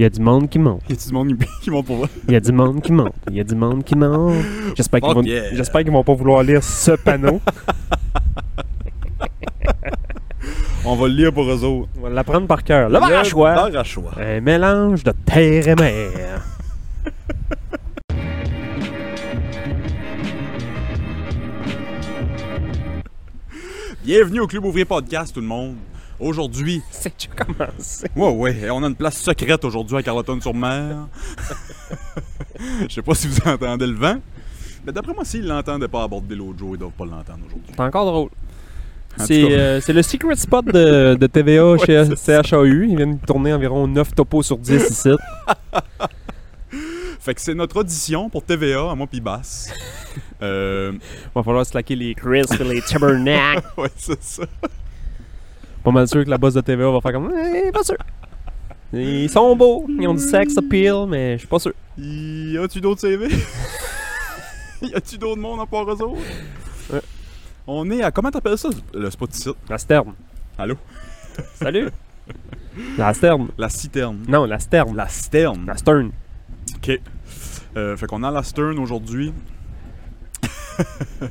Il 0.00 0.04
y 0.04 0.06
a 0.06 0.08
du 0.08 0.22
monde 0.22 0.48
qui 0.48 0.58
monte. 0.58 0.80
Y 0.88 0.94
a 0.94 0.96
du 0.96 1.12
monde 1.12 1.36
qui 1.60 1.70
monte 1.70 1.84
pour 1.84 1.96
vrai? 1.98 2.08
Il 2.26 2.32
y 2.32 2.36
a 2.36 2.40
du 2.40 2.52
monde 2.52 2.80
qui 2.80 2.90
monte. 2.90 3.12
Il 3.28 3.36
y 3.36 3.40
a 3.40 3.44
du 3.44 3.54
monde 3.54 3.84
qui 3.84 3.94
monte. 3.94 4.32
J'espère 4.74 5.02
qu'ils 5.02 5.12
vont, 5.12 5.22
yeah. 5.22 5.54
j'espère 5.54 5.82
qu'ils 5.82 5.92
vont 5.92 6.02
pas 6.02 6.14
vouloir 6.14 6.42
lire 6.42 6.64
ce 6.64 6.92
panneau. 6.92 7.38
On 10.86 10.96
va 10.96 11.06
le 11.06 11.12
lire 11.12 11.34
pour 11.34 11.44
eux 11.44 11.64
autres. 11.64 11.90
On 11.98 12.00
va 12.00 12.08
l'apprendre 12.08 12.46
par 12.46 12.64
cœur. 12.64 12.88
Le 12.88 12.98
bar 12.98 13.12
à 13.12 13.24
choix. 13.24 13.54
bar 13.54 13.76
à 13.76 13.84
choix. 13.84 14.12
Un 14.18 14.40
mélange 14.40 15.04
de 15.04 15.12
terre 15.26 15.68
et 15.68 15.74
mer. 15.74 16.46
Bienvenue 24.02 24.40
au 24.40 24.46
Club 24.46 24.64
Ouvrier 24.64 24.86
Podcast, 24.86 25.34
tout 25.34 25.42
le 25.42 25.46
monde. 25.46 25.76
Aujourd'hui, 26.20 26.82
C'est 26.90 27.10
que 27.10 27.16
tu 27.18 27.28
commencé. 27.28 28.06
ouais, 28.14 28.30
ouais, 28.30 28.70
on 28.70 28.82
a 28.82 28.86
une 28.88 28.94
place 28.94 29.16
secrète 29.18 29.64
aujourd'hui 29.64 29.96
à 29.96 30.02
Carleton-sur-Mer. 30.02 31.06
Je 32.88 32.94
sais 32.94 33.02
pas 33.02 33.14
si 33.14 33.26
vous 33.28 33.38
entendez 33.48 33.86
le 33.86 33.94
vent. 33.94 34.16
Mais 34.86 34.92
d'après 34.92 35.12
moi, 35.14 35.24
s'ils 35.24 35.46
l'entendaient 35.46 35.88
pas 35.88 36.02
aborder 36.02 36.34
l'autre 36.34 36.58
jour, 36.58 36.74
ils 36.74 36.78
doivent 36.78 36.90
pas 36.92 37.04
l'entendre 37.04 37.40
aujourd'hui. 37.46 37.72
C'est 37.74 37.80
encore 37.80 38.04
drôle. 38.06 38.30
C'est 39.16 39.42
euh, 39.58 39.80
c'est 39.80 39.92
le 39.92 40.02
secret 40.02 40.36
spot 40.36 40.66
de, 40.66 41.14
de 41.14 41.26
TVA 41.26 41.76
chez 41.84 42.04
CHAU. 42.44 42.64
Ils 42.64 42.96
viennent 42.96 43.18
tourner 43.18 43.52
environ 43.52 43.86
9 43.88 44.14
topos 44.14 44.42
sur 44.42 44.56
10 44.58 44.90
ici. 44.90 45.10
Fait 47.18 47.34
que 47.34 47.40
c'est 47.40 47.54
notre 47.54 47.76
audition 47.80 48.30
pour 48.30 48.44
TVA, 48.44 48.90
à 48.90 48.94
moi 48.94 49.06
pis 49.06 49.20
Bass. 49.20 49.70
euh, 50.42 50.92
Va 51.34 51.42
falloir 51.42 51.66
slacker 51.66 51.96
les 51.96 52.10
et 52.12 52.64
les 52.64 52.80
tabernacles. 52.88 53.62
ouais, 53.76 53.90
c'est 53.96 54.22
ça. 54.22 54.44
Pas 55.82 55.90
mal 55.90 56.08
sûr 56.08 56.24
que 56.24 56.30
la 56.30 56.38
boss 56.38 56.54
de 56.54 56.60
TVA 56.60 56.90
va 56.90 57.00
faire 57.00 57.12
comme. 57.12 57.32
Eh, 57.32 57.70
pas 57.72 57.82
sûr. 57.82 57.96
Ils 58.92 59.30
sont 59.30 59.54
beaux, 59.54 59.86
ils 59.88 60.08
ont 60.08 60.14
du 60.14 60.22
sex 60.22 60.56
appeal, 60.58 61.06
mais 61.08 61.34
je 61.34 61.38
suis 61.38 61.48
pas 61.48 61.60
sûr. 61.60 61.72
Y 61.96 62.58
a-tu 62.58 62.80
d'autres 62.80 63.00
CV? 63.00 63.28
y 64.82 64.94
a-tu 64.94 65.16
d'autres 65.16 65.40
monde 65.40 65.60
à 65.60 65.66
part 65.66 65.88
eux 65.88 66.02
autres? 66.02 66.20
Ouais. 66.92 67.00
On 67.66 67.88
est 67.90 68.02
à. 68.02 68.10
Comment 68.10 68.30
t'appelles 68.30 68.58
ça, 68.58 68.68
le 68.92 69.10
spot 69.10 69.34
ici? 69.34 69.50
La 69.68 69.78
sterne. 69.78 70.14
Allô? 70.58 70.74
Salut. 71.54 71.88
La 72.98 73.14
sterne. 73.14 73.48
La 73.56 73.68
citerne. 73.68 74.24
Non, 74.28 74.44
la 74.44 74.58
sterne. 74.58 74.96
La 74.96 75.08
sterne. 75.08 75.66
La 75.66 75.76
stern. 75.76 76.10
Ok. 76.76 77.00
Euh, 77.76 77.96
fait 77.96 78.06
qu'on 78.06 78.22
a 78.24 78.30
la 78.30 78.42
stern 78.42 78.78
aujourd'hui. 78.78 79.32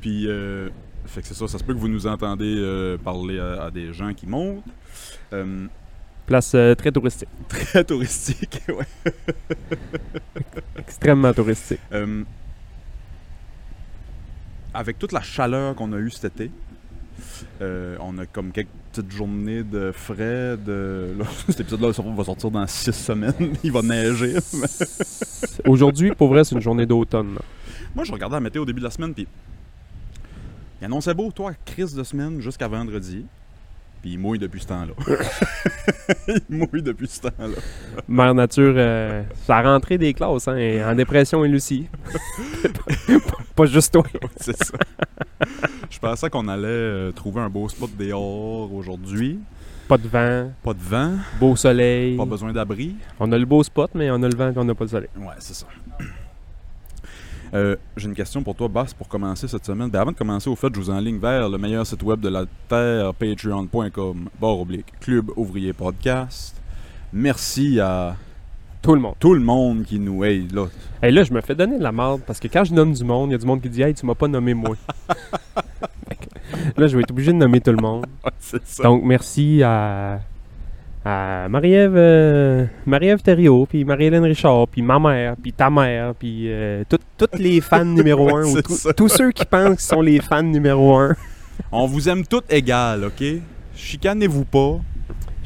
Puis, 0.00 0.26
euh, 0.28 0.68
fait 1.06 1.22
que 1.22 1.26
c'est 1.26 1.34
ça, 1.34 1.48
ça 1.48 1.58
se 1.58 1.64
peut 1.64 1.74
que 1.74 1.78
vous 1.78 1.88
nous 1.88 2.06
entendez 2.06 2.56
euh, 2.58 2.96
parler 2.98 3.38
à, 3.38 3.64
à 3.64 3.70
des 3.70 3.92
gens 3.92 4.12
qui 4.14 4.26
montent. 4.26 4.64
Euh, 5.32 5.66
Place 6.26 6.52
euh, 6.54 6.74
très 6.74 6.90
touristique. 6.90 7.28
très 7.48 7.84
touristique, 7.84 8.62
ouais. 8.68 9.12
Extrêmement 10.76 11.32
touristique. 11.32 11.80
Avec 14.74 14.98
toute 14.98 15.12
la 15.12 15.22
chaleur 15.22 15.74
qu'on 15.74 15.92
a 15.92 15.98
eue 15.98 16.10
cet 16.10 16.40
été, 16.40 16.50
on 17.60 18.18
a 18.18 18.26
comme 18.26 18.52
quelques 18.52 18.68
petites 18.92 19.10
journées 19.10 19.62
de 19.62 19.92
frais. 19.92 20.56
De... 20.56 21.14
là, 21.18 21.24
cet 21.48 21.60
épisode-là 21.60 21.90
va 21.90 22.24
sortir 22.24 22.50
dans 22.50 22.66
six 22.66 22.92
semaines. 22.92 23.54
Il 23.62 23.72
va 23.72 23.82
neiger. 23.82 24.34
Aujourd'hui, 25.66 26.12
pour 26.12 26.28
vrai, 26.28 26.44
c'est 26.44 26.54
une 26.54 26.60
journée 26.60 26.86
d'automne. 26.86 27.38
Moi, 27.94 28.04
je 28.04 28.12
regardais 28.12 28.36
la 28.36 28.40
météo 28.40 28.62
au 28.62 28.66
début 28.66 28.80
de 28.80 28.84
la 28.84 28.90
semaine, 28.90 29.14
puis 29.14 29.26
il 30.80 30.84
annonçait 30.84 31.14
beau, 31.14 31.30
toi, 31.32 31.52
crise 31.64 31.94
de 31.94 32.02
semaine 32.04 32.40
jusqu'à 32.40 32.68
vendredi. 32.68 33.24
Puis 34.02 34.12
il 34.12 34.18
mouille 34.18 34.38
depuis 34.38 34.60
ce 34.60 34.66
temps-là. 34.68 34.92
il 36.28 36.42
mouille 36.56 36.82
depuis 36.82 37.08
ce 37.08 37.22
temps-là. 37.22 37.56
Mère 38.06 38.34
Nature, 38.34 38.74
euh, 38.76 39.22
ça 39.46 39.56
a 39.56 39.62
rentré 39.62 39.96
des 39.98 40.12
classes, 40.12 40.48
hein, 40.48 40.56
et 40.56 40.84
en 40.84 40.94
dépression, 40.94 41.44
elle 41.44 41.54
aussi. 41.54 41.86
pas 43.56 43.66
juste 43.66 43.92
toi. 43.94 44.04
C'est 44.36 44.56
ça. 44.62 44.74
je 45.90 45.98
pensais 45.98 46.28
qu'on 46.28 46.46
allait 46.46 46.66
euh, 46.66 47.12
trouver 47.12 47.40
un 47.40 47.48
beau 47.48 47.68
spot 47.68 47.90
dehors 47.98 48.72
aujourd'hui. 48.72 49.38
Pas 49.88 49.96
de 49.98 50.08
vent, 50.08 50.50
Pas 50.62 50.74
de 50.74 50.80
vent, 50.82 51.12
beau 51.40 51.54
soleil. 51.56 52.16
pas 52.16 52.24
besoin 52.26 52.52
d'abri. 52.52 52.96
On 53.18 53.30
a 53.32 53.38
le 53.38 53.46
beau 53.46 53.62
spot, 53.62 53.92
mais 53.94 54.10
on 54.10 54.22
a 54.22 54.28
le 54.28 54.36
vent 54.36 54.50
et 54.50 54.58
on 54.58 54.64
n'a 54.64 54.74
pas 54.74 54.84
le 54.84 54.90
soleil. 54.90 55.08
Ouais, 55.16 55.34
c'est 55.38 55.54
ça. 55.54 55.66
Euh, 57.54 57.76
J'ai 57.96 58.08
une 58.08 58.14
question 58.14 58.42
pour 58.42 58.54
toi, 58.54 58.68
Bass, 58.68 58.92
pour 58.94 59.08
commencer 59.08 59.48
cette 59.48 59.64
semaine. 59.64 59.88
Ben, 59.90 60.00
avant 60.00 60.12
de 60.12 60.16
commencer, 60.16 60.50
au 60.50 60.56
fait, 60.56 60.68
je 60.74 60.80
vous 60.80 60.90
enligne 60.90 61.18
vers 61.18 61.48
le 61.48 61.58
meilleur 61.58 61.86
site 61.86 62.02
web 62.02 62.20
de 62.20 62.28
la 62.28 62.44
Terre, 62.68 63.14
patreon.com, 63.14 64.28
barre 64.40 64.58
oblique, 64.60 64.86
Club 65.00 65.30
Ouvrier 65.36 65.72
Podcast. 65.72 66.60
Merci 67.12 67.78
à 67.80 68.16
Tout 68.82 68.94
le 68.94 69.00
monde. 69.00 69.14
tout 69.18 69.34
le 69.34 69.40
monde 69.40 69.84
qui 69.84 69.98
nous 69.98 70.24
aide. 70.24 70.52
Là. 70.52 70.66
Et 71.02 71.10
là, 71.10 71.22
je 71.22 71.32
me 71.32 71.40
fais 71.40 71.54
donner 71.54 71.78
de 71.78 71.82
la 71.82 71.92
merde 71.92 72.20
parce 72.26 72.40
que 72.40 72.48
quand 72.48 72.64
je 72.64 72.74
nomme 72.74 72.92
du 72.92 73.04
monde, 73.04 73.30
il 73.30 73.32
y 73.32 73.36
a 73.36 73.38
du 73.38 73.46
monde 73.46 73.62
qui 73.62 73.68
dit 73.70 73.82
Hey, 73.82 73.94
tu 73.94 74.04
m'as 74.06 74.14
pas 74.14 74.28
nommé 74.28 74.54
moi. 74.54 74.76
Là, 76.76 76.86
je 76.86 76.96
vais 76.96 77.02
être 77.02 77.10
obligé 77.10 77.32
de 77.32 77.38
nommer 77.38 77.60
tout 77.60 77.70
le 77.70 77.78
monde. 77.80 78.06
c'est 78.38 78.64
ça. 78.66 78.82
Donc, 78.84 79.02
merci 79.04 79.62
à, 79.62 80.20
à 81.08 81.48
Marie-Ève 81.48 81.94
euh, 81.96 82.64
Marie-Ève 82.84 83.22
Thériault, 83.22 83.66
puis 83.68 83.84
Marie-Hélène 83.84 84.24
Richard, 84.24 84.66
puis 84.66 84.82
ma 84.82 84.98
mère, 84.98 85.36
puis 85.40 85.52
ta 85.52 85.70
mère, 85.70 86.14
puis 86.18 86.46
euh, 86.52 86.82
tout- 86.88 86.98
toutes 87.16 87.38
les 87.38 87.60
fans 87.60 87.84
numéro 88.00 88.34
un, 88.36 88.44
ou 88.44 88.56
tous 88.96 89.08
ceux 89.08 89.30
qui 89.30 89.44
pensent 89.44 89.76
qu'ils 89.76 89.80
sont 89.96 90.00
les 90.02 90.20
fans 90.20 90.42
numéro 90.42 90.96
un. 90.96 91.14
On 91.70 91.86
vous 91.86 92.08
aime 92.08 92.26
toutes 92.26 92.52
égales, 92.52 93.04
OK? 93.04 93.24
Chicanez-vous 93.74 94.44
pas. 94.44 94.78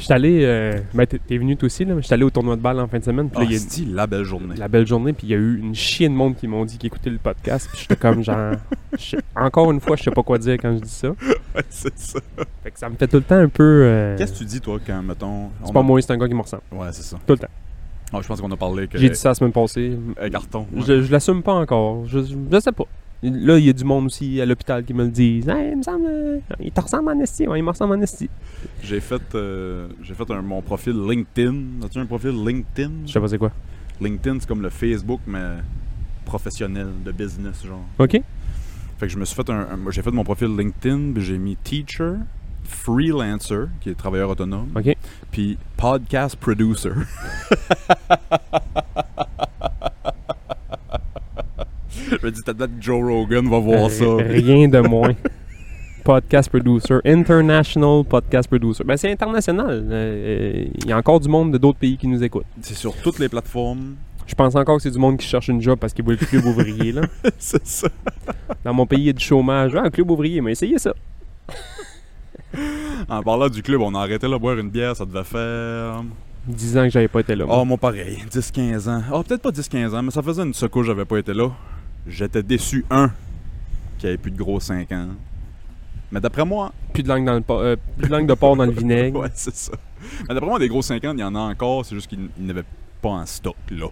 Je 0.00 0.04
suis 0.06 0.12
allé, 0.14 0.40
euh, 0.44 0.72
ben, 0.94 1.06
t'es 1.06 1.18
t'es 1.18 1.36
venu 1.38 1.56
toi 1.56 1.66
aussi, 1.66 1.84
là, 1.84 1.94
mais 1.94 2.00
je 2.00 2.06
suis 2.06 2.14
allé 2.14 2.24
au 2.24 2.30
tournoi 2.30 2.56
de 2.56 2.60
balle 2.62 2.80
en 2.80 2.88
fin 2.88 2.98
de 2.98 3.04
semaine, 3.04 3.28
puis 3.28 3.38
là, 3.38 3.44
il 3.44 3.52
y 3.52 3.56
a 3.56 3.58
c'est 3.58 3.84
la 3.86 4.06
belle 4.06 4.24
journée. 4.24 4.54
la 4.56 4.66
belle 4.66 4.86
journée, 4.86 5.12
puis 5.12 5.26
il 5.26 5.30
y 5.30 5.34
a 5.34 5.36
eu 5.36 5.58
une 5.58 5.74
chienne 5.74 6.12
de 6.12 6.16
monde 6.16 6.36
qui 6.36 6.48
m'ont 6.48 6.64
dit 6.64 6.78
qu'ils 6.78 6.88
écoutaient 6.88 7.10
le 7.10 7.18
podcast, 7.18 7.68
puis 7.70 7.82
j'étais 7.82 7.96
comme 7.96 8.24
genre, 8.24 8.54
je 8.98 9.16
encore 9.36 9.70
une 9.70 9.80
fois, 9.80 9.96
je 9.96 10.02
sais 10.04 10.10
pas 10.10 10.22
quoi 10.22 10.38
dire 10.38 10.54
quand 10.54 10.74
je 10.74 10.80
dis 10.80 10.88
ça. 10.88 11.10
Ouais, 11.10 11.62
c'est 11.68 11.96
ça. 11.98 12.18
Fait 12.64 12.70
que 12.70 12.78
ça 12.78 12.88
me 12.88 12.96
fait 12.96 13.06
tout 13.06 13.18
le 13.18 13.22
temps 13.22 13.36
un 13.36 13.48
peu. 13.48 13.62
euh, 13.84 14.16
Qu'est-ce 14.16 14.32
que 14.32 14.38
tu 14.38 14.44
dis, 14.46 14.60
toi, 14.60 14.78
quand, 14.84 15.02
mettons... 15.02 15.50
c'est 15.64 15.72
pas 15.72 15.80
a- 15.80 15.82
moi, 15.82 16.00
c'est 16.00 16.12
un 16.12 16.16
gars 16.16 16.28
qui 16.28 16.34
me 16.34 16.40
ressemble. 16.42 16.62
Ouais, 16.72 16.88
c'est 16.92 17.02
ça. 17.02 17.16
Tout 17.26 17.34
le 17.34 17.38
temps. 17.38 17.48
Ah, 18.12 18.18
je 18.22 18.26
pense 18.26 18.40
qu'on 18.40 18.50
a 18.50 18.56
parlé 18.56 18.88
que... 18.88 18.98
J'ai 18.98 19.10
dit 19.10 19.16
ça 19.18 19.28
la 19.28 19.34
semaine 19.34 19.52
passée. 19.52 19.92
Euh, 20.20 20.28
carton. 20.30 20.66
ouais. 20.72 20.82
Je, 20.86 21.02
je 21.02 21.12
l'assume 21.12 21.42
pas 21.42 21.52
encore. 21.52 22.06
Je, 22.06 22.18
je 22.20 22.58
sais 22.60 22.72
pas. 22.72 22.84
Là, 23.22 23.58
il 23.58 23.66
y 23.66 23.69
a 23.69 23.72
du 23.75 23.84
monde 23.84 24.06
aussi 24.06 24.41
à 24.41 24.47
l'hôpital 24.47 24.82
qui 24.84 24.94
me 24.94 25.04
le 25.04 25.10
disent. 25.10 25.47
Hey, 25.48 25.72
il 25.72 25.76
me 25.78 25.82
semble. 25.82 26.06
euh, 26.06 26.38
il 26.58 26.72
te 26.72 26.81
ressemble 26.81 27.10
en 27.10 27.20
esti. 27.20 27.47
Ouais, 27.47 27.58
il 27.58 27.62
me 27.62 27.69
ressemble 27.69 27.94
en 27.97 28.00
esti. 28.00 28.31
J'ai 28.82 29.00
fait, 29.00 29.20
euh, 29.34 29.88
j'ai 30.03 30.14
fait 30.14 30.31
un- 30.31 30.41
mon 30.42 30.62
profil 30.62 30.94
LinkedIn. 31.06 31.84
As-tu 31.84 31.98
un 31.98 32.06
profil 32.06 32.30
LinkedIn? 32.44 32.91
Je 33.06 33.12
sais 33.12 33.20
pas 33.20 33.28
c'est 33.28 33.36
quoi. 33.38 33.53
LinkedIn, 34.00 34.41
c'est 34.41 34.48
comme 34.48 34.62
le 34.62 34.70
Facebook, 34.70 35.20
mais 35.26 35.56
professionnel, 36.25 36.88
de 37.04 37.12
business, 37.12 37.62
genre. 37.66 37.84
Ok. 37.98 38.12
Fait 38.12 39.06
que 39.06 39.09
je 39.09 39.19
me 39.19 39.25
suis 39.26 39.36
fait 39.36 39.50
un. 39.50 39.66
j'ai 39.91 40.00
fait 40.03 40.10
mon 40.10 40.25
profil 40.25 40.48
LinkedIn, 40.56 41.12
puis 41.14 41.22
j'ai 41.22 41.36
mis 41.38 41.56
teacher, 41.56 42.14
freelancer, 42.64 43.66
qui 43.80 43.91
est 43.91 43.94
travailleur 43.94 44.30
autonome, 44.30 44.69
Ok. 44.75 44.97
puis 45.30 45.59
podcast 45.76 46.36
producer. 46.36 46.91
je 52.10 52.26
me 52.26 52.31
dis, 52.31 52.43
peut-être 52.43 52.66
que 52.66 52.81
Joe 52.82 53.03
Rogan 53.03 53.48
va 53.48 53.59
voir 53.59 53.91
ça. 53.91 54.16
Rien 54.16 54.69
de 54.69 54.81
moins. 54.81 55.15
Podcast 56.04 56.48
producer. 56.48 56.97
International 57.04 58.04
podcast 58.04 58.48
producer. 58.48 58.82
Ben, 58.84 58.97
c'est 58.97 59.10
international. 59.12 59.66
Euh, 59.71 59.91
euh, 59.93 60.65
Il 60.82 60.87
y 60.88 60.93
a 60.93 60.97
encore 60.97 61.21
du 61.21 61.28
monde 61.28 61.53
de 61.53 61.59
d'autres 61.59 61.78
pays 61.78 61.97
qui 61.98 62.06
nous 62.09 62.22
écoutent. 62.22 62.47
C'est 62.62 62.75
sur 62.75 62.97
toutes 62.97 63.19
les 63.19 63.28
plateformes. 63.28 63.97
Je 64.26 64.34
pense 64.34 64.54
encore 64.54 64.76
que 64.76 64.82
c'est 64.82 64.91
du 64.91 64.98
monde 64.98 65.19
qui 65.19 65.26
cherche 65.26 65.48
une 65.48 65.60
job 65.60 65.78
parce 65.78 65.93
qu'il 65.93 66.04
voit 66.04 66.15
le 66.19 66.25
club 66.25 66.44
ouvrier. 66.47 66.93
Là. 66.93 67.03
c'est 67.38 67.66
ça. 67.66 67.88
Dans 68.65 68.72
mon 68.72 68.87
pays, 68.87 69.00
il 69.00 69.06
y 69.06 69.10
a 69.10 69.12
du 69.12 69.25
chômage. 69.25 69.72
Ah, 69.77 69.82
un 69.84 69.91
club 69.91 70.10
ouvrier, 70.10 70.41
mais 70.41 70.53
essayez 70.53 70.78
ça. 70.78 70.94
En 73.09 73.22
parlant 73.22 73.48
du 73.48 73.62
club, 73.62 73.81
on 73.81 73.94
a 73.94 74.00
arrêté 74.00 74.27
là 74.28 74.38
boire 74.38 74.59
une 74.59 74.71
bière, 74.71 74.97
ça 74.97 75.04
devait 75.04 75.25
faire. 75.25 76.03
10 76.47 76.78
ans 76.78 76.84
que 76.84 76.91
j'avais 76.91 77.09
pas 77.09 77.21
été 77.21 77.34
là. 77.37 77.44
moi. 77.47 77.59
Oh, 77.60 77.65
moi 77.65 77.77
pareil, 77.77 78.19
10-15 78.30 78.89
ans. 78.89 79.03
Oh, 79.13 79.22
peut-être 79.22 79.42
pas 79.42 79.51
10-15 79.51 79.95
ans, 79.95 80.03
mais 80.03 80.10
ça 80.10 80.22
faisait 80.22 80.42
une 80.42 80.54
secousse, 80.54 80.86
j'avais 80.86 81.04
pas 81.04 81.18
été 81.18 81.34
là. 81.34 81.51
J'étais 82.06 82.42
déçu, 82.42 82.84
un, 82.91 83.10
qu'il 83.98 84.08
n'y 84.08 84.14
avait 84.14 84.18
plus 84.18 84.30
de 84.30 84.38
gros 84.38 84.58
5 84.60 84.91
ans. 84.92 85.08
Mais 86.12 86.20
d'après 86.20 86.44
moi, 86.44 86.72
Plus 86.92 87.02
de 87.02 87.08
langue, 87.08 87.24
dans 87.24 87.34
le 87.34 87.44
euh, 87.50 87.76
plus 87.98 88.08
de 88.08 88.12
langue 88.12 88.26
de 88.26 88.34
porc 88.34 88.56
dans 88.56 88.66
le 88.66 88.72
vinaigre. 88.76 89.20
ouais, 89.20 89.28
c'est 89.34 89.54
ça. 89.54 89.72
Mais 90.28 90.34
d'après 90.34 90.48
moi, 90.48 90.58
des 90.58 90.68
gros 90.68 90.82
50, 90.82 91.14
il 91.16 91.20
y 91.20 91.24
en 91.24 91.34
a 91.34 91.38
encore, 91.41 91.84
c'est 91.84 91.94
juste 91.94 92.08
qu'ils 92.08 92.28
n'avaient 92.38 92.64
pas 93.00 93.10
en 93.10 93.26
stock 93.26 93.56
là. 93.70 93.86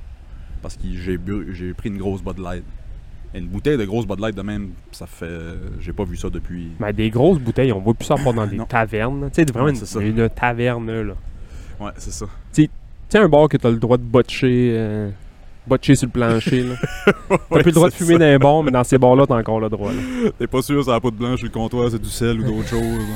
Parce 0.63 0.77
que 0.77 0.83
j'ai 0.93 1.17
bu- 1.19 1.55
j'ai 1.55 1.73
pris 1.75 1.89
une 1.91 1.99
grosse 1.99 2.23
Bud 2.23 2.39
Light. 2.39 2.65
Et 3.35 3.39
une 3.39 3.47
bouteille 3.47 3.77
de 3.77 3.85
grosse 3.85 4.07
Bud 4.07 4.19
Light 4.21 4.35
de 4.35 4.43
même, 4.43 4.71
ça 4.91 5.07
fait. 5.07 5.29
J'ai 5.81 5.93
pas 5.93 6.03
vu 6.05 6.17
ça 6.17 6.31
depuis. 6.31 6.71
Mais 6.81 6.93
des 6.95 7.11
grosses 7.11 7.39
bouteilles, 7.39 7.73
on 7.73 7.79
voit 7.79 7.95
plus 7.95 8.07
ça 8.07 8.17
pas 8.17 8.33
dans 8.33 8.47
des 8.49 8.59
tavernes. 8.67 9.29
Tu 9.33 9.45
sais, 9.45 9.53
vraiment 9.53 9.67
Ouais, 9.67 10.01
une, 10.01 10.19
une 10.19 10.29
taverne, 10.31 10.91
là. 10.91 11.15
Ouais, 11.79 11.93
c'est 11.99 12.11
ça. 12.11 12.27
Tu 12.53 12.69
sais, 13.09 13.19
un 13.19 13.29
bar 13.29 13.49
que 13.49 13.57
t'as 13.59 13.71
le 13.71 13.77
droit 13.77 13.97
de 13.99 14.03
botcher, 14.03 14.73
euh, 14.77 15.11
botcher 15.69 15.95
sur 15.95 16.07
le 16.07 16.13
plancher, 16.13 16.63
là. 16.63 16.75
T'as 17.07 17.37
Ouais, 17.51 17.63
plus 17.63 17.71
le 17.71 17.73
droit 17.73 17.89
de 17.89 17.95
fumer 17.95 18.19
dans 18.19 18.25
les 18.25 18.39
bars, 18.39 18.63
mais 18.63 18.71
dans 18.71 18.85
ces 18.85 18.99
bars-là, 18.99 19.27
t'as 19.27 19.37
encore 19.37 19.61
le 19.61 19.69
droit, 19.69 19.93
là. 19.93 20.01
ça. 20.25 20.31
T'es 20.39 20.47
pas 20.47 20.63
sûr, 20.63 20.85
c'est 20.85 20.91
la 20.91 21.01
poudre 21.01 21.17
blanche 21.17 21.39
sur 21.39 21.47
le 21.47 21.53
comptoir, 21.53 21.91
c'est 21.91 22.01
du 22.03 22.09
sel 22.09 22.41
ou 22.41 22.45
d'autres 22.45 22.69
choses. 22.69 23.05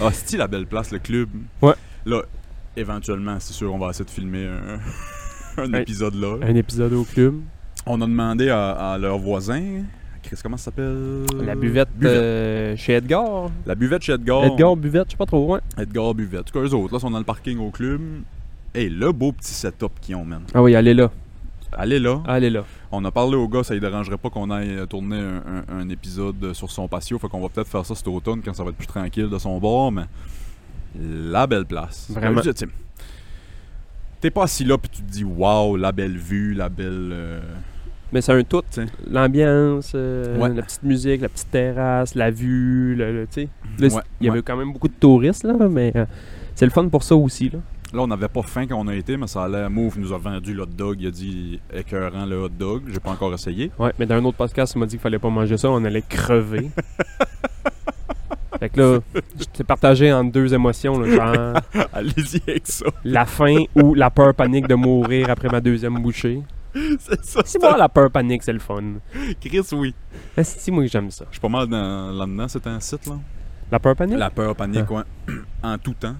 Ah, 0.00 0.10
c'est 0.12 0.36
la 0.36 0.46
belle 0.46 0.66
place, 0.66 0.90
le 0.90 0.98
club? 0.98 1.28
Ouais. 1.62 1.72
Là, 2.04 2.22
éventuellement, 2.76 3.36
c'est 3.38 3.54
sûr, 3.54 3.72
on 3.72 3.78
va 3.78 3.88
essayer 3.88 4.04
de 4.04 4.10
filmer 4.10 4.46
un, 5.56 5.72
épisode 5.80 6.14
là. 6.14 6.36
Un 6.42 6.54
épisode 6.54 6.92
au 6.92 7.04
club. 7.04 7.36
On 7.86 8.00
a 8.02 8.06
demandé 8.06 8.50
à, 8.50 8.70
à 8.70 8.98
leurs 8.98 9.18
voisins. 9.18 9.82
Chris, 10.24 10.38
comment 10.42 10.56
ça 10.56 10.64
s'appelle? 10.64 11.26
La 11.44 11.54
buvette, 11.54 11.88
euh, 12.02 12.74
chez 12.76 12.94
Edgar. 12.94 13.50
La 13.66 13.74
buvette 13.74 14.02
chez 14.02 14.12
Edgar. 14.12 14.44
Edgar 14.44 14.74
Buvette, 14.74 15.08
je 15.08 15.10
sais 15.12 15.16
pas 15.16 15.26
trop, 15.26 15.52
ouais. 15.52 15.60
Edgar 15.76 16.14
Buvette. 16.14 16.40
En 16.40 16.44
tout 16.44 16.58
cas, 16.58 16.66
eux 16.66 16.74
autres, 16.74 16.94
là, 16.94 16.98
sont 16.98 17.10
dans 17.10 17.18
le 17.18 17.24
parking 17.24 17.58
au 17.58 17.70
club. 17.70 18.00
Et 18.74 18.88
le 18.88 19.12
beau 19.12 19.32
petit 19.32 19.52
setup 19.54 19.92
qu'ils 20.00 20.16
ont, 20.16 20.24
man. 20.24 20.42
Ah 20.52 20.62
oui, 20.62 20.74
allez 20.74 20.94
là. 20.94 21.10
Allez 21.76 21.98
là. 21.98 22.22
Allez 22.26 22.50
là. 22.50 22.64
On 22.92 23.04
a 23.04 23.10
parlé 23.10 23.36
au 23.36 23.48
gars, 23.48 23.64
ça 23.64 23.74
ne 23.74 23.80
dérangerait 23.80 24.16
pas 24.16 24.30
qu'on 24.30 24.50
aille 24.50 24.78
tourner 24.88 25.18
un, 25.18 25.42
un- 25.68 25.78
un 25.80 25.88
épisode 25.88 26.52
sur 26.52 26.70
son 26.70 26.86
patio. 26.86 27.18
Fait 27.18 27.28
qu'on 27.28 27.40
va 27.40 27.48
peut-être 27.48 27.68
faire 27.68 27.84
ça 27.84 27.94
cet 27.94 28.06
automne 28.08 28.40
quand 28.44 28.54
ça 28.54 28.62
va 28.62 28.70
être 28.70 28.76
plus 28.76 28.86
tranquille 28.86 29.28
de 29.28 29.38
son 29.38 29.58
bord, 29.58 29.90
mais 29.90 30.04
la 31.00 31.46
belle 31.48 31.66
place. 31.66 32.08
Vraiment. 32.10 32.40
T'es 34.20 34.30
pas 34.30 34.44
assis 34.44 34.64
là 34.64 34.78
puis 34.78 34.88
tu 34.90 35.02
te 35.02 35.10
dis 35.10 35.24
waouh, 35.24 35.76
la 35.76 35.92
belle 35.92 36.16
vue, 36.16 36.54
la 36.54 36.68
belle. 36.68 37.10
euh, 37.12 37.40
Mais 38.12 38.20
c'est 38.22 38.32
un 38.32 38.42
tout. 38.44 38.62
L'ambiance, 39.10 39.92
euh, 39.94 40.38
Ouais. 40.38 40.54
la 40.54 40.62
petite 40.62 40.82
musique, 40.84 41.20
la 41.20 41.28
petite 41.28 41.50
terrasse, 41.50 42.14
la 42.14 42.30
vue, 42.30 42.94
le, 42.94 43.12
le- 43.12 43.26
tu 43.26 43.42
sais. 43.42 43.94
Ouais, 43.94 44.02
il 44.20 44.26
y 44.26 44.30
ouais. 44.30 44.36
avait 44.36 44.42
quand 44.42 44.56
même 44.56 44.72
beaucoup 44.72 44.88
de 44.88 44.94
touristes, 44.94 45.44
là, 45.44 45.54
mais 45.68 45.92
euh, 45.96 46.06
c'est 46.54 46.64
le 46.64 46.70
fun 46.70 46.88
pour 46.88 47.02
ça 47.02 47.16
aussi, 47.16 47.50
là. 47.50 47.58
Là, 47.94 48.02
on 48.02 48.06
n'avait 48.08 48.26
pas 48.28 48.42
faim 48.42 48.66
quand 48.66 48.76
on 48.76 48.88
a 48.88 48.94
été, 48.94 49.16
mais 49.16 49.28
ça 49.28 49.44
allait. 49.44 49.68
Move 49.68 50.00
nous 50.00 50.12
a 50.12 50.18
vendu 50.18 50.52
le 50.52 50.62
hot 50.62 50.66
dog. 50.66 50.96
Il 51.00 51.06
a 51.06 51.10
dit 51.12 51.60
écœurant 51.72 52.26
le 52.26 52.42
hot 52.42 52.48
dog. 52.48 52.82
J'ai 52.92 52.98
pas 52.98 53.10
encore 53.12 53.32
essayé. 53.32 53.70
Ouais, 53.78 53.92
mais 53.98 54.04
dans 54.06 54.16
un 54.16 54.24
autre 54.24 54.36
podcast, 54.36 54.72
il 54.74 54.80
m'a 54.80 54.86
dit 54.86 54.92
qu'il 54.96 55.00
fallait 55.00 55.20
pas 55.20 55.30
manger 55.30 55.56
ça, 55.56 55.70
on 55.70 55.84
allait 55.84 56.02
crever. 56.02 56.70
fait 58.58 58.68
que 58.68 58.80
là, 58.80 58.98
j'étais 59.38 59.64
partagé 59.64 60.12
en 60.12 60.24
deux 60.24 60.52
émotions, 60.54 60.98
là, 60.98 61.08
genre 61.08 61.86
Allez-y 61.92 62.42
avec 62.48 62.66
ça. 62.66 62.86
la 63.04 63.26
faim 63.26 63.64
ou 63.74 63.94
la 63.94 64.10
peur 64.10 64.34
panique 64.34 64.66
de 64.68 64.74
mourir 64.74 65.30
après 65.30 65.48
ma 65.48 65.60
deuxième 65.60 66.00
bouchée. 66.02 66.42
C'est 66.98 67.24
ça. 67.24 67.42
Si 67.44 67.58
moi, 67.58 67.76
la 67.76 67.88
peur 67.88 68.10
panique, 68.10 68.42
c'est 68.42 68.52
le 68.52 68.58
fun. 68.58 68.82
Chris, 69.40 69.60
oui. 69.72 69.94
Si, 70.42 70.72
moi, 70.72 70.84
j'aime 70.86 71.08
ça. 71.12 71.24
Je 71.30 71.34
suis 71.34 71.40
pas 71.40 71.48
mal 71.48 71.68
dans- 71.68 72.10
là-dedans, 72.10 72.48
c'est 72.48 72.66
un 72.66 72.80
site, 72.80 73.06
là. 73.06 73.14
La 73.70 73.78
peur 73.78 73.94
panique? 73.94 74.18
La 74.18 74.30
peur, 74.30 74.56
panique, 74.56 74.90
ouais. 74.90 75.02
en 75.62 75.78
tout 75.78 75.94
temps. 75.94 76.16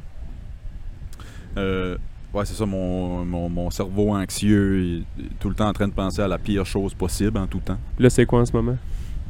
Euh, 1.56 1.96
ouais, 2.32 2.44
c'est 2.44 2.54
ça, 2.54 2.66
mon, 2.66 3.24
mon, 3.24 3.48
mon 3.48 3.70
cerveau 3.70 4.14
anxieux 4.14 5.02
est 5.18 5.22
tout 5.40 5.48
le 5.48 5.54
temps 5.54 5.68
en 5.68 5.72
train 5.72 5.88
de 5.88 5.92
penser 5.92 6.20
à 6.20 6.28
la 6.28 6.38
pire 6.38 6.66
chose 6.66 6.94
possible 6.94 7.38
en 7.38 7.46
tout 7.46 7.60
temps. 7.60 7.78
Là, 7.98 8.10
c'est 8.10 8.26
quoi 8.26 8.40
en 8.40 8.46
ce 8.46 8.52
moment? 8.52 8.76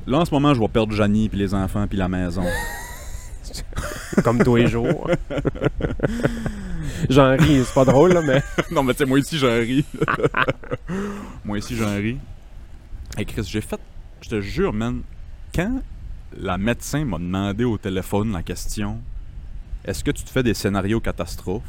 Là, 0.07 0.19
en 0.19 0.25
ce 0.25 0.33
moment, 0.33 0.53
je 0.53 0.61
vais 0.61 0.69
perdre 0.69 0.93
Janie, 0.93 1.29
puis 1.29 1.39
les 1.39 1.55
enfants, 1.55 1.87
puis 1.87 1.97
la 1.97 2.09
maison. 2.09 2.45
Comme 4.25 4.43
tous 4.43 4.57
les 4.57 4.67
jours. 4.67 5.09
J'en 7.09 7.37
ris, 7.37 7.65
c'est 7.65 7.75
pas 7.75 7.85
drôle, 7.85 8.13
là, 8.13 8.23
mais... 8.23 8.43
non, 8.71 8.83
mais 8.83 8.93
tu 8.93 8.99
sais, 8.99 9.05
moi 9.07 9.19
ici, 9.19 9.39
j'en 9.39 9.55
ris. 9.55 9.85
moi 11.45 11.59
ici, 11.59 11.77
j'en 11.77 11.95
ris. 11.95 12.19
Hey, 13.17 13.25
Chris, 13.27 13.47
j'ai 13.51 13.61
fait... 13.61 13.81
Je 14.21 14.29
te 14.29 14.41
jure, 14.41 14.73
man, 14.73 15.03
quand 15.55 15.83
la 16.37 16.59
médecin 16.59 17.05
m'a 17.05 17.19
demandé 17.19 17.65
au 17.65 17.79
téléphone 17.79 18.33
la 18.33 18.43
question 18.43 19.01
«Est-ce 19.85 20.03
que 20.03 20.11
tu 20.11 20.25
te 20.25 20.31
fais 20.31 20.43
des 20.43 20.55
scénarios 20.55 21.01
catastrophes?» 21.01 21.63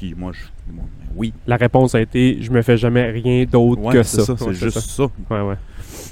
Puis 0.00 0.14
moi, 0.16 0.32
je... 0.32 0.40
bon, 0.72 0.80
ben 0.80 1.08
oui. 1.14 1.34
La 1.46 1.56
réponse 1.56 1.94
a 1.94 2.00
été 2.00 2.38
«Je 2.40 2.50
me 2.50 2.62
fais 2.62 2.78
jamais 2.78 3.10
rien 3.10 3.44
d'autre 3.44 3.82
Ouais, 3.82 3.92
que 3.92 4.02
ça. 4.02 4.22
Ouais, 4.32 4.38
c'est 4.38 4.54
juste 4.54 4.80
ça. 4.80 5.02
Ouais, 5.30 5.42
ouais. 5.42 5.56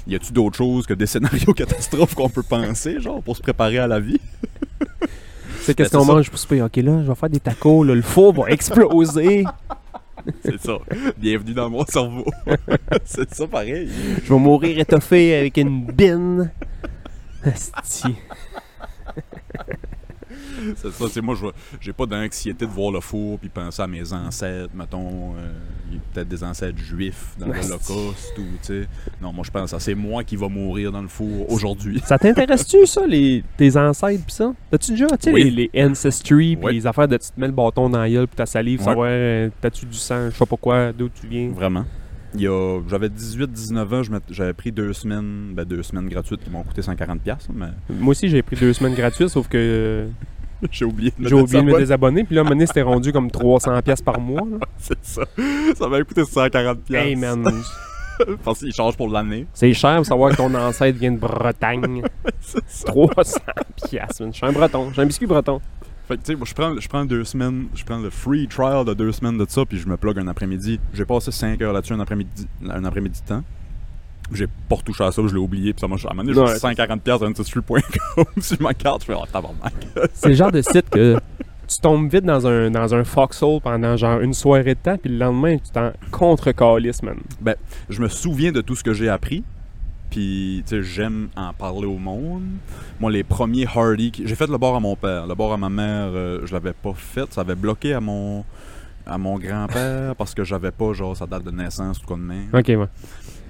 Y 0.05 0.13
a-tu 0.13 0.31
d'autres 0.31 0.57
choses 0.57 0.85
que 0.85 0.93
des 0.93 1.07
scénarios 1.07 1.53
catastrophes 1.55 2.13
qu'on 2.13 2.29
peut 2.29 2.43
penser, 2.43 2.99
genre, 3.01 3.23
pour 3.23 3.35
se 3.35 3.41
préparer 3.41 3.79
à 3.79 3.87
la 3.87 3.99
vie? 3.99 4.21
C'est 5.61 5.73
qu'est-ce 5.73 5.89
Ben, 5.91 5.97
qu'on 5.97 6.05
mange 6.05 6.29
pour 6.29 6.37
souper? 6.37 6.61
Ok, 6.61 6.75
là, 6.75 7.01
je 7.03 7.07
vais 7.07 7.15
faire 7.15 7.29
des 7.31 7.39
tacos, 7.39 7.83
là, 7.83 7.95
le 7.95 8.03
four 8.03 8.31
va 8.31 8.51
exploser. 8.51 9.43
C'est 10.45 10.61
ça. 10.61 10.77
Bienvenue 11.17 11.53
dans 11.53 11.71
mon 11.71 11.83
cerveau. 11.85 12.25
c'est 13.05 13.33
ça 13.33 13.47
pareil. 13.47 13.89
Je 14.23 14.31
vais 14.31 14.39
mourir 14.39 14.77
étoffé 14.77 15.35
avec 15.35 15.57
une 15.57 15.87
bine. 15.87 16.51
Asti. 17.43 18.15
C'est 20.75 20.91
ça, 20.91 21.05
c'est 21.09 21.21
moi, 21.21 21.35
j'ai 21.79 21.93
pas 21.93 22.05
d'anxiété 22.05 22.65
de 22.65 22.71
voir 22.71 22.91
le 22.91 22.99
four 22.99 23.39
puis 23.39 23.49
penser 23.49 23.81
à 23.81 23.87
mes 23.87 24.11
ancêtres, 24.13 24.73
mettons, 24.73 25.33
euh, 25.37 25.51
il 25.89 25.95
y 25.95 25.97
a 25.97 26.01
peut-être 26.13 26.27
des 26.27 26.43
ancêtres 26.43 26.77
juifs 26.77 27.35
dans 27.39 27.47
l'Holocauste 27.47 28.37
ou, 28.37 28.43
tu 28.61 28.83
sais. 28.83 28.87
Non, 29.21 29.31
moi, 29.33 29.43
je 29.45 29.51
pense 29.51 29.73
à 29.73 29.79
c'est 29.79 29.95
moi 29.95 30.23
qui 30.23 30.35
va 30.35 30.47
mourir 30.49 30.91
dans 30.91 31.01
le 31.01 31.07
four 31.07 31.51
aujourd'hui. 31.51 32.01
Ça 32.05 32.17
t'intéresse-tu, 32.17 32.85
ça, 32.85 33.05
les, 33.07 33.43
tes 33.57 33.75
ancêtres 33.77 34.25
pis 34.25 34.33
ça? 34.33 34.53
T'as-tu 34.71 34.91
déjà, 34.91 35.07
tu 35.07 35.15
sais, 35.21 35.31
Oui. 35.33 35.49
les, 35.51 35.69
les 35.73 35.85
ancestry 35.85 36.55
pis 36.55 36.65
Oui. 36.65 36.73
les 36.75 36.87
affaires 36.87 37.07
de 37.07 37.17
tu 37.17 37.29
te 37.31 37.39
mets 37.39 37.47
le 37.47 37.53
bâton 37.53 37.89
dans 37.89 37.99
la 37.99 38.09
gueule 38.09 38.27
pis 38.27 38.35
ta 38.35 38.45
salive, 38.45 38.79
Ouais. 38.79 38.85
savoir, 38.85 39.07
euh, 39.09 39.49
t'as-tu 39.61 39.85
du 39.85 39.97
sang, 39.97 40.29
je 40.29 40.35
sais 40.35 40.45
pas 40.45 40.57
quoi, 40.57 40.91
d'où 40.93 41.09
tu 41.09 41.27
viens? 41.27 41.49
Vraiment. 41.49 41.85
Il 42.35 42.41
y 42.41 42.47
a, 42.47 42.79
j'avais 42.87 43.09
18-19 43.09 43.93
ans, 43.95 44.19
j'avais 44.29 44.53
pris 44.53 44.71
deux 44.71 44.93
semaines, 44.93 45.53
ben 45.55 45.65
deux 45.65 45.81
semaines 45.81 46.07
gratuites 46.07 46.43
qui 46.43 46.51
m'ont 46.51 46.61
coûté 46.61 46.81
140$, 46.81 47.17
piastres, 47.19 47.49
mais 47.55 47.69
Moi 47.89 48.11
aussi, 48.11 48.29
j'ai 48.29 48.43
pris 48.43 48.55
deux 48.55 48.71
semaines 48.73 48.93
gratuites, 48.93 49.29
sauf 49.29 49.47
que 49.47 49.57
euh, 49.57 50.07
j'ai 50.71 50.85
oublié 50.85 51.13
de 51.17 51.23
me 51.23 51.29
j'ai 51.29 51.35
oublié 51.35 51.61
de 51.61 51.65
me 51.67 51.77
désabonner. 51.77 52.23
Puis 52.23 52.35
là, 52.35 52.43
donné, 52.43 52.65
c'était 52.65 52.81
rendu 52.81 53.11
comme 53.11 53.27
300$ 53.27 53.81
piastres 53.81 54.03
par 54.05 54.19
mois. 54.19 54.41
là. 54.41 54.57
C'est 54.77 55.03
ça. 55.03 55.23
Ça 55.75 55.87
m'a 55.87 56.03
coûté 56.03 56.21
140$. 56.21 56.77
Hey 56.93 57.15
man, 57.15 57.43
Parce 58.43 58.59
qu'il 58.59 58.73
change 58.73 58.97
pour 58.97 59.07
l'année. 59.09 59.47
c'est 59.53 59.73
cher 59.73 59.99
de 59.99 60.05
savoir 60.05 60.31
que 60.31 60.35
ton 60.35 60.53
ancêtre 60.53 60.97
vient 60.97 61.13
de 61.13 61.19
Bretagne. 61.19 62.03
C'est 62.41 62.63
ça. 62.67 62.91
300$, 62.91 63.39
piastres, 63.89 64.21
man. 64.21 64.31
Je 64.33 64.37
suis 64.37 64.45
un 64.45 64.51
breton, 64.51 64.87
je 64.89 64.93
suis 64.93 65.01
un 65.01 65.05
biscuit 65.05 65.25
breton. 65.25 65.61
Fait 66.09 66.17
que, 66.17 66.21
tu 66.23 66.31
sais, 66.31 66.35
moi, 66.35 66.45
je 66.45 66.53
prends, 66.55 66.75
je 66.77 66.89
prends 66.89 67.05
deux 67.05 67.23
semaines, 67.23 67.67
je 67.75 67.85
prends 67.85 67.99
le 67.99 68.09
free 68.09 68.47
trial 68.47 68.83
de 68.83 68.93
deux 68.95 69.11
semaines 69.11 69.37
de 69.37 69.45
ça, 69.47 69.63
puis 69.63 69.77
je 69.77 69.87
me 69.87 69.95
plug 69.95 70.17
un 70.17 70.27
après-midi. 70.27 70.79
J'ai 70.93 71.05
passé 71.05 71.31
5 71.31 71.61
heures 71.61 71.71
là-dessus 71.71 71.93
un 71.93 71.99
après-midi, 71.99 72.47
un 72.67 72.83
après-midi 72.83 73.21
de 73.21 73.27
temps. 73.27 73.43
J'ai 74.31 74.47
pas 74.47 74.75
retouché 74.75 75.03
à 75.03 75.11
ça, 75.11 75.21
je 75.25 75.33
l'ai 75.33 75.39
oublié, 75.39 75.73
puis 75.73 75.81
ça 75.81 75.87
m'a 75.87 75.95
donné, 76.23 76.33
j'ai 76.33 76.39
Ouais, 76.39 76.53
mis 76.53 76.59
140$ 76.59 76.99
piastres 76.99 77.25
à 77.25 77.29
ancestry.com 77.29 78.25
sur 78.41 78.61
ma 78.61 78.73
carte, 78.73 79.01
je 79.01 79.07
fais, 79.07 79.13
oh, 79.15 79.25
tabarnak. 79.31 79.73
C'est 80.13 80.29
le 80.29 80.35
genre 80.35 80.51
de 80.51 80.61
site 80.61 80.89
que 80.89 81.17
tu 81.67 81.79
tombes 81.79 82.11
vite 82.11 82.25
dans 82.25 82.45
un, 82.47 82.69
dans 82.71 82.93
un 82.93 83.03
foxhole 83.03 83.61
pendant 83.61 83.97
genre 83.97 84.19
une 84.21 84.33
soirée 84.33 84.75
de 84.75 84.79
temps, 84.79 84.97
puis 84.97 85.11
le 85.11 85.17
lendemain, 85.17 85.57
tu 85.57 85.71
t'en 85.71 85.91
contre-calisses, 86.11 87.03
man. 87.03 87.17
je 87.89 88.01
me 88.01 88.07
souviens 88.07 88.51
de 88.51 88.61
tout 88.61 88.75
ce 88.75 88.83
que 88.83 88.93
j'ai 88.93 89.09
appris, 89.09 89.43
puis, 90.09 90.63
tu 90.65 90.75
sais, 90.77 90.83
j'aime 90.83 91.29
en 91.35 91.53
parler 91.53 91.85
au 91.85 91.97
monde. 91.97 92.43
Moi, 92.99 93.11
les 93.11 93.23
premiers 93.23 93.67
Hardy, 93.67 94.11
j'ai 94.25 94.35
fait 94.35 94.47
le 94.47 94.57
bord 94.57 94.75
à 94.75 94.79
mon 94.79 94.95
père. 94.95 95.27
Le 95.27 95.35
bord 95.35 95.53
à 95.53 95.57
ma 95.57 95.69
mère, 95.69 96.09
euh, 96.13 96.41
je 96.45 96.53
l'avais 96.53 96.73
pas 96.73 96.93
fait. 96.95 97.31
Ça 97.31 97.41
avait 97.41 97.53
bloqué 97.55 97.93
à 97.93 98.01
mon, 98.01 98.43
à 99.05 99.17
mon 99.19 99.37
grand-père 99.37 100.15
parce 100.15 100.33
que 100.33 100.43
j'avais 100.43 100.71
pas, 100.71 100.93
genre, 100.93 101.15
sa 101.15 101.27
date 101.27 101.43
de 101.43 101.51
naissance 101.51 101.99
ou 102.01 102.07
quoi 102.07 102.17
de 102.17 102.23
même. 102.23 102.47
Ok, 102.53 102.69
ouais. 102.69 102.87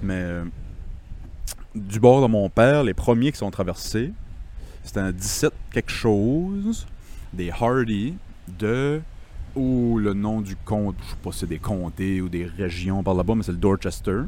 Mais 0.02 0.18
euh, 0.18 0.44
du 1.74 2.00
bord 2.00 2.22
de 2.22 2.26
mon 2.26 2.48
père, 2.48 2.82
les 2.82 2.94
premiers 2.94 3.32
qui 3.32 3.38
sont 3.38 3.50
traversés, 3.50 4.12
c'était 4.82 5.00
un 5.00 5.12
17 5.12 5.52
quelque 5.72 5.90
chose, 5.90 6.86
des 7.32 7.50
Hardy 7.50 8.14
de 8.58 9.00
ou 9.54 9.98
le 9.98 10.14
nom 10.14 10.40
du 10.40 10.56
comte, 10.56 10.96
je 11.04 11.10
sais 11.10 11.16
pas 11.22 11.32
si 11.32 11.40
c'est 11.40 11.48
des 11.48 11.58
comtés 11.58 12.20
ou 12.20 12.28
des 12.28 12.44
régions 12.44 13.02
par 13.02 13.14
là-bas, 13.14 13.34
mais 13.34 13.42
c'est 13.42 13.52
le 13.52 13.58
Dorchester, 13.58 14.22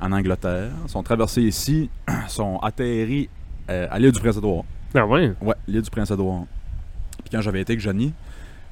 en 0.00 0.12
Angleterre. 0.12 0.70
Ils 0.84 0.90
sont 0.90 1.02
traversés 1.02 1.42
ici, 1.42 1.90
sont 2.28 2.58
atterris 2.58 3.28
euh, 3.70 3.86
à 3.90 3.98
l'île 3.98 4.12
du 4.12 4.20
Prince-Édouard. 4.20 4.64
Ah 4.94 5.06
ouais? 5.06 5.32
Ouais, 5.40 5.54
l'île 5.66 5.82
du 5.82 5.90
Prince-Édouard. 5.90 6.44
Puis 7.18 7.30
quand 7.30 7.40
j'avais 7.40 7.60
été 7.60 7.72
avec 7.72 7.80
Johnny, 7.80 8.12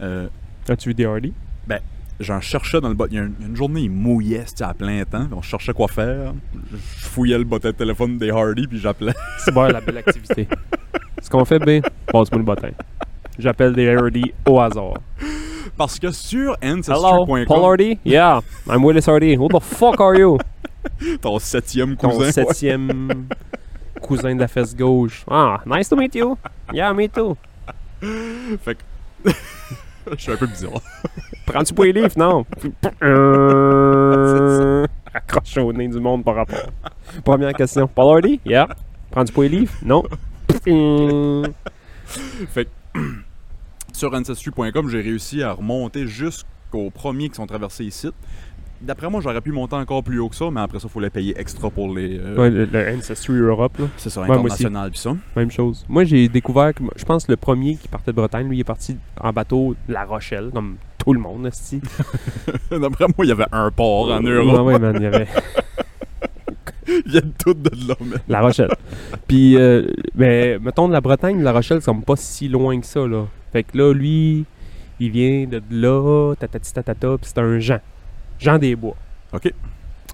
euh, 0.01 0.29
As-tu 0.69 0.91
vu 0.91 0.95
des 0.95 1.05
Hardy? 1.05 1.33
J'en 2.23 2.41
cherchais 2.41 2.81
dans 2.81 2.89
le 2.89 2.95
bas. 2.95 3.07
Il 3.11 3.17
y 3.17 3.19
a 3.21 3.23
une, 3.23 3.35
une 3.41 3.57
journée, 3.57 3.83
il 3.83 3.91
mouillait, 3.91 4.45
c'était 4.47 4.65
à 4.65 4.75
plein 4.75 5.05
temps. 5.05 5.27
On 5.33 5.43
cherchait 5.43 5.73
quoi 5.73 5.89
faire. 5.89 6.33
Je 6.71 7.05
fouillais 7.07 7.39
le 7.39 7.45
bottin 7.45 7.71
de 7.71 7.77
téléphone 7.77 8.19
des 8.19 8.31
Hardy, 8.31 8.67
puis 8.67 8.79
j'appelais. 8.79 9.13
C'est 9.39 9.53
bon, 9.53 9.65
la 9.65 9.81
belle 9.81 9.99
activité. 9.99 10.49
Ce 11.21 11.29
qu'on 11.31 11.45
fait, 11.45 11.59
B, 11.59 11.85
passe-moi 12.07 12.39
le 12.39 12.45
bottin. 12.45 12.71
J'appelle 13.39 13.73
des 13.75 13.89
Hardy 13.89 14.33
au 14.47 14.61
hasard. 14.61 14.95
Parce 15.77 15.99
que 15.99 16.11
sur 16.11 16.57
Hello, 16.61 16.79
Ancestry.com, 16.79 17.45
Paul 17.47 17.65
Hardy? 17.65 17.99
Yeah, 18.05 18.41
I'm 18.69 18.85
Willis 18.85 19.07
Hardy. 19.09 19.37
Who 19.37 19.49
the 19.49 19.61
fuck 19.63 20.01
are 20.01 20.15
you? 20.17 20.39
ton 21.21 21.39
septième 21.39 21.97
Ton 21.97 22.11
cousin. 22.11 22.33
septième 22.33 23.27
cousin 24.01 24.35
de 24.35 24.41
la 24.41 24.49
fesse 24.49 24.77
gauche. 24.77 25.25
Ah, 25.31 25.61
nice 25.67 25.89
to 25.89 25.97
meet 25.97 26.15
you. 26.15 26.37
Yeah, 26.73 26.93
me 26.93 27.09
too. 27.09 27.37
Fait 28.63 28.75
que. 28.75 29.31
Je 30.17 30.23
suis 30.23 30.33
un 30.33 30.37
peu 30.37 30.47
bizarre. 30.47 30.81
Prends-tu 31.53 31.75
pas 31.75 31.85
les 31.85 31.93
livres? 31.93 32.13
Non. 32.17 32.45
Euh, 33.03 34.87
Accroche 35.15 35.57
au 35.59 35.73
nez 35.73 35.89
du 35.89 36.01
monde 36.01 36.25
par 36.25 36.37
rapport. 36.37 36.71
Première 37.25 37.53
question. 37.53 37.87
Paul 37.87 38.17
Hardy? 38.17 38.41
Yeah. 38.47 38.69
Prends-tu 39.11 39.33
pas 39.33 39.43
les 39.43 39.49
livres? 39.51 39.73
Non. 39.85 40.03
Fait 42.49 42.65
que. 42.95 42.99
sur 43.93 44.15
Ancestry.com, 44.15 44.89
j'ai 44.89 45.01
réussi 45.01 45.43
à 45.43 45.53
remonter 45.53 46.07
jusqu'aux 46.07 46.91
premiers 46.91 47.29
qui 47.29 47.35
sont 47.37 47.47
traversés 47.47 47.85
ici. 47.85 48.09
D'après 48.81 49.09
moi, 49.09 49.21
j'aurais 49.21 49.41
pu 49.41 49.53
monter 49.53 49.77
encore 49.77 50.03
plus 50.03 50.19
haut 50.19 50.29
que 50.29 50.35
ça, 50.35 50.51
mais 50.51 50.61
après 50.61 50.81
ça, 50.81 50.89
il 50.89 50.93
fallait 50.93 51.11
payer 51.11 51.39
extra 51.39 51.71
pour 51.71 51.95
les. 51.95 52.19
euh, 52.19 52.35
Ouais, 52.37 52.51
le, 52.51 52.65
le 52.65 52.97
Ancestry 52.97 53.35
Europe, 53.39 53.79
là. 53.79 53.87
C'est 53.97 54.11
ça, 54.11 54.23
international 54.25 54.91
pis 54.91 54.99
ça. 54.99 55.15
Même 55.37 55.51
chose. 55.53 55.85
Moi, 55.89 56.03
j'ai 56.05 56.29
découvert 56.29 56.75
que, 56.75 56.83
je 56.97 57.05
pense, 57.05 57.29
le 57.29 57.37
premier 57.37 57.77
qui 57.77 57.87
partait 57.87 58.11
de 58.11 58.17
Bretagne, 58.17 58.49
lui, 58.49 58.57
il 58.57 58.61
est 58.61 58.65
parti 58.65 58.97
en 59.21 59.33
bateau 59.33 59.77
de 59.89 59.93
La 59.93 60.05
Rochelle, 60.05 60.51
comme 60.53 60.77
tout 61.05 61.13
le 61.13 61.21
monde, 61.21 61.47
esti. 61.47 61.81
D'après 62.71 63.07
moi, 63.07 63.25
il 63.25 63.29
y 63.29 63.33
avait 63.33 63.47
un 63.53 63.71
port 63.71 64.11
en 64.13 64.21
Europe. 64.21 64.67
Ouais, 64.67 64.73
ouais, 64.75 64.79
man, 64.79 64.95
il 64.97 65.03
y 65.03 65.07
avait 65.07 65.27
Ils 66.87 67.03
viennent 67.11 67.33
tous 67.43 67.55
de 67.55 67.71
là, 67.89 67.95
mais. 68.01 68.17
La 68.29 68.41
Rochelle. 68.41 68.71
Puis, 69.27 69.57
euh, 69.57 69.87
ben, 70.15 70.61
mettons, 70.63 70.89
de 70.89 70.93
la 70.93 71.01
Bretagne, 71.01 71.43
La 71.43 71.53
Rochelle, 71.53 71.81
c'est 71.83 71.93
pas 72.05 72.17
si 72.17 72.49
loin 72.49 72.79
que 72.81 72.87
ça, 72.87 73.07
là. 73.07 73.25
Fait 73.53 73.63
que 73.65 73.77
là, 73.79 73.93
lui, 73.93 74.45
il 75.01 75.11
vient 75.11 75.47
de 75.47 75.63
là, 75.71 76.35
tatati 76.39 76.73
tatata, 76.73 77.17
puis 77.19 77.31
c'est 77.33 77.39
un 77.39 77.59
Jean. 77.59 77.79
Jean 78.39 78.59
des 78.59 78.77
Bois. 78.77 78.97
Ok. 79.33 79.53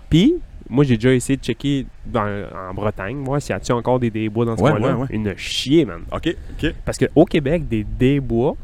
Puis, 0.09 0.35
moi, 0.69 0.85
j'ai 0.85 0.97
déjà 0.97 1.13
essayé 1.15 1.37
de 1.37 1.43
checker 1.43 1.87
dans- 2.07 2.45
en 2.71 2.75
Bretagne, 2.75 3.23
voir 3.25 3.41
s'il 3.43 3.55
y 3.57 3.73
a 3.73 3.75
encore 3.77 3.99
des 3.99 4.11
débois 4.11 4.45
dans 4.45 4.57
ce 4.57 4.63
Ouais, 4.63 4.71
coin-là. 4.71 4.95
ouais, 4.97 5.01
ouais. 5.03 5.07
Une 5.11 5.37
chier, 5.37 5.85
man. 5.85 6.01
Ok, 6.13 6.35
ok. 6.53 6.75
Parce 6.85 6.99
qu'au 6.99 7.25
Québec, 7.25 7.67
des 7.69 7.85
débois, 7.85 8.55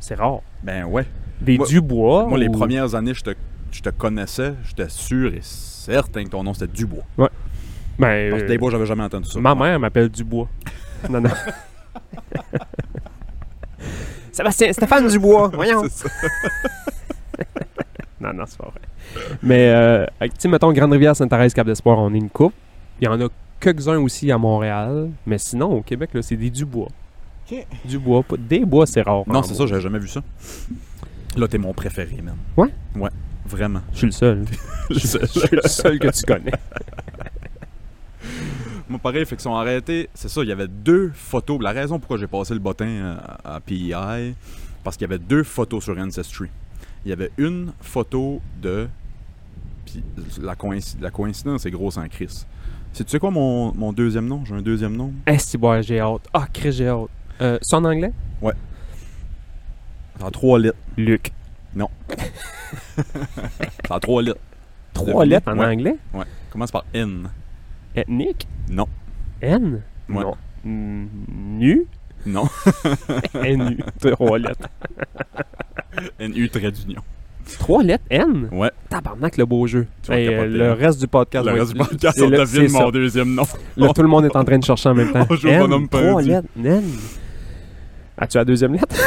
c'est 0.00 0.14
rare. 0.14 0.40
Ben 0.62 0.84
ouais. 0.84 1.04
Des 1.40 1.58
Moi- 1.58 1.66
Dubois. 1.66 2.26
Moi, 2.26 2.38
les 2.38 2.48
premières 2.48 2.94
années, 2.94 3.14
je 3.14 3.22
te, 3.22 3.30
je 3.70 3.80
te 3.82 3.90
connaissais, 3.90 4.54
j'étais 4.64 4.88
sûr 4.88 5.32
et 5.34 5.40
certain 5.42 6.24
que 6.24 6.30
ton 6.30 6.42
nom 6.42 6.54
c'était 6.54 6.72
Dubois. 6.72 7.04
Ben, 7.16 7.28
Parce 8.30 8.42
que 8.42 8.46
euh, 8.46 8.48
des 8.48 8.58
bois, 8.58 8.70
j'avais 8.70 8.86
jamais 8.86 9.04
entendu 9.04 9.28
ça. 9.28 9.38
Ma 9.40 9.54
mère 9.54 9.78
m'appelle 9.78 10.08
Dubois. 10.08 10.48
non, 11.10 11.20
non. 11.20 11.30
Sébastien, 14.32 14.72
Stéphane 14.72 15.08
Dubois, 15.08 15.48
voyons. 15.54 15.82
C'est 15.88 16.08
ça. 16.08 16.08
Non, 18.20 18.32
non, 18.32 18.44
c'est 18.46 18.56
pas 18.56 18.70
vrai. 18.70 18.80
Mais, 19.42 19.68
euh, 19.68 20.06
tu 20.22 20.30
sais, 20.38 20.48
mettons, 20.48 20.72
Grande-Rivière, 20.72 21.14
Sainte-Thérèse, 21.14 21.52
Cap-d'Espoir, 21.52 21.98
on 21.98 22.14
est 22.14 22.16
une 22.16 22.30
coupe. 22.30 22.54
Il 22.98 23.04
y 23.04 23.08
en 23.08 23.20
a 23.20 23.28
quelques-uns 23.60 23.98
aussi 23.98 24.32
à 24.32 24.38
Montréal. 24.38 25.10
Mais 25.26 25.36
sinon, 25.36 25.72
au 25.72 25.82
Québec, 25.82 26.08
là, 26.14 26.22
c'est 26.22 26.36
des 26.36 26.48
Dubois. 26.48 26.88
Dubois. 27.84 28.22
pas- 28.22 28.36
Des 28.38 28.64
bois, 28.64 28.86
c'est 28.86 29.02
rare. 29.02 29.24
Non, 29.26 29.42
c'est 29.42 29.52
ça, 29.52 29.66
j'avais 29.66 29.82
jamais 29.82 29.98
vu 29.98 30.08
ça. 30.08 30.22
Là, 31.36 31.48
t'es 31.48 31.58
mon 31.58 31.72
préféré, 31.72 32.20
man. 32.22 32.36
Ouais? 32.56 32.68
Ouais, 32.94 33.10
vraiment. 33.46 33.80
Je 33.92 33.98
suis 33.98 34.06
le 34.06 34.12
seul. 34.12 34.44
Je 34.90 34.98
suis 34.98 35.56
le 35.56 35.62
seul 35.68 35.98
que 35.98 36.08
tu 36.08 36.22
connais. 36.22 36.52
Moi, 38.88 38.98
pareil, 38.98 39.24
fait 39.24 39.36
qu'ils 39.36 39.42
sont 39.42 39.54
arrêtés. 39.56 40.08
C'est 40.14 40.28
ça, 40.28 40.42
il 40.42 40.48
y 40.48 40.52
avait 40.52 40.68
deux 40.68 41.10
photos. 41.14 41.58
La 41.60 41.72
raison 41.72 41.98
pourquoi 41.98 42.18
j'ai 42.18 42.26
passé 42.26 42.54
le 42.54 42.60
bottin 42.60 42.86
euh, 42.86 43.16
à, 43.44 43.56
à 43.56 43.60
PEI, 43.60 44.34
parce 44.84 44.96
qu'il 44.96 45.08
y 45.08 45.12
avait 45.12 45.18
deux 45.18 45.42
photos 45.42 45.82
sur 45.84 45.98
Ancestry. 45.98 46.48
Il 47.04 47.10
y 47.10 47.12
avait 47.12 47.30
une 47.38 47.72
photo 47.80 48.40
de. 48.60 48.88
Puis 49.86 50.02
la, 50.40 50.54
coïnci- 50.54 50.96
la 51.00 51.10
coïncidence 51.10 51.66
est 51.66 51.70
grosse 51.70 51.96
en 51.96 52.06
crise. 52.08 52.46
C'est 52.92 53.04
tu 53.04 53.10
sais 53.10 53.18
quoi 53.18 53.30
mon, 53.30 53.74
mon 53.74 53.92
deuxième 53.92 54.26
nom? 54.26 54.44
J'ai 54.44 54.54
un 54.54 54.62
deuxième 54.62 54.96
nom? 54.96 55.12
Esti, 55.26 55.58
boy, 55.58 55.82
j'ai 55.82 55.98
hâte. 56.00 56.22
Ah, 56.32 56.46
Chris, 56.52 56.72
j'ai 56.72 56.88
hâte. 56.88 57.08
Euh, 57.40 57.58
c'est 57.60 57.74
en 57.74 57.84
anglais? 57.84 58.12
A 60.24 60.30
trois 60.30 60.58
lettres. 60.58 60.78
Luc. 60.96 61.32
Ça 61.76 61.86
a 63.96 64.00
trois 64.00 64.22
lettres. 64.22 64.40
Trois 64.92 65.06
Devinez? 65.24 65.26
lettres 65.36 65.48
en 65.52 65.58
Ouais. 65.58 65.66
anglais? 65.66 65.96
Ouais. 66.12 66.24
Commence 66.50 66.70
par 66.70 66.84
N. 66.94 67.28
Ethnique? 67.94 68.46
Non. 68.70 68.86
N? 69.42 69.82
Ouais. 70.08 70.22
Non. 70.22 70.34
Mm, 70.64 71.06
Nu? 71.58 71.86
Non. 72.26 72.44
N-U. 73.44 73.78
Trois 74.12 74.38
lettres. 74.38 74.68
N-U 76.18 76.48
trait 76.48 76.70
d'union. 76.72 77.02
Trois 77.58 77.82
lettres? 77.82 78.04
N? 78.08 78.48
Ouais. 78.50 78.70
Tabarnak, 78.88 79.36
le 79.36 79.44
beau 79.44 79.66
jeu. 79.66 79.86
Hey, 80.08 80.28
euh, 80.28 80.46
le 80.46 80.72
reste 80.72 81.00
du 81.00 81.06
podcast 81.06 81.44
Le 81.44 81.52
va 81.52 81.58
reste 81.58 81.72
du 81.74 81.78
podcast, 81.78 82.16
c'est 82.16 82.24
on 82.24 82.30
devine 82.30 82.46
c'est 82.46 82.72
mon 82.72 82.78
ça. 82.86 82.90
deuxième 82.90 83.34
nom. 83.34 83.42
Là, 83.76 83.92
tout 83.94 84.00
le 84.02 84.08
monde 84.08 84.24
est 84.24 84.34
en 84.36 84.44
train 84.44 84.58
de 84.58 84.64
chercher 84.64 84.88
en 84.88 84.94
même 84.94 85.12
temps. 85.12 85.26
On 85.28 85.34
joue 85.34 85.48
N, 85.48 85.60
bonhomme 85.60 85.88
trois 85.88 86.00
pendu. 86.12 86.28
lettres. 86.30 86.48
N? 86.64 86.82
As-tu 88.16 88.38
la 88.38 88.44
deuxième 88.44 88.74
lettre? 88.74 88.94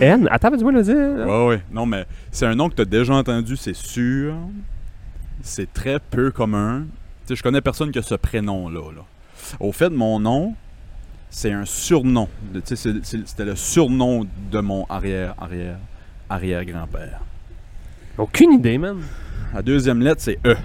N? 0.00 0.28
Attends, 0.30 0.50
dis-moi 0.50 0.72
le 0.72 0.82
dire. 0.82 1.26
Ouais, 1.26 1.46
ouais. 1.48 1.62
Non, 1.70 1.86
mais 1.86 2.06
c'est 2.30 2.46
un 2.46 2.54
nom 2.54 2.68
que 2.68 2.74
tu 2.74 2.82
as 2.82 2.86
déjà 2.86 3.14
entendu, 3.14 3.56
c'est 3.56 3.74
sûr. 3.76 4.34
C'est 5.42 5.72
très 5.72 5.98
peu 5.98 6.30
commun. 6.30 6.84
Tu 7.26 7.28
sais, 7.28 7.36
je 7.36 7.42
connais 7.42 7.60
personne 7.60 7.90
qui 7.90 7.98
a 7.98 8.02
ce 8.02 8.14
prénom-là. 8.14 8.80
là. 8.96 9.02
Au 9.60 9.72
fait, 9.72 9.90
mon 9.90 10.18
nom, 10.18 10.54
c'est 11.30 11.52
un 11.52 11.64
surnom. 11.64 12.28
Tu 12.66 12.76
sais, 12.76 12.94
C'était 13.02 13.44
le 13.44 13.56
surnom 13.56 14.26
de 14.50 14.60
mon 14.60 14.84
arrière, 14.88 15.34
arrière, 15.38 15.78
arrière-grand-père. 16.28 17.20
Aucune 18.16 18.52
idée, 18.54 18.78
man. 18.78 18.98
La 19.54 19.62
deuxième 19.62 20.00
lettre, 20.00 20.22
c'est 20.22 20.38
E. 20.44 20.56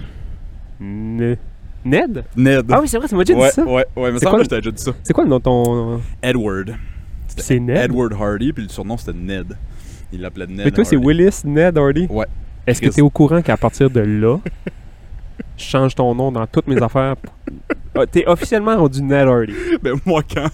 Ne- 0.80 1.36
Ned? 1.84 2.24
Ned. 2.36 2.66
Ah 2.70 2.80
oui, 2.80 2.88
c'est 2.88 2.98
vrai, 2.98 3.08
tu 3.08 3.14
m'as 3.14 3.24
déjà 3.24 3.38
ouais, 3.38 3.48
dit 3.48 3.54
ça. 3.54 3.64
ouais, 3.64 3.86
ouais, 3.96 4.12
mais 4.12 4.18
C'est 4.18 4.24
ça, 4.24 4.30
quoi 4.30 4.42
je 4.42 4.48
t'avais 4.48 4.62
déjà 4.62 4.70
dit 4.70 4.82
ça. 4.82 4.92
C'est 5.02 5.12
quoi 5.12 5.24
le 5.24 5.30
nom 5.30 5.38
de 5.38 5.42
ton. 5.42 6.00
Edward. 6.22 6.74
C'est 7.36 7.58
Ned? 7.58 7.76
Edward 7.76 8.12
Hardy, 8.12 8.52
puis 8.52 8.62
le 8.62 8.68
surnom, 8.68 8.96
c'était 8.96 9.16
Ned. 9.18 9.56
Il 10.12 10.20
l'appelait 10.20 10.46
Ned. 10.46 10.64
Mais 10.64 10.70
toi, 10.70 10.84
c'est. 10.84 10.96
Willis 10.96 11.40
Ned 11.44 11.76
Hardy? 11.76 12.06
Ouais. 12.08 12.26
Est-ce 12.66 12.80
que 12.80 12.88
tu 12.88 12.98
es 13.00 13.02
au 13.02 13.10
courant 13.10 13.42
qu'à 13.42 13.56
partir 13.56 13.90
de 13.90 14.00
là, 14.00 14.38
je 15.56 15.64
change 15.64 15.94
ton 15.94 16.14
nom 16.14 16.32
dans 16.32 16.46
toutes 16.46 16.66
mes 16.68 16.80
affaires? 16.82 17.16
Ah, 17.96 18.06
T'es 18.06 18.24
officiellement 18.26 18.76
rendu 18.76 19.02
Ned 19.02 19.28
Hardy. 19.28 19.52
Ben 19.82 19.94
moi, 20.06 20.22
quand, 20.22 20.48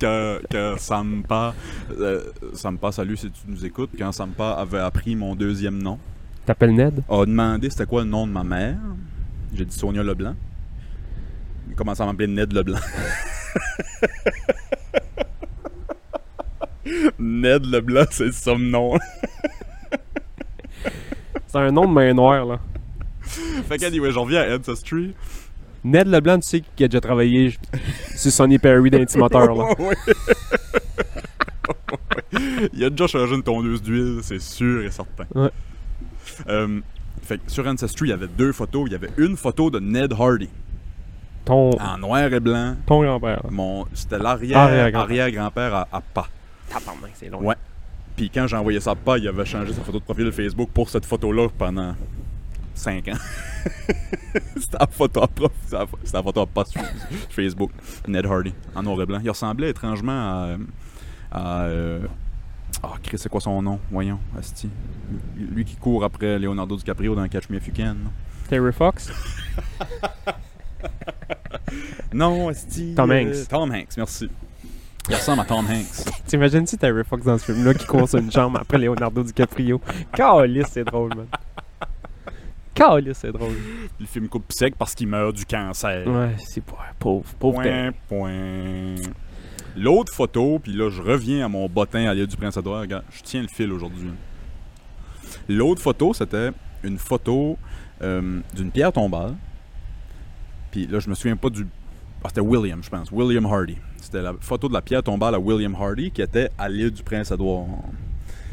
quand, 0.00 0.36
quand 0.50 0.74
Sampa, 0.78 1.54
euh, 1.98 2.20
Sampa, 2.54 2.92
salut 2.92 3.16
si 3.16 3.30
tu 3.30 3.40
nous 3.48 3.64
écoutes, 3.66 3.90
quand 3.98 4.12
Sampa 4.12 4.50
avait 4.52 4.78
appris 4.78 5.16
mon 5.16 5.34
deuxième 5.34 5.82
nom, 5.82 5.98
T'appelles 6.46 6.74
Ned? 6.74 7.02
a 7.08 7.24
demandé 7.26 7.68
c'était 7.68 7.84
quoi 7.86 8.02
le 8.02 8.08
nom 8.08 8.26
de 8.26 8.32
ma 8.32 8.44
mère. 8.44 8.76
J'ai 9.54 9.64
dit 9.64 9.76
Sonia 9.76 10.02
Leblanc. 10.02 10.34
Il 11.70 11.76
commence 11.76 12.00
à 12.00 12.06
m'appeler 12.06 12.26
Ned 12.26 12.52
Leblanc. 12.52 12.80
Ned 17.18 17.64
Leblanc, 17.64 18.06
c'est 18.10 18.26
le 18.26 18.32
somme-nom. 18.32 18.98
C'est 21.46 21.58
un 21.58 21.70
nom 21.70 21.86
de 21.86 21.92
main 21.92 22.12
noire, 22.12 22.44
là. 22.44 22.58
fait 23.68 23.78
qu'anyway, 23.78 24.10
j'en 24.10 24.24
reviens 24.24 24.42
à 24.42 24.56
Ancestry. 24.56 25.14
Ned 25.84 26.08
Leblanc, 26.08 26.40
tu 26.40 26.48
sais 26.48 26.62
qu'il 26.74 26.84
a 26.84 26.88
déjà 26.88 27.00
travaillé 27.00 27.54
sur 28.16 28.32
Sonny 28.32 28.58
Perry 28.58 28.90
d'Intimateur, 28.90 29.54
là. 29.54 29.68
Il 32.72 32.84
a 32.84 32.90
déjà 32.90 33.06
changé 33.06 33.34
une 33.34 33.42
tondeuse 33.42 33.80
d'huile, 33.82 34.18
c'est 34.22 34.40
sûr 34.40 34.82
et 34.84 34.90
certain. 34.90 35.26
Ouais. 35.34 35.50
Euh, 36.48 36.80
fait 37.22 37.38
que 37.38 37.50
sur 37.50 37.66
Ancestry, 37.66 38.08
il 38.08 38.10
y 38.10 38.14
avait 38.14 38.28
deux 38.28 38.52
photos. 38.52 38.84
Il 38.86 38.92
y 38.92 38.96
avait 38.96 39.10
une 39.18 39.36
photo 39.36 39.70
de 39.70 39.78
Ned 39.78 40.12
Hardy 40.18 40.48
Ton, 41.44 41.70
en 41.80 41.98
noir 41.98 42.32
et 42.32 42.40
blanc. 42.40 42.76
ton 42.86 43.02
grand-père. 43.02 43.42
Mon, 43.50 43.86
c'était 43.94 44.18
l'arrière 44.18 44.58
Arrière-grand-père. 44.58 45.00
arrière-grand-père 45.00 45.74
à, 45.74 45.88
à 45.92 46.00
pas. 46.00 46.28
C'est 47.14 47.28
long. 47.28 47.42
Ouais. 47.42 47.56
Puis 48.16 48.30
quand 48.30 48.46
j'ai 48.46 48.56
envoyé 48.56 48.80
ça 48.80 48.92
à 48.92 48.94
pas, 48.94 49.18
il 49.18 49.26
avait 49.26 49.44
changé 49.44 49.72
sa 49.72 49.82
photo 49.82 49.98
de 49.98 50.04
profil 50.04 50.30
Facebook 50.30 50.70
pour 50.72 50.88
cette 50.88 51.06
photo-là 51.06 51.48
pendant 51.56 51.94
5 52.74 53.08
ans. 53.08 53.12
c'était 54.56 54.78
la 54.78 54.86
photo 54.86 55.22
à 55.22 55.28
prof, 55.28 55.52
c'était 55.64 55.78
la, 56.12 56.22
photo 56.22 56.40
à 56.40 56.46
pas 56.46 56.64
sur 56.64 56.82
Facebook. 57.30 57.70
Ned 58.06 58.26
Hardy, 58.26 58.54
en 58.74 58.82
noir 58.82 59.00
et 59.02 59.06
blanc. 59.06 59.20
Il 59.22 59.30
ressemblait 59.30 59.70
étrangement 59.70 60.12
à. 60.12 60.56
à 61.32 61.62
euh, 61.64 62.00
ah, 62.82 62.92
Chris, 63.02 63.18
c'est 63.18 63.28
quoi 63.28 63.40
son 63.40 63.60
nom? 63.60 63.80
Voyons, 63.90 64.20
Asti. 64.38 64.70
Lui 65.36 65.64
qui 65.64 65.76
court 65.76 66.04
après 66.04 66.38
Leonardo 66.38 66.76
DiCaprio 66.76 67.14
dans 67.14 67.26
Catch 67.28 67.50
Me 67.50 67.56
If 67.56 67.66
You 67.66 67.74
Can. 67.76 67.96
Terry 68.48 68.72
Fox? 68.72 69.10
Non, 72.12 72.48
Asti. 72.48 72.94
Tom 72.94 73.10
euh, 73.10 73.22
Hanks. 73.22 73.48
Tom 73.48 73.70
Hanks, 73.72 73.96
merci. 73.96 74.28
Il 75.08 75.14
ressemble 75.14 75.42
à 75.42 75.44
Tom 75.44 75.64
Hanks. 75.64 76.22
T'imagines-tu 76.26 76.76
Terry 76.76 77.04
Fox 77.04 77.24
dans 77.24 77.38
ce 77.38 77.44
film-là 77.44 77.74
qui 77.74 77.86
court 77.86 78.08
sur 78.08 78.18
une 78.18 78.30
jambe 78.30 78.56
après 78.56 78.78
Leonardo 78.78 79.22
DiCaprio? 79.22 79.80
Calice, 80.12 80.66
c'est 80.70 80.84
drôle, 80.84 81.10
man. 81.14 81.26
Calice, 82.74 83.18
c'est 83.18 83.32
drôle. 83.32 83.54
Le 83.98 84.06
film 84.06 84.28
coupe 84.28 84.52
sec 84.52 84.74
parce 84.76 84.94
qu'il 84.94 85.08
meurt 85.08 85.34
du 85.34 85.44
cancer. 85.44 86.06
Ouais, 86.06 86.34
c'est 86.38 86.64
pas 86.64 86.78
pauvre, 86.98 87.24
pauvre. 87.38 87.62
Point, 87.62 87.92
point. 88.08 88.94
L'autre 89.76 90.12
photo, 90.12 90.58
puis 90.58 90.72
là, 90.72 90.90
je 90.90 91.00
reviens 91.00 91.44
à 91.44 91.48
mon 91.48 91.68
bottin 91.68 92.08
à 92.08 92.14
l'île 92.14 92.26
du 92.26 92.36
Prince-Édouard. 92.36 92.80
Regarde, 92.80 93.04
je 93.10 93.22
tiens 93.22 93.42
le 93.42 93.48
fil 93.48 93.72
aujourd'hui. 93.72 94.10
L'autre 95.48 95.80
photo, 95.80 96.12
c'était 96.12 96.50
une 96.82 96.98
photo 96.98 97.56
euh, 98.02 98.40
d'une 98.54 98.70
pierre 98.70 98.92
tombale. 98.92 99.34
Puis 100.70 100.86
là, 100.86 100.98
je 101.00 101.08
me 101.08 101.14
souviens 101.14 101.36
pas 101.36 101.50
du. 101.50 101.66
Ah, 102.22 102.28
c'était 102.28 102.40
William, 102.40 102.80
je 102.82 102.90
pense. 102.90 103.10
William 103.10 103.44
Hardy. 103.46 103.76
C'était 104.00 104.22
la 104.22 104.32
photo 104.40 104.68
de 104.68 104.72
la 104.74 104.82
pierre 104.82 105.02
tombale 105.02 105.34
à 105.34 105.38
William 105.38 105.74
Hardy 105.74 106.10
qui 106.10 106.22
était 106.22 106.50
à 106.58 106.68
l'île 106.68 106.90
du 106.90 107.02
Prince-Édouard. 107.02 107.66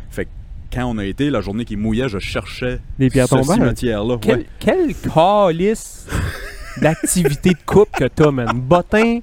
Fait 0.09 0.25
que 0.25 0.29
quand 0.73 0.85
on 0.85 0.97
a 0.97 1.05
été, 1.05 1.29
la 1.29 1.41
journée 1.41 1.65
qui 1.65 1.75
mouillait, 1.75 2.09
je 2.09 2.19
cherchais 2.19 2.79
Des 2.99 3.09
pierres 3.09 3.27
ce 3.27 3.35
tombales? 3.35 3.57
cimetière-là. 3.57 4.17
Quel, 4.21 4.37
Ouais. 4.39 4.45
quel 4.59 4.93
calice 4.95 6.07
d'activité 6.81 7.51
de 7.51 7.57
coupe 7.65 7.91
que 7.91 8.05
t'as, 8.05 8.31
man. 8.31 8.49
Bottin 8.55 9.19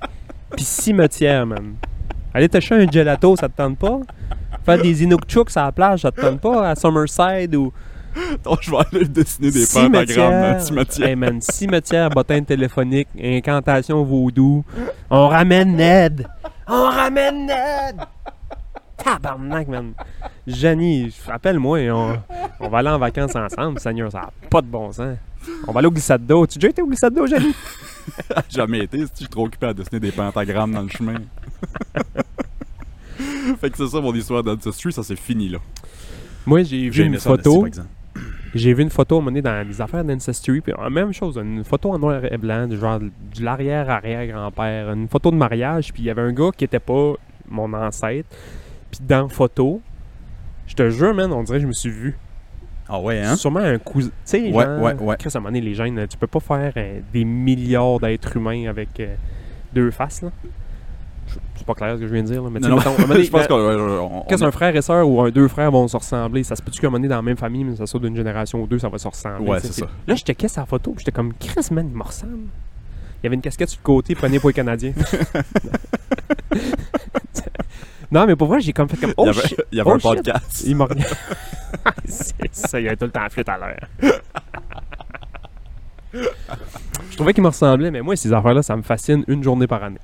pis 0.57 0.65
cimetière, 0.65 1.47
man. 1.47 1.75
Aller 2.33 2.49
t'acheter 2.49 2.75
un 2.75 2.91
gelato, 2.91 3.37
ça 3.37 3.49
te 3.49 3.57
tente 3.57 3.79
pas? 3.79 4.01
Faire 4.65 4.81
des 4.81 5.03
Inukchuks 5.05 5.57
à 5.57 5.65
la 5.65 5.73
plage, 5.73 6.01
ça 6.01 6.11
te 6.11 6.21
tente 6.21 6.41
pas? 6.41 6.71
À 6.71 6.75
Summerside 6.75 7.55
ou 7.55 7.73
Donc, 8.45 8.59
je 8.63 8.71
vais 8.71 8.77
aller 8.93 9.05
dessiner 9.07 9.51
des 9.51 9.67
pentagrammes. 9.67 10.61
Cimetière. 10.61 11.09
Hey 11.09 11.17
man, 11.17 11.41
cimetière, 11.41 12.11
bottin 12.11 12.43
téléphonique, 12.43 13.09
incantation 13.21 14.05
vaudou. 14.05 14.65
On 15.11 15.29
ramène 15.29 15.77
Ned! 15.77 16.27
On 16.67 16.85
ramène 16.85 17.47
Ned! 17.47 17.97
Tabarnak, 18.97 19.69
man. 19.69 19.93
Jenny, 20.47 21.13
rappelle-moi, 21.27 21.91
on, 21.91 22.19
on 22.61 22.69
va 22.69 22.79
aller 22.79 22.89
en 22.89 22.99
vacances 22.99 23.37
ensemble, 23.37 23.79
Seigneur, 23.79 24.11
ça 24.11 24.21
n'a 24.21 24.31
pas 24.49 24.63
de 24.63 24.67
bon 24.67 24.93
sens. 24.93 25.17
On 25.67 25.73
va 25.73 25.81
aller 25.81 25.89
au 25.89 25.91
glissade 25.91 26.25
d'eau. 26.27 26.47
Tu 26.47 26.57
as 26.57 26.61
déjà 26.61 26.69
été 26.71 26.83
au 26.83 26.87
glissade 26.87 27.13
d'eau, 27.15 27.27
Jenny? 27.27 27.55
Jamais 28.49 28.81
été, 28.81 28.99
si 28.99 29.13
je 29.13 29.17
suis 29.17 29.29
trop 29.29 29.47
occupé 29.47 29.67
à 29.67 29.75
dessiner 29.75 30.01
des 30.01 30.13
pentagrammes 30.13 30.73
dans 30.73 30.83
le 30.83 30.89
chemin. 30.89 31.17
fait 33.61 33.71
que 33.71 33.77
c'est 33.77 33.89
ça 33.89 34.01
mon 34.01 34.15
histoire 34.15 34.43
d'Ancestry, 34.43 34.93
ça 34.93 35.03
c'est 35.03 35.17
fini 35.17 35.49
là. 35.49 35.59
Moi, 36.47 36.63
j'ai 36.63 36.89
vu 36.89 37.05
une 37.05 37.19
photo. 37.19 37.67
J'ai 38.55 38.73
vu 38.73 38.83
une 38.83 38.91
photo 38.91 39.21
donné 39.21 39.43
dans 39.43 39.67
les 39.67 39.81
affaires 39.81 40.05
d'Ancestry, 40.05 40.61
puis 40.61 40.73
euh, 40.79 40.89
même 40.89 41.13
chose, 41.13 41.37
une 41.37 41.65
photo 41.65 41.91
en 41.91 41.99
noir 41.99 42.25
et 42.25 42.39
blanc, 42.39 42.67
du 42.69 42.79
genre 42.79 43.01
de 43.01 43.11
l'arrière-arrière-grand-père, 43.41 44.93
une 44.93 45.09
photo 45.09 45.31
de 45.31 45.37
mariage, 45.37 45.93
puis 45.93 46.03
il 46.05 46.07
y 46.07 46.11
avait 46.11 46.23
un 46.23 46.33
gars 46.33 46.51
qui 46.57 46.65
était 46.65 46.79
pas 46.79 47.15
mon 47.49 47.73
ancêtre, 47.73 48.29
puis 48.91 49.01
dans 49.07 49.29
photo, 49.29 49.81
je 50.67 50.75
te 50.75 50.89
jure, 50.91 51.15
man, 51.15 51.33
on 51.33 51.43
dirait 51.43 51.59
que 51.59 51.63
je 51.63 51.69
me 51.69 51.73
suis 51.73 51.91
vu. 51.91 52.17
Ah 52.89 53.01
ouais, 53.01 53.21
hein? 53.21 53.35
Sûrement 53.37 53.61
un 53.61 53.79
cousin. 53.79 54.09
Tu 54.09 54.15
sais, 54.25 54.53
Ouais, 54.53 54.65
genre, 54.65 54.81
ouais, 54.83 54.95
ouais. 54.95 55.17
Chris, 55.19 55.31
à 55.35 55.39
un 55.39 55.41
moment 55.41 55.49
donné, 55.49 55.61
les 55.63 55.75
gènes, 55.75 56.07
tu 56.07 56.17
peux 56.19 56.27
pas 56.27 56.41
faire 56.41 56.73
euh, 56.77 57.01
des 57.13 57.25
milliards 57.25 57.99
d'êtres 57.99 58.37
humains 58.37 58.69
avec 58.69 59.01
euh, 59.01 59.15
deux 59.73 59.91
faces, 59.91 60.23
là. 60.23 60.31
C'est 61.67 61.67
pas 61.67 61.75
clair 61.75 61.95
ce 61.97 62.01
que 62.03 62.07
je 62.07 62.13
viens 62.13 62.23
de 62.23 62.29
dire, 62.29 62.43
là, 62.43 62.51
mais 62.53 62.61
Non, 62.61 62.69
non, 62.69 62.77
mettons, 62.77 62.95
donné, 63.09 63.25
je 63.25 63.31
pense 63.31 63.47
quand- 63.47 63.57
qu'on. 63.57 64.25
quand 64.29 64.43
un 64.43 64.51
frère 64.51 64.77
et 64.77 64.83
sœur 64.83 65.09
ou 65.09 65.23
un 65.23 65.31
deux 65.31 65.49
frères 65.49 65.71
vont 65.71 65.89
se 65.89 65.97
ressembler, 65.97 66.45
ça 66.45 66.57
se 66.57 66.63
peut-tu 66.63 66.79
qu'à 66.79 66.89
un 66.89 66.91
moment 66.91 66.99
donné, 66.99 67.09
dans 67.09 67.17
la 67.17 67.23
même 67.23 67.39
famille, 67.39 67.65
mais 67.65 67.75
ça 67.77 67.87
soit 67.87 68.01
d'une 68.01 68.15
génération 68.15 68.61
ou 68.63 68.67
deux, 68.67 68.79
ça 68.79 68.91
va 68.91 68.99
se 68.99 69.09
ressembler. 69.09 69.49
Ouais, 69.49 69.61
c'est 69.61 69.73
ça. 69.73 69.87
Là, 70.07 70.15
je 70.15 70.23
checkais 70.23 70.49
sa 70.49 70.67
photo, 70.67 70.95
j'étais 70.99 71.11
comme, 71.13 71.33
Chris, 71.41 71.67
man, 71.71 71.89
il 71.91 71.97
me 71.97 72.03
ressemble. 72.03 72.37
Il 73.23 73.25
y 73.25 73.27
avait 73.29 73.37
une 73.37 73.41
casquette 73.41 73.71
sur 73.71 73.81
le 73.81 73.85
côté, 73.85 74.15
prenez 74.15 74.39
pour 74.39 74.51
les 74.51 74.55
Canadiens. 74.55 74.93
non, 78.13 78.27
mais 78.27 78.37
pour 78.37 78.49
vrai, 78.49 78.61
j'ai 78.61 78.75
comme 78.75 78.89
fait 78.91 78.99
comme, 78.99 79.11
Il 79.11 79.15
oh 79.17 79.25
y 79.27 79.29
avait, 79.31 79.41
shit. 79.49 79.63
il 79.73 79.79
y 79.79 79.81
avait 79.81 79.91
Oh 79.91 79.95
un 79.95 79.99
shit. 79.99 80.17
podcast. 80.17 80.65
Il 80.67 80.77
m'a 80.77 80.85
regardé. 80.85 81.15
c'est 82.05 82.55
ça, 82.55 82.79
il 82.79 82.85
y 82.85 82.89
avait 82.89 82.97
tout 82.97 83.07
le 83.07 83.11
temps 83.11 83.27
flûte 83.31 83.49
à 83.49 83.57
l'heure. 83.57 83.89
je 87.11 87.17
trouvais 87.17 87.33
qu'il 87.33 87.43
me 87.43 87.49
ressemblait, 87.49 87.91
mais 87.91 88.03
moi, 88.03 88.15
ces 88.17 88.33
affaires-là, 88.33 88.63
ça 88.63 88.77
me 88.77 88.83
fascine 88.83 89.25
une 89.27 89.43
journée 89.43 89.67
par 89.67 89.83
année. 89.83 89.99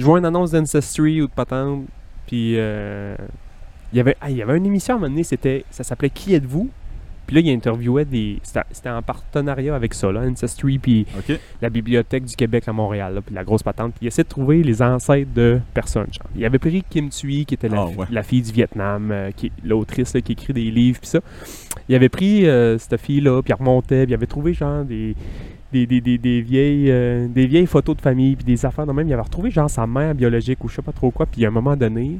Je 0.00 0.04
vois 0.04 0.18
une 0.18 0.24
annonce 0.24 0.50
d'Ancestry 0.50 1.20
ou 1.20 1.26
de 1.26 1.32
patente, 1.32 1.84
puis 2.26 2.54
euh, 2.56 3.14
il 3.92 3.98
y 3.98 4.00
avait 4.00 4.16
ah, 4.20 4.30
il 4.30 4.36
y 4.38 4.42
avait 4.42 4.56
une 4.56 4.64
émission 4.64 4.94
à 4.94 4.96
un 4.96 5.00
moment 5.00 5.10
donné, 5.10 5.24
c'était, 5.24 5.64
ça 5.70 5.84
s'appelait 5.84 6.10
Qui 6.10 6.34
êtes-vous? 6.34 6.70
Puis 7.26 7.36
là, 7.36 7.42
il 7.42 7.54
interviewait 7.54 8.06
des... 8.06 8.40
C'était 8.42 8.88
en 8.88 9.02
partenariat 9.02 9.76
avec 9.76 9.94
ça, 9.94 10.10
là, 10.10 10.22
Ancestry, 10.22 10.78
puis 10.78 11.06
la 11.62 11.70
Bibliothèque 11.70 12.24
du 12.24 12.34
Québec 12.34 12.64
à 12.66 12.72
Montréal, 12.72 13.14
là, 13.14 13.20
puis 13.20 13.32
la 13.32 13.44
grosse 13.44 13.62
patente. 13.62 13.92
Puis 13.92 14.00
il 14.02 14.08
essaie 14.08 14.24
de 14.24 14.28
trouver 14.28 14.64
les 14.64 14.82
ancêtres 14.82 15.30
de 15.32 15.60
personnes. 15.72 16.08
Genre. 16.10 16.26
Il 16.34 16.44
avait 16.44 16.58
pris 16.58 16.82
Kim 16.90 17.08
Thuy, 17.08 17.44
qui 17.44 17.54
était 17.54 17.68
la, 17.68 17.82
Ah, 17.82 17.86
ouais. 17.86 18.06
la 18.10 18.24
fille 18.24 18.42
du 18.42 18.50
Vietnam, 18.50 19.12
euh, 19.12 19.30
qui 19.30 19.52
l'autrice 19.62 20.12
là, 20.14 20.22
qui 20.22 20.32
écrit 20.32 20.52
des 20.52 20.72
livres, 20.72 20.98
puis 20.98 21.08
ça. 21.08 21.20
Il 21.88 21.94
avait 21.94 22.08
pris 22.08 22.48
euh, 22.48 22.78
cette 22.78 23.00
fille-là, 23.00 23.42
puis 23.42 23.52
il 23.52 23.56
remontait, 23.56 24.06
puis 24.06 24.10
il 24.10 24.14
avait 24.14 24.26
trouvé 24.26 24.52
genre 24.52 24.82
des, 24.82 25.14
des, 25.72 25.86
des, 25.86 26.00
des, 26.00 26.18
des 26.18 26.40
vieilles, 26.40 26.90
euh, 26.90 27.28
des 27.28 27.46
vieilles 27.46 27.66
photos 27.66 27.96
de 27.96 28.00
famille, 28.00 28.36
puis 28.36 28.44
des 28.44 28.66
affaires 28.66 28.86
de 28.86 28.92
même. 28.92 29.06
Il 29.06 29.12
avait 29.12 29.22
retrouvé 29.22 29.50
genre 29.50 29.70
sa 29.70 29.86
mère 29.86 30.14
biologique 30.14 30.62
ou 30.64 30.68
je 30.68 30.76
sais 30.76 30.82
pas 30.82 30.92
trop 30.92 31.10
quoi, 31.10 31.26
puis 31.26 31.44
à 31.44 31.48
un 31.48 31.52
moment 31.52 31.76
donné, 31.76 32.18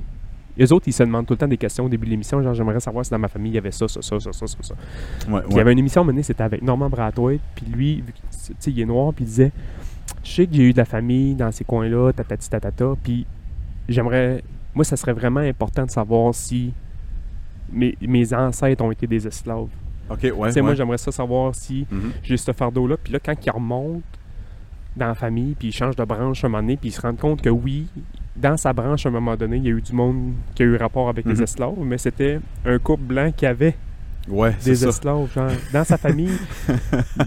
les 0.56 0.72
autres, 0.72 0.88
ils 0.88 0.92
se 0.92 1.02
demandent 1.02 1.26
tout 1.26 1.34
le 1.34 1.38
temps 1.38 1.48
des 1.48 1.56
questions 1.56 1.84
au 1.84 1.88
début 1.88 2.06
de 2.06 2.10
l'émission, 2.10 2.42
genre 2.42 2.54
j'aimerais 2.54 2.80
savoir 2.80 3.04
si 3.04 3.10
dans 3.10 3.18
ma 3.18 3.28
famille 3.28 3.52
il 3.52 3.54
y 3.54 3.58
avait 3.58 3.70
ça, 3.70 3.88
ça, 3.88 4.02
ça, 4.02 4.20
ça, 4.20 4.32
ça, 4.32 4.46
ça, 4.46 4.56
ça. 4.60 4.74
Ouais, 5.30 5.40
Puis 5.40 5.50
il 5.52 5.56
y 5.56 5.60
avait 5.60 5.72
une 5.72 5.78
émission 5.78 6.04
menée, 6.04 6.22
c'était 6.22 6.42
avec 6.42 6.62
Norman 6.62 6.90
Brathwaite, 6.90 7.40
puis 7.54 7.66
lui, 7.66 8.04
tu 8.30 8.54
sais, 8.58 8.70
il 8.70 8.80
est 8.80 8.84
noir, 8.84 9.12
puis 9.14 9.24
il 9.24 9.28
disait 9.28 9.52
Je 10.22 10.30
sais 10.30 10.46
que 10.46 10.54
j'ai 10.54 10.64
eu 10.64 10.72
de 10.72 10.78
la 10.78 10.84
famille 10.84 11.34
dans 11.34 11.50
ces 11.50 11.64
coins-là, 11.64 12.12
tatati 12.12 12.48
tatata, 12.50 12.94
puis 13.02 13.26
j'aimerais. 13.88 14.42
Moi, 14.74 14.84
ça 14.84 14.96
serait 14.96 15.12
vraiment 15.12 15.40
important 15.40 15.84
de 15.84 15.90
savoir 15.90 16.34
si 16.34 16.72
mes, 17.72 17.96
mes 18.00 18.32
ancêtres 18.32 18.84
ont 18.84 18.92
été 18.92 19.06
des 19.06 19.26
esclaves. 19.26 19.68
Ok, 20.10 20.22
ouais. 20.36 20.48
tu 20.48 20.54
sais, 20.54 20.62
moi, 20.62 20.74
j'aimerais 20.74 20.98
ça 20.98 21.12
savoir 21.12 21.54
si 21.54 21.86
Mhm. 21.90 22.12
j'ai 22.22 22.36
ce 22.36 22.52
fardeau-là, 22.52 22.96
puis 23.02 23.12
là, 23.12 23.18
quand 23.24 23.34
il 23.44 23.50
remonte 23.50 24.02
dans 24.96 25.06
la 25.06 25.14
famille, 25.14 25.54
puis 25.58 25.68
il 25.68 25.72
change 25.72 25.94
de 25.96 26.04
branche 26.04 26.42
à 26.42 26.48
un 26.48 26.50
moment 26.50 26.62
donné, 26.62 26.76
puis 26.76 26.88
il 26.88 26.92
se 26.92 27.00
rend 27.00 27.14
compte 27.14 27.42
que 27.42 27.48
oui, 27.50 27.86
dans 28.36 28.56
sa 28.56 28.72
branche, 28.72 29.06
à 29.06 29.08
un 29.08 29.12
moment 29.12 29.36
donné, 29.36 29.56
il 29.58 29.64
y 29.64 29.68
a 29.68 29.70
eu 29.70 29.80
du 29.82 29.92
monde 29.92 30.32
qui 30.54 30.62
a 30.62 30.66
eu 30.66 30.76
rapport 30.76 31.08
avec 31.08 31.26
Mhm. 31.26 31.32
les 31.32 31.42
esclaves, 31.42 31.78
mais 31.80 31.98
c'était 31.98 32.40
un 32.64 32.78
couple 32.78 33.04
blanc 33.04 33.30
qui 33.36 33.46
avait 33.46 33.76
Ouais, 34.28 34.54
des 34.64 34.86
esclaves. 34.86 35.32
Genre, 35.32 35.48
dans 35.72 35.82
sa 35.84 35.96
famille, 35.96 36.36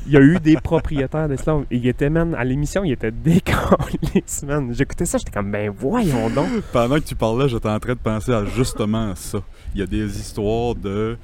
il 0.06 0.12
y 0.14 0.18
a 0.18 0.22
eu 0.22 0.40
des 0.40 0.56
propriétaires 0.58 1.28
d'esclaves. 1.28 1.66
Il 1.72 1.86
était, 1.88 2.10
man, 2.10 2.36
à 2.36 2.44
l'émission, 2.44 2.84
il 2.84 2.92
était 2.92 3.12
décollé, 3.12 4.24
man. 4.46 4.74
J'écoutais 4.74 5.06
ça, 5.06 5.18
j'étais 5.18 5.32
comme, 5.32 5.52
ben 5.52 5.72
voyons 5.76 6.30
donc. 6.30 6.50
Pendant 6.72 6.96
que 6.96 7.06
tu 7.06 7.16
parlais, 7.16 7.50
j'étais 7.50 7.68
en 7.70 7.80
train 7.80 7.94
de 7.94 7.98
penser 8.00 8.32
à 8.32 8.46
justement 8.46 9.14
ça. 9.16 9.40
Il 9.74 9.80
y 9.80 9.84
a 9.84 9.88
des 9.88 10.20
histoires 10.20 10.76
de 10.76 11.18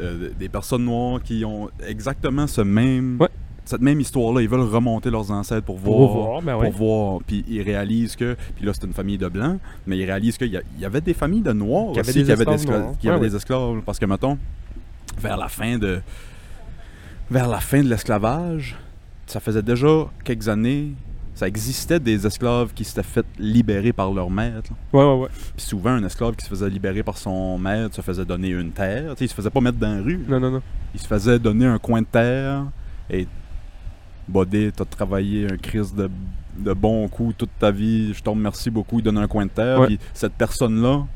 euh, 0.00 0.30
des 0.38 0.48
personnes 0.48 0.84
noires 0.84 1.22
qui 1.22 1.44
ont 1.44 1.70
exactement 1.86 2.46
ce 2.46 2.60
même 2.60 3.18
Ouais. 3.20 3.28
cette 3.64 3.80
même 3.80 4.00
histoire-là. 4.00 4.42
Ils 4.42 4.48
veulent 4.48 4.60
remonter 4.60 5.10
leurs 5.10 5.30
ancêtres 5.30 5.64
pour 5.64 5.76
voir. 5.76 5.96
Pour 5.98 6.12
voir, 6.12 6.42
ben 6.42 6.58
pour 6.58 6.72
voir. 6.72 7.20
Puis 7.26 7.44
ils 7.48 7.62
réalisent 7.62 8.16
que. 8.16 8.36
Puis 8.56 8.64
là, 8.64 8.72
c'est 8.74 8.86
une 8.86 8.92
famille 8.92 9.18
de 9.18 9.28
blancs, 9.28 9.58
mais 9.86 9.98
ils 9.98 10.04
réalisent 10.04 10.38
qu'il 10.38 10.52
y, 10.52 10.80
y 10.80 10.84
avait 10.84 11.00
des 11.00 11.14
familles 11.14 11.42
de 11.42 11.52
noirs 11.52 11.88
Qu'il 11.92 11.96
y 11.96 12.00
avait 12.00 12.08
aussi 12.10 12.18
des 12.20 12.24
qui 12.24 12.32
avaient, 12.32 12.44
des, 12.44 12.52
esclaves 12.52 12.96
qui 12.98 13.08
avaient 13.08 13.28
des 13.28 13.36
esclaves. 13.36 13.80
Parce 13.84 13.98
que, 13.98 14.06
mettons, 14.06 14.38
vers 15.18 15.36
la 15.36 15.48
fin 15.48 15.78
de. 15.78 16.00
Vers 17.30 17.48
la 17.48 17.58
fin 17.60 17.82
de 17.82 17.88
l'esclavage, 17.88 18.76
ça 19.26 19.40
faisait 19.40 19.62
déjà 19.62 20.06
quelques 20.24 20.48
années. 20.48 20.92
Ça 21.36 21.46
existait 21.46 22.00
des 22.00 22.26
esclaves 22.26 22.72
qui 22.74 22.82
s'étaient 22.82 23.02
fait 23.02 23.26
libérer 23.38 23.92
par 23.92 24.10
leur 24.10 24.30
maître. 24.30 24.70
là. 24.70 24.98
Ouais, 24.98 25.04
ouais, 25.04 25.22
ouais. 25.24 25.28
Puis 25.54 25.66
souvent, 25.66 25.90
un 25.90 26.02
esclave 26.02 26.34
qui 26.34 26.44
se 26.44 26.50
faisait 26.50 26.68
libérer 26.70 27.02
par 27.02 27.18
son 27.18 27.58
maître 27.58 27.94
se 27.94 28.00
faisait 28.00 28.24
donner 28.24 28.48
une 28.48 28.72
terre. 28.72 29.10
Tu 29.10 29.18
sais, 29.18 29.24
il 29.26 29.28
se 29.28 29.34
faisait 29.34 29.50
pas 29.50 29.60
mettre 29.60 29.76
dans 29.78 29.96
la 29.96 30.02
rue. 30.02 30.24
Non, 30.26 30.40
non, 30.40 30.50
non. 30.50 30.62
Il 30.94 30.98
se 31.00 31.06
faisait 31.06 31.38
donner 31.38 31.66
un 31.66 31.78
coin 31.78 32.00
de 32.00 32.06
terre 32.06 32.64
et 33.10 33.28
Bodé, 34.26 34.72
t'as 34.74 34.84
travaillé 34.86 35.46
un 35.52 35.56
crise 35.56 35.94
de, 35.94 36.10
de 36.58 36.72
bon 36.72 37.06
coup 37.06 37.32
toute 37.36 37.50
ta 37.60 37.70
vie, 37.70 38.12
je 38.12 38.22
te 38.22 38.28
remercie 38.28 38.70
beaucoup, 38.70 38.98
il 38.98 39.02
donne 39.02 39.18
un 39.18 39.28
coin 39.28 39.44
de 39.44 39.50
terre. 39.50 39.86
Puis 39.86 39.98
cette 40.14 40.32
personne-là 40.32 41.06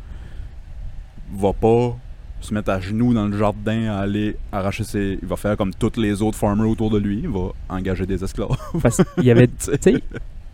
va 1.35 1.53
pas 1.53 1.97
se 2.41 2.53
mettre 2.55 2.71
à 2.71 2.81
genoux 2.81 3.13
dans 3.15 3.27
le 3.27 3.37
jardin 3.37 3.87
à 3.91 3.99
aller 4.01 4.37
arracher 4.53 4.85
ses. 4.85 5.19
Il 5.23 5.29
va 5.29 5.37
faire 5.37 5.57
comme 5.57 5.73
tous 5.75 5.99
les 5.99 6.23
autres 6.23 6.39
farmers 6.39 6.69
autour 6.71 6.91
de 6.91 6.99
lui, 6.99 7.21
il 7.25 7.29
va 7.29 7.49
engager 7.69 8.07
des 8.07 8.23
esclaves. 8.25 8.57
Parce 8.83 9.03
qu'il 9.15 9.25
y 9.25 9.31
avait, 9.31 9.47
tu 9.59 9.71
sais, 9.81 10.03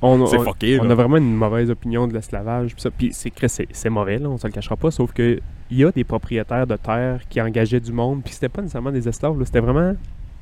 on, 0.02 0.26
C'est 0.26 0.38
on- 0.38 0.44
fucké, 0.44 0.78
on 0.80 0.90
a 0.90 0.94
vraiment 0.94 1.16
une 1.16 1.34
mauvaise 1.34 1.70
opinion 1.70 2.06
de 2.06 2.12
l'esclavage. 2.14 2.72
Puis 2.74 2.82
ça. 2.82 2.90
Puis 2.90 3.10
c'est 3.12 3.30
que 3.30 3.48
c'est 3.48 3.68
c'est 3.72 3.90
mauvais, 3.90 4.18
là, 4.18 4.28
on 4.28 4.36
se 4.38 4.46
le 4.46 4.52
cachera 4.52 4.76
pas. 4.76 4.90
Sauf 4.90 5.12
que 5.12 5.40
il 5.70 5.78
y 5.78 5.84
a 5.84 5.90
des 5.90 6.04
propriétaires 6.04 6.66
de 6.66 6.76
terre 6.76 7.20
qui 7.28 7.40
engageaient 7.40 7.80
du 7.80 7.92
monde. 7.92 8.22
Puis 8.24 8.34
c'était 8.34 8.48
pas 8.48 8.62
nécessairement 8.62 8.92
des 8.92 9.08
esclaves, 9.08 9.42
c'était 9.44 9.60
vraiment 9.60 9.94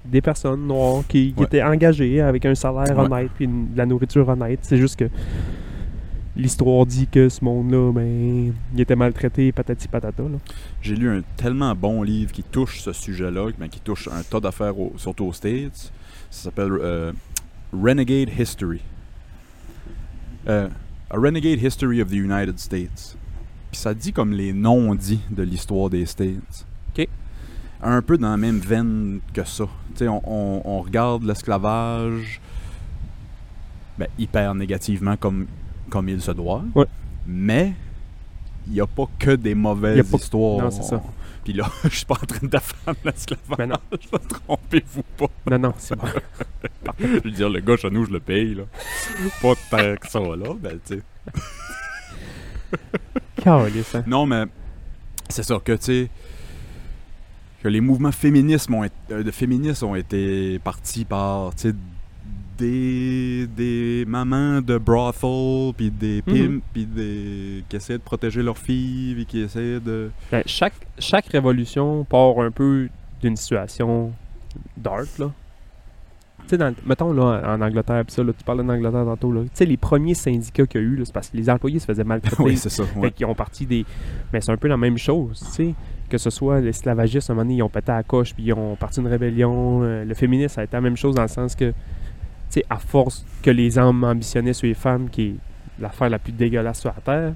des 0.04 0.20
personnes 0.20 0.66
noires 0.66 1.02
qui, 1.08 1.32
qui 1.32 1.40
Ouais. 1.40 1.46
étaient 1.46 1.62
engagées 1.62 2.20
avec 2.20 2.44
un 2.44 2.54
salaire 2.54 2.98
Ouais. 2.98 3.04
honnête 3.06 3.30
puis 3.34 3.46
une- 3.46 3.72
de 3.72 3.78
la 3.78 3.86
nourriture 3.86 4.28
honnête. 4.28 4.58
C'est 4.62 4.76
juste 4.76 4.96
que 4.98 5.04
l'histoire 6.36 6.84
dit 6.86 7.06
que 7.06 7.28
ce 7.28 7.44
monde-là, 7.44 7.92
ben, 7.92 8.52
il 8.74 8.80
était 8.80 8.96
maltraité, 8.96 9.52
patati 9.52 9.88
patata. 9.88 10.22
J'ai 10.82 10.96
lu 10.96 11.08
un 11.08 11.22
tellement 11.36 11.74
bon 11.74 12.02
livre 12.02 12.32
qui 12.32 12.42
touche 12.42 12.80
ce 12.80 12.92
sujet-là, 12.92 13.50
mais 13.58 13.68
qui 13.68 13.80
touche 13.80 14.08
un 14.08 14.22
tas 14.22 14.40
d'affaires, 14.40 14.78
au- 14.78 14.92
surtout 14.96 15.24
aux 15.26 15.32
States. 15.32 15.92
Ça 16.30 16.44
s'appelle 16.44 16.72
euh, 16.72 17.12
Renegade 17.72 18.30
History. 18.38 18.80
Euh, 20.48 20.68
A 21.10 21.16
Renegade 21.18 21.62
History 21.62 22.02
of 22.02 22.08
the 22.10 22.14
United 22.14 22.58
States. 22.58 23.16
Puis 23.70 23.80
ça 23.80 23.94
dit 23.94 24.12
comme 24.12 24.32
les 24.32 24.52
non-dits 24.52 25.20
de 25.30 25.42
l'histoire 25.42 25.90
des 25.90 26.06
States. 26.06 26.66
Ok. 26.96 27.06
Un 27.82 28.02
peu 28.02 28.18
dans 28.18 28.30
la 28.30 28.36
même 28.36 28.58
veine 28.58 29.20
que 29.32 29.44
ça. 29.44 29.64
Tu 29.94 29.98
sais, 30.00 30.08
on, 30.08 30.20
on- 30.24 30.62
on 30.64 30.80
regarde 30.80 31.22
l'esclavage 31.24 32.40
ben, 33.98 34.08
hyper 34.18 34.54
négativement 34.54 35.16
comme, 35.16 35.46
comme 35.90 36.08
il 36.08 36.20
se 36.20 36.30
doit. 36.32 36.62
Ouais. 36.74 36.86
Mais 37.26 37.72
il 38.66 38.72
n'y 38.74 38.80
a 38.80 38.86
pas 38.86 39.04
que 39.18 39.32
des 39.32 39.54
mauvaises 39.54 40.08
pas- 40.10 40.16
histoires. 40.18 40.64
non, 40.64 40.70
c'est 40.70 40.82
ça. 40.82 41.02
Puis 41.44 41.52
là, 41.52 41.70
je 41.84 41.88
suis 41.96 42.06
pas 42.06 42.14
en 42.14 42.26
train 42.26 42.38
de 42.42 42.46
défendre 42.46 42.98
l'esclavage. 43.04 43.58
Ben 43.58 43.66
non. 43.68 44.18
Trompez-vous 44.46 45.02
pas. 45.16 45.26
Non, 45.50 45.58
non, 45.58 45.74
c'est 45.78 45.96
bon. 45.96 46.06
Je 46.98 47.06
veux 47.06 47.30
dire, 47.30 47.48
le 47.50 47.60
gars 47.60 47.76
chez 47.76 47.90
nous, 47.90 48.04
je 48.04 48.10
le 48.12 48.20
paye, 48.20 48.54
là. 48.54 48.62
pas 49.42 49.54
tant 49.70 49.96
que 49.96 50.08
ça, 50.08 50.20
là. 50.20 50.54
Ben, 50.60 50.78
tu 50.86 50.96
sais. 50.96 51.02
Hein. 53.46 54.02
Non, 54.06 54.26
mais 54.26 54.44
c'est 55.28 55.42
ça 55.42 55.58
que, 55.62 55.72
tu 55.72 55.82
sais, 55.84 56.10
que 57.62 57.68
les 57.68 57.80
mouvements 57.80 58.12
féministes 58.12 58.70
ont, 58.70 58.84
été- 58.84 58.94
euh, 59.10 59.22
de 59.22 59.30
féministes 59.30 59.82
ont 59.82 59.94
été 59.94 60.58
partis 60.60 61.04
par, 61.04 61.54
tu 61.54 61.70
sais, 61.70 61.74
des, 62.58 63.46
des 63.46 64.04
mamans 64.06 64.60
de 64.60 64.78
brothel, 64.78 65.72
puis 65.76 65.90
des 65.90 66.22
Mhm. 66.26 66.34
pimps, 66.34 66.62
puis 66.72 66.86
des 66.86 67.64
qui 67.68 67.76
essaient 67.76 67.98
de 67.98 68.02
protéger 68.02 68.42
leurs 68.42 68.58
filles, 68.58 69.14
puis 69.14 69.26
qui 69.26 69.40
essaient 69.42 69.80
de... 69.80 70.10
Ben, 70.30 70.42
chaque, 70.46 70.74
chaque 70.98 71.26
révolution 71.26 72.04
part 72.04 72.38
un 72.40 72.50
peu 72.50 72.88
d'une 73.20 73.36
situation 73.36 74.12
dark, 74.76 75.18
là. 75.18 75.30
Tu 76.46 76.58
sais, 76.58 76.72
mettons, 76.84 77.10
là, 77.14 77.42
en 77.56 77.60
Angleterre, 77.62 78.04
pis 78.04 78.12
ça, 78.12 78.22
là, 78.22 78.32
tu 78.36 78.44
parlais 78.44 78.62
d'Angleterre 78.62 79.04
tantôt, 79.06 79.32
là. 79.32 79.42
Tu 79.44 79.48
sais, 79.54 79.64
les 79.64 79.78
premiers 79.78 80.12
syndicats 80.12 80.66
qu'il 80.66 80.80
y 80.82 80.84
a 80.84 80.86
eu, 80.86 81.00
c'est 81.04 81.12
parce 81.14 81.30
que 81.30 81.38
les 81.38 81.48
employés 81.48 81.78
se 81.78 81.86
faisaient 81.86 82.04
maltraiter. 82.04 82.42
oui, 82.42 82.58
c'est 82.58 82.68
ça. 82.68 82.84
Fait 82.84 83.10
qu'ils 83.12 83.24
ont 83.24 83.34
parti 83.34 83.64
des. 83.64 83.86
Mais 84.30 84.42
c'est 84.42 84.52
un 84.52 84.58
peu 84.58 84.68
la 84.68 84.76
même 84.76 84.98
chose, 84.98 85.40
tu 85.40 85.52
sais. 85.52 85.74
Que 86.10 86.18
ce 86.18 86.28
soit 86.28 86.60
l'esclavagisme, 86.60 87.32
à 87.32 87.32
un 87.32 87.36
moment 87.36 87.44
donné, 87.46 87.56
ils 87.56 87.62
ont 87.62 87.70
pété 87.70 87.92
à 87.92 87.96
la 87.96 88.02
coche, 88.02 88.34
puis 88.34 88.44
ils 88.44 88.52
ont 88.52 88.76
parti 88.76 89.00
une 89.00 89.06
rébellion. 89.06 89.80
Euh, 89.84 90.04
le 90.04 90.12
féminisme, 90.12 90.54
ça 90.56 90.60
a 90.60 90.64
été 90.64 90.76
la 90.76 90.82
même 90.82 90.98
chose 90.98 91.14
dans 91.14 91.22
le 91.22 91.28
sens 91.28 91.54
que, 91.54 91.72
sais, 92.54 92.64
à 92.70 92.76
force 92.78 93.24
que 93.42 93.50
les 93.50 93.78
hommes 93.78 94.02
ambitionnaient 94.04 94.52
sur 94.52 94.66
les 94.66 94.74
femmes, 94.74 95.08
qui 95.10 95.22
est 95.22 95.34
l'affaire 95.80 96.08
la 96.10 96.18
plus 96.18 96.32
dégueulasse 96.32 96.80
sur 96.80 96.90
la 96.94 97.00
Terre, 97.00 97.32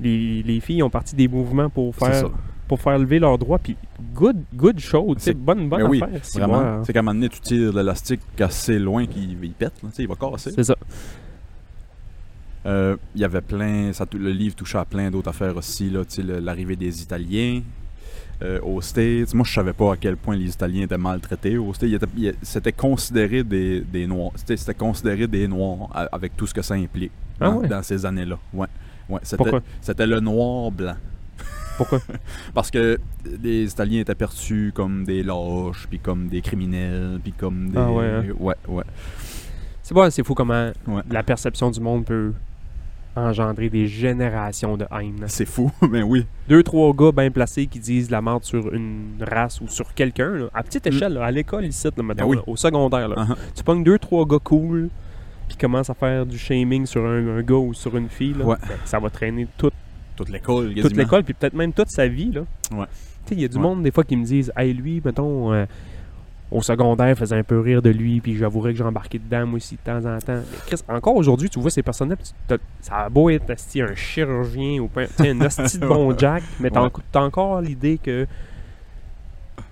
les, 0.00 0.42
les 0.42 0.60
filles 0.60 0.82
ont 0.82 0.90
parti 0.90 1.14
des 1.14 1.28
mouvements 1.28 1.68
pour 1.70 1.94
faire, 1.94 2.30
pour 2.68 2.80
faire 2.80 2.98
lever 2.98 3.18
leurs 3.18 3.38
droits, 3.38 3.58
puis 3.58 3.76
good, 4.14 4.36
good 4.54 4.78
show, 4.80 5.14
C'est- 5.18 5.34
bonne, 5.34 5.68
bonne 5.68 5.82
oui, 5.84 6.02
affaire. 6.02 6.24
si 6.24 6.38
Vraiment. 6.38 6.54
moi, 6.54 6.64
hein. 6.66 6.82
C'est 6.84 6.92
qu'à 6.92 6.98
un 7.00 7.02
moment 7.02 7.14
donné, 7.14 7.28
tu 7.28 7.40
tires 7.40 7.72
l'élastique 7.72 8.20
assez 8.40 8.78
loin 8.78 9.06
qu'il 9.06 9.42
il 9.44 9.52
pète, 9.52 9.74
là, 9.82 9.88
il 9.98 10.08
va 10.08 10.14
casser. 10.16 10.50
C'est 10.54 10.64
ça. 10.64 10.76
Euh, 12.66 12.96
Il 13.14 13.20
y 13.20 13.24
avait 13.24 13.42
plein, 13.42 13.92
ça, 13.92 14.06
le 14.14 14.30
livre 14.30 14.54
touchait 14.56 14.78
à 14.78 14.84
plein 14.84 15.10
d'autres 15.10 15.28
affaires 15.28 15.56
aussi, 15.56 15.92
l'arrivée 16.18 16.76
des 16.76 17.02
Italiens 17.02 17.60
euh, 18.42 18.60
aux 18.62 18.80
States. 18.80 19.32
Moi, 19.34 19.44
je 19.46 19.52
savais 19.52 19.72
pas 19.72 19.92
à 19.92 19.96
quel 19.96 20.16
point 20.16 20.36
les 20.36 20.50
Italiens 20.50 20.82
étaient 20.84 20.98
maltraités 20.98 21.56
aux 21.58 21.72
States. 21.74 22.04
C'était 22.42 22.72
considéré 22.72 23.42
des, 23.44 23.80
des 23.80 24.06
Noirs. 24.06 24.32
C'était 24.36 24.74
considéré 24.74 25.26
des 25.26 25.46
Noirs 25.48 25.88
avec 26.12 26.36
tout 26.36 26.46
ce 26.46 26.54
que 26.54 26.62
ça 26.62 26.74
implique 26.74 27.12
Ah 27.40 27.46
dans, 27.50 27.56
ouais? 27.60 27.68
dans 27.68 27.82
ces 27.82 28.04
années-là. 28.04 28.38
Ouais. 28.52 28.66
Ouais, 29.08 29.20
c'était- 29.22 29.36
Pourquoi? 29.36 29.60
C'était 29.80 30.06
le 30.06 30.20
noir 30.20 30.70
blanc. 30.70 30.96
Pourquoi? 31.76 32.00
Parce 32.54 32.70
que 32.70 32.98
les 33.42 33.64
Italiens 33.70 34.00
étaient 34.00 34.14
perçus 34.14 34.72
comme 34.74 35.04
des 35.04 35.22
lâches, 35.22 35.86
puis 35.90 35.98
comme 35.98 36.28
des 36.28 36.40
criminels, 36.40 37.18
puis 37.22 37.32
comme 37.32 37.68
des... 37.70 37.78
Ah 37.78 37.90
ouais, 37.90 38.04
hein? 38.06 38.24
ouais, 38.38 38.54
ouais. 38.68 38.84
C'est 39.82 39.92
bon, 39.92 40.08
c'est 40.10 40.24
fou 40.24 40.34
comment 40.34 40.70
Ouais. 40.86 41.02
la 41.10 41.22
perception 41.22 41.70
du 41.70 41.80
monde 41.80 42.04
peut 42.06 42.32
engendrer 43.16 43.68
des 43.70 43.86
générations 43.86 44.76
de 44.76 44.86
haine. 44.90 45.24
C'est 45.28 45.44
fou, 45.46 45.70
mais 45.90 46.02
oui. 46.02 46.26
deux, 46.48 46.62
trois 46.62 46.92
gars 46.92 47.12
bien 47.12 47.30
placés 47.30 47.66
qui 47.66 47.78
disent 47.78 48.10
la 48.10 48.20
merde 48.20 48.44
sur 48.44 48.72
une 48.74 49.12
race 49.20 49.60
ou 49.60 49.68
sur 49.68 49.94
quelqu'un, 49.94 50.48
à 50.52 50.62
petite 50.62 50.86
échelle, 50.86 51.14
là, 51.14 51.24
à 51.24 51.30
l'école 51.30 51.64
ici, 51.64 51.86
là, 51.96 52.02
mettons, 52.02 52.24
Ben 52.24 52.28
oui. 52.30 52.36
là, 52.36 52.42
au 52.46 52.56
secondaire. 52.56 53.08
là. 53.08 53.16
Uh-huh. 53.16 53.36
Tu 53.54 53.62
pognes 53.62 53.84
deux, 53.84 53.98
trois 53.98 54.24
gars 54.26 54.38
cool, 54.42 54.88
puis 55.48 55.56
commencent 55.56 55.90
à 55.90 55.94
faire 55.94 56.26
du 56.26 56.38
shaming 56.38 56.86
sur 56.86 57.04
un, 57.04 57.38
un 57.38 57.42
gars 57.42 57.54
ou 57.54 57.72
sur 57.74 57.96
une 57.96 58.08
fille, 58.08 58.34
là, 58.34 58.44
Ouais. 58.44 58.56
ben, 58.68 58.76
ça 58.84 58.98
va 58.98 59.10
traîner 59.10 59.46
toute, 59.56 59.74
Toute 60.16 60.28
l'école, 60.30 60.74
toute 60.74 60.96
l'école, 60.96 61.22
puis 61.24 61.34
peut-être 61.34 61.54
même 61.54 61.72
toute 61.72 61.90
sa 61.90 62.06
vie. 62.08 62.32
là. 62.32 62.42
Ouais. 62.72 62.86
Tu 63.26 63.30
sais, 63.30 63.34
il 63.36 63.40
y 63.40 63.44
a 63.44 63.48
du 63.48 63.56
Ouais. 63.56 63.62
monde, 63.62 63.82
des 63.82 63.90
fois, 63.90 64.04
qui 64.04 64.16
me 64.16 64.24
disent 64.24 64.52
«Hey, 64.56 64.74
lui, 64.74 65.00
mettons, 65.04 65.52
euh, 65.52 65.64
au 66.50 66.62
secondaire, 66.62 67.16
faisait 67.16 67.36
un 67.36 67.42
peu 67.42 67.58
rire 67.60 67.82
de 67.82 67.90
lui, 67.90 68.20
puis 68.20 68.36
j'avouerais 68.36 68.72
que 68.72 68.78
j'embarquais 68.78 69.18
dedans, 69.18 69.46
moi 69.46 69.56
aussi, 69.56 69.76
de 69.76 69.80
temps 69.80 70.04
en 70.04 70.18
temps.» 70.18 70.34
Mais 70.52 70.58
Chris, 70.66 70.80
encore 70.88 71.16
aujourd'hui, 71.16 71.48
tu 71.50 71.58
vois 71.60 71.70
ces 71.70 71.82
personnes-là, 71.82 72.16
ça 72.80 72.96
a 72.98 73.08
beau 73.08 73.30
être 73.30 73.50
un 73.50 73.94
chirurgien 73.94 74.80
ou 74.80 74.90
un 74.96 75.40
esti 75.40 75.78
de 75.78 75.86
bon 75.86 76.16
Jack, 76.16 76.42
mais 76.60 76.70
t'as 76.70 76.82
Ouais. 76.84 76.90
encore 77.14 77.60
l'idée 77.60 77.98
que 77.98 78.26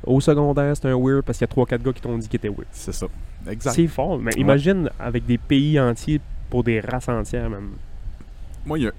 au 0.05 0.21
secondaire, 0.21 0.77
c'est 0.77 0.89
un 0.89 0.97
weird 0.99 1.23
parce 1.23 1.39
qu'il 1.39 1.47
y 1.47 1.51
a 1.51 1.55
3-4 1.55 1.83
gars 1.83 1.93
qui 1.93 2.01
t'ont 2.01 2.19
dit 2.19 2.27
qu'il 2.29 2.39
était 2.39 2.49
weird. 2.49 2.67
C'est 2.73 2.93
ça. 2.93 3.07
Exact. 3.49 3.73
C'est 3.75 3.87
fort, 3.87 4.19
mais 4.19 4.35
Ouais. 4.35 4.41
imagine 4.41 4.91
avec 4.99 5.25
des 5.27 5.39
pays 5.39 5.79
entiers 5.79 6.21
pour 6.51 6.65
des 6.65 6.81
races 6.81 7.09
entières, 7.09 7.49
même. 7.51 7.71
A... 8.69 8.91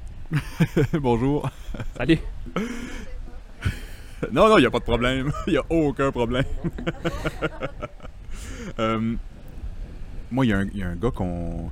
Bonjour. 0.99 1.49
Salut! 1.97 2.19
Non, 4.31 4.47
non, 4.49 4.57
il 4.57 4.61
n'y 4.61 4.67
a 4.67 4.71
pas 4.71 4.79
de 4.79 4.83
problème. 4.83 5.31
Il 5.47 5.53
n'y 5.53 5.57
a 5.57 5.63
aucun 5.69 6.11
problème. 6.11 6.45
Euh, 8.79 9.15
moi, 10.31 10.45
il 10.45 10.49
y, 10.49 10.53
a 10.53 10.57
un- 10.59 10.67
il 10.73 10.77
y 10.79 10.83
a 10.83 10.87
un 10.87 10.95
gars 10.95 11.11
qu'on... 11.11 11.69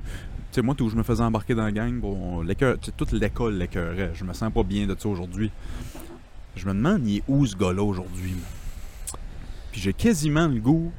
Tu 0.52 0.56
sais, 0.56 0.62
moi, 0.62 0.74
tout, 0.76 0.88
je 0.88 0.94
me 0.94 1.02
faisais 1.02 1.22
embarquer 1.22 1.54
dans 1.54 1.64
la 1.64 1.72
gang, 1.72 1.98
bon, 1.98 2.42
toute 2.96 3.12
l'école 3.12 3.54
l'écœurait. 3.56 4.10
Je 4.14 4.22
me 4.24 4.32
sens 4.32 4.52
pas 4.52 4.62
bien 4.62 4.86
de 4.86 4.94
ça 4.96 5.08
aujourd'hui. 5.08 5.50
Je 6.54 6.66
me 6.66 6.74
demande, 6.74 7.06
il 7.08 7.16
est 7.16 7.22
où 7.26 7.44
ce 7.46 7.56
gars-là 7.56 7.82
aujourd'hui? 7.82 8.34
Puis 9.72 9.80
j'ai 9.80 9.92
quasiment 9.92 10.46
le 10.46 10.60
goût... 10.60 10.92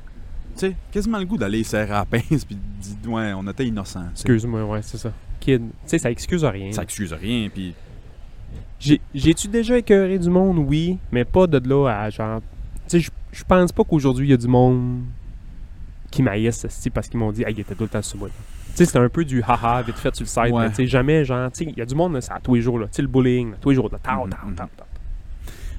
Tu 0.56 0.60
sais, 0.62 0.76
quasiment 0.92 1.20
le 1.20 1.26
goût 1.26 1.38
d'aller 1.38 1.64
serrer 1.64 1.92
à 1.94 2.00
la 2.00 2.06
pince 2.06 2.44
puis 2.44 2.56
de 2.56 2.62
dire, 3.02 3.12
ouais, 3.12 3.32
on 3.34 3.48
était 3.48 3.66
sais. 3.66 4.10
Excuse-moi, 4.12 4.66
ouais, 4.66 4.82
c'est 4.82 4.98
ça. 4.98 5.14
Kid. 5.40 5.62
Tu 5.62 5.68
sais, 5.86 6.00
ça 6.00 6.12
excuse 6.12 6.44
rien. 6.44 6.72
Ça 6.74 6.84
excuse 6.84 7.14
rien, 7.14 7.50
puis... 7.54 7.74
J'ai- 8.84 9.02
J'ai-tu 9.14 9.48
déjà 9.48 9.78
écœuré 9.78 10.20
du 10.20 10.30
monde? 10.30 10.58
Oui, 10.60 10.98
mais 11.12 11.24
pas 11.26 11.48
de 11.48 11.58
là 11.70 11.88
à 12.02 12.10
genre. 12.10 12.42
Tu 12.88 13.00
sais, 13.02 13.12
je- 13.32 13.44
pense 13.44 13.72
pas 13.72 13.84
qu'aujourd'hui 13.84 14.28
il 14.28 14.32
y 14.32 14.34
a 14.34 14.38
du 14.38 14.48
monde 14.48 15.04
qui 16.12 16.22
m'haïssent 16.22 16.68
parce 16.94 17.08
qu'ils 17.08 17.20
m'ont 17.20 17.32
dit, 17.32 17.44
hey, 17.44 17.54
il 17.54 17.60
était 17.62 17.76
tout 17.76 17.84
le 17.84 17.90
temps 17.90 18.02
sous 18.02 18.18
moi. 18.18 18.28
Tu 18.28 18.78
sais, 18.78 18.86
c'était 18.86 19.00
un 19.00 19.10
peu 19.10 19.24
du 19.24 19.42
haha, 19.42 19.82
vite 19.84 19.96
fait 19.98 20.14
sur 20.16 20.26
le 20.26 20.52
Ouais. 20.52 20.64
mais 20.64 20.70
tu 20.70 20.76
sais, 20.78 20.88
jamais, 20.88 21.24
genre, 21.26 21.52
tu 21.52 21.64
sais, 21.64 21.72
il 21.72 21.78
y 21.78 21.82
a 21.82 21.86
du 21.86 21.96
monde, 21.96 22.20
c'est 22.22 22.32
à 22.32 22.40
tous 22.40 22.56
les 22.56 22.62
jours, 22.62 22.78
là. 22.80 22.88
Tu 22.88 22.94
sais, 22.98 23.02
le 23.04 23.08
bullying, 23.08 23.52
là, 23.52 23.58
tous 23.62 23.70
les 23.70 23.76
jours, 23.76 23.90
là, 23.92 24.00
tao, 24.02 24.26
Mhm, 24.26 24.30
tao, 24.32 24.40
tao, 24.56 24.68
tao. 24.78 24.86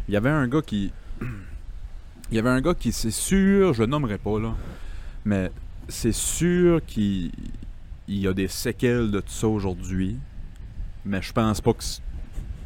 Il 0.09 0.15
y 0.15 0.17
avait 0.17 0.31
un 0.31 0.47
gars 0.49 0.63
qui. 0.63 0.93
Il 2.31 2.37
y 2.37 2.39
avait 2.39 2.51
un 2.51 2.61
gars 2.61 2.75
qui, 2.75 2.91
c'est 2.91 3.11
sûr, 3.11 3.75
je 3.75 3.83
le 3.83 3.87
nommerai 3.87 4.17
pas 4.19 4.41
là, 4.41 4.55
mais 5.27 5.51
c'est 5.89 6.13
sûr 6.13 6.81
qu'il 6.87 7.31
il 8.09 8.19
y 8.19 8.27
a 8.27 8.33
des 8.33 8.49
séquelles 8.49 9.11
de 9.11 9.21
tout 9.21 9.29
ça 9.31 9.47
aujourd'hui. 9.47 10.17
Mais 11.05 11.21
je 11.21 11.33
pense 11.33 11.61
pas 11.61 11.73
que. 11.75 11.85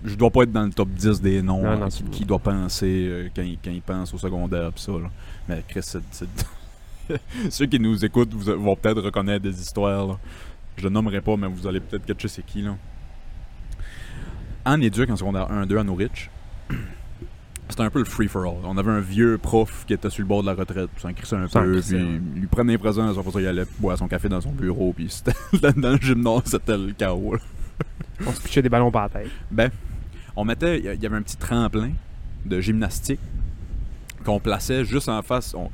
Je 0.05 0.15
dois 0.15 0.31
pas 0.31 0.43
être 0.43 0.53
dans 0.53 0.65
le 0.65 0.71
top 0.71 0.89
10 0.91 1.21
des 1.21 1.43
noms 1.43 1.63
Non, 1.63 1.89
qui, 2.13 2.25
doit 2.25 2.39
penser 2.39 3.07
euh, 3.09 3.29
quand, 3.35 3.43
il, 3.43 3.59
quand 3.63 3.71
il 3.71 3.83
pense 3.83 4.15
au 4.15 4.19
secondaire 4.19 4.73
pis 4.73 4.83
ça. 4.83 4.93
Là. 4.93 5.11
Mais 5.49 5.65
Chris, 5.67 5.81
c'est. 5.83 6.29
Ceux 7.51 7.67
qui 7.67 7.81
nous 7.81 8.05
écoutent 8.05 8.33
vous, 8.33 8.63
vont 8.63 8.77
peut-être 8.77 9.01
reconnaître 9.01 9.43
des 9.43 9.61
histoires. 9.61 10.07
Là. 10.07 10.19
Je 10.77 10.85
le 10.85 10.91
nommerai 10.91 11.21
pas, 11.21 11.37
mais 11.37 11.49
vous 11.49 11.67
allez 11.67 11.81
peut-être 11.81 12.07
catcher 12.07 12.29
c'est 12.29 12.45
qui. 12.45 12.63
Là. 12.63 12.77
En 14.65 14.81
éduc, 14.81 15.11
en 15.11 15.17
secondaire 15.17 15.49
1-2 15.51 15.79
à 15.79 15.85
Norwich, 15.85 16.31
c'était 17.69 17.83
un 17.83 17.91
peu 17.91 17.99
le 17.99 18.05
free-for-all. 18.05 18.65
On 18.65 18.77
avait 18.77 18.91
un 18.91 19.01
vieux 19.01 19.39
prof 19.39 19.85
qui 19.87 19.95
était 19.95 20.11
sur 20.11 20.23
le 20.23 20.29
bord 20.29 20.43
de 20.43 20.47
la 20.47 20.55
retraite, 20.55 20.91
puis 20.93 21.03
s'en 21.03 21.13
crissait 21.13 21.37
un 21.37 21.49
peu, 21.49 21.81
puis 21.81 21.97
il 21.97 22.41
lui 22.41 22.47
prenait 22.47 22.73
les 22.73 22.79
présents, 22.79 23.13
ça, 23.15 23.41
il 23.41 23.47
allait 23.47 23.67
boire 23.79 23.99
son 23.99 24.09
café 24.09 24.29
dans 24.29 24.41
son 24.41 24.53
bureau, 24.53 24.93
puis 24.93 25.09
c'était 25.09 25.73
dans 25.81 25.93
le 25.93 25.99
gymnase, 25.99 26.43
c'était 26.45 26.77
le 26.77 26.93
chaos. 26.93 27.35
là. 27.35 27.41
On 28.27 28.33
se 28.33 28.41
pitchait 28.43 28.63
des 28.63 28.69
ballons 28.69 28.91
par 28.91 29.03
la 29.03 29.09
tête. 29.09 29.31
Ben, 29.51 29.71
on 30.37 30.45
mettait, 30.45 30.79
il 30.79 30.85
y 31.03 31.07
avait 31.07 31.17
un 31.17 31.23
petit 31.23 31.37
tremplin 31.37 31.91
de 32.45 32.61
gymnastique 32.61 33.21
qu'on 34.25 34.41
plaçait 34.41 34.85
juste 34.85 35.09
en 35.09 35.23
face. 35.23 35.55
On, 35.55 35.71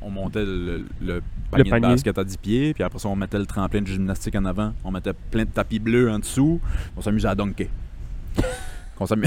on 0.00 0.10
montait 0.10 0.44
le, 0.44 0.84
le 1.00 1.22
panier 1.50 1.64
de 1.64 1.70
panier. 1.70 1.88
basket 1.88 2.18
à 2.18 2.24
10 2.24 2.36
pieds, 2.36 2.74
puis 2.74 2.82
après 2.82 2.98
ça, 2.98 3.08
on 3.08 3.16
mettait 3.16 3.38
le 3.38 3.46
tremplin 3.46 3.80
de 3.82 3.86
gymnastique 3.86 4.36
en 4.36 4.44
avant. 4.44 4.72
On 4.84 4.90
mettait 4.90 5.12
plein 5.30 5.44
de 5.44 5.50
tapis 5.50 5.78
bleus 5.78 6.10
en 6.10 6.18
dessous. 6.18 6.60
On 6.96 7.00
s'amusait 7.02 7.28
à 7.28 7.34
dunker. 7.34 7.68
On 9.00 9.06
s'amu- 9.06 9.26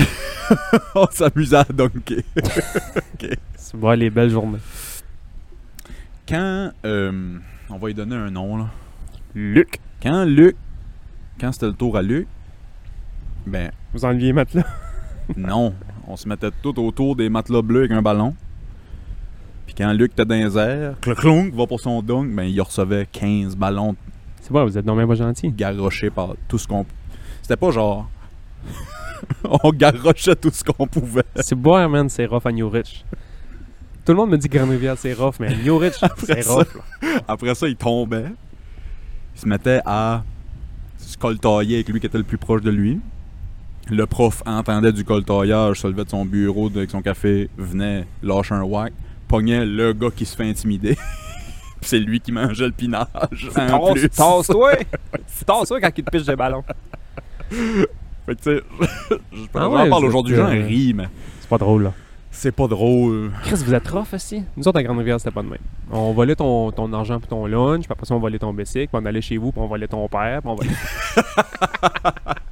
on 0.96 1.08
s'amusait 1.12 1.56
à 1.58 1.64
dunker. 1.66 2.24
C'est 3.56 3.78
voir 3.78 3.96
les 3.96 4.10
belles 4.10 4.30
journées. 4.30 4.60
Quand, 6.28 6.72
euh, 6.86 7.38
on 7.70 7.78
va 7.78 7.88
lui 7.88 7.94
donner 7.94 8.16
un 8.16 8.30
nom, 8.32 8.58
là. 8.58 8.68
Luc! 9.34 9.80
Quand 10.02 10.26
Luc, 10.26 10.56
quand 11.40 11.52
c'était 11.52 11.68
le 11.68 11.74
tour 11.74 11.96
à 11.98 12.02
Luc, 12.02 12.28
ben, 13.46 13.72
Vous 13.94 14.06
enleviez 14.06 14.34
matelas? 14.34 14.66
Non, 15.38 15.74
on 16.08 16.18
se 16.18 16.28
mettait 16.28 16.50
tout 16.62 16.78
autour 16.80 17.16
des 17.16 17.30
matelas 17.30 17.62
bleus 17.62 17.82
avec 17.82 17.92
un 17.92 18.02
ballon. 18.02 18.36
Puis 19.66 19.76
quand 19.76 19.94
Luc 19.94 20.12
était 20.12 20.26
dans 20.26 20.36
les 20.36 20.58
airs, 20.58 20.96
clonk, 21.00 21.54
va 21.54 21.68
pour 21.68 21.80
son 21.80 22.02
dunk, 22.02 22.36
ben 22.36 22.44
il 22.44 22.60
recevait 22.60 23.08
15 23.10 23.56
ballons 23.56 23.96
C'est 24.42 24.52
bon, 24.52 24.66
vous 24.66 24.78
êtes 24.78 24.86
non 24.86 24.96
même 24.96 25.08
pas 25.08 25.16
gentil. 25.16 25.50
garochés 25.52 26.10
par 26.10 26.36
tout 26.50 26.58
ce 26.58 26.68
qu'on. 26.68 26.86
C'était 27.42 27.56
pas 27.56 27.72
genre. 27.72 28.10
on 29.64 29.70
garochait 29.70 30.36
tout 30.36 30.50
ce 30.52 30.64
qu'on 30.66 30.88
pouvait. 30.88 31.24
C'est 31.38 31.56
boire, 31.56 31.88
man, 31.88 32.10
c'est 32.10 32.26
rough 32.26 32.46
à 32.46 32.52
New 32.52 32.68
Rich. 32.68 33.06
Tout 34.04 34.12
le 34.12 34.18
monde 34.18 34.32
me 34.32 34.38
dit 34.38 34.50
que 34.50 34.58
Grande 34.58 34.72
Rivière 34.72 34.98
c'est 34.98 35.14
rough, 35.14 35.36
mais 35.40 35.56
New 35.64 35.78
Rich, 35.78 35.94
c'est 36.18 36.42
ça. 36.42 36.54
rough. 36.56 36.76
là. 37.02 37.08
Après 37.28 37.56
ça, 37.56 37.68
il 37.70 37.76
tombait. 37.78 38.26
Il 39.36 39.40
se 39.40 39.48
mettait 39.48 39.80
à 39.86 40.24
se 40.98 41.18
coltailler 41.18 41.76
avec 41.76 41.88
lui 41.90 42.00
qui 42.02 42.08
était 42.08 42.18
le 42.18 42.26
plus 42.26 42.38
proche 42.40 42.62
de 42.64 42.72
lui. 42.72 43.00
Le 43.90 44.06
prof 44.06 44.42
entendait 44.46 44.94
du 44.94 45.04
coltaillage, 45.04 45.82
se 45.82 45.88
levait 45.88 46.06
de 46.06 46.10
son 46.10 46.26
bureau 46.26 46.70
avec 46.74 46.90
son 46.92 47.02
café, 47.02 47.50
venait, 47.58 48.06
lâche 48.24 48.52
un 48.52 48.62
whack, 48.62 48.94
pognait 49.28 49.66
le 49.66 49.94
gars 49.94 50.12
qui 50.16 50.26
se 50.26 50.36
fait 50.36 50.50
intimider. 50.50 50.96
Puis 51.82 51.90
c'est 51.90 52.00
lui 52.00 52.20
qui 52.20 52.32
mangeait 52.32 52.68
le 52.68 52.72
pinage. 52.72 53.08
Tasse-toi! 54.16 54.74
Tasse-toi 55.46 55.82
quand 55.82 55.92
il 55.98 56.04
te 56.04 56.12
piche 56.12 56.26
des 56.26 56.36
ballons. 56.36 56.64
Fait 57.50 58.36
que 58.36 58.42
tu 58.42 58.44
sais, 58.44 58.62
je 59.34 59.42
Ah 59.56 59.68
ouais, 59.68 59.90
parle 59.90 60.06
aujourd'hui, 60.06 60.36
j'en 60.36 60.48
euh, 60.48 60.66
ris, 60.66 60.94
mais 60.94 61.10
C'est 61.40 61.50
pas 61.50 61.58
drôle, 61.58 61.84
là. 61.84 61.94
C'est 62.30 62.52
pas 62.52 62.68
drôle. 62.68 63.32
Chris, 63.44 63.62
vous 63.66 63.74
êtes 63.74 63.88
rough 63.90 64.14
aussi. 64.14 64.44
Nous 64.56 64.66
autres, 64.68 64.80
à 64.80 64.84
Grande-Rivière, 64.84 65.20
c'était 65.20 65.32
pas 65.32 65.42
de 65.42 65.50
même. 65.50 65.60
On 65.92 66.14
volait 66.14 66.36
ton, 66.36 66.72
ton 66.72 66.94
argent 66.94 67.20
pour 67.20 67.28
ton 67.28 67.46
lunch, 67.46 67.82
puis 67.82 67.92
après 67.92 68.06
ça, 68.06 68.16
on 68.16 68.20
volait 68.20 68.40
ton 68.40 68.54
bicycle, 68.54 68.88
puis 68.88 69.02
on 69.02 69.06
allait 69.06 69.22
chez 69.22 69.38
vous, 69.38 69.52
puis 69.52 69.60
on 69.60 69.68
volait 69.68 69.88
ton 69.88 70.08
père, 70.08 70.42
puis 70.42 70.50
on 70.50 70.56
volait... 70.56 70.72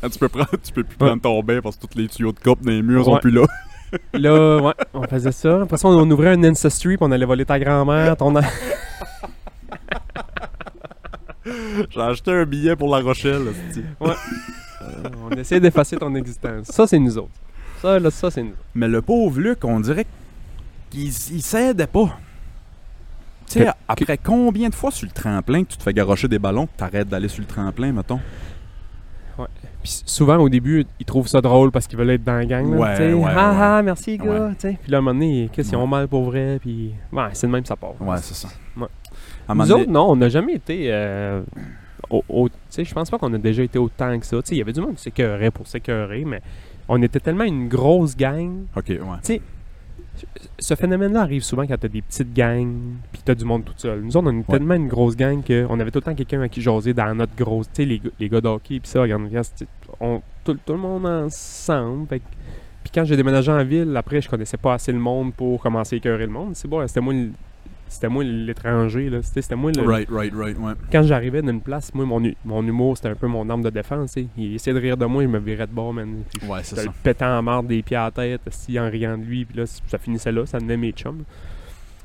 Quand 0.00 0.08
tu 0.12 0.18
peux, 0.18 0.28
prendre, 0.28 0.48
tu 0.62 0.72
peux 0.72 0.84
plus 0.84 0.96
prendre 0.96 1.20
ton 1.22 1.42
bain 1.42 1.60
parce 1.62 1.76
que 1.76 1.86
tous 1.86 1.98
les 1.98 2.08
tuyaux 2.08 2.32
de 2.32 2.38
coupe 2.40 2.62
dans 2.64 2.70
les 2.70 2.82
murs 2.82 3.04
sont 3.04 3.14
Ouais. 3.14 3.20
plus 3.20 3.30
là. 3.30 3.42
Là, 4.12 4.58
ouais, 4.60 4.72
on 4.92 5.02
faisait 5.04 5.30
ça. 5.30 5.62
Après 5.62 5.76
ça, 5.76 5.86
on 5.86 6.10
ouvrait 6.10 6.30
un 6.30 6.42
Ancestry, 6.50 6.96
puis 6.96 7.06
on 7.06 7.12
allait 7.12 7.26
voler 7.26 7.44
ta 7.44 7.60
grand-mère, 7.60 8.16
ton... 8.16 8.34
J'ai 11.90 12.00
acheté 12.00 12.30
un 12.32 12.44
billet 12.44 12.74
pour 12.74 12.94
La 12.94 13.02
Rochelle. 13.02 13.42
esti. 13.68 13.84
on 14.00 15.30
essayait 15.36 15.60
d'effacer 15.60 15.96
ton 15.96 16.14
existence. 16.14 16.66
Ça, 16.68 16.86
c'est 16.86 16.98
nous 16.98 17.16
autres. 17.18 17.28
Ça, 17.82 17.98
là, 17.98 18.10
ça, 18.10 18.30
c'est 18.30 18.42
nous. 18.42 18.54
Mais 18.74 18.88
le 18.88 19.02
pauvre 19.02 19.38
Luc, 19.40 19.64
on 19.64 19.78
dirait 19.80 20.06
qu'il 20.90 21.04
il 21.08 21.42
s'aidait 21.42 21.86
pas. 21.86 22.16
Tu 23.46 23.58
sais, 23.58 23.64
Que- 23.66 23.70
après 23.88 24.18
combien 24.18 24.70
de 24.70 24.74
fois 24.74 24.90
sur 24.90 25.06
le 25.06 25.12
tremplin 25.12 25.64
que 25.64 25.68
tu 25.72 25.76
te 25.76 25.82
fais 25.82 25.92
garocher 25.92 26.28
des 26.28 26.38
ballons 26.38 26.66
que 26.66 26.72
t'arrêtes 26.78 27.08
d'aller 27.08 27.28
sur 27.28 27.42
le 27.42 27.46
tremplin, 27.46 27.92
mettons? 27.92 28.20
Puis 29.84 30.02
souvent, 30.06 30.38
au 30.38 30.48
début, 30.48 30.84
ils 30.98 31.04
trouvent 31.06 31.28
ça 31.28 31.40
drôle 31.42 31.70
parce 31.70 31.86
qu'ils 31.86 31.98
veulent 31.98 32.10
être 32.10 32.24
dans 32.24 32.32
la 32.38 32.46
gang. 32.46 32.72
là, 32.72 32.76
Ouais, 33.14 33.34
ah, 33.36 33.76
ah, 33.78 33.82
merci, 33.82 34.16
gars. 34.18 34.24
Ouais. 34.48 34.54
Puis 34.82 34.90
là, 34.90 34.96
à 34.96 35.00
un 35.00 35.02
moment 35.02 35.14
donné, 35.20 35.48
qu'est-ce 35.52 35.68
qu'ils 35.68 35.78
ont 35.78 35.86
mal 35.86 36.08
pour 36.08 36.24
vrai. 36.24 36.58
Puis, 36.60 36.94
ouais, 37.12 37.22
c'est 37.34 37.46
de 37.46 37.52
même, 37.52 37.66
ça 37.66 37.76
part. 37.76 37.92
Ouais, 38.00 38.16
c'est 38.22 38.34
ça. 38.34 38.48
Ouais. 38.76 38.86
À 39.46 39.52
un 39.52 39.54
Nous 39.54 39.66
donné- 39.66 39.82
autres, 39.82 39.90
non, 39.92 40.10
on 40.10 40.16
n'a 40.16 40.30
jamais 40.30 40.54
été. 40.54 40.86
Euh, 40.90 41.42
au, 42.08 42.24
au- 42.30 42.48
tu 42.48 42.54
sais, 42.70 42.84
je 42.84 42.94
pense 42.94 43.10
pas 43.10 43.18
qu'on 43.18 43.32
a 43.34 43.38
déjà 43.38 43.62
été 43.62 43.78
autant 43.78 44.18
que 44.18 44.24
ça. 44.26 44.36
Tu 44.38 44.48
sais, 44.48 44.54
il 44.54 44.58
y 44.58 44.62
avait 44.62 44.72
du 44.72 44.80
monde 44.80 44.94
qui 44.94 45.02
s'écœurait 45.02 45.50
pour 45.50 45.66
s'écœurer, 45.66 46.24
mais 46.24 46.40
on 46.88 47.00
était 47.02 47.20
tellement 47.20 47.44
une 47.44 47.68
grosse 47.68 48.16
gang. 48.16 48.64
Ok, 48.74 48.84
ouais. 48.88 48.98
Ce 50.58 50.74
phénomène-là 50.74 51.20
arrive 51.22 51.42
souvent 51.42 51.66
quand 51.66 51.76
t'as 51.78 51.88
des 51.88 52.02
petites 52.02 52.32
gangs, 52.32 52.72
puis 53.12 53.20
t'as 53.24 53.34
du 53.34 53.44
monde 53.44 53.64
tout 53.64 53.72
seul. 53.76 54.00
Nous 54.02 54.16
autres, 54.16 54.28
on 54.30 54.36
Ouais. 54.38 54.44
tellement 54.48 54.74
une 54.74 54.88
grosse 54.88 55.16
gang 55.16 55.42
qu'on 55.44 55.80
avait 55.80 55.90
tout 55.90 55.98
le 55.98 56.02
temps 56.04 56.14
quelqu'un 56.14 56.40
à 56.42 56.48
qui 56.48 56.60
jaser 56.60 56.94
dans 56.94 57.14
notre 57.14 57.34
grosse. 57.36 57.66
Tu 57.72 57.82
sais, 57.82 57.84
les, 57.84 57.98
gars- 57.98 58.10
les 58.20 58.28
gars 58.28 58.40
d'hockey, 58.40 58.80
puis 58.80 58.88
ça, 58.88 59.02
regarde, 59.02 59.22
on, 60.00 60.22
tout, 60.44 60.56
tout 60.64 60.72
le 60.72 60.78
monde 60.78 61.06
ensemble. 61.06 62.06
Fait 62.08 62.22
puis 62.82 62.90
quand 62.94 63.04
j'ai 63.06 63.16
déménagé 63.16 63.50
en 63.50 63.64
ville, 63.64 63.96
après, 63.96 64.20
je 64.20 64.28
connaissais 64.28 64.58
pas 64.58 64.74
assez 64.74 64.92
le 64.92 64.98
monde 64.98 65.32
pour 65.32 65.60
commencer 65.62 65.96
à 65.96 65.98
écœurer 65.98 66.26
le 66.26 66.32
monde. 66.32 66.50
C'est 66.54 66.68
bon, 66.68 66.86
c'était 66.86 67.00
moi 67.00 67.14
C'était 67.88 68.08
moi 68.08 68.24
l'étranger, 68.24 69.08
là. 69.10 69.22
C'était 69.22 69.42
c'était 69.42 69.54
moi 69.54 69.70
le, 69.72 69.82
Right, 69.82 70.08
right, 70.10 70.32
right, 70.34 70.58
ouais. 70.58 70.72
quand 70.90 71.02
j'arrivais 71.04 71.42
dans 71.42 71.50
une 71.52 71.60
place, 71.60 71.94
moi, 71.94 72.04
mon, 72.04 72.20
mon 72.44 72.62
humour, 72.66 72.96
c'était 72.96 73.10
un 73.10 73.14
peu 73.14 73.26
mon 73.28 73.48
arme 73.48 73.62
de 73.62 73.70
défense. 73.70 74.16
Il 74.36 74.54
essayait 74.54 74.74
de 74.74 74.80
rire 74.80 74.96
de 74.96 75.06
moi, 75.06 75.22
il 75.22 75.28
me 75.28 75.38
virait 75.38 75.66
de 75.66 75.72
bord, 75.72 75.92
man. 75.92 76.22
Puis 76.32 76.48
Ouais, 76.48 76.60
c'est 76.62 76.76
ça. 76.76 76.82
le 76.84 76.90
pétant 77.02 77.38
en 77.38 77.42
marde 77.42 77.66
des 77.68 77.82
pieds 77.82 77.96
à 77.96 78.04
la 78.04 78.10
tête, 78.10 78.40
si 78.50 78.78
en 78.80 78.90
riant 78.90 79.16
de 79.16 79.22
lui, 79.24 79.44
puis 79.44 79.58
là, 79.58 79.64
ça 79.66 79.98
finissait 79.98 80.32
là, 80.32 80.44
ça 80.46 80.58
venait 80.58 80.76
mes 80.76 80.90
chums. 80.92 81.22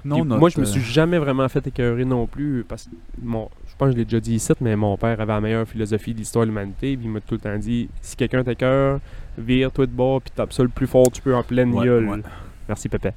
Non, 0.06 0.24
notre, 0.24 0.40
moi, 0.40 0.50
je 0.50 0.60
me 0.62 0.66
euh, 0.66 0.70
suis 0.70 0.80
jamais 0.82 1.18
vraiment 1.18 1.50
fait 1.50 1.66
écœurer 1.68 2.06
non 2.06 2.26
plus, 2.28 2.64
parce 2.68 2.86
que, 2.86 2.92
mon, 3.22 3.50
je 3.68 3.76
pense 3.78 3.88
que 3.90 3.94
je 3.94 3.98
l'ai 3.98 4.06
déjà 4.06 4.20
dit 4.22 4.36
ici, 4.36 4.54
mais 4.62 4.76
mon 4.78 4.96
père 4.96 5.20
avait 5.20 5.34
la 5.34 5.42
meilleure 5.42 5.68
philosophie 5.68 6.14
de 6.14 6.20
l'histoire 6.20 6.46
de 6.46 6.52
l'humanité, 6.52 6.96
puis 6.96 7.06
il 7.08 7.12
m'a 7.12 7.20
tout 7.20 7.34
le 7.36 7.40
temps 7.42 7.58
dit 7.58 7.90
si 8.02 8.16
quelqu'un 8.16 8.44
t'écœure, 8.44 9.00
vire-toi 9.38 9.88
de 9.88 9.92
bord, 9.92 10.22
puis 10.22 10.32
tape 10.36 10.54
ça 10.54 10.64
le 10.64 10.70
plus 10.70 10.88
fort 10.88 11.08
que 11.08 11.16
tu 11.16 11.22
peux 11.22 11.36
en 11.36 11.44
pleine 11.44 11.74
Ouais, 11.74 11.86
gueule. 11.86 12.08
ouais. 12.08 12.22
Merci, 12.70 12.88
Pépé. 12.88 13.10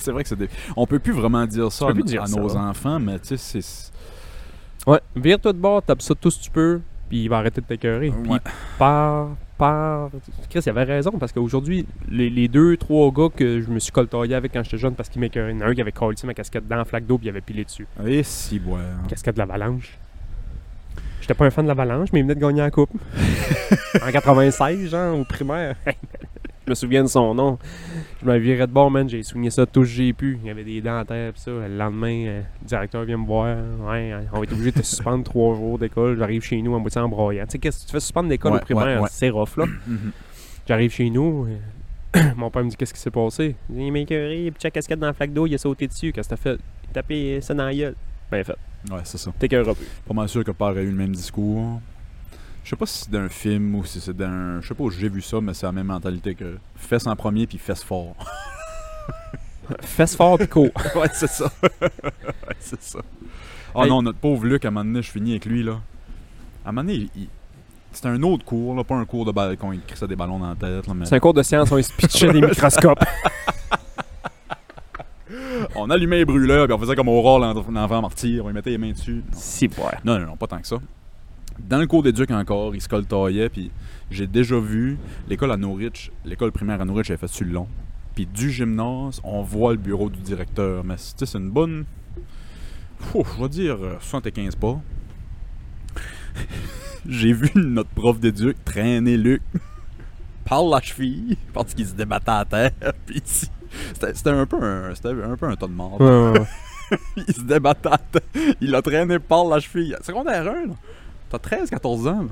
C'est 0.04 0.12
vrai 0.12 0.22
que 0.22 0.28
c'est 0.28 0.38
des... 0.38 0.48
On 0.76 0.86
peut 0.86 0.98
plus 0.98 1.12
vraiment 1.12 1.46
dire 1.46 1.70
ça 1.70 1.86
à, 1.86 1.88
peux 1.88 1.94
plus 1.94 2.04
dire 2.04 2.22
à 2.22 2.26
ça. 2.26 2.40
nos 2.40 2.56
enfants, 2.56 2.98
mais 2.98 3.18
tu 3.18 3.36
sais, 3.36 3.60
c'est... 3.60 3.90
Ouais, 4.90 5.00
vire-toi 5.14 5.52
de 5.52 5.58
bord, 5.58 5.82
tape 5.82 6.00
ça 6.00 6.14
tout 6.14 6.30
ce 6.30 6.38
que 6.38 6.44
tu 6.44 6.50
peux, 6.50 6.80
puis 7.08 7.24
il 7.24 7.28
va 7.28 7.38
arrêter 7.38 7.60
de 7.60 7.66
t'écœurer. 7.66 8.10
Puis 8.22 8.32
par, 8.78 9.28
par... 9.58 10.08
Chris, 10.48 10.60
il 10.64 10.70
avait 10.70 10.84
raison, 10.84 11.12
parce 11.12 11.32
qu'aujourd'hui, 11.32 11.86
les, 12.08 12.30
les 12.30 12.48
deux, 12.48 12.78
trois 12.78 13.10
gars 13.12 13.28
que 13.34 13.60
je 13.60 13.68
me 13.68 13.78
suis 13.78 13.92
coltaillé 13.92 14.34
avec 14.34 14.52
quand 14.52 14.62
j'étais 14.64 14.78
jeune 14.78 14.94
parce 14.94 15.10
qu'ils 15.10 15.20
m'écœuraient, 15.20 15.52
il 15.52 15.58
y 15.58 15.62
en 15.62 15.66
a 15.66 15.68
un 15.68 15.74
qui 15.74 15.82
avait 15.82 15.92
collé 15.92 16.16
ma 16.24 16.32
casquette 16.32 16.66
dans 16.66 16.76
la 16.76 16.86
flaque 16.86 17.06
d'eau, 17.06 17.18
puis 17.18 17.26
il 17.26 17.30
avait 17.30 17.42
pilé 17.42 17.64
dessus. 17.64 17.86
Et 18.06 18.22
si, 18.22 18.60
ouais. 18.64 18.80
Casquette 19.08 19.34
de 19.34 19.40
l'Avalanche. 19.40 19.98
J'étais 21.20 21.34
pas 21.34 21.44
un 21.44 21.50
fan 21.50 21.64
de 21.64 21.68
l'Avalanche, 21.68 22.08
mais 22.12 22.20
il 22.20 22.22
venait 22.22 22.34
de 22.34 22.40
gagner 22.40 22.62
la 22.62 22.70
coupe. 22.70 22.90
en 24.02 24.10
96, 24.10 24.88
genre, 24.88 25.18
au 25.18 25.24
primaire. 25.24 25.76
je 26.70 26.72
me 26.72 26.74
souviens 26.76 27.02
de 27.02 27.08
son 27.08 27.34
nom. 27.34 27.58
Je 28.22 28.26
me 28.26 28.38
virais 28.38 28.66
de 28.68 28.72
bord, 28.72 28.90
man. 28.92 29.08
J'ai 29.08 29.24
soigné 29.24 29.50
ça 29.50 29.66
tout 29.66 29.84
ce 29.84 29.90
que 29.90 29.96
j'ai 29.96 30.12
pu. 30.12 30.38
Il 30.40 30.46
y 30.46 30.50
avait 30.50 30.62
des 30.62 30.80
dents 30.80 30.98
à 30.98 31.04
terre, 31.04 31.32
pis 31.32 31.40
ça. 31.40 31.50
Le 31.50 31.66
lendemain, 31.76 32.26
euh, 32.26 32.42
le 32.62 32.66
directeur 32.68 33.02
vient 33.04 33.16
me 33.18 33.26
voir. 33.26 33.56
Ouais, 33.88 34.14
on 34.32 34.36
va 34.38 34.42
être 34.44 34.52
obligé 34.52 34.70
de 34.70 34.78
te 34.80 34.86
suspendre 34.86 35.24
trois 35.24 35.56
jours 35.56 35.78
d'école. 35.80 36.16
J'arrive 36.16 36.42
chez 36.42 36.62
nous 36.62 36.72
en 36.74 36.78
moitié 36.78 37.00
en 37.00 37.08
broyant. 37.08 37.44
Tu 37.46 37.52
sais, 37.52 37.58
qu'est-ce 37.58 37.80
que 37.82 37.86
tu 37.86 37.92
fais 37.92 38.00
suspendre 38.00 38.28
d'école 38.28 38.52
Ouais, 38.52 38.58
au 38.58 38.62
primaire? 38.64 39.02
ouais. 39.02 39.08
C'est 39.10 39.30
rough, 39.30 39.56
là. 39.56 39.66
Mhm. 39.66 40.12
J'arrive 40.68 40.92
chez 40.92 41.10
nous. 41.10 41.48
euh, 42.16 42.20
mon 42.36 42.50
père 42.50 42.62
me 42.62 42.70
dit 42.70 42.76
Qu'est-ce 42.76 42.94
qui 42.94 43.00
s'est 43.00 43.10
passé? 43.10 43.56
Il 43.74 43.90
m'a 43.92 43.98
écœuré, 43.98 44.52
puis 44.52 44.60
sa 44.62 44.70
casquette 44.70 45.00
dans 45.00 45.08
la 45.08 45.12
flaque 45.12 45.32
d'eau, 45.32 45.46
il 45.48 45.54
a 45.56 45.58
sauté 45.58 45.88
dessus. 45.88 46.12
Qu'est-ce 46.12 46.28
que 46.28 46.34
t'as 46.36 46.40
fait? 46.40 46.58
Il 46.84 46.90
a 46.90 46.92
tapé 46.94 47.40
ça 47.40 47.52
dans 47.52 47.64
la 47.64 47.74
gueule. 47.74 47.96
Ben 48.30 48.44
fait. 48.44 48.54
Ouais, 48.90 49.00
c'est 49.02 49.18
ça. 49.18 49.32
T'écœureras 49.36 49.74
plus. 49.74 49.86
Pas 50.06 50.14
mal 50.14 50.28
sûr 50.28 50.44
que 50.44 50.52
père 50.52 50.68
a 50.68 50.80
eu 50.80 50.86
le 50.86 50.92
même 50.92 51.12
discours. 51.16 51.80
Je 52.70 52.76
sais 52.76 52.78
pas 52.78 52.86
si 52.86 52.98
c'est 53.02 53.10
d'un 53.10 53.28
film 53.28 53.74
ou 53.74 53.84
si 53.84 54.00
c'est 54.00 54.16
d'un. 54.16 54.60
Je 54.60 54.68
sais 54.68 54.74
pas 54.74 54.84
où 54.84 54.90
j'ai 54.90 55.08
vu 55.08 55.20
ça, 55.22 55.40
mais 55.40 55.54
c'est 55.54 55.66
la 55.66 55.72
même 55.72 55.88
mentalité 55.88 56.36
que 56.36 56.56
fesse 56.76 57.04
en 57.08 57.16
premier 57.16 57.48
puis 57.48 57.58
fesse 57.58 57.82
fort. 57.82 58.14
Fesse 59.82 60.14
fort, 60.14 60.38
pis 60.38 60.46
court. 60.46 60.70
ouais, 60.94 61.08
c'est 61.12 61.26
ça. 61.28 61.50
ouais, 61.62 61.90
c'est 62.60 62.80
ça. 62.80 63.00
Oh 63.74 63.82
Hey. 63.82 63.88
non, 63.88 64.02
notre 64.02 64.18
pauvre 64.20 64.44
Luc, 64.46 64.64
à 64.64 64.68
un 64.68 64.70
moment 64.70 64.84
donné, 64.84 65.02
je 65.02 65.10
finis 65.10 65.32
avec 65.32 65.46
lui, 65.46 65.64
là. 65.64 65.80
À 66.64 66.68
un 66.68 66.72
moment 66.72 66.86
donné, 66.86 67.08
il- 67.16 67.28
c'était 67.90 68.06
un 68.08 68.22
autre 68.22 68.44
cours, 68.44 68.76
là, 68.76 68.84
pas 68.84 68.94
un 68.94 69.04
cours 69.04 69.24
de 69.24 69.32
balcon, 69.32 69.72
il 69.72 69.80
crissait 69.80 70.06
des 70.06 70.14
ballons 70.14 70.38
dans 70.38 70.50
la 70.50 70.54
tête, 70.54 70.86
là, 70.86 70.94
mais 70.94 71.06
C'est 71.06 71.16
un 71.16 71.20
cours 71.20 71.34
de 71.34 71.42
science, 71.42 71.72
on 71.72 71.82
se 71.82 71.92
pitchait 71.92 72.32
des 72.32 72.40
microscopes. 72.48 73.04
on 75.74 75.90
allumait 75.90 76.18
les 76.18 76.24
brûleurs, 76.24 76.66
puis 76.66 76.74
on 76.74 76.78
faisait 76.78 76.94
comme 76.94 77.08
Aurore, 77.08 77.40
l'en- 77.40 77.52
l'enfant 77.54 78.00
martyr, 78.02 78.44
on 78.44 78.48
lui 78.48 78.54
mettait 78.54 78.70
les 78.70 78.78
mains 78.78 78.92
dessus. 78.92 79.24
Non. 79.32 79.38
Si, 79.38 79.66
ouais. 79.66 79.98
Non, 80.04 80.18
non, 80.20 80.26
non, 80.26 80.36
pas 80.36 80.46
tant 80.46 80.60
que 80.60 80.66
ça. 80.68 80.76
Dans 81.58 81.78
le 81.78 81.86
cours 81.86 82.02
d'éduc 82.02 82.30
encore, 82.30 82.74
il 82.74 82.80
se 82.80 82.88
coltaillait, 82.88 83.48
puis 83.48 83.70
j'ai 84.10 84.26
déjà 84.26 84.58
vu 84.58 84.98
l'école 85.28 85.52
à 85.52 85.56
Norwich, 85.56 86.10
l'école 86.24 86.52
primaire 86.52 86.80
à 86.80 86.84
Norwich, 86.84 87.10
elle 87.10 87.18
fait 87.18 87.28
sur 87.28 87.46
le 87.46 87.52
long. 87.52 87.68
Puis 88.14 88.26
du 88.26 88.50
gymnase, 88.50 89.20
on 89.22 89.42
voit 89.42 89.72
le 89.72 89.78
bureau 89.78 90.10
du 90.10 90.18
directeur. 90.18 90.82
Mais 90.84 90.96
tu 90.96 91.02
sais, 91.16 91.26
c'est 91.26 91.38
une 91.38 91.50
bonne. 91.50 91.84
Ouf, 93.14 93.36
je 93.36 93.42
vais 93.42 93.48
dire 93.48 93.76
euh, 93.80 93.96
75 94.00 94.56
pas. 94.56 94.80
j'ai 97.08 97.32
vu 97.32 97.50
notre 97.54 97.90
prof 97.90 98.18
d'éduc 98.18 98.62
traîner 98.64 99.16
Luc 99.16 99.42
par 100.44 100.64
la 100.64 100.80
cheville 100.80 101.36
parce 101.52 101.74
qu'il 101.74 101.86
se 101.86 101.94
débattait 101.94 102.30
à 102.30 102.44
terre. 102.44 102.72
Puis 103.06 103.22
c'était 103.24 104.30
un 104.30 104.46
peu 104.46 104.62
un, 104.62 104.94
c'était 104.94 105.10
un 105.10 105.36
peu 105.36 105.46
un 105.46 105.56
tas 105.56 105.66
de 105.66 105.72
morts. 105.72 106.00
Ouais, 106.00 106.08
ouais, 106.08 106.38
ouais. 106.40 106.98
il 107.28 107.34
se 107.34 107.42
débattait 107.42 107.92
à 107.92 107.98
terre. 107.98 108.54
Il 108.60 108.70
l'a 108.70 108.82
traîné 108.82 109.18
par 109.18 109.44
la 109.44 109.60
cheville. 109.60 109.96
Secondaire 110.02 110.48
1, 110.48 110.66
là. 110.66 110.74
T'as 111.30 111.38
13-14 111.38 112.08
ans, 112.08 112.22
là. 112.22 112.28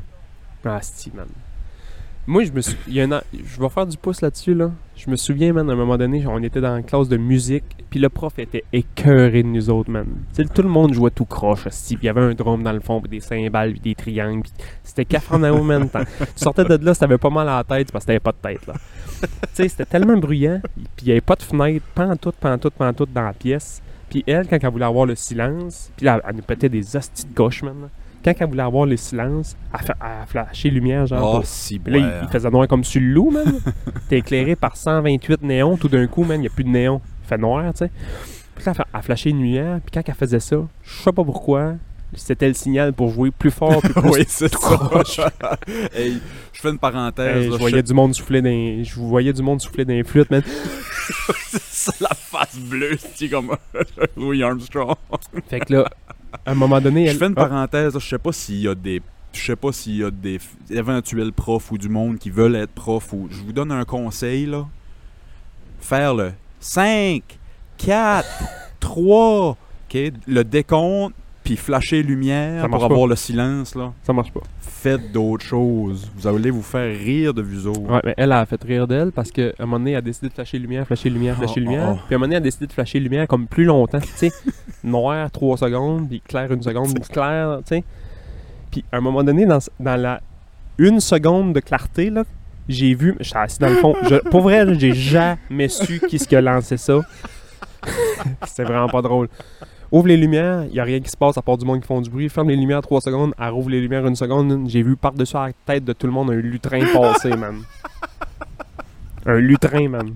Ah, 0.65 0.81
si, 0.83 1.13
man. 1.15 1.29
Moi, 2.27 2.45
je 2.45 2.53
me 2.53 2.61
suis. 2.61 2.77
il 2.89 2.95
y 2.95 3.01
a 3.01 3.05
un 3.05 3.23
Je 3.33 3.59
vais 3.59 3.69
faire 3.71 3.87
du 3.87 3.97
pouce 3.97 4.21
là-dessus, 4.21 4.53
là. 4.53 4.71
Je 4.97 5.09
me 5.09 5.17
souviens, 5.17 5.53
man, 5.55 5.71
à 5.71 5.73
un 5.73 5.77
moment 5.77 5.97
donné, 5.97 6.27
on 6.27 6.43
était 6.43 6.61
dans 6.61 6.75
la 6.75 6.83
classe 6.83 7.09
de 7.09 7.17
musique, 7.17 7.65
puis 7.89 7.99
le 8.01 8.11
prof 8.11 8.39
était 8.39 8.65
écœuré 8.71 9.45
de 9.45 9.49
nous 9.49 9.71
autres, 9.71 9.91
man. 9.91 10.05
Tu 10.35 10.43
sais, 10.43 10.49
tout 10.53 10.61
le 10.61 10.69
monde 10.69 10.93
jouait 10.93 11.11
tout 11.11 11.25
croche, 11.25 11.63
puis 11.63 11.99
il 12.03 12.05
y 12.05 12.09
avait 12.11 12.21
un 12.21 12.35
drum 12.35 12.63
dans 12.63 12.73
le 12.73 12.81
fond, 12.81 13.01
puis 13.01 13.09
des 13.09 13.21
cymbales, 13.21 13.71
puis 13.71 13.81
des 13.81 13.95
triangles, 13.95 14.43
puis 14.43 14.53
c'était 14.83 15.07
Cafarnao, 15.07 15.63
man. 15.63 15.89
Tu 15.89 16.27
sortais 16.35 16.65
de 16.65 16.85
là, 16.85 16.93
si 16.93 17.01
t'avais 17.01 17.17
pas 17.17 17.31
mal 17.31 17.49
à 17.49 17.57
la 17.59 17.65
tête, 17.65 17.93
parce 17.93 18.05
que 18.05 18.09
t'avais 18.09 18.21
pas 18.21 18.33
de 18.33 18.37
tête, 18.43 18.67
là. 18.67 18.75
tu 19.23 19.29
sais, 19.55 19.69
c'était 19.69 19.87
tellement 19.87 20.19
bruyant, 20.19 20.61
puis 20.75 21.07
il 21.07 21.09
y 21.09 21.13
avait 21.13 21.23
pas 21.23 21.37
de 21.37 21.43
fenêtre, 21.43 21.87
pantoute, 21.95 22.37
pantoute, 22.37 22.75
pantoute 22.75 23.13
dans 23.13 23.23
la 23.23 23.33
pièce. 23.33 23.81
Puis 24.11 24.25
elle, 24.27 24.47
quand 24.49 24.59
elle 24.61 24.71
voulait 24.71 24.85
avoir 24.85 25.07
le 25.07 25.15
silence, 25.15 25.91
puis 25.97 26.05
là, 26.05 26.21
elle 26.29 26.37
nous 26.37 26.43
pétait 26.43 26.69
des 26.69 26.95
hosties 26.95 27.25
de 27.25 27.35
gauche, 27.35 27.63
man. 27.63 27.89
Quand 28.35 28.45
elle 28.45 28.51
voulait 28.51 28.63
avoir 28.63 28.87
le 28.87 28.97
silence, 28.97 29.57
elle, 29.73 29.87
fa- 29.87 29.97
elle 30.01 30.27
flashait 30.27 30.69
lumière, 30.71 31.07
genre. 31.07 31.41
Oh, 31.41 31.43
si, 31.45 31.81
là, 31.87 31.99
il, 31.99 32.13
il 32.23 32.29
faisait 32.29 32.51
noir 32.51 32.67
comme 32.69 32.85
sur 32.85 33.01
le 33.01 33.09
loup, 33.09 33.31
man. 33.31 33.61
T'es 34.09 34.19
éclairé 34.19 34.57
par 34.57 34.77
128 34.77 35.43
néons, 35.43 35.77
tout 35.77 35.89
d'un 35.89 36.07
coup, 36.07 36.25
man, 36.25 36.39
il 36.39 36.43
n'y 36.43 36.47
a 36.47 36.51
plus 36.51 36.65
de 36.65 36.71
néons. 36.71 37.01
Il 37.25 37.29
fait 37.29 37.39
noir, 37.39 37.65
tu 37.73 37.79
sais. 37.79 37.91
Puis 38.55 38.65
là, 38.67 38.73
elle 38.95 39.03
flashait 39.03 39.31
une 39.31 39.41
lumière, 39.41 39.79
puis 39.85 39.93
quand 39.95 40.03
elle 40.07 40.15
faisait 40.15 40.41
ça, 40.41 40.57
je 40.83 41.03
sais 41.03 41.13
pas 41.13 41.23
pourquoi, 41.25 41.75
c'était 42.15 42.49
le 42.49 42.55
signal 42.55 42.93
pour 42.93 43.11
jouer 43.11 43.31
plus 43.31 43.51
fort, 43.51 43.81
plus 43.81 43.93
oui, 44.11 44.25
c'est 44.27 44.53
ça. 44.53 45.31
hey, 45.95 46.21
je 46.53 46.61
fais 46.61 46.71
une 46.71 46.79
parenthèse. 46.79 47.37
Hey, 47.37 47.45
là, 47.45 47.51
je 47.51 47.53
je 47.53 47.59
voyais 47.59 47.83
du 47.83 47.95
monde 47.95 48.15
souffler 48.15 48.43
dans 48.43 48.83
je 48.85 48.95
voyais 48.99 49.33
du 49.33 49.43
monde 49.43 49.61
souffler 49.61 49.85
dans 49.85 49.93
les 49.93 50.05
flûtes, 50.05 50.31
man. 50.31 50.43
c'est 51.49 52.01
la 52.01 52.11
face 52.15 52.59
bleue, 52.59 52.97
c'est 53.15 53.29
comme 53.29 53.55
Louis 54.17 54.43
Armstrong. 54.43 54.97
Fait 55.49 55.61
que 55.61 55.75
là, 55.75 55.89
à 56.49 56.53
un 56.53 56.55
moment 56.55 56.81
donné, 56.81 57.05
elle... 57.05 57.13
Je 57.13 57.19
fais 57.19 57.27
une 57.27 57.35
Ah, 57.37 57.47
parenthèse, 57.47 57.93
je 57.99 58.09
sais 58.09 58.19
pas 58.19 58.33
s'il 58.33 58.61
y 58.61 58.69
a 58.69 58.75
des 58.75 59.03
je 59.31 59.45
sais 59.45 59.57
pas 59.57 59.73
s'il 59.73 59.97
y 59.97 60.05
a 60.05 60.11
des 60.11 60.41
éventuels 60.71 61.33
profs 61.33 61.71
ou 61.71 61.77
du 61.77 61.91
monde 61.91 62.19
qui 62.19 62.31
veulent 62.31 62.57
être 62.57 62.73
profs 62.73 63.13
ou 63.13 63.29
je 63.31 63.43
vous 63.43 63.53
donne 63.53 63.71
un 63.71 63.85
conseil 63.85 64.47
là. 64.47 64.67
Faire 65.81 66.15
le 66.15 66.33
5 66.61 67.23
4 67.77 68.27
3 68.81 69.51
OK, 69.51 69.99
le 70.27 70.43
décompte 70.43 71.15
puis 71.49 71.57
flasher 71.57 72.03
lumière 72.03 72.61
pour 72.61 72.73
marche 72.73 72.85
avoir 72.85 73.07
le 73.07 73.17
silence, 73.17 73.75
là. 73.75 73.91
Ça 74.03 74.13
marche 74.13 74.31
pas. 74.31 74.43
Faites 74.61 75.13
d'autres 75.13 75.47
choses. 75.47 76.11
Vous 76.15 76.27
allez 76.27 76.51
vous 76.51 76.61
faire 76.61 76.95
rire 76.95 77.33
de 77.33 77.41
vous 77.41 77.67
autres. 77.67 77.91
Ouais, 77.91 78.01
mais 78.05 78.13
elle 78.19 78.33
a 78.33 78.45
fait 78.45 78.63
rire 78.63 78.87
d'elle 78.87 79.13
parce 79.13 79.31
qu'à 79.31 79.53
un 79.59 79.65
moment 79.65 79.79
donné, 79.79 79.93
elle 79.93 79.97
a 79.97 80.01
décidé 80.03 80.29
de 80.29 80.35
flasher 80.35 80.59
lumière, 80.59 80.87
flasher 80.87 81.09
lumière, 81.09 81.37
flasher 81.39 81.55
Oh, 81.57 81.61
lumière. 81.61 81.87
oh, 81.89 81.95
oh. 81.97 82.01
Puis 82.07 82.15
à 82.15 82.17
un 82.17 82.19
moment 82.19 82.27
donné, 82.27 82.35
elle 82.35 82.43
a 82.43 82.45
décidé 82.45 82.67
de 82.67 82.73
flasher 82.75 83.01
lumière 83.01 83.27
comme 83.27 83.47
plus 83.47 83.65
longtemps. 83.65 83.99
Tu 83.99 84.09
sais, 84.15 84.31
noir 84.85 85.31
3 85.31 85.57
secondes, 85.57 86.07
puis 86.11 86.21
clair 86.21 86.53
une 86.53 86.63
seconde, 86.63 86.93
puis 87.01 87.09
clair, 87.11 87.61
tu 87.67 87.77
sais. 87.77 87.85
Puis 88.71 88.85
à 88.93 88.99
un 88.99 89.01
moment 89.01 89.25
donné, 89.25 89.47
dans, 89.47 89.59
dans 89.81 89.97
la 89.97 90.21
une 90.77 91.01
seconde 91.01 91.55
de 91.55 91.61
clarté, 91.61 92.11
là, 92.11 92.25
j'ai 92.69 92.95
vu, 92.95 93.17
j'étais 93.21 93.39
assis 93.39 93.59
dans 93.59 93.71
le 93.71 93.77
fond. 93.77 93.97
Je, 94.03 94.17
pour 94.17 94.43
vrai, 94.43 94.67
j'ai 94.79 94.93
jamais 94.93 95.69
su 95.69 95.99
qui 96.11 96.19
ce 96.19 96.29
qui 96.29 96.37
a 96.37 96.43
lancé 96.43 96.77
ça. 96.77 97.01
C'était 98.47 98.65
vraiment 98.65 98.89
pas 98.89 99.01
drôle. 99.01 99.29
Ouvre 99.91 100.09
les 100.09 100.19
lumières, 100.19 100.65
il 100.65 100.73
n'y 100.73 100.81
a 100.81 100.85
rien 100.85 101.01
qui 101.01 101.09
se 101.11 101.17
passe 101.17 101.39
à 101.39 101.43
part 101.43 101.57
du 101.57 101.65
monde 101.65 101.81
qui 101.81 101.87
font 101.87 102.01
du 102.01 102.11
bruit. 102.11 102.29
Ferme 102.29 102.51
les 102.51 102.57
lumières 102.57 102.83
3 102.83 103.01
secondes, 103.01 103.33
elle 103.39 103.49
rouvre 103.49 103.71
les 103.71 103.81
lumières 103.81 104.07
une 104.07 104.17
seconde. 104.17 104.69
J'ai 104.69 104.83
vu 104.83 104.97
par-dessus 104.97 105.35
la 105.35 105.51
tête 105.65 105.85
de 105.85 105.95
tout 105.95 106.07
le 106.07 106.13
monde 106.13 106.31
un 106.31 106.35
lutrin 106.35 106.81
passer, 106.93 107.31
man. 107.31 107.63
Un 109.25 109.39
lutrin, 109.39 109.89
man. 109.89 110.15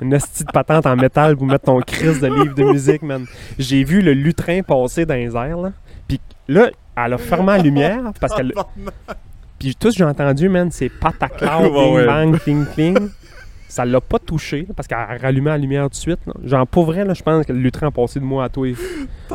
Une 0.00 0.14
hostie 0.14 0.44
de 0.44 0.52
patente 0.52 0.86
en 0.86 0.96
métal 0.96 1.36
pour 1.36 1.46
mettre 1.46 1.66
ton 1.66 1.80
crise 1.80 2.20
de 2.20 2.28
livre 2.28 2.54
de 2.54 2.64
musique, 2.64 3.02
man. 3.02 3.26
J'ai 3.58 3.84
vu 3.84 4.00
le 4.00 4.14
lutrin 4.14 4.62
passer 4.62 5.04
dans 5.04 5.14
les 5.14 5.36
airs, 5.36 5.58
là. 5.58 5.72
Puis 6.06 6.20
là, 6.46 6.70
elle 6.96 7.12
a 7.12 7.18
fermé 7.18 7.48
la 7.48 7.58
lumière 7.58 8.12
parce 8.20 8.34
qu'elle. 8.34 8.54
Puis 9.58 9.74
tout 9.74 9.90
ce 9.90 9.98
que 9.98 10.04
j'ai 10.04 10.08
entendu, 10.08 10.48
man, 10.48 10.70
c'est 10.70 10.88
pataclao, 10.88 11.94
ouais. 11.94 12.06
bang, 12.06 12.38
cling 12.38 12.64
cling. 12.74 13.10
Ça 13.68 13.84
l'a 13.84 14.00
pas 14.00 14.18
touché 14.18 14.62
là, 14.68 14.74
parce 14.74 14.88
qu'elle 14.88 14.98
a 14.98 15.16
rallumé 15.20 15.50
la 15.50 15.58
lumière 15.58 15.82
tout 15.84 15.90
de 15.90 15.94
suite. 15.94 16.20
là. 16.26 16.32
Genre, 16.44 16.66
pour 16.66 16.86
vrai, 16.86 17.04
là, 17.04 17.14
je 17.14 17.22
pense 17.22 17.44
que 17.44 17.52
le 17.52 17.58
lutrin 17.60 17.88
a 17.88 17.90
passé 17.90 18.18
de 18.18 18.24
moi 18.24 18.44
à 18.44 18.48
toi. 18.48 18.66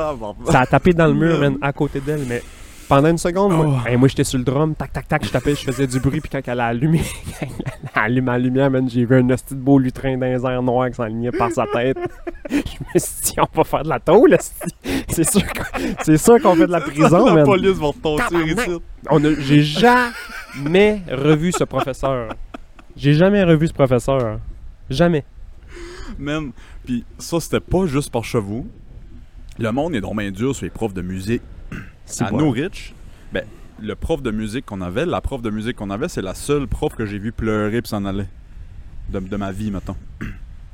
Ça 0.51 0.61
a 0.61 0.65
tapé 0.65 0.93
dans 0.93 1.07
le 1.07 1.13
mur, 1.13 1.39
man, 1.39 1.57
à 1.61 1.71
côté 1.71 1.99
d'elle, 1.99 2.23
mais 2.27 2.41
pendant 2.89 3.09
une 3.09 3.17
seconde, 3.17 3.53
moi, 3.53 3.67
Oh. 3.69 3.87
hey, 3.87 3.95
moi 3.95 4.07
j'étais 4.07 4.23
sur 4.23 4.37
le 4.39 4.43
drum, 4.43 4.75
tac, 4.75 4.91
tac, 4.91 5.07
tac, 5.07 5.23
je 5.25 5.29
tapais, 5.31 5.55
je 5.55 5.63
faisais 5.63 5.87
du 5.87 5.99
bruit, 5.99 6.19
puis 6.19 6.29
quand 6.29 6.41
elle 6.45 6.59
a 6.59 6.65
allumé, 6.67 7.01
elle 7.41 7.47
a 7.95 8.01
allumé 8.01 8.31
la 8.31 8.37
lumière, 8.39 8.71
man, 8.71 8.89
j'ai 8.89 9.05
vu 9.05 9.15
un 9.15 9.29
hostie 9.29 9.53
de 9.55 9.59
beau 9.59 9.77
lutrin 9.79 10.17
dans 10.17 10.25
les 10.25 10.43
airs 10.45 10.61
noirs 10.63 10.89
qui 10.89 10.95
s'enlignait 10.95 11.31
par 11.31 11.51
sa 11.51 11.65
tête. 11.67 11.97
je 12.49 12.55
me 12.57 12.99
suis 12.99 13.21
dit, 13.23 13.33
on 13.39 13.47
va 13.57 13.63
faire 13.63 13.83
de 13.83 13.89
la 13.89 13.99
tôle. 13.99 14.35
C'est 15.09 15.29
sûr 15.29 15.41
qu'on 15.53 15.79
c'est 16.03 16.17
sûr 16.17 16.41
qu'on 16.41 16.55
fait 16.55 16.67
de 16.67 16.71
la 16.71 16.81
prison, 16.81 17.25
la 17.25 17.33
man. 17.35 17.45
police 17.45 17.77
va 17.77 17.91
ici. 18.45 18.79
J'ai 19.39 19.61
jamais 19.61 21.01
revu 21.09 21.51
ce 21.51 21.63
professeur. 21.63 22.29
J'ai 22.95 23.13
jamais 23.13 23.43
revu 23.43 23.67
ce 23.67 23.73
professeur. 23.73 24.39
Jamais. 24.89 25.23
Man, 26.19 26.51
puis 26.85 27.03
ça, 27.17 27.39
c'était 27.39 27.59
pas 27.59 27.85
juste 27.85 28.11
par 28.11 28.23
chez 28.23 28.39
vous. 28.39 28.67
Le 29.59 29.71
monde 29.71 29.95
est 29.95 30.01
donc 30.01 30.17
bien 30.17 30.31
dur 30.31 30.55
sur 30.55 30.65
les 30.65 30.69
profs 30.69 30.93
de 30.93 31.01
musique. 31.01 31.41
C'est 32.05 32.23
à 32.25 32.27
pas- 32.27 32.37
Norwich, 32.37 32.93
ben, 33.31 33.43
le 33.81 33.95
prof 33.95 34.21
de 34.21 34.31
musique 34.31 34.65
qu'on 34.65 34.81
avait, 34.81 35.05
la 35.05 35.21
prof 35.21 35.41
de 35.41 35.49
musique 35.49 35.75
qu'on 35.77 35.89
avait, 35.89 36.07
c'est 36.09 36.21
la 36.21 36.33
seule 36.35 36.67
prof 36.67 36.95
que 36.95 37.05
j'ai 37.05 37.17
vu 37.19 37.31
pleurer 37.31 37.81
puis 37.81 37.89
s'en 37.89 38.05
aller. 38.05 38.25
De, 39.09 39.19
de 39.19 39.35
ma 39.37 39.51
vie, 39.51 39.71
mettons. 39.71 39.95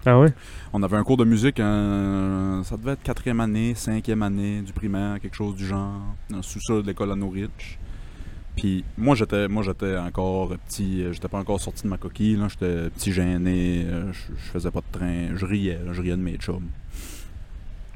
Ah 0.05 0.17
ouais? 0.19 0.33
On 0.71 0.81
avait 0.83 0.97
un 0.97 1.03
cours 1.03 1.17
de 1.17 1.25
musique, 1.25 1.59
euh, 1.59 2.63
ça 2.63 2.77
devait 2.77 2.93
être 2.93 3.03
quatrième 3.03 3.39
année, 3.41 3.75
cinquième 3.75 4.21
année 4.23 4.61
du 4.61 4.71
primaire, 4.71 5.19
quelque 5.19 5.35
chose 5.35 5.55
du 5.55 5.65
genre, 5.65 5.99
le 6.29 6.41
sous-sol 6.41 6.83
de 6.83 6.87
l'école 6.87 7.11
à 7.11 7.15
Norwich. 7.15 7.77
Puis 8.55 8.83
moi 8.97 9.15
j'étais 9.15 9.47
moi 9.47 9.63
j'étais 9.63 9.97
encore 9.97 10.49
petit, 10.67 11.03
euh, 11.03 11.13
j'étais 11.13 11.27
pas 11.27 11.37
encore 11.37 11.61
sorti 11.61 11.83
de 11.83 11.87
ma 11.87 11.97
coquille, 11.97 12.35
là, 12.35 12.47
j'étais 12.49 12.89
petit 12.89 13.13
gêné, 13.13 13.85
euh, 13.87 14.11
je, 14.11 14.33
je 14.35 14.51
faisais 14.51 14.71
pas 14.71 14.81
de 14.81 14.97
train, 14.97 15.35
je 15.35 15.45
riais, 15.45 15.79
là, 15.85 15.93
je 15.93 16.01
riais 16.01 16.17
de 16.17 16.21
mes 16.21 16.35
chums. 16.35 16.67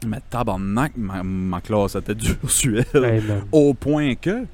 Mais 0.05 0.19
tabarnak, 0.29 0.93
ma, 0.97 1.23
ma 1.23 1.61
classe 1.61 1.95
était 1.95 2.15
dure 2.15 2.49
sur 2.49 2.79
elle. 2.93 3.05
Hey, 3.05 3.21
man. 3.21 3.43
Au 3.51 3.73
point 3.73 4.15
que 4.15 4.45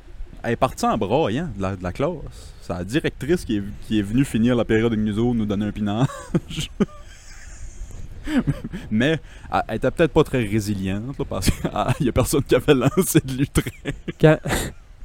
elle 0.44 0.54
est 0.54 0.56
partie 0.56 0.86
en 0.86 0.98
braillant 0.98 1.50
de 1.56 1.62
la, 1.62 1.76
de 1.76 1.84
la 1.84 1.92
classe. 1.92 2.54
C'est 2.62 2.74
la 2.74 2.84
directrice 2.84 3.46
qui 3.46 3.58
est, 3.58 3.64
qui 3.88 4.00
est 4.00 4.04
venue 4.04 4.24
finir 4.24 4.56
la 4.56 4.66
période 4.66 4.94
avec 4.94 5.04
nous 5.04 5.20
autres, 5.20 5.36
nous 5.36 5.46
donner 5.46 5.66
un 5.66 5.72
pinage. 5.72 6.08
Mais 8.92 9.20
elle, 9.52 9.76
était 9.76 9.92
peut-être 9.92 10.14
pas 10.14 10.24
très 10.24 10.44
résiliente, 10.44 11.18
là, 11.18 11.26
parce 11.28 11.50
qu'il 11.50 11.70
y 12.06 12.10
a 12.10 12.12
personne 12.12 12.44
qui 12.44 12.56
avait 12.56 12.76
lancé 12.76 13.20
de 13.22 13.34
lutrin. 13.34 13.92
quand, 14.20 14.38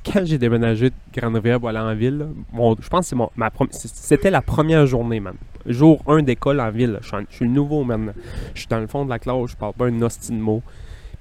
quand 0.05 0.25
j'ai 0.25 0.38
déménagé 0.38 0.90
de 0.90 0.95
Grande-Rivière 1.17 1.59
pour 1.61 1.69
aller 1.69 1.79
en 1.79 1.95
ville, 1.95 2.27
mon- 2.53 2.77
je 2.81 2.88
pense 2.88 3.01
que 3.01 3.07
c'est 3.07 3.17
mon, 3.17 3.31
ma 3.37 3.51
c'était 3.71 4.31
la 4.31 4.43
première 4.43 4.87
journée, 4.87 5.21
man. 5.21 5.35
Jour 5.67 6.03
1 6.07 6.23
d'école 6.23 6.61
en 6.61 6.71
ville. 6.71 6.99
Je 7.01 7.07
suis, 7.07 7.17
en- 7.17 7.23
je 7.31 7.37
suis 7.37 7.49
nouveau, 7.49 7.85
man. 7.85 8.12
Je 8.55 8.61
suis 8.61 8.69
dans 8.69 8.81
le 8.81 8.87
fond 8.87 9.05
de 9.05 9.11
la 9.11 9.19
classe, 9.19 9.51
je 9.51 9.57
parle 9.57 9.73
pas 9.73 9.87
un 9.87 10.03
hostie 10.03 10.33
de 10.33 10.37
mots. 10.38 10.62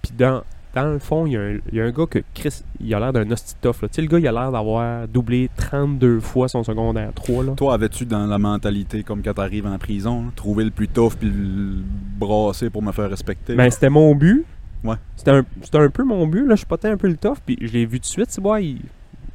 Puis 0.02 0.12
dans, 0.18 0.44
dans 0.76 0.92
le 0.92 1.00
fond, 1.00 1.26
il 1.26 1.32
y, 1.34 1.38
a 1.38 1.42
un- 1.42 1.60
il 1.72 1.76
y 1.78 1.80
a 1.80 1.86
un 1.86 1.92
gars 1.92 2.06
que 2.10 2.20
Chris, 2.34 2.62
il 2.82 2.94
a 2.94 3.00
l'air 3.00 3.14
d'un 3.14 3.30
hostie 3.32 3.56
tough. 3.62 3.76
Tu 3.84 3.88
sais, 3.92 4.02
le 4.02 4.08
gars, 4.10 4.20
il 4.20 4.28
a 4.28 4.32
l'air 4.34 4.52
d'avoir 4.52 5.08
doublé 5.08 5.50
32 5.56 6.20
fois 6.20 6.50
son 6.50 6.64
secondaire 6.64 7.12
3, 7.16 7.44
là. 7.46 7.52
Toi, 7.56 7.74
avais-tu 7.76 8.06
dans 8.06 8.26
la 8.26 8.38
mentalité, 8.38 9.04
comme 9.04 9.22
quand 9.22 9.34
t'arrives 9.36 9.66
en 9.68 9.78
prison, 9.78 10.24
là, 10.26 10.32
trouver 10.36 10.66
le 10.66 10.72
plus 10.72 10.90
tough 10.90 11.14
puis 11.18 11.30
le 11.30 11.76
brasser 12.20 12.70
pour 12.70 12.84
me 12.84 12.92
faire 12.92 13.10
respecter? 13.10 13.56
Ben, 13.56 13.70
c'était 13.70 13.90
mon 13.90 14.14
but. 14.14 14.44
Ouais. 14.84 14.96
C'était 15.16 15.32
un, 15.32 15.44
un 15.74 15.90
peu 15.90 16.04
mon 16.04 16.28
but, 16.28 16.46
là. 16.46 16.56
Je 16.56 16.66
potais 16.66 16.90
un 16.90 16.98
peu 16.98 17.08
le 17.08 17.18
tough, 17.18 17.38
puis 17.46 17.58
je 17.62 17.72
l'ai 17.72 17.86
vu 17.86 18.00
tout 18.00 18.04
de 18.04 18.08
suite, 18.08 18.30
tu 18.30 18.42
vois. 18.42 18.62
Il, 18.62 18.82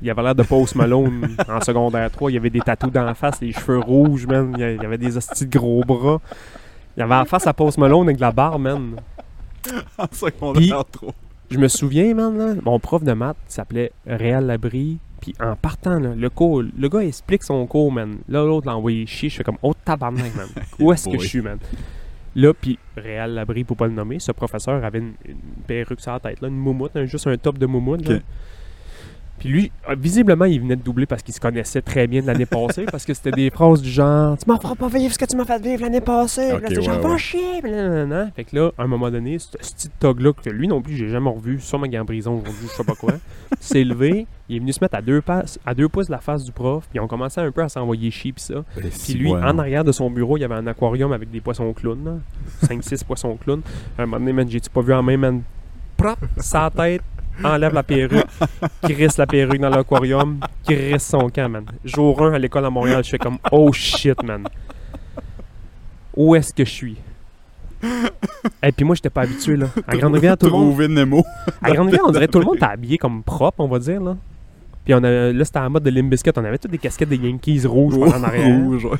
il 0.02 0.10
avait 0.10 0.22
l'air 0.22 0.34
de 0.34 0.42
Post 0.42 0.74
Malone 0.76 1.36
en 1.48 1.60
secondaire 1.60 2.10
3. 2.10 2.30
Il 2.30 2.36
avait 2.36 2.50
des 2.50 2.60
tatous 2.60 2.92
dans 2.92 3.04
la 3.04 3.14
face, 3.14 3.40
les 3.40 3.52
cheveux 3.52 3.78
rouges, 3.78 4.26
man. 4.26 4.54
Il 4.56 4.60
y 4.60 4.84
avait 4.84 4.98
des 4.98 5.16
hosties 5.16 5.46
de 5.46 5.58
gros 5.58 5.82
bras. 5.84 6.20
Il 6.96 7.02
avait 7.02 7.14
la 7.14 7.24
face 7.24 7.46
à 7.46 7.52
Post 7.52 7.78
Malone 7.78 8.04
avec 8.08 8.16
de 8.16 8.20
la 8.20 8.32
barbe, 8.32 8.62
man. 8.62 8.96
en 9.98 10.06
secondaire. 10.12 10.84
Je 11.50 11.58
me 11.58 11.68
souviens, 11.68 12.14
man, 12.14 12.36
là, 12.36 12.54
mon 12.62 12.78
prof 12.78 13.02
de 13.02 13.12
maths 13.12 13.36
s'appelait 13.48 13.92
Réal 14.06 14.46
Labrie. 14.46 14.98
Puis 15.20 15.34
en 15.40 15.56
partant, 15.56 15.98
là, 15.98 16.10
le 16.14 16.30
cours, 16.30 16.62
le 16.62 16.88
gars 16.88 17.00
explique 17.00 17.42
son 17.42 17.66
cours, 17.66 17.90
man. 17.90 18.18
Là, 18.28 18.44
l'autre 18.44 18.66
l'a 18.66 18.76
envoyé 18.76 19.04
chier. 19.06 19.28
Je 19.28 19.36
fais 19.36 19.44
comme, 19.44 19.58
oh 19.62 19.72
tabarnak, 19.84 20.34
man. 20.36 20.46
Où 20.78 20.92
est-ce 20.92 21.08
que 21.08 21.18
je 21.18 21.26
suis, 21.26 21.40
man? 21.40 21.58
Là, 22.38 22.54
puis 22.54 22.78
Réal 22.96 23.32
Labrie, 23.34 23.64
pour 23.64 23.76
pas 23.76 23.88
le 23.88 23.92
nommer, 23.92 24.20
ce 24.20 24.30
professeur 24.30 24.84
avait 24.84 25.00
une, 25.00 25.14
perruque 25.66 26.00
sur 26.00 26.12
la 26.12 26.20
tête, 26.20 26.40
là, 26.40 26.46
une 26.46 26.56
moumoute, 26.56 26.92
juste 27.06 27.26
un 27.26 27.36
top 27.36 27.58
de 27.58 27.66
moumoute. 27.66 28.08
Puis 29.38 29.48
lui, 29.48 29.72
euh, 29.88 29.94
visiblement, 29.98 30.44
il 30.44 30.60
venait 30.60 30.76
de 30.76 30.82
doubler 30.82 31.06
parce 31.06 31.22
qu'il 31.22 31.34
se 31.34 31.40
connaissait 31.40 31.82
très 31.82 32.06
bien 32.06 32.22
de 32.22 32.26
l'année 32.26 32.46
passée, 32.46 32.84
parce 32.84 33.04
que 33.04 33.14
c'était 33.14 33.30
des 33.30 33.50
phrases 33.50 33.82
du 33.82 33.90
genre 33.90 34.36
«Tu 34.38 34.50
m'en 34.50 34.58
feras 34.58 34.74
pas 34.74 34.88
vivre 34.88 35.12
ce 35.12 35.18
que 35.18 35.24
tu 35.24 35.36
m'as 35.36 35.44
fait 35.44 35.62
vivre 35.62 35.82
l'année 35.82 36.00
passée! 36.00 36.52
Ok, 36.52 36.62
Puis 36.64 36.74
là, 36.74 36.80
c'est 36.80 36.82
genre, 36.82 36.96
ouais, 36.96 37.02
va 37.02 37.10
ouais. 37.10 37.18
chier! 37.18 37.60
Fait 38.34 38.44
que 38.44 38.56
là, 38.56 38.70
à 38.76 38.82
un 38.82 38.86
moment 38.86 39.10
donné, 39.10 39.38
ce 39.38 39.56
petit 39.56 39.88
tog-là, 40.00 40.32
que 40.32 40.50
lui 40.50 40.68
non 40.68 40.82
plus, 40.82 40.96
j'ai 40.96 41.08
jamais 41.08 41.30
revu, 41.30 41.60
sûrement 41.60 41.86
qu'il 41.86 41.94
est 41.94 41.98
en 41.98 42.04
prison 42.04 42.40
aujourd'hui, 42.40 42.68
je 42.68 42.76
sais 42.76 42.84
pas 42.84 42.94
quoi, 42.94 43.14
s'est 43.60 43.84
levé, 43.84 44.26
il 44.48 44.56
est 44.56 44.58
venu 44.60 44.72
se 44.72 44.78
mettre 44.82 44.96
à 44.96 45.02
deux, 45.02 45.20
passes, 45.20 45.58
à 45.64 45.74
deux 45.74 45.88
pouces 45.88 46.06
de 46.06 46.12
la 46.12 46.18
face 46.18 46.44
du 46.44 46.52
prof, 46.52 46.86
puis 46.90 46.98
ils 46.98 47.00
ont 47.00 47.08
commencé 47.08 47.40
un 47.40 47.50
peu 47.50 47.62
à 47.62 47.68
s'envoyer 47.68 48.10
chier, 48.10 48.32
pis 48.32 48.42
ça. 48.42 48.64
Puis 48.74 49.14
lui, 49.14 49.30
en 49.32 49.58
arrière 49.58 49.84
de 49.84 49.92
son 49.92 50.10
bureau, 50.10 50.36
il 50.36 50.40
y 50.40 50.44
avait 50.44 50.54
un 50.54 50.66
aquarium 50.66 51.12
avec 51.12 51.30
des 51.30 51.40
poissons 51.40 51.72
clowns, 51.72 52.20
5-6 52.64 53.04
poissons 53.04 53.36
clowns. 53.36 53.62
À 53.98 54.02
un 54.02 54.06
moment 54.06 54.18
donné, 54.18 54.32
man, 54.32 54.48
j'ai-tu 54.48 54.70
pas 54.70 54.80
vu 54.80 54.92
en 54.92 55.02
main, 55.02 55.16
man, 55.16 55.42
prop, 55.96 56.18
sa 56.38 56.70
tête, 56.70 57.02
enlève 57.44 57.74
la 57.74 57.82
perruque, 57.82 58.26
crisse 58.82 59.16
la 59.18 59.26
perruque 59.26 59.60
dans 59.60 59.68
l'aquarium, 59.68 60.40
crisse 60.64 61.06
son 61.06 61.28
camp, 61.28 61.48
man. 61.48 61.64
Jour 61.84 62.22
1 62.22 62.34
à 62.34 62.38
l'école 62.38 62.64
à 62.64 62.70
Montréal, 62.70 63.04
je 63.04 63.10
fais 63.10 63.18
comme, 63.18 63.38
oh 63.52 63.72
shit, 63.72 64.22
man. 64.22 64.44
Où 66.16 66.34
est-ce 66.34 66.52
que 66.52 66.64
je 66.64 66.70
suis? 66.70 66.96
Et 68.62 68.72
puis 68.72 68.84
moi, 68.84 68.96
j'étais 68.96 69.10
pas 69.10 69.22
habitué, 69.22 69.56
là. 69.56 69.66
À 69.86 69.96
Grande-Rivière, 69.96 70.36
tout 70.36 70.46
le 70.46 70.52
monde. 70.52 70.80
Nemo. 70.80 71.24
À 71.62 71.70
Grande-Rivière, 71.70 72.04
on 72.06 72.10
dirait 72.10 72.26
que 72.26 72.32
tout 72.32 72.40
le 72.40 72.44
monde 72.44 72.56
était 72.56 72.64
habillé 72.64 72.98
comme 72.98 73.22
propre, 73.22 73.60
on 73.60 73.68
va 73.68 73.78
dire, 73.78 74.00
là. 74.00 74.16
Puis 74.84 74.94
on 74.94 75.04
a, 75.04 75.32
là, 75.32 75.44
c'était 75.44 75.58
en 75.58 75.70
mode 75.70 75.82
de 75.82 75.90
Limbiskit. 75.90 76.30
On 76.36 76.44
avait 76.44 76.58
toutes 76.58 76.70
des 76.70 76.78
casquettes 76.78 77.10
des 77.10 77.18
Yankees 77.18 77.66
rouges 77.66 77.98
par 78.00 78.20
en 78.20 78.24
arrière. 78.24 78.56
Rouge, 78.56 78.84
ouais. 78.86 78.98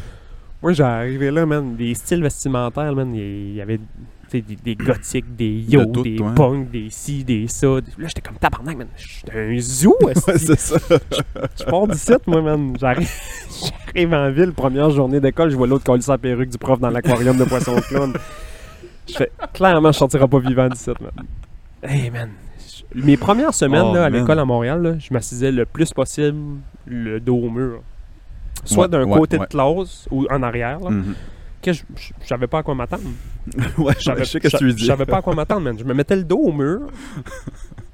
Moi, 0.62 0.72
j'ai 0.72 0.82
arrivé 0.82 1.30
là, 1.30 1.46
man, 1.46 1.76
des 1.76 1.94
styles 1.94 2.22
vestimentaires, 2.22 2.92
man. 2.94 3.14
Il 3.14 3.54
y 3.54 3.60
avait 3.60 3.80
des, 4.30 4.42
des 4.42 4.74
gothiques, 4.84 5.36
des 5.36 5.50
yo, 5.68 5.84
De 5.84 5.92
tout, 5.92 6.02
des 6.02 6.18
ouais. 6.18 6.34
punks, 6.34 6.70
des 6.70 6.88
ci, 6.90 7.24
des 7.24 7.46
ça. 7.48 7.66
Là, 7.66 7.80
j'étais 8.08 8.20
comme 8.20 8.36
tabarnak, 8.36 8.76
man. 8.76 8.88
J'étais 8.96 9.38
un 9.38 9.58
zoo, 9.60 9.96
Ouais, 10.02 10.12
c'est 10.14 10.58
ça. 10.58 10.76
Je 11.58 11.64
pars 11.64 11.86
d'ici, 11.88 12.12
moi, 12.26 12.42
man. 12.42 12.76
J'arrive, 12.78 13.10
j'arrive 13.94 14.14
en 14.14 14.30
ville, 14.30 14.52
première 14.52 14.90
journée 14.90 15.20
d'école, 15.20 15.50
je 15.50 15.56
vois 15.56 15.66
l'autre 15.66 15.84
coller 15.84 16.02
sa 16.02 16.18
perruque 16.18 16.50
du 16.50 16.58
prof 16.58 16.78
dans 16.80 16.90
l'aquarium 16.90 17.36
de 17.36 17.44
poisson 17.44 17.74
clown. 17.88 18.12
Je 19.08 19.14
fais, 19.14 19.30
clairement, 19.54 19.90
je 19.92 19.98
sortirai 19.98 20.28
pas 20.28 20.38
vivant 20.38 20.68
d'ici, 20.68 20.90
man. 21.00 21.26
Hey, 21.82 22.10
man. 22.10 22.30
Je- 22.94 23.00
Mes 23.02 23.16
premières 23.16 23.54
semaines 23.54 23.86
Oh, 23.90 23.94
là, 23.94 24.04
à 24.06 24.10
man. 24.10 24.20
l'école 24.20 24.38
à 24.38 24.44
Montréal, 24.44 24.82
là, 24.82 24.94
je 24.98 25.12
m'assisais 25.14 25.50
le 25.52 25.64
plus 25.64 25.92
possible 25.92 26.58
le 26.86 27.18
dos 27.20 27.36
au 27.36 27.50
mur. 27.50 27.80
Soit 28.64 28.82
Ouais, 28.84 28.88
d'un 28.88 29.04
ouais, 29.04 29.18
côté 29.18 29.38
de 29.38 29.44
classe 29.44 30.08
ou 30.10 30.26
en 30.30 30.42
arrière. 30.42 30.80
Là, 30.80 30.90
Mhm. 30.90 31.14
Que 31.72 31.76
je, 31.78 31.82
je, 31.96 32.12
je 32.22 32.26
savais 32.26 32.46
pas 32.46 32.58
à 32.58 32.62
quoi 32.62 32.74
m'attendre. 32.74 33.02
Ouais, 33.78 33.94
Je 33.98 34.04
savais, 34.04 34.24
sais 34.24 34.40
que 34.40 34.48
tu 34.48 34.76
je 34.76 34.84
savais 34.84 35.06
pas 35.06 35.18
à 35.18 35.22
quoi 35.22 35.34
m'attendre, 35.34 35.62
man. 35.62 35.78
Je 35.78 35.84
me 35.84 35.94
mettais 35.94 36.16
le 36.16 36.24
dos 36.24 36.38
au 36.38 36.52
mur. 36.52 36.80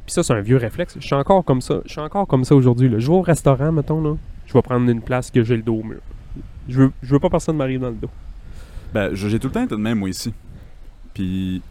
Puis 0.07 0.13
ça, 0.13 0.23
c'est 0.23 0.33
un 0.33 0.41
vieux 0.41 0.57
réflexe. 0.57 0.97
Je 0.99 1.05
suis 1.07 1.15
encore 1.15 1.45
comme 1.45 1.61
ça. 1.61 1.81
Je 1.87 1.93
suis 1.93 2.01
encore 2.01 2.27
comme 2.27 2.45
ça 2.45 2.55
aujourd'hui. 2.55 2.89
Je 2.99 3.07
vais 3.07 3.13
au 3.15 3.23
restaurant, 3.23 3.71
mettons, 3.73 4.03
là. 4.03 4.17
Je 4.47 4.53
vais 4.53 4.63
prendre 4.63 4.89
une 4.91 5.01
place 5.03 5.31
que 5.31 5.43
j'ai 5.45 5.57
le 5.57 5.63
dos 5.63 5.77
au 5.77 5.83
mur. 5.83 6.01
Je 6.69 6.81
veux, 6.83 6.93
je 7.03 7.13
veux 7.13 7.21
pas 7.21 7.31
personne 7.31 7.57
m'arrive 7.57 7.81
dans 7.81 7.89
le 7.91 7.95
dos. 7.97 8.11
Ben, 8.93 9.15
j'ai 9.15 9.39
tout 9.39 9.49
le 9.49 9.53
temps 9.53 9.63
été 9.63 9.75
de 9.75 9.81
même, 9.81 9.99
moi, 9.99 10.09
ici. 10.09 10.33
Puis, 11.15 11.63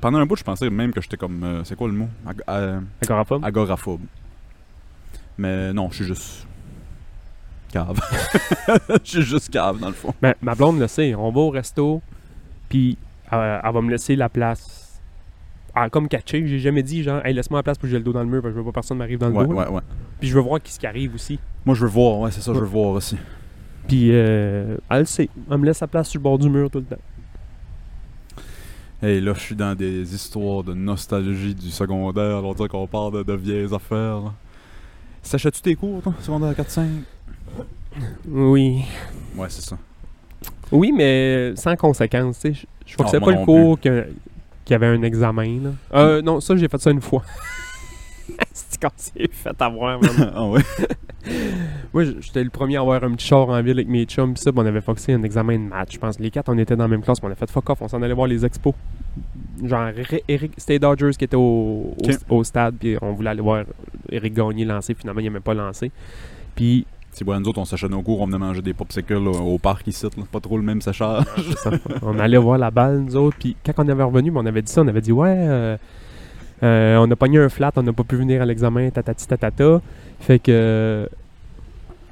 pendant 0.00 0.18
un 0.18 0.26
bout, 0.26 0.36
je 0.36 0.44
pensais 0.44 0.68
même 0.70 0.92
que 0.92 1.00
j'étais 1.00 1.16
comme. 1.16 1.42
euh, 1.42 1.64
c'est 1.64 1.76
quoi 1.76 1.88
le 1.88 1.94
mot? 1.94 2.08
Ag- 2.26 2.42
euh, 2.48 2.80
Agoraphobe? 3.02 3.44
Agoraphobe. 3.44 4.00
Mais 5.38 5.72
non, 5.72 5.88
je 5.90 5.96
suis 5.96 6.04
juste. 6.06 6.46
Cave. 7.72 7.98
Je 9.04 9.10
suis 9.10 9.22
juste 9.22 9.50
cave, 9.50 9.78
dans 9.80 9.88
le 9.88 9.94
fond. 9.94 10.14
Ben, 10.22 10.34
ma 10.42 10.54
blonde 10.54 10.78
le 10.78 10.86
sait. 10.86 11.14
On 11.14 11.30
va 11.30 11.40
au 11.40 11.50
resto, 11.50 12.00
puis 12.68 12.96
euh, 13.32 13.58
elle 13.62 13.72
va 13.72 13.80
me 13.80 13.90
laisser 13.90 14.16
la 14.16 14.28
place. 14.28 15.00
Ah, 15.74 15.90
comme 15.90 16.08
catché, 16.08 16.46
j'ai 16.46 16.58
jamais 16.58 16.82
dit 16.82 17.02
genre, 17.02 17.20
hey, 17.26 17.34
laisse-moi 17.34 17.58
la 17.58 17.62
place 17.62 17.76
pour 17.76 17.82
que 17.82 17.88
j'ai 17.90 17.98
le 17.98 18.04
dos 18.04 18.12
dans 18.12 18.22
le 18.22 18.26
mur, 18.30 18.40
parce 18.40 18.52
que 18.52 18.58
je 18.58 18.60
veux 18.60 18.64
pas 18.64 18.70
que 18.70 18.74
personne 18.74 18.96
m'arrive 18.98 19.18
dans 19.18 19.28
le 19.28 19.34
Ouais, 19.34 19.46
dos. 19.46 19.52
ouais, 19.54 19.68
ouais. 19.68 19.82
Puis 20.20 20.28
je 20.28 20.34
veux 20.34 20.40
voir 20.40 20.58
ce 20.64 20.78
qui 20.78 20.86
arrive 20.86 21.14
aussi. 21.14 21.38
Moi, 21.66 21.74
je 21.74 21.82
veux 21.82 21.90
voir, 21.90 22.18
ouais, 22.20 22.30
c'est 22.30 22.40
ça, 22.40 22.54
je 22.54 22.58
veux 22.60 22.64
voir 22.66 22.90
aussi. 22.92 23.16
Puis 23.86 24.08
euh, 24.12 24.76
elle 24.88 25.00
le 25.00 25.04
sait. 25.04 25.28
Elle 25.50 25.58
me 25.58 25.66
laisse 25.66 25.80
la 25.80 25.86
place 25.86 26.08
sur 26.08 26.18
le 26.18 26.22
bord 26.22 26.38
du 26.38 26.48
mur 26.48 26.70
tout 26.70 26.78
le 26.78 26.84
temps. 26.86 26.96
Hey, 29.02 29.20
là, 29.20 29.34
je 29.34 29.40
suis 29.40 29.54
dans 29.54 29.74
des 29.74 30.14
histoires 30.14 30.64
de 30.64 30.72
nostalgie 30.72 31.54
du 31.54 31.70
secondaire. 31.70 32.42
On 32.42 32.54
dirait 32.54 32.68
qu'on 32.68 32.86
parle 32.86 33.12
de, 33.18 33.22
de 33.22 33.32
vieilles 33.34 33.74
affaires. 33.74 34.20
là. 34.20 34.32
S'achètes-tu 35.22 35.60
tes 35.60 35.74
cours, 35.74 36.00
toi, 36.02 36.14
secondaire 36.20 36.52
4-5 36.54 36.86
Oui. 38.28 38.82
Ouais, 39.36 39.46
c'est 39.48 39.62
ça. 39.62 39.78
Oui, 40.72 40.92
mais 40.94 41.52
sans 41.56 41.76
conséquence. 41.76 42.40
Je- 42.44 42.64
Je 42.86 42.94
crois 42.94 43.06
que 43.06 43.10
c'est 43.10 43.20
moi 43.20 43.32
pas 43.32 43.38
le 43.38 43.44
cours 43.44 43.80
qu'il 43.80 44.04
y 44.70 44.74
avait 44.74 44.86
un 44.86 45.02
examen, 45.02 45.60
là. 45.62 45.70
Euh, 45.94 46.22
non, 46.22 46.40
ça, 46.40 46.56
j'ai 46.56 46.68
fait 46.68 46.78
ça 46.80 46.90
une 46.90 47.00
fois. 47.00 47.22
c'est 48.52 48.80
quand 48.80 48.90
c'est 48.96 49.32
fait 49.32 49.60
avoir, 49.62 50.00
ah 50.34 50.44
ouais? 50.48 50.60
Moi, 51.92 52.04
j'étais 52.20 52.44
le 52.44 52.50
premier 52.50 52.76
à 52.76 52.80
avoir 52.80 53.02
un 53.02 53.12
petit 53.12 53.26
char 53.26 53.48
en 53.48 53.62
ville 53.62 53.72
avec 53.78 53.88
mes 53.88 54.04
chums, 54.04 54.34
pis 54.34 54.40
ça, 54.42 54.52
pis 54.52 54.58
on 54.58 54.66
avait 54.66 54.80
foxé 54.80 55.12
un 55.12 55.22
examen 55.22 55.54
de 55.58 55.64
maths. 55.68 55.92
Je 55.92 55.98
pense 55.98 56.18
les 56.18 56.30
quatre, 56.30 56.48
on 56.48 56.58
était 56.58 56.76
dans 56.76 56.84
la 56.84 56.88
même 56.88 57.02
classe, 57.02 57.20
pis 57.20 57.26
on 57.26 57.30
a 57.30 57.34
fait 57.34 57.50
fuck 57.50 57.68
off, 57.70 57.82
on 57.82 57.88
s'en 57.88 58.02
allait 58.02 58.14
voir 58.14 58.26
les 58.26 58.44
expos. 58.44 58.74
Genre, 59.64 59.88
Eri- 59.88 60.22
Eric, 60.28 60.52
c'était 60.58 60.78
Dodgers 60.78 61.12
qui 61.18 61.24
était 61.24 61.36
au, 61.36 61.94
au, 62.28 62.44
stade, 62.44 62.74
puis 62.78 62.96
on 63.00 63.12
voulait 63.14 63.30
aller 63.30 63.40
voir 63.40 63.64
Eric 64.10 64.34
Gagné 64.34 64.64
lancer, 64.64 64.94
finalement, 64.94 65.20
il 65.20 65.24
n'aimait 65.24 65.40
pas 65.40 65.54
lancé. 65.54 65.90
Puis, 66.54 66.86
C'est 67.16 67.24
bon, 67.24 67.40
nous 67.40 67.48
autres, 67.48 67.58
on 67.58 67.64
s'achète 67.64 67.90
nos 67.90 68.02
cours, 68.02 68.20
on 68.20 68.26
venait 68.26 68.36
manger 68.36 68.60
des 68.60 68.74
popsicles 68.74 69.14
là, 69.14 69.30
au 69.30 69.56
parc 69.56 69.86
ici, 69.86 70.04
là. 70.04 70.10
pas 70.30 70.38
trop 70.38 70.58
le 70.58 70.62
même 70.62 70.82
séchage. 70.82 71.24
on 72.02 72.18
allait 72.18 72.36
voir 72.36 72.58
la 72.58 72.70
balle, 72.70 72.98
nous 73.00 73.16
autres, 73.16 73.38
puis 73.38 73.56
quand 73.64 73.72
on 73.78 73.88
avait 73.88 74.02
revenu, 74.02 74.30
on 74.34 74.44
avait 74.44 74.60
dit 74.60 74.70
ça, 74.70 74.82
on 74.82 74.86
avait 74.88 75.00
dit, 75.00 75.12
ouais, 75.12 75.34
euh, 75.34 75.78
euh, 76.62 76.98
on 76.98 77.10
a 77.10 77.16
pogné 77.16 77.38
un 77.38 77.48
flat, 77.48 77.72
on 77.76 77.82
n'a 77.82 77.94
pas 77.94 78.02
pu 78.04 78.16
venir 78.16 78.42
à 78.42 78.44
l'examen, 78.44 78.90
tatati 78.90 79.26
tatata. 79.26 79.80
Fait 80.20 80.38
que. 80.38 81.08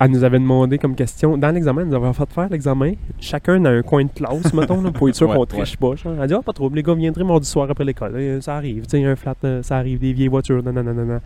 Elle 0.01 0.11
nous 0.11 0.25
avait 0.25 0.39
demandé 0.41 0.79
comme 0.79 0.95
question, 0.97 1.37
dans 1.37 1.51
l'examen, 1.51 1.83
elle 1.83 1.89
nous 1.89 1.95
avait 1.95 2.13
fait 2.15 2.29
faire 2.33 2.49
l'examen, 2.51 2.95
chacun 3.21 3.61
dans 3.61 3.71
un 3.71 3.83
coin 3.83 4.05
de 4.05 4.11
classe, 4.11 4.55
mettons, 4.55 4.81
là, 4.81 4.91
pour 4.91 5.11
être 5.11 5.15
sûr 5.17 5.29
Ouais, 5.29 5.37
qu'on 5.37 5.45
triche 5.45 5.77
pas. 5.77 5.97
genre. 5.97 6.15
Elle 6.17 6.23
a 6.23 6.27
dit, 6.27 6.35
ah, 6.35 6.41
pas 6.43 6.53
trop, 6.55 6.71
les 6.71 6.83
gars 6.83 6.95
viendraient 6.95 7.25
mardi 7.25 7.47
soir 7.47 7.71
après 7.71 7.85
l'école, 7.85 8.13
Euh, 8.15 8.41
ça 8.41 8.57
arrive, 8.57 8.85
tu 8.87 8.99
sais, 8.99 9.05
un 9.05 9.17
flat, 9.17 9.37
euh, 9.45 9.63
ça 9.63 9.77
arrive, 9.77 9.99
des 10.01 10.15
vieilles 10.15 10.29
voitures, 10.29 10.63
non, 10.65 10.73
non, 10.73 10.83
non, 10.83 10.95
non, 10.95 11.05
non. 11.05 11.21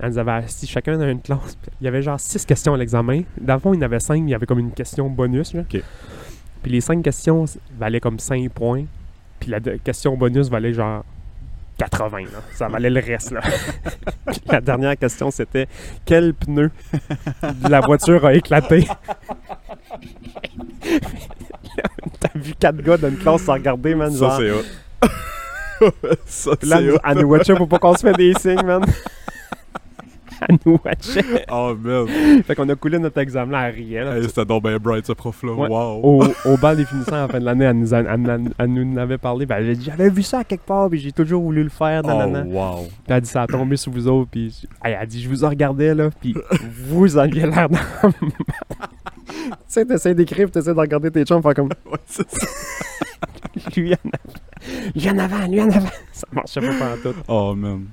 Elle 0.00 0.10
nous 0.10 0.18
avait 0.18 0.32
assis 0.32 0.66
chacun 0.66 0.96
dans 0.96 1.08
une 1.08 1.20
classe. 1.20 1.56
Il 1.80 1.84
y 1.84 1.88
avait 1.88 2.02
genre 2.02 2.20
six 2.20 2.44
questions 2.44 2.74
à 2.74 2.76
l'examen. 2.76 3.22
Fond, 3.60 3.72
il 3.74 3.76
y 3.76 3.80
en 3.80 3.82
avait 3.86 4.00
cinq, 4.00 4.16
il 4.18 4.30
y 4.30 4.34
avait 4.34 4.46
comme 4.46 4.58
une 4.60 4.72
question 4.72 5.08
bonus. 5.10 5.54
Là. 5.54 5.62
Puis 5.68 5.82
les 6.72 6.80
cinq 6.80 7.02
questions 7.02 7.44
valaient 7.78 8.00
comme 8.00 8.18
5 8.18 8.50
points. 8.50 8.84
Puis 9.40 9.50
la 9.50 9.60
question 9.60 10.16
bonus 10.16 10.48
valait 10.50 10.72
genre 10.72 11.04
80. 11.78 12.18
Là. 12.22 12.26
Ça 12.54 12.68
valait 12.68 12.90
le 12.90 13.00
reste. 13.00 13.30
Là. 13.30 13.40
La 14.46 14.60
dernière 14.60 14.96
question, 14.96 15.30
c'était 15.30 15.68
quel 16.04 16.34
pneu 16.34 16.70
de 17.42 17.68
la 17.68 17.80
voiture 17.80 18.24
a 18.26 18.34
éclaté? 18.34 18.86
T'as 22.20 22.30
vu 22.34 22.54
quatre 22.58 22.82
gars 22.82 22.96
dans 22.96 23.08
une 23.08 23.16
classe 23.18 23.42
se 23.44 23.50
regarder, 23.50 23.94
man. 23.94 24.10
ça, 24.10 24.38
Genre, 24.40 24.62
c'est 26.26 26.26
ça, 26.26 26.50
là, 26.62 26.80
elle 27.04 27.18
nous- 27.18 27.28
watchait 27.28 27.54
pour 27.54 27.68
pas 27.68 27.78
qu'on 27.78 27.94
se 27.94 28.00
fait 28.00 28.12
des 28.14 28.34
signes, 28.34 28.64
man. 28.64 28.84
Elle 30.48 30.58
nous 30.64 30.78
watchait. 30.84 31.46
Oh, 31.50 31.74
man. 31.80 32.06
Fait 32.44 32.54
qu'on 32.54 32.68
a 32.68 32.74
coulé 32.74 32.98
notre 32.98 33.18
examen 33.18 33.66
riait. 33.68 34.04
Là. 34.04 34.16
Hey, 34.18 34.24
C'était 34.24 34.44
donc 34.44 34.62
bien 34.62 34.76
bright, 34.78 35.06
ce 35.06 35.12
prof-là. 35.12 35.52
Ouais. 35.52 35.68
Wow. 35.68 36.00
au, 36.02 36.24
au 36.44 36.56
bal 36.56 36.76
des 36.76 36.84
finissants 36.84 37.14
à 37.16 37.20
la 37.22 37.28
fin 37.28 37.40
de 37.40 37.44
l'année, 37.44 37.64
elle 37.64 37.78
nous, 37.78 37.92
a- 37.94 37.98
elle, 37.98 38.28
elle- 38.28 38.50
elle 38.58 38.72
nous 38.72 38.92
en 38.94 38.96
avait 38.98 39.18
parlé. 39.18 39.46
Ben, 39.46 39.56
elle 39.56 39.64
avait 39.64 39.74
dit 39.76 39.84
J'avais 39.86 40.10
vu 40.10 40.22
ça 40.22 40.40
à 40.40 40.44
quelque 40.44 40.64
part, 40.66 40.88
puis 40.90 40.98
j'ai 41.00 41.12
toujours 41.12 41.42
voulu 41.42 41.62
le 41.64 41.68
faire. 41.70 42.02
Oh, 42.04 42.08
nanana. 42.08 42.42
wow. 42.44 42.82
Puis 42.84 42.90
elle 43.08 43.14
a 43.14 43.20
dit 43.20 43.28
Ça 43.28 43.42
a 43.42 43.46
tombé 43.46 43.76
sur 43.76 43.90
vous 43.92 44.06
autres. 44.06 44.30
Puis 44.30 44.62
elle 44.84 44.94
a 44.94 45.06
dit 45.06 45.20
Je 45.22 45.28
vous 45.28 45.44
en 45.44 45.48
regardais, 45.48 45.94
là. 45.94 46.10
Puis 46.20 46.34
vous 46.88 47.16
aviez 47.16 47.46
l'air 47.46 47.68
d'un. 47.68 47.78
tu 48.10 49.50
sais, 49.66 49.84
t'essaies 49.84 50.14
d'écrire, 50.14 50.50
t'essaies 50.50 50.74
de 50.74 50.78
regarder 50.80 51.10
tes 51.10 51.24
chums, 51.24 51.42
faire 51.42 51.54
comme 51.54 51.68
Ouais, 51.90 51.98
c'est 52.06 52.28
ça. 52.30 52.46
Lui 53.76 53.92
en 53.92 53.96
avant. 53.96 54.94
Lui 54.94 55.10
en 55.10 55.18
avant, 55.18 55.46
lui 55.48 55.60
en 55.62 55.70
avant. 55.70 55.88
Ça 56.12 56.26
marchait 56.32 56.60
pas 56.60 56.66
pendant 56.78 57.02
tout. 57.12 57.18
Oh, 57.28 57.54
man. 57.54 57.84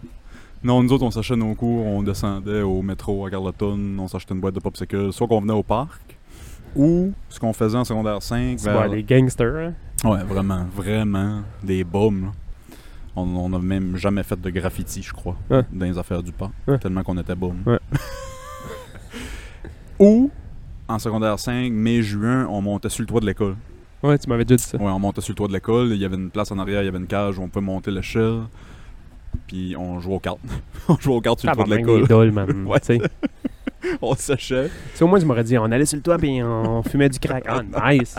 Non, 0.65 0.81
nous 0.81 0.91
autres, 0.91 1.03
on 1.03 1.11
s'achetait 1.11 1.35
nos 1.35 1.53
cours, 1.53 1.85
on 1.85 2.01
descendait 2.01 2.63
au 2.63 2.81
métro 2.81 3.23
à 3.25 3.29
Carleton, 3.29 3.79
on 3.99 4.07
s'achetait 4.07 4.33
une 4.33 4.39
boîte 4.41 4.55
de 4.55 4.59
popsicles, 4.59 5.13
soit 5.13 5.27
qu'on 5.27 5.41
venait 5.41 5.53
au 5.53 5.61
parc, 5.61 6.17
ou 6.75 7.13
ce 7.29 7.39
qu'on 7.39 7.53
faisait 7.53 7.77
en 7.77 7.83
secondaire 7.85 8.21
5. 8.23 8.55
C'est 8.59 8.71
vers- 8.71 8.87
les 8.87 9.03
gangsters, 9.03 9.73
hein? 10.03 10.09
Ouais, 10.09 10.23
vraiment, 10.23 10.65
vraiment, 10.75 11.41
des 11.63 11.83
bums. 11.83 12.31
On 13.15 13.47
n'a 13.47 13.59
même 13.59 13.95
jamais 13.95 14.23
fait 14.23 14.41
de 14.41 14.49
graffiti, 14.49 15.03
je 15.03 15.13
crois, 15.13 15.35
dans 15.49 15.85
les 15.85 15.97
affaires 15.99 16.23
du 16.23 16.31
parc, 16.31 16.51
Ouais. 16.67 16.79
tellement 16.79 17.03
qu'on 17.03 17.17
était 17.19 17.35
bums. 17.35 17.61
Ouais. 17.67 17.79
ou, 19.99 20.31
en 20.87 20.97
secondaire 20.99 21.37
5, 21.39 21.71
mai-juin, 21.71 22.47
on 22.49 22.61
montait 22.61 22.89
sur 22.89 23.03
le 23.03 23.07
toit 23.07 23.21
de 23.21 23.27
l'école. 23.27 23.55
Ouais, 24.01 24.17
tu 24.17 24.27
m'avais 24.29 24.45
déjà 24.45 24.57
dit 24.57 24.63
ça. 24.63 24.77
Ouais, 24.79 24.91
on 24.91 24.99
montait 24.99 25.21
sur 25.21 25.31
le 25.31 25.35
toit 25.37 25.47
de 25.47 25.53
l'école, 25.53 25.89
il 25.91 25.97
y 26.01 26.05
avait 26.05 26.15
une 26.17 26.29
place 26.31 26.51
en 26.51 26.57
arrière, 26.59 26.81
il 26.81 26.85
y 26.85 26.89
avait 26.89 26.97
une 26.97 27.07
cage 27.07 27.37
où 27.37 27.43
on 27.43 27.49
pouvait 27.49 27.65
monter 27.65 27.91
l'échelle, 27.91 28.41
puis 29.47 29.75
on 29.77 29.99
jouait 29.99 30.15
aux 30.15 30.19
cartes. 30.19 30.39
on 30.87 30.97
jouait 30.97 31.15
aux 31.15 31.21
cartes 31.21 31.39
sur 31.41 31.49
le 31.49 31.55
toit 31.55 31.65
de 31.65 31.75
l'école. 31.75 32.01
des 32.01 32.07
dolls, 32.07 32.31
man. 32.31 32.65
Ouais. 32.67 32.79
Tu 32.79 32.97
sais. 32.97 33.01
on 34.01 34.15
s'achète. 34.15 34.71
Si 34.93 35.03
au 35.03 35.07
moins 35.07 35.19
tu 35.19 35.25
m'aurais 35.25 35.43
dit, 35.43 35.57
on 35.57 35.65
allait 35.65 35.85
sur 35.85 35.97
le 35.97 36.01
toit 36.03 36.17
puis 36.17 36.41
on 36.41 36.81
fumait 36.83 37.09
du 37.09 37.19
crack. 37.19 37.43
Ah, 37.47 37.61
nice. 37.91 38.15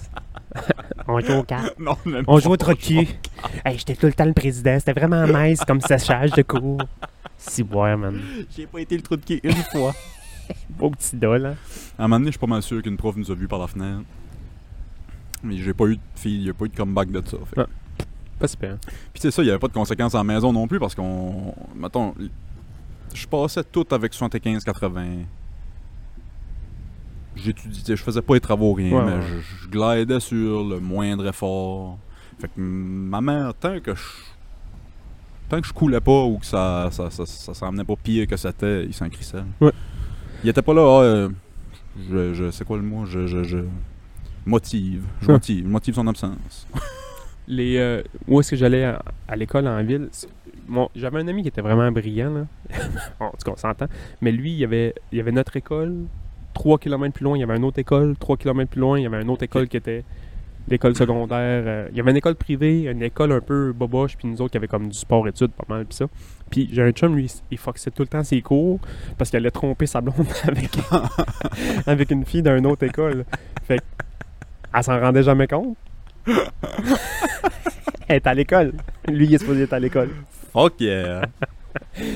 on 1.08 1.20
jouait 1.20 1.36
aux 1.36 1.42
cartes. 1.42 1.78
Non, 1.78 1.96
même 2.04 2.24
On 2.26 2.38
jouait 2.38 2.52
au 2.52 2.56
trocu. 2.56 3.08
Hey, 3.64 3.78
j'étais 3.78 3.94
tout 3.94 4.06
le 4.06 4.12
temps 4.12 4.24
le 4.24 4.32
président. 4.32 4.78
C'était 4.78 4.98
vraiment 4.98 5.26
nice 5.26 5.64
comme 5.64 5.80
séchage 5.80 6.32
de 6.32 6.42
cours. 6.42 6.80
Si 7.38 7.62
boire, 7.62 7.98
man. 7.98 8.20
J'ai 8.56 8.66
pas 8.66 8.80
été 8.80 8.96
le 8.96 9.02
trou 9.02 9.16
de 9.16 9.22
une 9.42 9.52
fois. 9.72 9.92
Beau 10.70 10.90
petit 10.90 11.16
doll, 11.16 11.46
hein. 11.46 11.56
À 11.98 12.04
un 12.04 12.08
moment 12.08 12.18
donné, 12.20 12.28
je 12.28 12.32
suis 12.32 12.40
pas 12.40 12.46
mal 12.46 12.62
sûr 12.62 12.82
qu'une 12.82 12.96
prof 12.96 13.16
nous 13.16 13.30
a 13.30 13.34
vus 13.34 13.48
par 13.48 13.58
la 13.58 13.66
fenêtre. 13.66 14.04
Mais 15.42 15.56
j'ai 15.56 15.74
pas 15.74 15.84
eu 15.86 15.96
de 15.96 16.00
fille, 16.14 16.42
il 16.42 16.50
a 16.50 16.54
pas 16.54 16.64
eu 16.64 16.68
de 16.68 16.76
comeback 16.76 17.10
de 17.10 17.22
ça. 17.24 17.36
fait. 17.46 17.60
Ah. 17.60 17.66
Pas 18.38 18.48
super. 18.48 18.76
Puis 19.12 19.20
c'est 19.22 19.30
ça, 19.30 19.42
il 19.42 19.46
y 19.46 19.50
avait 19.50 19.58
pas 19.58 19.68
de 19.68 19.72
conséquences 19.72 20.14
à 20.14 20.18
la 20.18 20.24
maison 20.24 20.52
non 20.52 20.66
plus 20.68 20.78
parce 20.78 20.94
qu'on. 20.94 21.54
Mettons, 21.74 22.14
je 23.14 23.26
passais 23.26 23.64
tout 23.64 23.86
avec 23.90 24.12
75-80. 24.12 25.24
J'étudiais, 27.36 27.96
je 27.96 28.02
faisais 28.02 28.22
pas 28.22 28.34
les 28.34 28.40
travaux, 28.40 28.72
rien, 28.72 28.92
Ouais, 28.92 29.04
mais 29.04 29.14
ouais. 29.16 29.22
Je, 29.22 29.64
je 29.64 29.68
glidais 29.68 30.20
sur 30.20 30.64
le 30.64 30.80
moindre 30.80 31.26
effort. 31.26 31.98
Fait 32.38 32.48
que 32.48 32.52
ma 32.60 33.20
mère, 33.20 33.52
tant 33.54 33.78
que 33.80 33.94
je. 33.94 34.02
Tant 35.48 35.60
que 35.60 35.66
je 35.66 35.72
coulais 35.72 36.00
pas 36.00 36.24
ou 36.24 36.38
que 36.38 36.46
ça 36.46 36.88
ça, 36.90 37.08
ça, 37.10 37.24
ça 37.24 37.54
s'en 37.54 37.70
venait 37.70 37.84
pas 37.84 37.94
pire 37.96 38.26
que 38.26 38.36
c'était, 38.36 38.84
il 38.84 38.92
s'en 38.94 39.08
crissait. 39.08 39.44
Ouais. 39.60 39.72
Il 40.42 40.50
était 40.50 40.62
pas 40.62 40.74
là, 40.74 40.82
ah, 40.82 41.02
euh, 41.02 41.28
je, 42.10 42.34
je. 42.34 42.50
C'est 42.50 42.64
quoi 42.64 42.76
le 42.78 42.82
mot? 42.82 43.06
Je. 43.06 43.26
je, 43.26 43.42
je 43.44 43.58
motive. 44.44 45.04
Je 45.20 45.26
Ouais. 45.28 45.32
motive. 45.34 45.64
Je 45.64 45.70
motive 45.70 45.94
son 45.94 46.06
absence. 46.06 46.66
Les, 47.48 47.76
euh, 47.76 48.02
où 48.26 48.40
est-ce 48.40 48.50
que 48.52 48.56
j'allais 48.56 48.84
à, 48.84 49.36
l'école 49.36 49.68
en 49.68 49.82
ville? 49.82 50.08
j'avais 50.96 51.20
un 51.20 51.28
ami 51.28 51.42
qui 51.42 51.48
était 51.48 51.60
vraiment 51.60 51.90
brillant, 51.92 52.32
là. 52.32 52.46
en 53.20 53.30
tout 53.30 53.44
cas, 53.44 53.52
on 53.52 53.56
s'entend. 53.56 53.86
Mais 54.20 54.32
lui, 54.32 54.50
il 54.50 54.58
y 54.58 54.64
avait, 54.64 54.94
il 55.12 55.20
avait 55.20 55.32
notre 55.32 55.56
école. 55.56 55.94
3 56.54 56.78
km 56.78 57.14
plus 57.14 57.24
loin, 57.24 57.36
il 57.36 57.40
y 57.40 57.44
avait 57.44 57.56
une 57.56 57.64
autre 57.64 57.78
école. 57.78 58.16
3 58.18 58.36
km 58.36 58.70
plus 58.70 58.80
loin, 58.80 58.98
il 58.98 59.02
y 59.02 59.06
avait 59.06 59.22
une 59.22 59.30
autre 59.30 59.44
école 59.44 59.68
qui 59.68 59.76
était 59.76 60.04
l'école 60.68 60.96
secondaire. 60.96 61.62
euh, 61.66 61.88
il 61.90 61.96
y 61.96 62.00
avait 62.00 62.10
une 62.10 62.16
école 62.16 62.34
privée, 62.34 62.84
une 62.84 63.02
école 63.02 63.32
un 63.32 63.40
peu 63.40 63.72
boboche, 63.72 64.16
puis 64.16 64.28
nous 64.28 64.40
autres 64.40 64.52
qui 64.52 64.56
avait 64.56 64.68
comme 64.68 64.88
du 64.88 64.98
sport-études, 64.98 65.52
pas 65.52 65.64
mal, 65.68 65.84
puis 65.86 65.96
ça. 65.96 66.06
Puis 66.50 66.68
j'ai 66.72 66.82
un 66.82 66.90
chum, 66.90 67.14
lui, 67.16 67.32
il 67.50 67.58
foxait 67.58 67.90
tout 67.90 68.02
le 68.02 68.08
temps 68.08 68.24
ses 68.24 68.40
cours 68.40 68.78
parce 69.18 69.30
qu'il 69.30 69.38
allait 69.38 69.50
tromper 69.50 69.86
sa 69.86 70.00
blonde 70.00 70.26
avec, 71.86 72.10
une 72.10 72.24
fille 72.24 72.42
d'une 72.42 72.66
autre 72.66 72.84
école. 72.84 73.24
Fait 73.64 73.80
elle 74.74 74.82
s'en 74.82 75.00
rendait 75.00 75.22
jamais 75.22 75.46
compte. 75.46 75.76
Elle 78.08 78.16
est 78.16 78.26
à 78.26 78.34
l'école. 78.34 78.72
Lui, 79.08 79.26
il 79.26 79.34
est 79.34 79.38
supposé 79.38 79.62
être 79.62 79.72
à 79.72 79.78
l'école. 79.78 80.10
Fuck 80.52 80.80
yeah! 80.80 81.22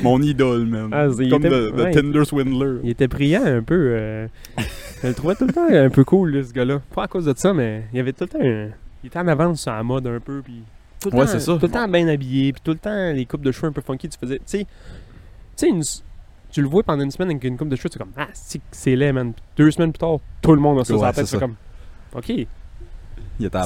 Mon 0.03 0.21
idole, 0.23 0.65
man. 0.67 0.89
Ah, 0.93 1.07
c'est- 1.15 1.29
Comme 1.29 1.45
était- 1.45 1.51
le, 1.51 1.71
le 1.71 1.83
ouais. 1.85 1.91
Tinder 1.91 2.25
Swindler. 2.25 2.79
Il 2.85 2.91
était 2.91 3.09
brillant 3.09 3.45
un 3.45 3.63
peu. 3.63 3.75
euh, 3.77 4.27
je 5.03 5.09
le 5.09 5.15
trouvais 5.15 5.35
tout 5.35 5.47
le 5.47 5.53
temps 5.53 5.67
un 5.69 5.91
peu 5.91 6.05
cool, 6.05 6.35
là, 6.37 6.43
ce 6.45 6.53
gars-là. 6.53 6.81
Pas 6.95 7.05
à 7.05 7.09
cause 7.09 7.27
de 7.27 7.35
ça, 7.37 7.53
mais 7.53 7.85
il 7.93 8.01
avait 8.01 8.13
tout 8.13 8.25
le 8.25 8.29
temps 8.29 8.39
un- 8.41 8.69
Il 9.03 9.07
était 9.09 9.19
en 9.19 9.29
avance 9.29 9.63
sur 9.63 9.73
la 9.73 9.83
mode 9.83 10.07
un 10.07 10.21
peu, 10.21 10.41
puis... 10.43 10.63
Tout 11.01 11.11
le 11.11 11.17
Ouais, 11.17 11.25
temps- 11.25 11.31
c'est 11.33 11.41
ça. 11.41 11.55
Tout 11.59 11.67
le 11.67 11.73
temps 11.73 11.89
bien 11.89 12.07
habillé, 12.09 12.53
puis 12.53 12.61
tout 12.63 12.73
le 12.73 12.79
temps 12.79 13.13
les 13.13 13.25
coupes 13.27 13.43
de 13.43 13.53
cheveux 13.53 13.69
un 13.69 13.73
peu 13.73 13.81
funky. 13.83 14.09
Tu 14.09 14.19
faisais... 14.19 14.37
Tu 14.39 14.43
sais, 14.47 14.67
tu 15.57 15.67
une- 15.67 15.83
tu 16.53 16.63
le 16.63 16.69
vois 16.69 16.83
pendant 16.83 17.03
une 17.05 17.11
semaine 17.11 17.31
avec 17.31 17.45
une 17.45 17.57
coupe 17.57 17.69
de 17.69 17.77
cheveux, 17.77 17.89
tu 17.91 17.97
es 17.97 18.01
comme... 18.01 18.13
Ah, 18.17 18.29
c'est 18.33 18.61
c'est 18.71 18.97
laid, 18.97 19.13
man. 19.13 19.33
Puis 19.33 19.43
deux 19.57 19.71
semaines 19.71 19.93
plus 19.93 19.99
tard, 19.99 20.19
tout 20.43 20.53
le 20.55 20.61
monde 20.61 20.79
a 20.79 20.85
ça 20.85 20.89
sur 20.89 21.01
Ouais, 21.01 21.07
la 21.07 21.13
tête. 21.13 21.27
c'est 21.27 21.39
comme... 21.39 21.55
OK. 22.15 22.33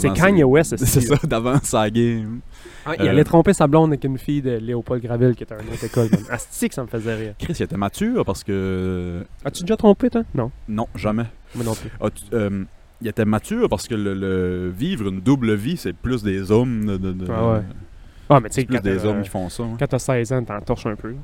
C'est 0.00 0.12
Kanye 0.12 0.44
West, 0.44 0.76
C'est 0.84 1.00
ça, 1.00 1.16
d'avant 1.24 1.58
sa 1.62 1.90
game. 1.90 2.40
Ah, 2.86 2.94
il 2.98 3.06
Euh, 3.06 3.10
allait 3.10 3.24
tromper 3.24 3.52
sa 3.52 3.66
blonde 3.66 3.90
avec 3.90 4.04
une 4.04 4.18
fille 4.18 4.42
de 4.42 4.52
Léopold 4.58 5.02
Gravel 5.02 5.34
qui 5.34 5.42
était 5.42 5.54
à 5.54 5.62
une 5.62 5.68
autre 5.72 5.84
école. 5.84 6.08
man. 6.12 6.20
Asti 6.30 6.68
que 6.68 6.74
ça 6.74 6.82
me 6.82 6.86
faisait 6.88 7.14
rire? 7.14 7.34
Chris, 7.38 7.54
il 7.58 7.62
était 7.62 7.76
mature 7.76 8.24
parce 8.24 8.44
que. 8.44 9.24
As-tu 9.44 9.62
déjà 9.62 9.76
trompé, 9.76 10.10
toi? 10.10 10.22
Non. 10.34 10.50
Non, 10.68 10.86
jamais. 10.94 11.24
Moi 11.54 11.64
non 11.64 11.74
plus. 11.74 11.90
Euh, 12.34 12.64
il 13.00 13.08
était 13.08 13.24
mature 13.24 13.68
parce 13.68 13.88
que 13.88 13.94
le, 13.94 14.14
le- 14.14 14.70
vivre 14.70 15.08
une 15.08 15.20
double 15.20 15.54
vie, 15.54 15.76
c'est 15.76 15.92
plus 15.92 16.22
des 16.22 16.50
hommes. 16.50 16.86
De, 16.86 16.96
de- 16.96 17.12
de- 17.12 17.26
Ah 17.30 17.52
ouais. 17.54 17.62
Ah, 18.30 18.40
mais 18.40 18.48
tu 18.48 18.54
C'est 18.54 18.60
sais, 18.62 18.66
plus 18.66 18.76
quand 18.76 18.82
des 18.82 19.04
hommes 19.04 19.22
qui 19.22 19.28
font 19.28 19.48
ça. 19.48 19.62
hein. 19.64 19.76
quand 19.78 19.86
t'as 19.86 19.98
16 19.98 20.32
ans, 20.32 20.44
t'en 20.44 20.60
torches 20.60 20.86
un 20.86 20.96
peu. 20.96 21.14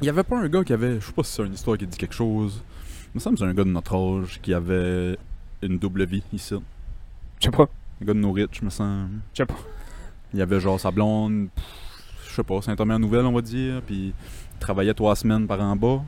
Il 0.00 0.06
y 0.06 0.08
avait 0.08 0.24
pas 0.24 0.38
un 0.38 0.48
gars 0.48 0.64
qui 0.64 0.72
avait. 0.72 1.00
Je 1.00 1.06
sais 1.06 1.12
pas 1.12 1.22
si 1.22 1.32
c'est 1.32 1.44
une 1.44 1.54
histoire 1.54 1.76
qui 1.78 1.86
dit 1.86 1.96
quelque 1.98 2.14
chose. 2.14 2.62
Il 3.14 3.18
me 3.18 3.20
semble 3.20 3.36
que 3.36 3.40
c'est 3.44 3.48
un 3.50 3.54
gars 3.54 3.64
de 3.64 3.68
notre 3.70 3.94
âge 3.94 4.40
qui 4.42 4.52
avait 4.54 5.16
une 5.62 5.78
double 5.78 6.04
vie 6.06 6.22
ici. 6.32 6.54
Je 7.42 7.46
sais 7.46 7.50
pas. 7.50 7.68
Un 8.00 8.04
gars 8.04 8.14
de 8.14 8.20
Norwich, 8.20 8.62
me 8.62 8.70
semble. 8.70 9.18
Je 9.32 9.38
sais 9.38 9.46
pas. 9.46 9.56
Il 10.32 10.38
y 10.38 10.42
avait 10.42 10.60
genre 10.60 10.78
sa 10.78 10.92
blonde, 10.92 11.48
pff, 11.52 11.64
je 12.28 12.34
sais 12.36 12.44
pas, 12.44 12.62
Saint-Omer-Nouvelle, 12.62 13.26
on 13.26 13.32
va 13.32 13.40
dire. 13.40 13.82
Puis 13.84 14.14
il 14.14 14.58
travaillait 14.60 14.94
trois 14.94 15.16
semaines 15.16 15.48
par 15.48 15.60
en 15.60 15.74
bas. 15.74 16.02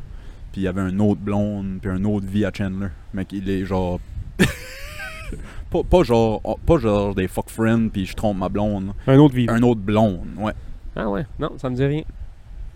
Puis 0.53 0.61
il 0.61 0.65
y 0.65 0.69
avait 0.69 0.89
une 0.89 1.01
autre 1.01 1.21
blonde, 1.21 1.81
puis 1.83 1.91
une 1.91 2.07
autre 2.07 2.25
vie 2.25 2.45
à 2.45 2.53
Chandler. 2.53 2.87
Mais 3.13 3.27
il 3.33 3.51
est 3.51 3.65
genre. 3.65 3.99
pas, 5.71 5.83
pas 5.83 6.05
genre 6.05 6.41
oh, 6.45 6.57
pas 6.65 6.79
genre 6.79 7.17
des 7.17 7.27
fuck 7.27 7.51
friends, 7.51 7.89
puis 7.89 8.07
je 8.07 8.15
trompe 8.15 8.39
ma 8.39 8.49
blonde. 8.49 8.93
Un 9.09 9.19
autre 9.19 9.35
vivre. 9.35 9.53
Un 9.53 9.63
autre 9.65 9.81
blonde, 9.81 10.29
ouais. 10.39 10.53
Ah 10.95 11.11
ouais, 11.11 11.27
non, 11.41 11.51
ça 11.59 11.69
me 11.69 11.75
dit 11.75 11.85
rien. 11.85 12.05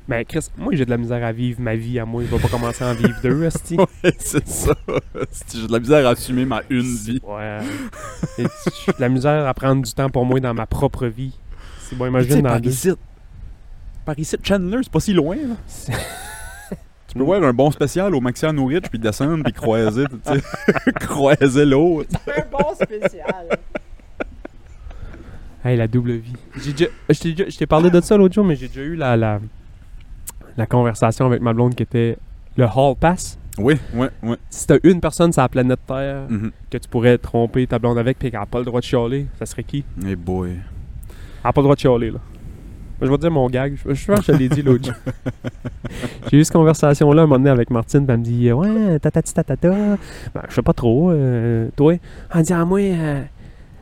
Ben, 0.08 0.24
Chris, 0.24 0.48
moi 0.56 0.74
j'ai 0.74 0.86
de 0.86 0.90
la 0.90 0.96
misère 0.96 1.22
à 1.22 1.32
vivre 1.32 1.60
ma 1.60 1.76
vie 1.76 1.98
à 1.98 2.06
moi. 2.06 2.22
Je 2.24 2.34
vais 2.34 2.40
pas 2.40 2.48
commencer 2.48 2.82
à 2.82 2.88
en 2.88 2.94
vivre 2.94 3.14
deux, 3.22 3.44
Asti. 3.46 3.76
Ouais, 4.02 4.14
c'est 4.18 4.48
ça. 4.48 4.74
J'ai 5.54 5.66
de 5.66 5.72
la 5.72 5.78
misère 5.80 6.06
à 6.06 6.10
assumer 6.10 6.46
ma 6.46 6.62
une 6.70 6.80
vie. 6.96 7.20
Ouais. 7.22 7.58
Et 8.38 8.44
J'ai 8.86 8.92
de 8.92 9.00
la 9.00 9.08
misère 9.10 9.46
à 9.46 9.52
prendre 9.52 9.82
du 9.84 9.92
temps 9.92 10.08
pour 10.08 10.24
moi 10.24 10.40
dans 10.40 10.54
ma 10.54 10.64
propre 10.66 11.06
vie. 11.06 11.38
C'est 11.80 11.96
bon, 11.96 12.06
imagine 12.06 12.40
dans 12.42 12.48
par 12.50 12.60
deux. 12.60 12.70
ici, 12.70 12.90
par 14.06 14.18
ici, 14.18 14.36
Chandler, 14.42 14.78
c'est 14.82 14.92
pas 14.92 15.00
si 15.00 15.12
loin, 15.12 15.36
là. 15.36 15.94
Tu 17.08 17.14
peux 17.14 17.24
voir 17.24 17.42
un 17.42 17.54
bon 17.54 17.70
spécial 17.70 18.14
au 18.14 18.20
Maxi 18.20 18.44
à 18.44 18.52
Norwich, 18.52 18.84
puis 18.90 18.98
descendre, 18.98 19.42
puis 19.42 19.52
croiser, 19.54 20.04
tu 20.04 20.18
sais. 20.30 20.42
croiser 21.00 21.64
l'autre. 21.64 22.10
un 22.26 22.42
bon 22.50 22.74
spécial. 22.74 23.48
Hey, 25.64 25.78
la 25.78 25.88
double 25.88 26.12
vie. 26.16 26.34
J'ai 26.62 26.72
déjà- 26.72 26.90
Je 27.08 27.18
t'ai 27.18 27.32
déjà- 27.32 27.48
je 27.50 27.56
t'ai 27.56 27.66
parlé 27.66 27.90
de 27.90 27.98
ça 28.02 28.14
l'autre 28.18 28.34
jour, 28.34 28.44
mais 28.44 28.56
j'ai 28.56 28.68
déjà 28.68 28.82
eu 28.82 28.94
la, 28.94 29.16
la, 29.16 29.40
la 30.58 30.66
conversation 30.66 31.24
avec 31.26 31.40
ma 31.40 31.52
blonde 31.54 31.74
qui 31.74 31.82
était 31.84 32.18
le 32.56 32.64
Hall 32.66 32.94
Pass. 33.00 33.38
Oui, 33.56 33.76
ouais, 33.94 34.08
ouais. 34.22 34.36
Si 34.50 34.66
t'as 34.66 34.76
une 34.84 35.00
personne 35.00 35.32
sur 35.32 35.42
la 35.42 35.48
planète 35.48 35.80
Terre 35.86 36.26
Mhm. 36.28 36.50
que 36.70 36.78
tu 36.78 36.88
pourrais 36.88 37.16
tromper 37.18 37.66
ta 37.66 37.78
blonde 37.78 37.98
avec 37.98 38.18
puis 38.18 38.30
qu'elle 38.30 38.38
n'a 38.40 38.46
pas 38.46 38.58
le 38.58 38.64
droit 38.64 38.80
de 38.80 38.84
chialer, 38.84 39.26
ça 39.38 39.46
serait 39.46 39.64
qui? 39.64 39.84
Hey 40.04 40.14
boy. 40.16 40.50
Elle 40.50 40.56
n'a 41.44 41.52
pas 41.52 41.60
le 41.60 41.64
droit 41.64 41.74
de 41.74 41.80
chialer, 41.80 42.10
là. 42.10 42.18
Je 43.00 43.06
vais 43.08 43.16
te 43.16 43.20
dire 43.20 43.30
mon 43.30 43.48
gag. 43.48 43.76
Je, 43.86 43.94
je 43.94 44.06
pense 44.12 44.26
que 44.26 44.32
je 44.32 44.38
l'ai 44.38 44.48
dit 44.48 44.60
l'autre 44.62 44.84
jour. 44.86 44.94
J'ai 46.30 46.38
eu 46.38 46.44
cette 46.44 46.52
conversation-là 46.52 47.22
un 47.22 47.26
moment 47.26 47.38
donné 47.38 47.50
avec 47.50 47.70
Martine, 47.70 48.04
puis 48.04 48.12
elle 48.12 48.18
me 48.18 48.24
dit 48.24 48.52
Ouais, 48.52 48.98
tatati 48.98 49.32
tatata. 49.32 49.70
Ben, 49.70 50.42
je 50.48 50.54
sais 50.54 50.62
pas 50.62 50.72
trop. 50.72 51.10
euh, 51.12 51.68
toi 51.76 51.94
Elle 52.34 52.42
dit 52.42 52.52
Ah, 52.52 52.64
moi, 52.64 52.80
euh, 52.80 53.22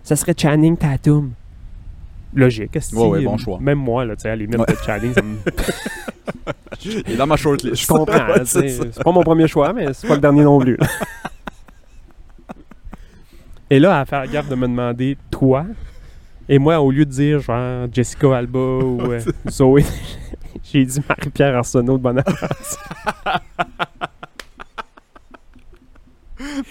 ça 0.03 0.17
serait 0.17 0.35
Channing 0.37 0.77
Tatum. 0.77 1.33
Logique, 2.35 2.77
est 2.77 2.93
Ouais, 2.95 3.23
bon 3.25 3.39
choix. 3.39 3.59
Même 3.61 3.79
moi, 3.79 4.05
là, 4.05 4.15
tu 4.17 4.23
sais, 4.23 4.29
à 4.29 4.33
la 4.33 4.37
limite 4.37 4.59
Ouais. 4.59 4.67
de 4.67 4.77
Channing, 4.85 5.13
ça 5.15 5.23
me- 5.23 5.37
Il 7.09 7.13
est 7.13 7.17
dans 7.17 7.27
ma 7.27 7.37
shortlist. 7.37 7.83
je 7.83 7.87
comprends. 7.87 8.27
Ouais, 8.29 8.45
c'est 8.45 9.03
pas 9.03 9.13
mon 9.13 9.23
premier 9.23 9.49
choix, 9.49 9.73
mais 9.73 9.93
c'est 9.95 10.07
pas 10.07 10.15
le 10.15 10.21
dernier 10.21 10.43
non 10.45 10.59
plus. 10.61 10.77
Et 13.71 13.79
là, 13.81 14.01
à 14.01 14.05
faire 14.05 14.27
gaffe 14.29 14.49
de 14.49 14.55
me 14.55 14.67
demander 14.69 15.17
toi? 15.31 15.65
Et 16.49 16.59
moi, 16.61 16.79
au 16.81 16.91
lieu 16.93 17.05
de 17.05 17.11
dire 17.11 17.41
genre 17.41 17.89
Jessica 17.93 18.37
Alba 18.37 18.59
ou 18.59 19.01
euh, 19.11 19.21
Zoé, 19.51 19.85
j'ai 20.63 20.85
dit 20.85 21.01
Marie-Pierre 21.09 21.57
Arsenault 21.57 21.99
de 21.99 22.03
Bonavance. 22.03 22.79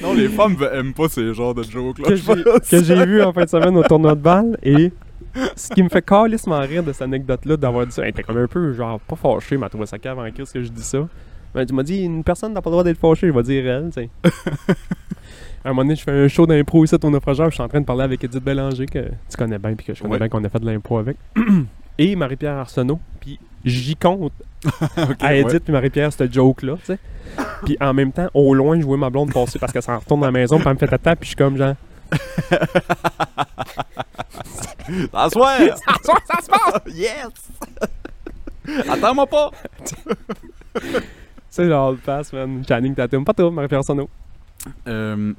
Non, 0.01 0.13
les 0.13 0.29
femmes 0.29 0.55
aiment 0.73 0.93
pas 0.93 1.09
ces 1.09 1.33
genres 1.33 1.53
de 1.55 1.63
jokes-là. 1.63 2.09
que 2.69 2.83
j'ai 2.83 3.05
vu 3.05 3.21
en 3.23 3.33
fin 3.33 3.43
de 3.43 3.49
semaine 3.49 3.75
au 3.75 3.83
tournoi 3.83 4.13
de 4.15 4.21
balle. 4.21 4.57
Et 4.63 4.93
ce 5.55 5.69
qui 5.73 5.83
me 5.83 5.89
fait 5.89 6.01
calissement 6.03 6.59
rire 6.59 6.83
de 6.83 6.91
cette 6.93 7.03
anecdote-là, 7.03 7.57
d'avoir 7.57 7.86
dit 7.86 7.91
ça, 7.91 8.03
elle 8.03 8.09
était 8.09 8.23
comme 8.23 8.38
un 8.38 8.47
peu 8.47 8.73
genre 8.73 8.99
pas 8.99 9.15
fâchée, 9.15 9.57
mais 9.57 9.67
trouvait 9.69 9.86
ça 9.86 9.97
cave 9.99 10.17
en 10.19 10.29
crise 10.31 10.51
que 10.51 10.61
je 10.63 10.69
dis 10.69 10.83
ça. 10.83 10.99
Mais 11.53 11.65
tu 11.65 11.73
m'as 11.73 11.83
dit, 11.83 12.01
une 12.03 12.23
personne 12.23 12.53
n'a 12.53 12.61
pas 12.61 12.69
le 12.69 12.73
droit 12.73 12.83
d'être 12.83 12.99
fâchée, 12.99 13.27
je 13.27 13.31
vais 13.33 13.43
dire 13.43 13.65
elle, 13.67 13.89
tu 13.93 14.01
sais. 14.01 14.09
À 15.63 15.69
un 15.69 15.71
moment 15.71 15.81
donné, 15.81 15.95
je 15.95 16.03
fais 16.03 16.11
un 16.11 16.27
show 16.27 16.45
d'impro 16.45 16.83
ici 16.83 16.95
au 17.01 17.09
naufrageur, 17.09 17.49
je 17.49 17.55
suis 17.55 17.63
en 17.63 17.67
train 17.67 17.79
de 17.81 17.86
parler 17.86 18.03
avec 18.03 18.23
Edith 18.23 18.43
Bélanger, 18.43 18.86
que 18.86 18.99
tu 18.99 19.38
connais 19.38 19.57
bien, 19.57 19.73
puis 19.73 19.83
que 19.88 19.95
je 19.95 20.01
connais 20.01 20.13
Ouais. 20.13 20.19
bien 20.19 20.29
qu'on 20.29 20.43
a 20.43 20.49
fait 20.49 20.59
de 20.59 20.65
l'impro 20.67 20.99
avec. 20.99 21.17
Et 21.97 22.15
Marie-Pierre 22.15 22.57
Arsenault, 22.57 22.99
puis 23.19 23.39
j'y 23.63 23.95
compte 23.95 24.33
à 25.21 25.29
ouais. 25.29 25.39
Edith 25.39 25.63
puis 25.63 25.73
Marie-Pierre, 25.73 26.13
cette 26.13 26.31
joke-là, 26.31 26.75
tu 26.77 26.86
sais. 26.86 26.99
Puis 27.63 27.77
en 27.81 27.93
même 27.95 28.11
temps, 28.11 28.27
au 28.36 28.53
loin, 28.53 28.79
je 28.79 28.86
vois 28.86 28.97
ma 28.97 29.09
blonde 29.09 29.33
passer 29.33 29.57
parce 29.57 29.71
qu'elle 29.71 29.81
s'en 29.81 29.97
retourne 29.97 30.19
dans 30.19 30.27
la 30.27 30.31
maison, 30.31 30.57
puis 30.59 30.67
elle 30.67 30.73
me 30.73 30.77
fait 30.77 30.88
tata, 30.88 31.15
puis 31.15 31.25
je 31.25 31.29
suis 31.29 31.36
comme 31.36 31.57
genre. 31.57 31.73
Ça 35.11 35.29
soir! 35.29 35.57
Ça 35.59 35.93
soir, 36.03 36.19
ça 36.25 36.41
se 36.41 36.47
passe! 36.49 36.81
Yes! 36.95 38.88
Attends-moi 38.89 39.27
pas! 39.27 39.51
Tu 40.79 40.81
sais, 41.49 41.65
le 41.65 41.95
Pass, 41.97 42.33
man. 42.33 42.63
Channing 42.67 42.93
Tatum. 42.95 43.23
Pas 43.23 43.33
toi, 43.33 43.49
Marie-Pierre 43.51 43.79
Arsenault. 43.79 44.09
Euh, 44.88 45.33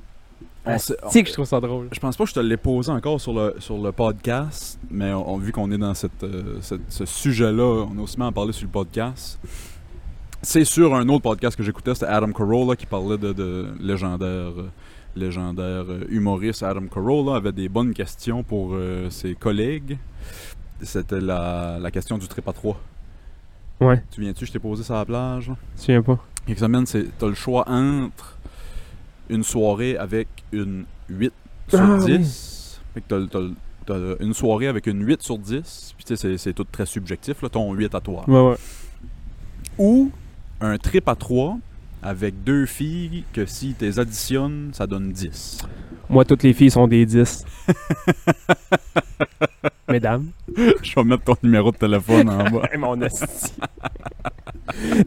on 0.64 0.78
s'est- 0.78 0.96
Tu 1.04 1.10
sais 1.10 1.22
que 1.22 1.28
je 1.28 1.34
trouve 1.34 1.44
ça 1.46 1.60
drôle. 1.60 1.88
Je 1.92 2.00
pense 2.00 2.16
pas 2.16 2.24
que 2.24 2.30
je 2.30 2.34
te 2.34 2.40
l'ai 2.40 2.56
posé 2.56 2.90
encore 2.90 3.20
sur 3.20 3.32
le, 3.34 3.54
sur 3.58 3.76
le 3.78 3.92
podcast, 3.92 4.78
mais 4.90 5.12
on, 5.12 5.34
on- 5.34 5.38
vu 5.38 5.52
qu'on 5.52 5.70
est 5.70 5.78
dans 5.78 5.94
cette, 5.94 6.22
euh, 6.24 6.58
cette- 6.62 6.90
ce 6.90 7.04
sujet-là, 7.04 7.86
on 7.92 7.98
a 7.98 8.02
aussi 8.02 8.20
en 8.20 8.32
parler 8.32 8.52
sur 8.52 8.64
le 8.66 8.72
podcast. 8.72 9.38
C'est 10.42 10.64
sur 10.64 10.94
un 10.94 11.08
autre 11.08 11.22
podcast 11.22 11.56
que 11.56 11.62
j'écoutais, 11.62 11.92
c'était 11.94 12.06
Adam 12.06 12.30
Carolla 12.32 12.76
qui 12.76 12.86
parlait 12.86 13.18
de, 13.18 13.32
de 13.32 13.66
légendaire, 13.80 14.28
euh, 14.56 14.68
légendaire 15.16 15.84
euh, 15.88 16.04
humoriste. 16.08 16.62
Adam 16.62 16.86
Carolla 16.86 17.36
avait 17.36 17.52
des 17.52 17.68
bonnes 17.68 17.92
questions 17.94 18.42
pour 18.42 18.70
euh, 18.74 19.10
ses 19.10 19.34
collègues. 19.34 19.98
C'était 20.82 21.20
la, 21.20 21.78
la 21.80 21.90
question 21.90 22.18
du 22.18 22.28
trip 22.28 22.46
à 22.48 22.52
trois. 22.52 22.78
Ouais, 23.80 24.02
Tu 24.10 24.20
viens-tu, 24.20 24.46
je 24.46 24.52
t'ai 24.52 24.58
posé 24.58 24.82
ça 24.82 24.94
à 24.96 24.98
la 24.98 25.04
plage? 25.06 25.48
là? 25.48 25.56
je 25.76 25.80
souviens 25.80 26.02
pas. 26.02 26.18
Quelques 26.46 26.58
semaines, 26.60 26.86
c'est 26.86 27.06
t'as 27.18 27.26
le 27.28 27.34
choix 27.34 27.68
entre 27.68 28.38
une 29.28 29.42
soirée 29.42 29.96
avec 29.96 30.28
une 30.52 30.84
8 31.08 31.32
sur 31.68 31.80
Ah, 31.80 31.98
10. 32.04 32.80
Fait 32.94 33.00
que 33.00 33.06
t'as, 33.08 33.26
t'as- 33.26 33.54
t'as 33.86 34.24
une 34.24 34.32
soirée 34.34 34.68
avec 34.68 34.86
une 34.86 35.04
8 35.04 35.22
sur 35.22 35.38
10. 35.38 35.94
Puis 35.96 36.04
tu 36.04 36.16
sais, 36.16 36.16
c'est, 36.16 36.38
c'est 36.38 36.52
tout 36.52 36.64
très 36.70 36.86
subjectif, 36.86 37.42
là, 37.42 37.48
ton 37.48 37.72
8 37.72 37.94
à 37.94 38.00
toi. 38.00 38.24
Ouais, 38.28 38.50
ouais. 38.50 38.56
Ou 39.78 40.10
un 40.60 40.78
trip 40.78 41.08
à 41.08 41.14
3 41.16 41.58
avec 42.06 42.44
deux 42.44 42.66
filles 42.66 43.24
que 43.32 43.46
si 43.46 43.74
tu 43.76 43.84
les 43.84 43.98
additionnes, 43.98 44.70
ça 44.72 44.86
donne 44.86 45.10
10. 45.10 45.58
Moi, 46.08 46.24
toutes 46.24 46.44
les 46.44 46.52
filles 46.52 46.70
sont 46.70 46.86
des 46.86 47.04
10. 47.04 47.44
Mesdames. 49.88 50.26
je 50.56 50.94
vais 50.94 51.04
mettre 51.04 51.24
ton 51.24 51.36
numéro 51.42 51.72
de 51.72 51.76
téléphone 51.76 52.30
en 52.30 52.48
bas. 52.48 52.68
Mon 52.78 52.96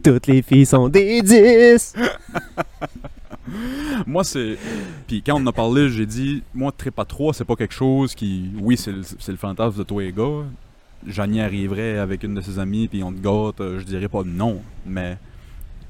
toutes 0.02 0.26
les 0.26 0.42
filles 0.42 0.66
sont 0.66 0.90
des 0.90 1.22
10. 1.22 1.94
Moi, 4.06 4.22
c'est. 4.22 4.58
Puis 5.06 5.22
quand 5.22 5.36
on 5.36 5.42
en 5.42 5.46
a 5.46 5.52
parlé, 5.52 5.88
j'ai 5.88 6.06
dit, 6.06 6.42
moi, 6.54 6.70
trip 6.70 6.98
à 6.98 7.04
3, 7.04 7.34
c'est 7.34 7.44
pas 7.44 7.56
quelque 7.56 7.74
chose 7.74 8.14
qui. 8.14 8.50
Oui, 8.60 8.76
c'est 8.76 8.92
le, 8.92 9.00
le 9.00 9.36
fantasme 9.36 9.78
de 9.78 9.82
toi 9.84 10.04
et 10.04 10.12
gars. 10.12 10.44
J'en 11.06 11.32
y 11.32 11.40
arriverais 11.40 11.98
avec 11.98 12.24
une 12.24 12.34
de 12.34 12.42
ses 12.42 12.58
amies, 12.58 12.88
puis 12.88 13.02
on 13.02 13.10
te 13.10 13.20
gâte, 13.20 13.60
euh, 13.60 13.78
je 13.78 13.84
dirais 13.84 14.08
pas 14.08 14.22
non. 14.24 14.60
Mais 14.86 15.16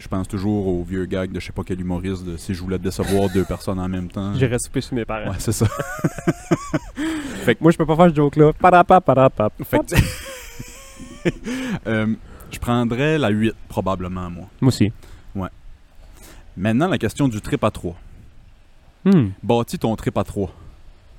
je 0.01 0.09
pense 0.09 0.26
toujours 0.26 0.66
au 0.66 0.82
vieux 0.82 1.05
gag 1.05 1.30
de 1.30 1.38
je 1.38 1.46
sais 1.46 1.53
pas 1.53 1.62
quel 1.64 1.80
humoriste 1.80 2.24
de 2.24 2.36
si 2.36 2.55
je 2.55 2.61
voulais 2.61 2.78
décevoir 2.78 3.28
deux 3.30 3.44
personnes 3.44 3.78
en 3.78 3.88
même 3.88 4.09
temps. 4.09 4.34
J'irais 4.34 4.59
souper 4.59 4.80
chez 4.80 4.94
mes 4.96 5.05
parents. 5.05 5.30
Ouais, 5.30 5.36
c'est 5.38 5.53
ça. 5.53 5.66
Moi, 7.61 7.70
je 7.70 7.76
peux 7.76 7.86
pas 7.86 7.96
faire 7.96 8.11
ce 8.11 8.14
joke-là. 8.14 8.53
Parapa, 8.55 9.01
parapa. 9.01 9.51
Fait 9.62 9.78
que- 9.78 9.94
Euh, 11.86 12.14
je 12.51 12.59
prendrais 12.59 13.18
la 13.18 13.28
8, 13.28 13.53
probablement, 13.68 14.30
moi. 14.30 14.46
Moi 14.61 14.68
aussi. 14.68 14.90
Maintenant, 16.57 16.88
la 16.88 16.98
question 16.98 17.28
du 17.28 17.40
trip 17.40 17.62
à 17.62 17.70
3. 17.70 17.94
Hmm. 19.05 19.28
Bâtis 19.42 19.78
ton 19.78 19.94
trip 19.96 20.16
à 20.18 20.24
3 20.24 20.53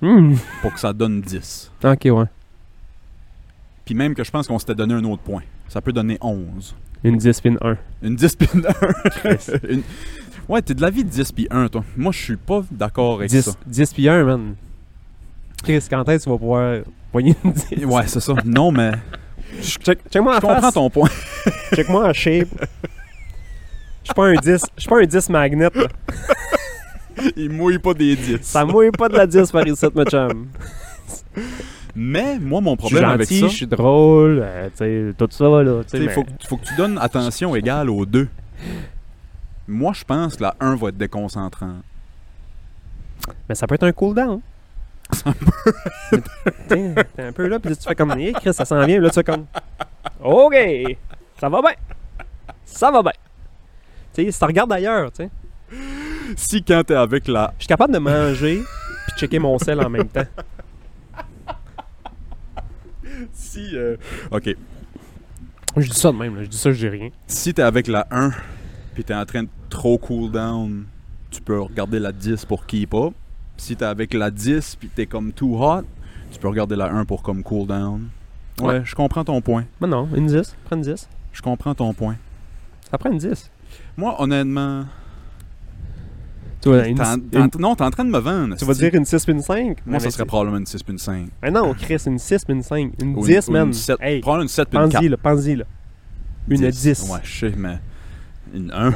Hmm. 0.02 0.36
pour 0.62 0.74
que 0.74 0.80
ça 0.80 0.92
donne 0.94 1.22
10. 1.22 1.72
Ok, 1.84 2.02
ouais. 2.06 2.26
Puis 3.86 3.94
même 3.96 4.14
que 4.16 4.24
je 4.24 4.32
pense 4.32 4.48
qu'on 4.48 4.58
s'était 4.60 4.76
donné 4.76 4.94
un 4.96 5.04
autre 5.06 5.22
point. 5.22 5.42
Ça 5.68 5.82
peut 5.82 5.94
donner 5.94 6.18
11. 6.22 6.76
Une 7.04 7.18
10 7.18 7.42
pin 7.42 7.56
1. 7.62 7.78
Une 8.04 8.16
10 8.16 8.36
puis 8.36 8.48
une 8.54 8.66
1. 8.68 8.72
Une- 9.70 9.82
Ouais, 10.50 10.62
t'es 10.62 10.74
de 10.74 10.82
l'avis 10.82 11.04
de 11.04 11.10
10 11.10 11.32
puis 11.32 11.48
1, 11.50 11.68
toi. 11.68 11.84
Moi, 11.96 12.12
je 12.12 12.20
suis 12.22 12.36
pas 12.36 12.62
d'accord 12.72 13.16
avec 13.16 13.30
10, 13.30 13.42
ça. 13.46 13.52
10 13.66 13.94
puis 13.94 14.10
1, 14.10 14.24
man. 14.24 14.56
Chris, 15.64 15.84
quand 15.90 16.08
est-ce 16.10 16.20
que 16.20 16.24
tu 16.26 16.30
vas 16.30 16.38
pouvoir 16.38 16.82
poigner 17.12 17.36
une 17.44 17.54
10? 17.54 17.86
Ouais, 17.86 18.04
c'est 18.08 18.20
ça. 18.20 18.34
Non, 18.46 18.72
mais 18.72 18.92
Check, 19.62 20.00
je 20.14 20.20
en 20.20 20.24
comprends 20.26 20.62
face. 20.62 20.74
ton 20.74 20.90
point. 20.90 21.10
Check-moi 21.76 22.08
en 22.10 22.14
shape. 22.14 22.48
Je 24.04 24.06
suis 24.06 24.14
pas 24.16 24.26
un 24.28 24.34
10. 24.36 24.62
Je 24.76 24.82
suis 24.82 24.90
pas 24.90 25.00
un 25.02 25.06
10 25.06 25.30
magnet. 25.30 25.70
là. 25.74 25.88
Il 27.36 27.50
mouille 27.52 27.78
pas 27.80 27.94
des 27.94 28.16
10. 28.16 28.40
Ça 28.42 28.66
mouille 28.66 28.92
pas 28.92 29.10
de 29.10 29.16
la 29.18 29.28
10 29.28 29.52
par 29.52 29.66
ici, 29.68 29.86
ma 29.94 30.06
chum. 30.06 30.48
Mais 31.96 32.40
moi, 32.40 32.62
mon 32.62 32.76
problème 32.76 33.06
avec 33.06 33.28
ça, 33.28 33.48
je 33.48 33.56
suis 33.56 33.68
drôle, 33.68 34.40
euh, 34.44 34.70
tu 34.70 34.78
sais, 34.78 35.14
tout 35.18 35.28
ça, 35.32 35.46
là. 35.64 35.84
tu 35.84 35.90
sais, 35.90 35.98
il 35.98 36.06
mais- 36.06 36.12
faut, 36.14 36.24
que- 36.24 36.30
faut 36.48 36.58
que 36.58 36.66
tu 36.66 36.76
donnes 36.76 36.98
attention 37.00 37.56
égale 37.56 37.90
aux 37.90 38.06
deux. 38.06 38.28
Moi, 39.68 39.94
je 39.94 40.04
pense 40.04 40.36
que 40.36 40.44
la 40.44 40.56
1 40.60 40.76
va 40.76 40.90
être 40.90 40.98
déconcentrant. 40.98 41.76
Mais 43.48 43.56
ça 43.56 43.68
peut 43.68 43.76
être 43.76 43.84
un 43.84 43.92
cooldown. 43.92 44.42
Mais 45.26 46.22
T'es 46.68 46.96
t'es 47.16 47.24
un 47.24 47.32
peu 47.34 47.48
là, 47.48 47.60
puis 47.60 47.76
tu 47.76 47.84
fais 47.84 47.96
comme, 47.96 48.12
hé, 48.20 48.34
Chris, 48.34 48.54
ça 48.54 48.66
s'en 48.66 48.86
vient, 48.86 49.00
là, 49.00 49.10
tu 49.10 49.16
fais 49.16 49.24
comme, 49.24 49.46
OK, 50.24 50.56
ça 51.40 51.50
va 51.50 51.62
bien. 51.62 51.72
Ça 52.66 52.92
va 52.92 53.02
bien. 53.02 53.12
Tu 54.14 54.24
sais, 54.26 54.32
si 54.32 54.40
tu 54.40 54.46
regardes 54.46 54.72
ailleurs, 54.74 55.12
tu 55.12 55.24
sais, 55.24 55.30
Si 56.38 56.64
quand 56.64 56.84
t'es 56.86 56.96
avec 56.96 57.28
la... 57.28 57.54
je 57.58 57.64
suis 57.64 57.68
capable 57.68 57.94
de 57.94 58.00
manger 58.00 58.62
puis 59.08 59.18
checker 59.20 59.40
mon 59.40 59.58
sel 59.60 59.80
en 59.82 59.90
même 59.90 60.08
temps. 60.08 60.24
Si... 63.34 63.76
euh, 63.76 63.96
OK. 64.32 64.56
Je 65.78 65.88
dis 65.90 65.98
ça 65.98 66.12
de 66.12 66.18
même, 66.18 66.36
là. 66.36 66.44
je 66.44 66.50
dis 66.50 66.58
ça, 66.58 66.72
je 66.72 66.78
dis 66.78 66.90
rien. 66.90 67.10
Si 67.28 67.54
t'es 67.54 67.62
avec 67.62 67.88
la 67.88 68.06
1, 68.12 68.32
puis 68.94 69.04
t'es 69.04 69.14
en 69.16 69.26
train 69.26 69.44
de 69.44 69.50
trop 69.70 69.98
cool 69.98 70.30
down, 70.32 70.86
tu 71.30 71.42
peux 71.42 71.60
regarder 71.62 72.00
la 72.00 72.12
10 72.12 72.44
pour 72.46 72.66
keep 72.66 72.94
up. 72.94 73.14
Si 73.58 73.76
t'es 73.76 73.86
avec 73.86 74.14
la 74.14 74.30
10, 74.32 74.76
puis 74.76 74.90
t'es 74.90 75.06
comme 75.06 75.32
too 75.32 75.56
hot, 75.64 75.84
tu 76.32 76.40
peux 76.40 76.50
regarder 76.50 76.76
la 76.76 76.92
1 76.92 77.06
pour 77.06 77.22
comme 77.24 77.42
cool 77.44 77.68
down. 77.68 78.10
Ouais, 78.60 78.68
Ouais. 78.68 78.82
je 78.84 78.94
comprends 78.96 79.24
ton 79.24 79.40
point. 79.42 79.66
Mais 79.80 79.88
non, 79.88 80.10
une 80.16 80.28
10, 80.28 80.56
prends 80.66 80.76
une 80.76 80.82
10. 80.82 81.08
Je 81.32 81.42
comprends 81.42 81.74
ton 81.74 81.94
point. 81.94 82.18
Ça 82.90 82.98
prend 82.98 83.10
une 83.12 83.18
10. 83.18 83.50
Moi, 83.96 84.22
honnêtement... 84.22 84.86
Tu 86.62 86.70
vois, 86.70 86.86
une, 86.88 86.96
t'es 86.96 87.04
en- 87.04 87.16
une- 87.16 87.30
t'es 87.30 87.38
en- 87.40 87.50
non, 87.60 87.76
t'es 87.76 87.84
en 87.84 87.90
train 87.92 88.06
de 88.06 88.10
me 88.12 88.20
vendre. 88.20 88.56
tu 88.56 88.66
vas 88.66 88.74
dire 88.74 88.94
une 88.94 89.06
6 89.06 89.24
puis 89.26 89.34
une 89.34 89.42
5? 89.42 89.78
Moi, 89.86 90.00
ça 90.00 90.12
serait 90.12 90.26
probablement 90.26 90.58
une 90.58 90.66
6 90.68 90.84
puis 90.84 90.94
une 90.94 91.00
5. 91.00 91.28
Mais 91.42 91.50
non, 91.52 91.74
Chris, 91.74 91.98
une 92.06 92.20
6 92.20 92.46
puis 92.46 92.54
une 92.54 92.62
5. 92.64 92.94
Une 93.02 93.16
Ou 93.18 93.26
10, 93.26 93.48
ou 93.48 93.52
man. 93.52 93.68
Une 93.68 93.74
7, 93.74 93.98
Hey, 94.00 94.20
probablement 94.22 94.44
une 94.44 94.48
7 94.50 94.70
puis 94.70 94.78
une 94.78 94.90
4. 94.90 94.94
pense-y, 95.00 95.10
là, 95.10 95.18
pense-y, 95.18 95.56
là. 95.56 95.66
Une 96.50 96.70
10. 96.70 97.10
Ouais, 97.12 97.20
je 97.24 97.40
sais, 97.48 97.54
mais... 97.58 97.80
Une 98.54 98.70
1. 98.72 98.94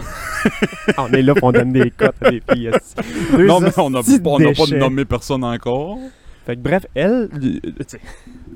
Ah, 0.97 1.05
on 1.09 1.11
est 1.13 1.21
là 1.21 1.33
pour 1.33 1.47
on 1.47 1.51
donne 1.53 1.71
des 1.71 1.89
cotes 1.89 2.15
à 2.21 2.29
des 2.29 2.41
filles. 2.51 2.71
Deux 3.31 3.47
non, 3.47 3.59
mais 3.61 3.71
on 3.79 3.89
n'a 3.89 4.01
pas 4.03 4.77
nommé 4.77 5.05
personne 5.05 5.43
encore. 5.45 5.97
Fait 6.45 6.55
que 6.57 6.61
bref, 6.61 6.85
elle, 6.93 7.11
euh, 7.11 7.27
tu 7.41 7.61
sais, 7.87 7.99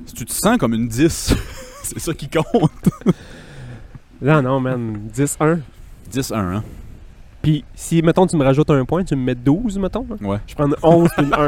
Si 0.05 0.14
tu 0.14 0.26
te 0.26 0.32
sens 0.34 0.57
comme 0.57 0.74
une 0.74 0.88
10, 0.89 1.34
c'est 1.84 1.99
ça 1.99 2.14
qui 2.14 2.30
compte. 2.30 2.89
non, 4.22 4.41
non, 4.41 4.60
man, 4.60 4.99
10-1. 5.16 5.60
10-1, 6.12 6.36
hein? 6.36 6.64
Puis 7.41 7.63
si, 7.73 8.01
mettons, 8.01 8.27
tu 8.27 8.35
me 8.37 8.43
rajoutes 8.43 8.69
un 8.69 8.85
point, 8.85 9.03
tu 9.03 9.15
me 9.15 9.23
mets 9.23 9.35
12, 9.35 9.79
mettons. 9.79 10.05
là. 10.09 10.15
Ouais. 10.27 10.37
Je 10.47 10.55
prends 10.55 10.67
une 10.67 10.75
11 10.83 11.09
puis 11.15 11.25
une 11.25 11.33
1. 11.33 11.47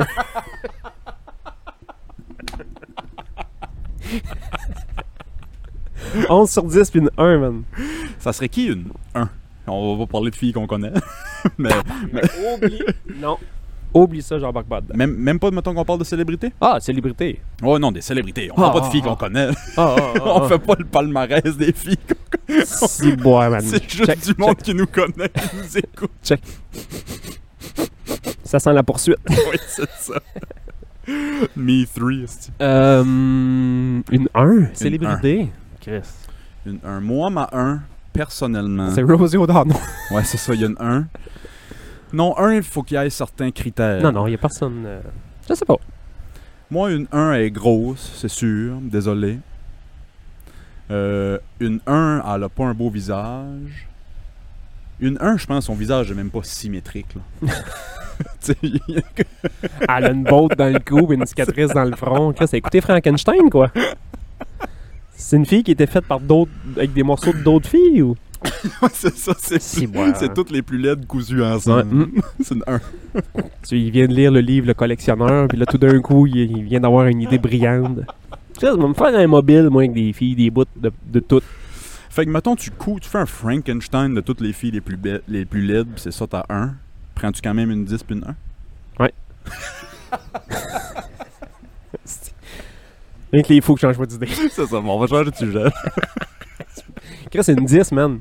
«11 6.30 6.50
sur 6.50 6.64
10 6.64 6.90
puis 6.92 7.00
une 7.00 7.10
1, 7.18 7.38
man. 7.38 7.64
Ça 8.20 8.34
serait 8.34 8.50
qui 8.50 8.66
une 8.68 8.86
1 9.16 9.30
On 9.68 9.96
va 9.98 10.06
pas 10.06 10.12
parler 10.12 10.32
de 10.32 10.36
filles 10.36 10.52
qu'on 10.54 10.68
connaît. 10.68 10.92
mais 11.58 11.70
Mais 12.12 12.22
oublie... 12.54 12.82
Non. 13.16 13.38
Oublie 13.94 14.22
ça, 14.22 14.40
j'embarque 14.40 14.68
pas 14.68 14.80
dedans. 14.82 14.96
même, 14.96 15.16
même 15.16 15.38
pas, 15.40 15.52
mettons 15.52 15.74
qu'on 15.74 15.84
parle 15.86 16.00
de 16.00 16.04
célébrités 16.06 16.54
Ah, 16.62 16.78
célébrité. 16.80 17.42
Ouais, 17.62 17.78
non, 17.80 17.92
des 17.92 18.02
célébrités. 18.02 18.50
On 18.52 18.56
Ah, 18.58 18.62
parle 18.70 18.82
pas 18.82 18.88
de 18.88 18.92
filles 18.92 19.02
ah. 19.06 19.10
qu'on 19.10 19.16
connaît. 19.16 19.50
Ah, 19.78 19.96
ah, 19.98 20.14
ah, 20.16 20.20
On 20.26 20.48
fait 20.48 20.60
pas 20.60 20.76
le 20.80 20.86
palmarès 20.86 21.58
des 21.58 21.74
filles. 21.74 21.98
Si, 22.66 23.16
bois, 23.16 23.50
man. 23.50 23.62
C'est 23.62 23.84
juste 23.90 24.06
Check, 24.06 24.20
du 24.22 24.34
monde 24.38 24.50
check. 24.56 24.64
qui 24.64 24.74
nous 24.76 24.88
connaît, 24.88 25.30
qui 25.30 25.56
nous 25.56 25.78
écoute. 25.78 26.12
Ça 28.44 28.60
sent 28.60 28.74
la 28.74 28.84
poursuite. 28.84 29.18
Oui, 29.30 29.58
c'est 29.68 29.90
ça. 29.92 30.16
Me 31.56 31.86
3, 31.86 32.12
esti. 32.24 32.52
Euh, 32.62 33.04
une 34.12 34.28
1, 34.36 34.66
célébrité. 34.74 35.48
Chris. 35.80 36.02
Une 36.66 36.80
1. 36.84 37.00
Moi, 37.00 37.30
ma 37.30 37.50
1, 37.54 37.80
personnellement. 38.12 38.92
C'est 38.94 39.02
Rosie 39.04 39.38
O'Donnell. 39.38 39.76
Ouais, 40.12 40.24
c'est 40.26 40.38
ça, 40.38 40.54
il 40.54 40.62
y 40.62 40.64
a 40.66 40.68
une 40.68 40.76
1. 40.80 41.06
Non, 42.14 42.38
1, 42.38 42.56
il 42.56 42.64
faut 42.64 42.84
qu'il 42.84 42.98
y 43.00 43.04
ait 43.04 43.10
certains 43.10 43.52
critères. 43.52 44.02
Non, 44.02 44.12
non, 44.12 44.28
il 44.28 44.32
n'y 44.32 44.36
a 44.36 44.40
personne. 44.40 44.84
euh, 44.86 45.02
Je 45.50 45.54
sais 45.54 45.66
pas. 45.66 45.78
Moi, 46.70 46.92
une 46.92 47.08
1 47.12 47.34
est 47.34 47.52
grosse, 47.52 48.12
c'est 48.16 48.28
sûr. 48.30 48.76
Désolé. 48.82 49.40
Euh, 50.90 51.38
une 51.60 51.80
1, 51.88 52.24
elle 52.36 52.44
a 52.44 52.50
pas 52.50 52.66
un 52.66 52.74
beau 52.74 52.90
visage. 52.90 53.88
Une 55.00 55.18
1, 55.22 55.38
je 55.38 55.46
pense, 55.48 55.66
son 55.66 55.74
visage 55.74 56.12
est 56.12 56.16
même 56.16 56.30
pas 56.30 56.44
symétrique. 56.44 57.08
Là. 57.44 57.54
Tu 58.44 58.54
sais, 58.54 58.58
Elle 59.90 60.06
a 60.06 60.12
une 60.12 60.24
botte 60.24 60.56
dans 60.56 60.72
le 60.72 60.78
cou 60.80 61.12
et 61.12 61.16
une 61.16 61.26
cicatrice 61.26 61.70
dans 61.70 61.86
le 61.86 61.96
front. 61.96 62.32
Chris, 62.34 62.46
a 62.54 62.58
écouté 62.58 62.80
Frankenstein, 62.82 63.50
quoi. 63.50 63.72
C'est 65.16 65.38
une 65.38 65.46
fille 65.46 65.64
qui 65.64 65.72
était 65.72 65.88
faite 65.88 66.06
par 66.06 66.20
d'autres. 66.20 66.52
avec 66.76 66.94
des 66.94 67.02
morceaux 67.04 67.34
d'autres 67.34 67.68
filles 67.70 68.02
ou? 68.04 68.16
C'est 68.94 69.16
ça, 69.16 69.34
c'est 69.38 69.62
Si, 69.62 69.86
moi. 69.88 70.14
c'est 70.16 70.34
toutes 70.34 70.50
les 70.52 70.62
plus 70.62 70.78
laides 70.78 71.06
cousues 71.06 71.44
ensemble. 71.44 71.84
mm. 71.96 72.12
c'est 72.44 72.56
une 72.56 72.64
1. 72.68 72.80
Tu, 73.68 73.78
il 73.78 73.92
vient 73.92 74.08
de 74.08 74.14
lire 74.14 74.32
le 74.32 74.40
livre 74.40 74.66
Le 74.68 74.74
collectionneur, 74.74 75.48
puis 75.48 75.58
là, 75.58 75.66
tout 75.66 75.78
d'un 75.78 76.00
coup, 76.02 76.26
il, 76.28 76.38
il 76.38 76.64
vient 76.64 76.80
d'avoir 76.80 77.06
une 77.08 77.22
idée 77.22 77.38
brillante. 77.38 78.00
Chris, 78.58 78.68
va 78.78 78.88
me 78.88 78.94
faire 78.94 79.16
un 79.16 79.28
mobile, 79.28 79.70
moi, 79.70 79.84
avec 79.84 79.94
des 79.94 80.12
filles, 80.14 80.36
des 80.36 80.50
bouts 80.50 80.66
de, 80.76 80.92
de 81.08 81.20
tout. 81.20 81.42
Fait 82.10 82.26
que, 82.26 82.30
mettons, 82.32 82.56
tu 82.56 82.72
cou 82.72 83.00
tu 83.00 83.08
fais 83.10 83.20
un 83.20 83.26
Frankenstein 83.26 84.14
de 84.14 84.22
toutes 84.22 84.42
les 84.42 84.52
filles 84.54 84.72
les 84.72 84.82
plus, 84.82 84.98
be- 84.98 85.22
les 85.28 85.46
plus 85.46 85.62
laides, 85.62 85.88
pis 85.96 86.02
c'est 86.02 86.12
ça, 86.12 86.26
t'as 86.28 86.44
1. 86.50 86.74
Prends-tu 87.16 87.42
quand 87.42 87.54
même 87.54 87.70
une 87.72 87.86
10 87.86 88.04
puis 88.04 88.16
une 88.16 88.26
1? 88.26 88.36
Rien 93.34 93.44
que 93.44 93.54
les 93.54 93.62
fous 93.62 93.76
que 93.76 93.80
je 93.82 93.88
change 93.88 93.98
pas 93.98 94.06
d'idée. 94.06 94.28
c'est 94.28 94.50
ça, 94.50 94.66
bon, 94.82 94.96
on 94.96 95.00
va 95.00 95.08
changer 95.08 95.32
de 95.32 95.36
sujet. 95.36 95.64
Chris, 97.32 97.44
c'est 97.44 97.54
une 97.54 97.66
10, 97.66 97.92
man. 97.94 98.20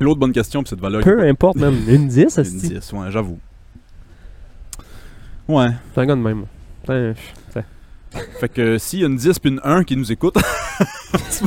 L'autre 0.00 0.20
bonne 0.20 0.32
question, 0.32 0.62
pis 0.62 0.70
c'est 0.70 0.76
de 0.76 0.80
valeur. 0.80 1.02
Peu 1.02 1.26
importe, 1.26 1.56
man. 1.56 1.74
Une 1.88 2.08
10, 2.08 2.22
Une 2.22 2.30
c'est 2.30 2.42
10, 2.42 2.92
ouais, 2.92 3.10
j'avoue. 3.10 3.38
Ouais. 5.48 5.68
C'est 5.94 6.00
un 6.00 6.06
gars 6.06 6.16
de 6.16 6.20
même. 6.20 6.44
Putain, 6.82 7.14
Fait 8.40 8.48
que 8.48 8.78
s'il 8.78 9.00
y 9.00 9.04
a 9.04 9.06
une 9.06 9.16
10 9.16 9.38
puis 9.38 9.50
une 9.50 9.60
1 9.64 9.84
qui 9.84 9.96
nous 9.96 10.10
écoute, 10.12 10.36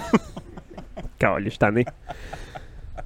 Calice, 1.20 1.58
tanné. 1.60 1.86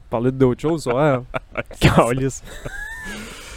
Parler 0.09 0.31
d'autres 0.31 0.61
choses, 0.61 0.85
ouais. 0.87 1.17
Calice. 1.79 2.43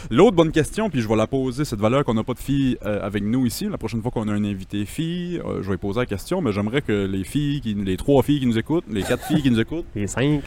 l'autre 0.09 0.35
bonne 0.35 0.51
question, 0.51 0.89
puis 0.89 1.01
je 1.01 1.07
vais 1.07 1.15
la 1.15 1.27
poser, 1.27 1.63
cette 1.63 1.79
valeur 1.79 2.03
qu'on 2.03 2.15
n'a 2.15 2.23
pas 2.23 2.33
de 2.33 2.39
filles 2.39 2.77
euh, 2.83 2.99
avec 3.05 3.23
nous 3.23 3.45
ici. 3.45 3.67
La 3.69 3.77
prochaine 3.77 4.01
fois 4.01 4.09
qu'on 4.11 4.27
a 4.27 4.33
un 4.33 4.43
invité 4.43 4.85
fille, 4.85 5.39
euh, 5.45 5.61
je 5.61 5.69
vais 5.69 5.77
poser 5.77 5.99
la 5.99 6.05
question, 6.07 6.41
mais 6.41 6.51
j'aimerais 6.51 6.81
que 6.81 7.05
les 7.05 7.23
filles, 7.23 7.61
qui, 7.61 7.75
les 7.75 7.97
trois 7.97 8.23
filles 8.23 8.39
qui 8.39 8.47
nous 8.47 8.57
écoutent, 8.57 8.85
les 8.89 9.03
quatre 9.03 9.25
filles 9.25 9.43
qui 9.43 9.51
nous 9.51 9.59
écoutent, 9.59 9.85
Les 9.95 10.07
5. 10.07 10.41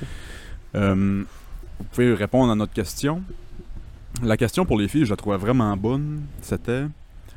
Euh, 0.75 1.25
vous 1.79 1.85
pouvez 1.93 2.15
répondre 2.15 2.53
à 2.53 2.55
notre 2.55 2.73
question. 2.73 3.23
La 4.23 4.37
question 4.37 4.65
pour 4.67 4.79
les 4.79 4.89
filles, 4.89 5.05
je 5.05 5.11
la 5.11 5.17
trouvais 5.17 5.37
vraiment 5.37 5.77
bonne. 5.77 6.23
C'était 6.43 6.85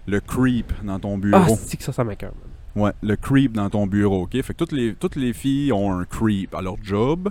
le 0.07 0.19
creep 0.19 0.71
dans 0.83 0.99
ton 0.99 1.15
Ah, 1.15 1.17
bureau. 1.17 1.57
c'est 1.65 1.77
que 1.77 1.83
ça, 1.83 1.93
ça 1.93 2.03
m'écoeure. 2.03 2.33
Ouais, 2.75 2.91
le 3.03 3.15
creep 3.15 3.53
dans 3.53 3.69
ton 3.69 3.85
bureau, 3.85 4.23
ok? 4.23 4.31
Fait 4.41 4.53
que 4.53 4.57
toutes 4.57 4.71
les, 4.71 4.95
toutes 4.95 5.15
les 5.15 5.31
filles 5.31 5.71
ont 5.71 5.93
un 5.97 6.05
creep 6.05 6.53
à 6.55 6.61
leur 6.61 6.75
job. 6.83 7.29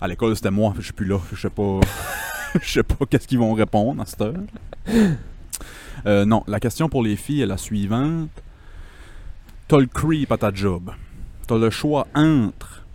À 0.00 0.06
l'école, 0.06 0.36
c'était 0.36 0.52
moi, 0.52 0.72
je 0.78 0.82
suis 0.84 0.92
plus 0.92 1.06
là. 1.06 1.18
Je 1.32 1.40
sais 1.40 1.50
pas. 1.50 1.80
Je 2.62 2.66
sais 2.66 2.82
pas 2.82 3.04
qu'est-ce 3.04 3.28
qu'ils 3.28 3.38
vont 3.38 3.52
répondre 3.52 4.00
à 4.00 4.06
cette 4.06 4.22
heure. 4.22 4.32
Euh, 6.06 6.24
non, 6.24 6.44
la 6.46 6.60
question 6.60 6.88
pour 6.88 7.02
les 7.02 7.14
filles 7.16 7.42
est 7.42 7.46
la 7.46 7.58
suivante. 7.58 8.30
T'as 9.66 9.78
le 9.78 9.86
creep 9.86 10.32
à 10.32 10.38
ta 10.38 10.50
job. 10.54 10.90
T'as 11.46 11.58
le 11.58 11.68
choix 11.68 12.06
entre 12.14 12.86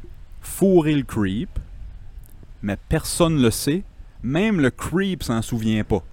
fourrer 0.42 0.96
le 0.96 1.04
creep, 1.04 1.50
mais 2.64 2.78
personne 2.90 3.40
le 3.40 3.52
sait. 3.52 3.84
Même 4.24 4.60
le 4.62 4.72
creep 4.72 5.22
s'en 5.22 5.42
souvient 5.42 5.84
pas. 5.84 5.98
Ok? 5.98 6.04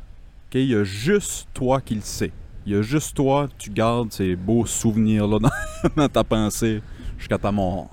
Il 0.55 0.67
y 0.67 0.75
a 0.75 0.85
juste 0.85 1.49
toi 1.55 1.81
qui 1.81 1.95
le 1.95 2.01
sais. 2.03 2.33
Il 2.67 2.73
y 2.73 2.77
a 2.77 2.83
juste 2.83 3.17
toi, 3.17 3.49
tu 3.57 3.71
gardes 3.71 4.13
ces 4.13 4.37
beaux 4.37 4.67
souvenirs-là 4.67 5.39
dans, 5.39 5.49
dans 5.97 6.09
ta 6.09 6.25
pensée 6.25 6.83
jusqu'à 7.17 7.39
ta 7.39 7.51
mort. 7.53 7.89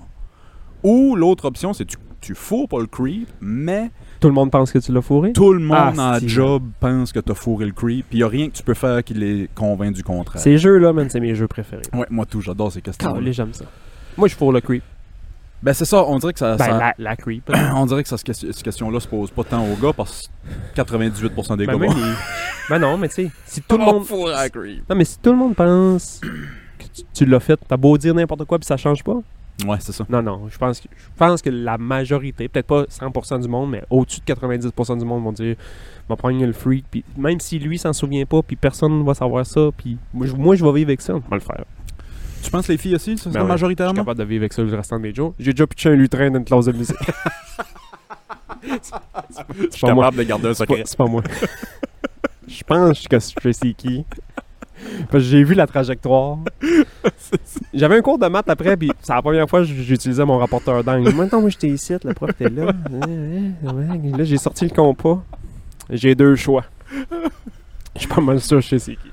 Ou 0.82 1.16
l'autre 1.16 1.46
option, 1.46 1.72
c'est 1.72 1.84
tu, 1.84 1.96
tu 2.20 2.34
fourres 2.34 2.68
pas 2.68 2.80
le 2.80 2.86
creep, 2.86 3.28
mais 3.40 3.90
Tout 4.20 4.28
le 4.28 4.34
monde 4.34 4.50
pense 4.50 4.70
que 4.72 4.78
tu 4.78 4.92
l'as 4.92 5.00
fourré? 5.02 5.32
tout 5.32 5.52
le 5.52 5.60
monde 5.60 5.94
Ah, 5.98 6.18
c'est- 6.20 6.28
job 6.28 6.62
pense 6.80 7.12
que 7.12 7.20
t'as 7.20 7.34
fourré 7.34 7.64
le 7.66 7.72
creep, 7.72 8.06
puis 8.08 8.18
il 8.18 8.20
y 8.20 8.24
a 8.24 8.28
rien 8.28 8.48
que 8.48 8.56
tu 8.56 8.62
peux 8.62 8.74
faire 8.74 9.02
qui 9.02 9.14
les 9.14 9.48
convainc 9.54 9.94
du 9.94 10.02
contraire. 10.04 10.42
Ces 10.42 10.58
jeux-là, 10.58 10.92
man, 10.92 11.08
c'est 11.08 11.20
mes 11.20 11.34
jeux 11.34 11.48
préférés. 11.48 11.82
Ouais, 11.94 12.06
moi 12.10 12.26
tout, 12.26 12.40
j'adore 12.40 12.70
ces 12.72 12.82
questions. 12.82 13.12
Calice, 13.14 13.36
j'aime 13.36 13.54
ça. 13.54 13.64
Moi, 14.16 14.28
je 14.28 14.34
fourre 14.34 14.52
le 14.52 14.60
creep. 14.60 14.82
Ben 15.62 15.72
c'est 15.74 15.84
ça, 15.84 16.04
on 16.04 16.18
dirait 16.18 16.32
que 16.32 16.38
ça, 16.38 16.56
Ben, 16.56 16.64
ça- 16.66 16.78
la, 16.78 16.94
la 16.98 17.16
creep. 17.16 17.50
on 17.74 17.86
dirait 17.86 18.02
que 18.02 18.08
ça, 18.08 18.16
cette 18.16 18.26
question- 18.26 18.48
cette 18.52 18.62
question-là 18.62 19.00
se 19.00 19.08
pose 19.08 19.30
pas 19.30 19.44
tant 19.44 19.64
aux 19.64 19.74
gars 19.76 19.92
parce 19.92 20.28
que 20.76 20.80
98% 20.80 21.56
des 21.56 21.66
Ben, 21.66 21.76
gars 21.78 21.86
les- 21.86 22.02
ben 22.70 22.78
non, 22.78 22.96
mais 22.96 23.08
tu 23.08 23.14
sais, 23.14 23.30
si 23.46 23.62
tout 23.62 23.76
le 23.78 23.84
monde... 23.84 24.04
fourrer 24.04 24.32
la 24.32 24.48
creep. 24.50 24.88
Non, 24.88 24.94
mais 24.96 25.04
si 25.04 25.18
tout 25.18 25.30
le 25.32 25.36
monde 25.36 25.54
pense 25.56 26.20
que 26.78 26.84
tu, 26.94 27.02
tu 27.12 27.26
l'as 27.26 27.40
fait, 27.40 27.58
t'as 27.66 27.76
beau 27.76 27.98
dire 27.98 28.14
n'importe 28.14 28.44
quoi 28.44 28.58
puis 28.58 28.66
ça 28.66 28.76
change 28.76 29.02
pas, 29.02 29.16
Ouais, 29.66 29.76
c'est 29.80 29.90
ça. 29.90 30.06
Non, 30.08 30.22
non. 30.22 30.42
Je 30.48 30.56
pense, 30.56 30.78
que, 30.78 30.86
je 30.96 31.18
pense 31.18 31.42
que 31.42 31.50
la 31.50 31.78
majorité, 31.78 32.46
peut-être 32.46 32.68
pas 32.68 32.84
100% 32.84 33.40
du 33.42 33.48
monde, 33.48 33.70
mais 33.72 33.82
au-dessus 33.90 34.20
de 34.24 34.32
90% 34.32 34.96
du 35.00 35.04
monde 35.04 35.24
vont 35.24 35.32
dire 35.32 35.56
va 36.08 36.14
prendre 36.14 36.40
le 36.46 36.52
freak. 36.52 36.84
Puis 36.88 37.04
même 37.16 37.40
si 37.40 37.58
lui 37.58 37.76
s'en 37.76 37.92
souvient 37.92 38.24
pas, 38.24 38.40
puis 38.40 38.54
personne 38.54 39.00
ne 39.00 39.02
va 39.04 39.14
savoir 39.14 39.44
ça, 39.44 39.70
puis 39.76 39.98
moi, 40.14 40.28
je- 40.28 40.32
moi, 40.36 40.54
je 40.54 40.64
vais 40.64 40.72
vivre 40.74 40.90
avec 40.90 41.00
ça, 41.00 41.14
on 41.16 41.18
va 41.28 41.34
le 41.36 41.40
faire. 41.40 41.64
Tu 42.42 42.50
penses 42.50 42.68
les 42.68 42.78
filles 42.78 42.94
aussi, 42.94 43.16
ça, 43.18 43.24
Ben 43.30 43.30
ouais, 43.30 43.32
Je 43.34 43.38
suis 43.40 43.48
majoritairement? 43.48 43.94
capable 43.94 44.18
de 44.20 44.24
vivre 44.24 44.42
avec 44.42 44.52
ça 44.52 44.62
le 44.62 44.74
restant 44.74 44.98
des 44.98 45.14
jours. 45.14 45.34
J'ai 45.38 45.52
déjà 45.52 45.66
pitché 45.66 45.90
un 45.90 45.94
lutrin 45.94 46.30
dans 46.30 46.38
une 46.38 46.44
classe 46.44 46.64
de 46.66 46.72
musique. 46.72 46.96
Je 48.62 48.68
suis 48.68 49.68
C'est 49.70 49.80
pas 49.80 49.94
moi. 49.94 50.04
capable 50.04 50.16
de 50.18 50.22
garder 50.24 50.48
un 50.48 50.54
C'est 50.54 50.66
pas, 50.66 50.72
secret. 50.74 50.82
c'est 50.86 50.96
pas 50.96 51.06
moi. 51.06 51.22
Je 52.48 52.62
pense 52.64 53.06
que 53.06 53.18
je 53.18 53.24
sais 53.24 53.52
c'est 53.52 53.72
qui. 53.74 54.04
Parce 55.10 55.24
que 55.24 55.30
j'ai 55.30 55.42
vu 55.44 55.54
la 55.54 55.66
trajectoire. 55.66 56.38
J'avais 57.74 57.96
un 57.98 58.00
cours 58.00 58.18
de 58.18 58.26
maths 58.28 58.48
après, 58.48 58.76
puis 58.76 58.90
c'est 59.02 59.12
la 59.12 59.20
première 59.20 59.48
fois 59.48 59.60
que 59.60 59.66
j'utilisais 59.66 60.24
mon 60.24 60.38
rapporteur 60.38 60.82
d'angle. 60.82 61.12
Maintenant, 61.14 61.40
moi, 61.40 61.50
j'étais 61.50 61.68
ici, 61.68 61.92
le 62.04 62.14
prof 62.14 62.30
était 62.30 62.48
là. 62.48 62.72
Là, 63.62 64.24
j'ai 64.24 64.36
sorti 64.38 64.64
le 64.64 64.70
compas. 64.70 65.22
J'ai 65.90 66.14
deux 66.14 66.36
choix. 66.36 66.64
Je 67.94 68.00
suis 68.00 68.08
pas 68.08 68.20
mal 68.20 68.40
sûr, 68.40 68.60
je 68.60 68.68
sais 68.68 68.78
c'est 68.78 68.96
qui. 68.96 69.10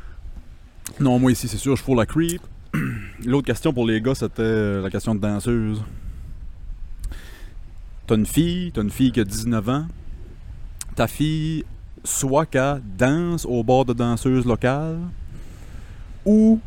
Non, 0.99 1.19
moi 1.19 1.31
ici, 1.31 1.47
c'est 1.47 1.57
sûr, 1.57 1.73
je 1.73 1.77
suis 1.81 1.85
pour 1.85 1.95
la 1.95 2.05
creep. 2.05 2.41
L'autre 3.25 3.47
question 3.47 3.73
pour 3.73 3.85
les 3.85 4.01
gars, 4.01 4.15
c'était 4.15 4.41
euh, 4.41 4.81
la 4.81 4.89
question 4.89 5.15
de 5.15 5.19
danseuse. 5.19 5.81
T'as 8.07 8.15
une 8.15 8.25
fille, 8.25 8.71
t'as 8.71 8.81
une 8.81 8.91
fille 8.91 9.11
qui 9.11 9.19
a 9.19 9.23
19 9.23 9.69
ans. 9.69 9.85
Ta 10.95 11.07
fille, 11.07 11.63
soit 12.03 12.45
qu'elle 12.45 12.81
danse 12.97 13.45
au 13.45 13.63
bord 13.63 13.85
de 13.85 13.93
danseuse 13.93 14.45
locale, 14.45 14.99
ou 16.25 16.59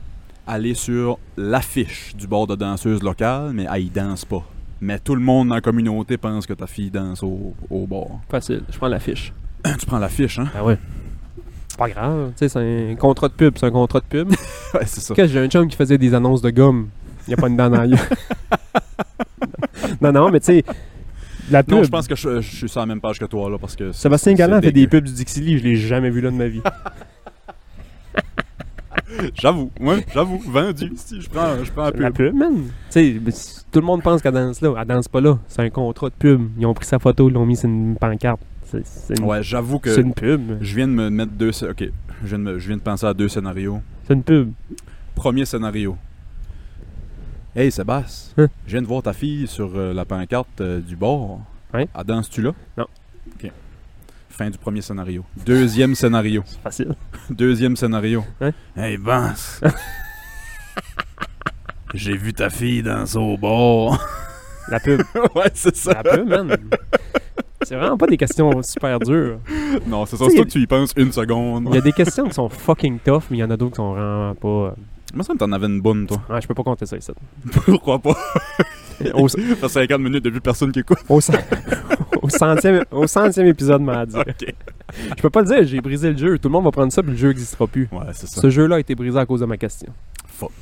aller 0.46 0.74
sur 0.74 1.18
l'affiche 1.36 2.14
du 2.16 2.26
bord 2.26 2.46
de 2.46 2.56
danseuse 2.56 3.02
locale, 3.02 3.52
mais 3.52 3.66
elle 3.72 3.82
y 3.84 3.90
danse 3.90 4.24
pas. 4.24 4.44
Mais 4.80 4.98
tout 4.98 5.14
le 5.14 5.20
monde 5.20 5.48
dans 5.48 5.56
la 5.56 5.60
communauté 5.60 6.16
pense 6.16 6.46
que 6.46 6.52
ta 6.52 6.66
fille 6.66 6.90
danse 6.90 7.22
au, 7.22 7.54
au 7.70 7.86
bord. 7.86 8.20
Facile, 8.28 8.62
je 8.70 8.76
prends 8.76 8.88
l'affiche. 8.88 9.32
tu 9.78 9.86
prends 9.86 9.98
l'affiche, 9.98 10.38
hein? 10.38 10.48
Ah 10.54 10.64
ouais. 10.64 10.78
C'est 11.78 11.84
pas 11.84 12.00
grave, 12.00 12.32
c'est 12.34 12.56
un 12.56 12.96
contrat 12.96 13.28
de 13.28 13.34
pub, 13.34 13.54
c'est 13.56 13.66
un 13.66 13.70
contrat 13.70 14.00
de 14.00 14.04
pub. 14.06 14.30
Ouais, 14.74 14.80
c'est 14.84 15.00
ça. 15.00 15.14
J'ai 15.16 15.38
un 15.38 15.48
chum 15.48 15.66
qui 15.68 15.76
faisait 15.76 15.96
des 15.96 16.12
annonces 16.12 16.42
de 16.42 16.50
gomme. 16.50 16.88
Il 17.26 17.30
n'y 17.30 17.34
a 17.34 17.36
pas 17.36 17.46
une 17.48 17.56
dent 17.56 17.70
dans. 17.70 17.88
Non, 20.00 20.12
non, 20.12 20.30
mais 20.30 20.40
tu 20.40 20.46
sais, 20.46 20.64
la 21.50 21.62
pub. 21.62 21.76
Non, 21.76 21.82
je 21.84 21.88
pense 21.88 22.06
que 22.08 22.16
je, 22.16 22.40
je 22.40 22.56
suis 22.56 22.68
sur 22.68 22.80
la 22.80 22.86
même 22.86 23.00
page 23.00 23.18
que 23.18 23.24
toi, 23.24 23.48
là, 23.48 23.58
parce 23.58 23.76
que... 23.76 23.92
Sébastien 23.92 24.34
Galland 24.34 24.60
fait 24.60 24.72
des 24.72 24.86
pubs 24.86 25.04
du 25.04 25.12
Dixili, 25.12 25.58
je 25.58 25.64
l'ai 25.64 25.76
jamais 25.76 26.10
vu 26.10 26.20
là 26.20 26.30
de 26.30 26.36
ma 26.36 26.48
vie. 26.48 26.60
J'avoue, 29.34 29.70
ouais, 29.80 30.04
j'avoue, 30.12 30.38
vendu. 30.46 30.92
Si, 30.96 31.20
je 31.20 31.30
prends, 31.30 31.64
je 31.64 31.70
prends 31.72 31.84
la 31.84 31.92
pub. 31.92 32.00
La 32.00 32.10
pub, 32.10 32.34
man. 32.34 32.64
Si- 32.90 33.20
tout 33.72 33.80
le 33.80 33.86
monde 33.86 34.02
pense 34.02 34.20
qu'elle 34.20 34.34
danse 34.34 34.60
là. 34.60 34.74
Elle 34.78 34.86
danse 34.86 35.08
pas 35.08 35.20
là. 35.20 35.38
C'est 35.48 35.62
un 35.62 35.70
contrat 35.70 36.08
de 36.10 36.14
pub. 36.14 36.48
Ils 36.58 36.66
ont 36.66 36.74
pris 36.74 36.86
sa 36.86 36.98
photo, 36.98 37.28
ils 37.28 37.32
l'ont 37.32 37.46
mis 37.46 37.56
sur 37.56 37.68
une 37.68 37.96
pancarte. 37.96 38.40
C'est, 38.70 39.18
une, 39.18 39.24
Ouais, 39.24 39.42
j'avoue 39.42 39.78
que 39.78 39.94
c'est 39.94 40.00
une 40.02 40.12
pub. 40.14 40.58
je 40.60 40.76
viens 40.76 40.86
de 40.88 40.92
me 40.92 41.08
mettre 41.10 41.32
deux. 41.32 41.50
Ok, 41.64 41.84
je 42.22 42.26
viens 42.28 42.38
de, 42.38 42.44
me- 42.44 42.58
je 42.58 42.68
viens 42.68 42.76
de 42.76 42.82
penser 42.82 43.06
à 43.06 43.14
deux 43.14 43.28
scénarios. 43.28 43.80
C'est 44.06 44.14
une 44.14 44.22
pub. 44.22 44.52
Premier 45.14 45.44
scénario. 45.46 45.96
Hey 47.56 47.72
Sébastien, 47.72 48.44
Hein? 48.44 48.48
je 48.66 48.72
viens 48.72 48.82
de 48.82 48.86
voir 48.86 49.02
ta 49.02 49.12
fille 49.12 49.46
sur 49.48 49.72
euh, 49.74 49.92
la 49.94 50.04
pancarte 50.04 50.60
euh, 50.60 50.80
du 50.80 50.96
bord. 50.96 51.40
Ouais. 51.74 51.88
Elle 51.98 52.04
danse-tu 52.04 52.42
là? 52.42 52.52
Non. 52.76 52.86
Ok. 53.34 53.50
Fin 54.28 54.50
du 54.50 54.58
premier 54.58 54.82
scénario. 54.82 55.24
Deuxième 55.46 55.94
scénario. 55.94 56.42
C'est 56.46 56.60
facile. 56.60 56.94
Deuxième 57.30 57.74
scénario. 57.76 58.24
Hein? 58.40 58.52
Hey 58.76 58.96
Vance. 58.96 59.60
J'ai 61.94 62.16
vu 62.16 62.34
ta 62.34 62.50
fille 62.50 62.82
danser 62.82 63.18
au 63.18 63.36
bord. 63.38 63.98
La 64.68 64.78
pub. 64.78 65.00
ouais, 65.34 65.50
c'est 65.54 65.74
ça. 65.74 66.02
La 66.04 66.16
pub, 66.16 66.28
man. 66.28 66.54
C'est 67.62 67.76
vraiment 67.76 67.96
pas 67.98 68.06
des 68.06 68.16
questions 68.16 68.62
super 68.62 68.98
dures. 69.00 69.38
Non, 69.86 70.06
c'est 70.06 70.16
ça. 70.16 70.26
Toi 70.26 70.44
que 70.44 70.48
tu 70.48 70.60
y 70.60 70.66
penses 70.66 70.92
une 70.96 71.12
seconde. 71.12 71.66
Il 71.70 71.74
y 71.74 71.78
a 71.78 71.80
des 71.80 71.92
questions 71.92 72.24
qui 72.24 72.34
sont 72.34 72.48
fucking 72.48 72.98
tough, 73.04 73.22
mais 73.30 73.38
il 73.38 73.40
y 73.40 73.44
en 73.44 73.50
a 73.50 73.56
d'autres 73.56 73.72
qui 73.72 73.76
sont 73.76 73.92
vraiment 73.94 74.34
pas. 74.34 74.48
euh, 74.48 74.70
Moi, 75.14 75.24
ça 75.24 75.34
me 75.34 75.38
t'en 75.38 75.50
avais 75.52 75.66
une 75.66 75.80
bonne, 75.80 76.06
toi. 76.06 76.18
Ouais, 76.30 76.40
je 76.40 76.46
peux 76.46 76.54
pas 76.54 76.62
compter 76.62 76.86
ça 76.86 76.96
ici. 76.96 77.10
Pourquoi 77.66 77.98
pas? 77.98 78.16
Au, 79.14 79.28
Ça 79.28 79.38
fait 79.40 79.68
50 79.68 80.00
minutes 80.00 80.24
depuis 80.24 80.40
personne 80.40 80.70
qui 80.72 80.80
écoute. 80.80 80.98
au, 81.08 81.20
cent- 81.20 81.32
au 82.22 82.28
centième, 82.28 82.84
au 82.92 83.06
centième 83.06 83.46
épisode 83.46 83.82
m'a 83.82 84.06
dit. 84.06 84.16
Je 85.16 85.20
peux 85.22 85.30
pas 85.30 85.40
le 85.42 85.46
dire, 85.46 85.64
j'ai 85.64 85.80
brisé 85.80 86.12
le 86.12 86.16
jeu. 86.16 86.38
Tout 86.38 86.48
le 86.48 86.52
monde 86.52 86.64
va 86.64 86.70
prendre 86.70 86.92
ça, 86.92 87.02
puis 87.02 87.12
le 87.12 87.16
jeu 87.18 87.28
n'existera 87.28 87.66
plus. 87.66 87.88
Ouais, 87.92 87.98
c'est 88.12 88.28
ça. 88.28 88.40
Ce 88.40 88.50
jeu-là 88.50 88.76
a 88.76 88.80
été 88.80 88.94
brisé 88.94 89.18
à 89.18 89.26
cause 89.26 89.40
de 89.40 89.46
ma 89.46 89.56
question. 89.56 89.92
Fuck. 90.26 90.52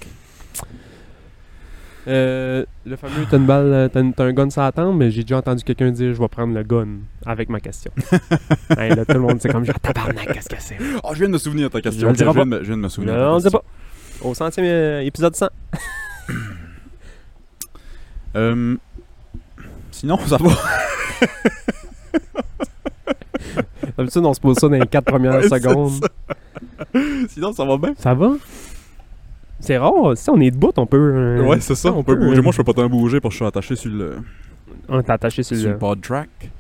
Euh, 2.09 2.65
le 2.85 2.95
fameux 2.97 3.27
t'as 3.29 3.37
une 3.37 3.47
balle, 3.47 3.73
euh, 3.73 3.89
t'as, 3.89 4.01
une- 4.01 4.15
t'as 4.15 4.25
un 4.25 4.33
gun 4.33 4.49
sur 4.49 4.63
la 4.63 4.71
tempe, 4.71 4.95
mais 4.97 5.11
j'ai 5.11 5.23
déjà 5.23 5.39
entendu 5.39 5.65
quelqu'un 5.65 5.91
dire 5.91 6.15
je 6.15 6.21
vais 6.21 6.29
prendre 6.29 6.55
le 6.55 6.63
gun 6.63 6.87
avec 7.25 7.49
ma 7.49 7.59
question. 7.61 7.91
Hey, 8.79 8.95
là, 8.95 9.05
tout 9.05 9.15
le 9.15 9.21
monde 9.21 9.39
c'est 9.41 9.49
comme 9.51 9.65
genre 9.65 9.81
tabarnak, 9.81 10.33
qu'est-ce 10.33 10.49
que 10.49 10.57
c'est? 10.61 10.77
Oh, 11.03 11.11
je 11.13 11.19
viens 11.19 11.29
de 11.29 11.33
me 11.33 11.39
souvenir 11.39 11.69
de 11.69 11.73
ta 11.73 11.81
question. 11.81 12.01
Je 12.03 12.07
le 12.07 12.11
Ok, 12.13 12.17
dirai 12.19 12.31
viens 12.33 12.39
pas. 12.41 12.45
de 12.45 12.51
me- 12.51 12.59
je 12.63 12.67
viens 12.69 12.77
de 12.77 12.83
me 12.83 12.89
souvenir. 12.89 13.15
de 13.15 13.19
ta 13.19 13.25
Non, 13.25 13.33
on 13.33 13.35
ne 13.35 13.41
sait 13.41 13.45
question. 13.45 13.63
pas. 14.21 14.29
Au 14.29 14.35
centième 14.35 14.67
euh, 14.67 15.01
épisode 15.03 15.35
100. 15.35 15.49
Euh, 18.35 18.77
sinon, 19.91 20.19
ça 20.27 20.37
va. 20.37 20.51
D'habitude, 23.97 24.25
on 24.27 24.35
se 24.35 24.41
pose 24.41 24.57
ça 24.59 24.69
dans 24.69 24.75
les 24.79 24.87
4 24.87 25.05
premières 25.07 25.37
Ouais, 25.37 25.43
c'est 25.49 25.59
secondes. 25.59 26.07
sinon, 27.31 27.53
ça 27.55 27.65
va 27.65 27.79
bien? 27.79 27.95
Ça 27.99 28.13
va? 28.13 28.33
C'est 29.67 29.79
rare. 29.79 30.17
Si 30.17 30.31
on 30.31 30.41
est 30.41 30.51
debout, 30.51 30.73
on 30.77 30.87
peut. 30.87 30.97
euh, 30.97 31.45
ouais, 31.45 31.61
c'est 31.61 31.75
ça. 31.75 31.93
On 31.93 32.03
peut 32.05 32.13
euh, 32.13 32.17
bouger. 32.17 32.41
Moi, 32.41 32.53
je 32.53 32.59
peux 32.59 32.65
pas 32.65 32.73
tant 32.73 32.89
bouger 32.89 33.21
parce 33.21 33.33
que 33.35 33.39
je 33.39 33.45
suis 33.45 33.47
attaché 33.47 33.77
sur 33.77 33.91
le, 33.91 34.19
On 34.89 35.01
est 35.01 35.11
attaché 35.11 35.43
sur 35.43 35.57
sur 35.57 35.67
le. 35.67 35.73
le 35.73 35.79
pod 35.79 36.01
track. 36.01 36.51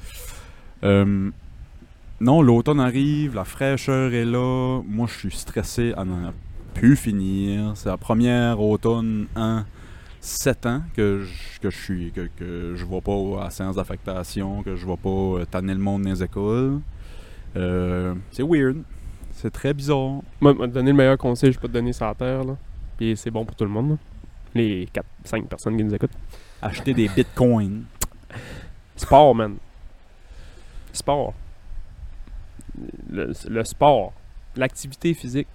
Euh, 0.82 1.30
non, 2.20 2.42
l'automne 2.42 2.80
arrive, 2.80 3.34
la 3.34 3.44
fraîcheur 3.44 4.12
est 4.12 4.24
là. 4.24 4.80
Moi, 4.86 5.06
je 5.08 5.18
suis 5.18 5.30
stressé 5.36 5.92
à 5.96 6.04
n'en 6.04 6.32
plus 6.74 6.96
finir. 6.96 7.72
C'est 7.74 7.88
la 7.88 7.96
première 7.96 8.60
automne 8.60 9.26
en 9.36 9.62
7 10.20 10.66
ans 10.66 10.82
que 10.94 11.22
je, 11.22 11.60
que 11.60 11.70
je 11.70 11.76
suis 11.76 12.10
que, 12.10 12.28
que 12.36 12.74
je 12.74 12.84
vais 12.84 13.00
pas 13.00 13.40
à 13.40 13.44
la 13.44 13.50
séance 13.50 13.76
d'affectation, 13.76 14.62
que 14.62 14.74
je 14.74 14.86
vais 14.86 14.96
pas 14.96 15.08
euh, 15.08 15.44
tanner 15.48 15.74
le 15.74 15.80
monde 15.80 16.02
dans 16.02 16.10
les 16.10 16.22
écoles. 16.22 16.80
Euh, 17.56 18.14
c'est 18.32 18.42
weird. 18.42 18.78
C'est 19.32 19.50
très 19.52 19.72
bizarre. 19.74 20.22
Moi, 20.40 20.54
te 20.54 20.66
donner 20.66 20.90
le 20.90 20.96
meilleur 20.96 21.18
conseil, 21.18 21.52
je 21.52 21.58
peux 21.60 21.68
te 21.68 21.72
donner 21.74 21.92
sur 21.92 22.06
la 22.06 22.14
terre. 22.14 22.44
Là. 22.44 22.56
Puis 22.96 23.16
c'est 23.16 23.30
bon 23.30 23.44
pour 23.44 23.54
tout 23.56 23.64
le 23.64 23.70
monde. 23.70 23.98
Les 24.54 24.88
4-5 25.24 25.46
personnes 25.46 25.76
qui 25.76 25.84
nous 25.84 25.94
écoutent. 25.94 26.16
Acheter 26.62 26.94
des 26.94 27.08
bitcoins. 27.08 27.84
Sport, 28.96 29.34
man. 29.34 29.56
Sport. 30.92 31.34
Le, 33.10 33.32
le 33.48 33.64
sport. 33.64 34.12
L'activité 34.56 35.14
physique. 35.14 35.48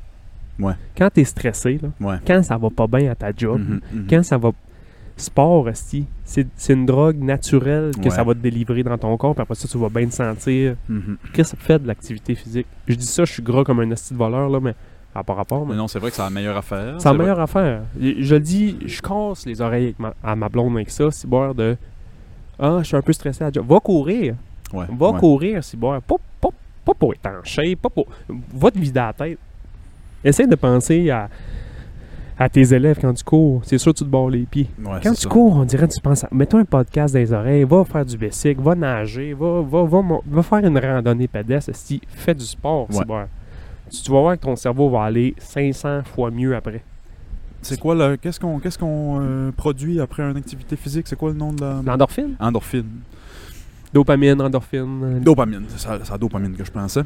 Ouais. 0.59 0.73
Quand 0.97 1.09
t'es 1.09 1.23
stressé, 1.23 1.79
là, 1.81 1.89
Ouais. 1.99 2.17
quand 2.25 2.43
ça 2.43 2.57
va 2.57 2.69
pas 2.69 2.87
bien 2.87 3.11
à 3.11 3.15
ta 3.15 3.31
job, 3.35 3.59
Mhm, 3.59 3.81
mhm. 3.93 4.07
quand 4.09 4.23
ça 4.23 4.37
va. 4.37 4.51
Sport, 5.17 5.67
c'est 5.73 6.73
une 6.73 6.85
drogue 6.85 7.17
naturelle 7.17 7.91
que 7.95 8.03
Ouais. 8.05 8.09
ça 8.09 8.23
va 8.23 8.33
te 8.33 8.39
délivrer 8.39 8.81
dans 8.81 8.97
ton 8.97 9.15
corps, 9.17 9.35
puis 9.35 9.41
après 9.43 9.55
ça, 9.55 9.67
tu 9.67 9.77
vas 9.77 9.89
bien 9.89 10.07
te 10.07 10.13
sentir. 10.13 10.75
Qu'est-ce 11.33 11.53
que 11.53 11.57
ça 11.57 11.57
fait 11.57 11.79
de 11.79 11.87
l'activité 11.87 12.33
physique? 12.33 12.65
Je 12.87 12.95
dis 12.95 13.05
ça, 13.05 13.25
je 13.25 13.33
suis 13.33 13.43
gras 13.43 13.63
comme 13.63 13.79
un 13.81 13.91
esti 13.91 14.13
de 14.13 14.17
voleur, 14.17 14.49
là, 14.49 14.59
mais 14.59 14.73
ça 15.13 15.19
n'a 15.19 15.23
pas 15.23 15.33
rapport. 15.33 15.65
mais 15.65 15.73
Mais 15.73 15.77
non, 15.77 15.87
c'est 15.87 15.99
vrai 15.99 16.09
que 16.09 16.15
c'est 16.15 16.21
la 16.21 16.29
meilleure 16.29 16.57
affaire. 16.57 16.95
C'est 16.99 17.05
la 17.09 17.13
vrai. 17.13 17.23
meilleure 17.23 17.39
affaire. 17.39 17.81
Je 17.99 18.33
le 18.35 18.39
dis, 18.39 18.77
je 18.85 19.01
casse 19.01 19.45
les 19.45 19.59
oreilles 19.61 19.83
avec 19.85 19.99
ma- 19.99 20.13
à 20.23 20.35
ma 20.35 20.47
blonde 20.49 20.75
avec 20.75 20.89
ça, 20.89 21.11
si 21.11 21.27
boire 21.27 21.53
de 21.55 21.75
Ah, 22.59 22.77
je 22.81 22.83
suis 22.87 22.95
un 22.95 23.01
peu 23.01 23.11
stressé 23.13 23.43
à 23.43 23.51
job. 23.51 23.65
Va 23.67 23.79
courir. 23.79 24.35
Ouais, 24.73 24.85
Va 24.97 25.09
ouais. 25.11 25.19
courir, 25.19 25.63
si 25.63 25.75
boire. 25.75 26.01
Pas, 26.01 26.15
pas, 26.39 26.49
pas 26.85 26.93
pour 26.93 27.13
être 27.13 27.25
en 27.27 27.43
shape, 27.43 27.79
pas 27.81 27.89
pour. 27.89 28.05
Va 28.53 28.71
te 28.71 28.77
vider 28.79 28.99
la 28.99 29.11
tête. 29.13 29.37
Essaye 30.23 30.47
de 30.47 30.55
penser 30.55 31.09
à, 31.09 31.27
à 32.37 32.47
tes 32.47 32.73
élèves 32.73 32.97
quand 33.01 33.13
tu 33.13 33.23
cours. 33.23 33.61
C'est 33.65 33.77
sûr 33.79 33.91
que 33.93 33.97
tu 33.97 34.03
te 34.05 34.09
barres 34.09 34.29
les 34.29 34.43
pieds. 34.45 34.69
Ouais, 34.79 34.99
Quand 35.03 35.09
c'est 35.09 35.15
tu 35.15 35.21
ça. 35.23 35.29
cours, 35.29 35.55
on 35.55 35.63
dirait 35.65 35.87
que 35.87 35.93
tu 35.93 35.99
penses 36.01 36.23
à. 36.23 36.29
Mets-toi 36.31 36.59
un 36.61 36.65
podcast 36.65 37.13
dans 37.13 37.19
les 37.19 37.33
oreilles, 37.33 37.63
va 37.63 37.83
faire 37.83 38.05
du 38.05 38.17
bicycle, 38.17 38.61
va 38.61 38.75
nager, 38.75 39.33
va, 39.33 39.61
va, 39.61 39.83
va, 39.83 40.01
va 40.25 40.43
faire 40.43 40.59
une 40.59 40.77
randonnée 40.77 41.27
pédestre. 41.27 41.71
Si, 41.73 41.99
fais 42.07 42.33
du 42.35 42.45
sport, 42.45 42.87
Ouais. 42.91 43.03
boire. 43.03 43.27
Tu, 43.91 44.09
vas 44.11 44.19
voir 44.21 44.35
que 44.37 44.41
ton 44.41 44.55
cerveau 44.55 44.89
va 44.89 45.03
aller 45.03 45.35
500 45.37 46.03
fois 46.05 46.31
mieux 46.31 46.55
après. 46.55 46.83
C'est 47.61 47.79
quoi 47.79 47.93
le. 47.93 48.15
Qu'est-ce 48.17 48.39
qu'on 48.39 48.59
qu'est-ce 48.59 48.79
qu'on 48.79 49.19
euh, 49.21 49.51
produit 49.51 49.99
après 49.99 50.23
une 50.23 50.37
activité 50.37 50.75
physique? 50.75 51.07
C'est 51.07 51.15
quoi 51.17 51.29
le 51.29 51.35
nom 51.37 51.53
de 51.53 51.61
la. 51.61 51.81
L'endorphine? 51.85 52.35
Endorphine. 52.39 52.89
Dopamine, 53.93 54.41
endorphine, 54.41 55.19
Dopamine. 55.19 55.65
C'est 55.67 55.79
ça- 55.79 55.99
la 56.09 56.17
dopamine 56.17 56.55
que 56.55 56.63
je 56.63 56.71
pensais. 56.71 57.01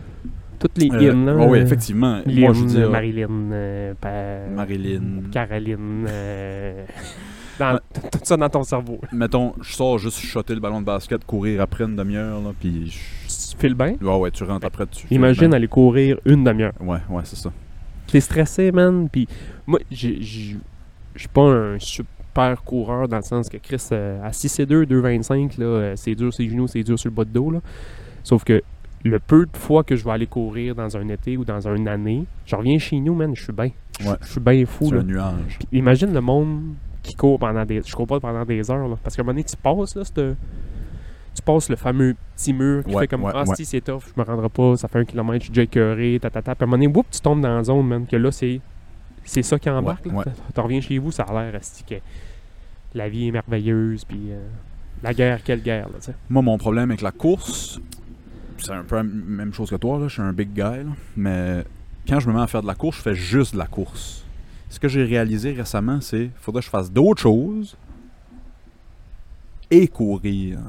toutes 0.60 0.78
les 0.78 0.90
Euh, 0.92 1.12
in, 1.12 1.26
là. 1.26 1.36
ouais, 1.36 1.46
ouais, 1.48 1.60
euh, 1.60 1.64
effectivement. 1.64 2.22
Lynn, 2.26 2.40
Moi, 2.42 2.54
je 2.54 2.60
veux 2.62 2.66
dire. 2.68 2.90
Marilyn, 2.92 3.28
euh, 3.52 3.94
pa- 4.00 4.48
Marilyn. 4.56 5.24
Caroline, 5.32 6.06
euh, 6.08 6.86
dans- 7.60 7.80
tout 8.12 8.20
ça 8.24 8.38
dans 8.38 8.48
ton 8.50 8.64
cerveau. 8.64 9.00
Mettons, 9.12 9.54
je 9.62 9.74
sors 9.74 9.98
juste 9.98 10.20
shotter 10.20 10.54
le 10.54 10.62
ballon 10.62 10.80
de 10.80 10.86
basket, 10.86 11.26
courir 11.26 11.60
après 11.62 11.84
une 11.84 11.96
demi-heure, 11.98 12.40
là, 12.40 12.52
puis. 12.58 12.92
je- 12.92 13.00
tu 13.52 13.58
files 13.58 13.76
bien? 13.76 13.96
Ouais, 14.02 14.18
ouais, 14.18 14.32
tu 14.32 14.44
rentres 14.44 14.62
ben, 14.62 14.68
après 14.68 14.86
dessus. 14.86 15.08
Imagine 15.12 15.54
aller 15.54 15.68
courir 15.68 16.20
une 16.26 16.44
demi-heure. 16.44 16.74
Ouais, 16.80 17.00
ouais, 17.10 17.22
c'est 17.24 17.36
ça. 17.36 17.52
T'es 18.08 18.20
stressé, 18.20 18.72
man. 18.72 19.10
Puis 19.12 19.28
moi, 19.66 19.80
je 19.92 20.08
suis 21.16 21.28
pas 21.34 21.44
un 21.44 21.80
super 21.80 22.64
coureur 22.64 23.08
dans 23.08 23.18
le 23.18 23.24
sens 23.24 23.50
que 23.50 23.58
Chris, 23.58 23.82
euh, 23.92 24.24
à 24.24 24.32
6,2, 24.32 24.86
2,25, 24.86 25.60
là, 25.60 25.66
euh, 25.66 25.94
c'est 25.96 26.16
dur 26.16 26.34
ses 26.34 26.50
genoux, 26.50 26.68
c'est 26.68 26.84
dur 26.84 27.00
sur 27.00 27.10
le 27.10 27.16
bas 27.16 27.26
de 27.26 27.30
dos. 27.30 27.52
Là. 27.52 27.62
Sauf 28.24 28.44
que 28.44 28.62
le 29.04 29.20
peu 29.20 29.46
de 29.46 29.58
fois 29.58 29.84
que 29.84 29.96
je 29.96 30.04
vais 30.04 30.12
aller 30.12 30.28
courir 30.28 30.76
dans 30.76 30.98
un 30.98 31.08
été 31.10 31.38
ou 31.38 31.46
dans 31.46 31.68
une 31.68 31.88
année, 31.88 32.26
je 32.46 32.56
reviens 32.56 32.80
chez 32.80 33.00
nous, 33.00 33.16
man, 33.16 33.36
je 33.36 33.44
suis 33.44 33.54
bien. 33.54 33.70
Je 34.00 34.28
suis 34.28 34.40
bien 34.40 34.66
fou. 34.66 34.90
C'est 34.90 34.98
un 34.98 35.04
nuage. 35.04 35.60
Imagine 35.72 36.14
le 36.14 36.22
monde 36.22 36.74
qui 37.04 37.16
court 37.16 37.38
pendant 37.40 37.64
des... 37.66 37.82
Je 37.86 37.96
cours 37.96 38.08
pas 38.08 38.20
pendant 38.20 38.44
des 38.44 38.70
heures, 38.72 38.88
là, 38.88 38.96
parce 39.02 39.16
qu'à 39.16 39.22
un 39.22 39.26
moment 39.26 39.34
donné, 39.34 39.44
tu 39.44 39.56
passes, 39.56 39.96
là, 39.96 40.04
cette 40.04 40.36
tu 41.36 41.42
passes 41.42 41.70
le 41.70 41.76
fameux 41.76 42.16
petit 42.36 42.54
mur 42.54 42.84
qui 42.84 42.96
fait 42.98 43.08
comme 43.08 43.24
ouais, 43.24 43.32
Ah, 43.36 43.46
si 43.56 43.66
c'est 43.66 43.82
tough, 43.82 44.04
je 44.08 44.20
me 44.20 44.26
rendrai 44.26 44.50
pas, 44.50 44.78
ça 44.78 44.88
fait 44.88 45.00
un 45.00 45.06
kilomètre, 45.06 45.40
je 45.40 45.44
suis 45.46 45.50
déjà 45.52 45.64
écœuré, 45.64 46.18
tatata. 46.22 46.56
Puis 46.56 46.64
à 46.64 46.66
un 46.66 46.68
moment 46.68 46.82
donné, 46.82 46.96
whoop, 46.96 47.06
tu 47.12 47.20
tombes 47.20 47.42
dans 47.42 47.58
la 47.58 47.64
zone, 47.64 47.86
man, 47.86 48.06
que 48.08 48.16
là, 48.16 48.32
c'est, 48.32 48.62
c'est 49.24 49.44
ça 49.44 49.60
qui 49.60 49.70
embarque. 49.70 50.04
Tu 50.54 50.60
reviens 50.60 50.82
chez 50.82 50.98
vous, 50.98 51.12
ça 51.12 51.24
a 51.24 51.52
l'air 51.52 51.60
que 51.88 51.96
la 52.94 53.10
vie 53.10 53.28
est 53.28 53.32
merveilleuse, 53.32 54.06
puis 54.06 54.32
euh, 54.32 54.40
la 55.04 55.14
guerre, 55.14 55.44
quelle 55.44 55.62
guerre, 55.62 55.90
là, 55.90 56.00
t'sais. 56.00 56.16
Moi, 56.30 56.42
mon 56.42 56.58
problème 56.58 56.90
avec 56.90 57.02
la 57.02 57.12
course, 57.12 57.80
c'est 58.58 58.72
un 58.72 58.84
peu 58.84 58.96
la 58.96 59.04
même 59.04 59.54
chose 59.54 59.70
que 59.70 59.76
toi, 59.76 60.00
là, 60.00 60.08
je 60.08 60.14
suis 60.14 60.22
un 60.22 60.32
big 60.32 60.54
guy, 60.54 60.62
là, 60.62 60.84
mais 61.18 61.66
quand 62.08 62.20
je 62.22 62.30
me 62.30 62.34
mets 62.34 62.42
à 62.42 62.48
faire 62.48 62.62
de 62.62 62.68
la 62.68 62.76
course, 62.76 62.98
je 62.98 63.02
fais 63.02 63.16
juste 63.16 63.54
de 63.54 63.60
la 63.60 63.68
course. 63.68 64.24
Ce 64.70 64.80
que 64.80 64.88
j'ai 64.88 65.04
réalisé 65.04 65.52
récemment, 65.52 66.00
c'est 66.02 66.18
qu'il 66.18 66.32
faudrait 66.40 66.62
que 66.62 66.66
je 66.66 66.70
fasse 66.70 66.92
d'autres 66.92 67.22
choses 67.22 67.78
et 69.70 69.88
courir. 69.88 70.60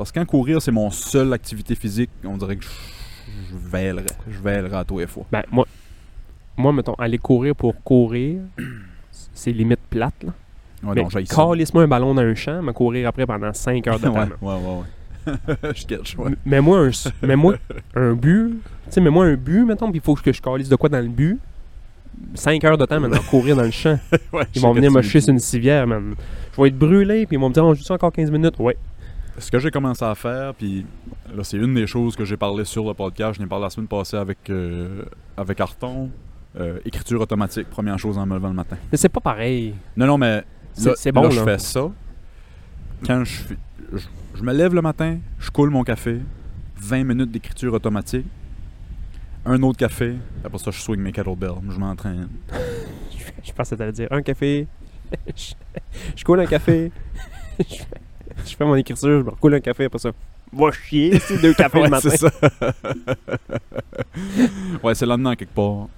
Parce 0.00 0.12
que 0.12 0.18
quand 0.18 0.24
courir, 0.24 0.62
c'est 0.62 0.72
mon 0.72 0.90
seule 0.90 1.30
activité 1.34 1.74
physique, 1.74 2.08
on 2.24 2.38
dirait 2.38 2.56
que 2.56 2.64
je 2.64 3.54
vélerais. 3.54 4.06
Je 4.30 4.38
vélerais 4.40 4.78
à 4.78 4.82
tous 4.82 4.98
les 4.98 5.06
fois. 5.06 5.26
Ben, 5.30 5.42
moi, 5.52 5.66
moi, 6.56 6.72
mettons, 6.72 6.94
aller 6.94 7.18
courir 7.18 7.54
pour 7.54 7.74
courir, 7.82 8.40
c'est 9.34 9.52
limite 9.52 9.80
plate, 9.90 10.14
là. 10.22 10.32
Ouais, 10.82 10.94
mais 10.94 11.24
calisse-moi 11.24 11.82
un 11.82 11.86
ballon 11.86 12.14
dans 12.14 12.22
un 12.22 12.34
champ, 12.34 12.62
mais 12.62 12.72
courir 12.72 13.08
après 13.08 13.26
pendant 13.26 13.52
5 13.52 13.86
heures 13.88 13.98
de 13.98 14.04
temps. 14.04 14.14
ouais, 14.14 14.26
ouais, 14.40 15.34
ouais, 15.34 15.72
je 15.74 15.84
catch, 15.84 16.16
ouais. 16.16 16.30
Mais 16.46 16.62
moi, 16.62 16.78
un, 16.78 16.90
mais 17.20 17.36
moi, 17.36 17.56
un 17.94 18.14
but, 18.14 18.52
tu 18.52 18.60
sais, 18.88 19.02
mais 19.02 19.10
moi, 19.10 19.26
un 19.26 19.34
but, 19.34 19.66
mettons, 19.66 19.90
puis 19.90 20.00
il 20.00 20.02
faut 20.02 20.14
que 20.14 20.32
je 20.32 20.40
calisse 20.40 20.70
de 20.70 20.76
quoi 20.76 20.88
dans 20.88 21.00
le 21.00 21.08
but. 21.08 21.38
5 22.32 22.64
heures 22.64 22.78
de 22.78 22.86
temps, 22.86 23.00
maintenant, 23.00 23.20
courir 23.28 23.54
dans 23.54 23.64
le 23.64 23.70
champ. 23.70 23.98
ils 24.54 24.62
vont 24.62 24.72
venir 24.72 24.90
me 24.90 25.02
chier 25.02 25.20
sur 25.20 25.34
une 25.34 25.38
civière, 25.40 25.86
man. 25.86 26.14
Je 26.56 26.62
vais 26.62 26.68
être 26.68 26.78
brûlé, 26.78 27.26
puis 27.26 27.36
ils 27.36 27.38
vont 27.38 27.50
me 27.50 27.54
dire, 27.54 27.66
on 27.66 27.74
joue 27.74 27.82
ça 27.82 27.92
encore 27.92 28.12
15 28.12 28.30
minutes. 28.30 28.54
Ouais, 28.58 28.78
ce 29.40 29.50
que 29.50 29.58
j'ai 29.58 29.70
commencé 29.70 30.04
à 30.04 30.14
faire, 30.14 30.54
puis 30.54 30.86
là, 31.34 31.42
c'est 31.42 31.56
une 31.56 31.74
des 31.74 31.86
choses 31.86 32.16
que 32.16 32.24
j'ai 32.24 32.36
parlé 32.36 32.64
sur 32.64 32.86
le 32.86 32.94
podcast. 32.94 33.34
Je 33.36 33.42
n'ai 33.42 33.48
parlé 33.48 33.64
la 33.64 33.70
semaine 33.70 33.88
passée 33.88 34.16
avec, 34.16 34.38
euh, 34.50 35.02
avec 35.36 35.60
Arton. 35.60 36.10
Euh, 36.58 36.80
écriture 36.84 37.20
automatique, 37.20 37.70
première 37.70 37.96
chose 37.98 38.18
en 38.18 38.26
me 38.26 38.34
levant 38.34 38.48
le 38.48 38.54
matin. 38.54 38.76
Mais 38.90 38.98
c'est 38.98 39.08
pas 39.08 39.20
pareil. 39.20 39.72
Non, 39.96 40.06
non, 40.06 40.18
mais 40.18 40.42
c'est 40.72 41.12
bon. 41.12 41.22
Là, 41.22 41.30
je 41.30 41.40
fais 41.44 41.58
ça. 41.58 41.88
Quand 43.06 43.24
je, 43.24 43.54
je, 44.34 44.42
me 44.42 44.52
lève 44.52 44.74
le 44.74 44.82
matin, 44.82 45.18
je 45.38 45.48
coule 45.50 45.70
mon 45.70 45.84
café, 45.84 46.20
20 46.76 47.04
minutes 47.04 47.30
d'écriture 47.30 47.72
automatique, 47.72 48.26
un 49.46 49.62
autre 49.62 49.78
café, 49.78 50.16
après 50.44 50.58
ça, 50.58 50.70
je 50.72 50.80
swing 50.80 51.00
mes 51.00 51.12
kettlebells, 51.12 51.62
je 51.70 51.78
m'entraîne. 51.78 52.28
je, 53.16 53.24
je 53.44 53.52
pensais 53.52 53.76
que 53.76 53.78
t'allais 53.78 53.92
dire 53.92 54.08
un 54.10 54.20
café, 54.20 54.66
je, 55.36 55.54
je 56.16 56.24
coule 56.24 56.40
un 56.40 56.46
café, 56.46 56.90
je 57.60 57.76
fais 57.76 58.00
je 58.46 58.56
fais 58.56 58.64
mon 58.64 58.74
écriture, 58.76 59.20
je 59.20 59.24
me 59.24 59.30
recoule 59.30 59.54
un 59.54 59.60
café 59.60 59.84
après 59.84 59.98
ça. 59.98 60.10
Va 60.52 60.72
chier, 60.72 61.18
c'est 61.20 61.40
deux 61.40 61.54
cafés 61.54 61.78
ouais, 61.78 61.84
le 61.84 61.90
matin. 61.90 62.10
C'est 62.10 62.16
ça. 62.16 62.30
ouais, 64.82 64.94
c'est 64.94 65.04
le 65.04 65.10
lendemain 65.10 65.36
quelque 65.36 65.54
part. 65.54 65.88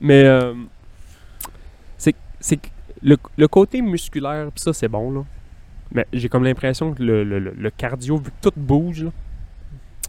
Mais 0.00 0.24
euh, 0.24 0.54
c'est 1.96 2.14
c'est 2.38 2.60
le, 3.02 3.16
le, 3.36 3.48
côté 3.48 3.82
musculaire, 3.82 4.50
pis 4.52 4.62
ça 4.62 4.72
c'est 4.72 4.88
bon 4.88 5.10
là. 5.10 5.24
Mais 5.92 6.06
j'ai 6.12 6.28
comme 6.28 6.44
l'impression 6.44 6.92
que 6.92 7.02
le, 7.02 7.24
le, 7.24 7.38
le, 7.38 7.70
cardio, 7.70 8.18
vu 8.18 8.24
que 8.24 8.50
tout 8.50 8.52
bouge, 8.56 9.04
là, 9.04 9.10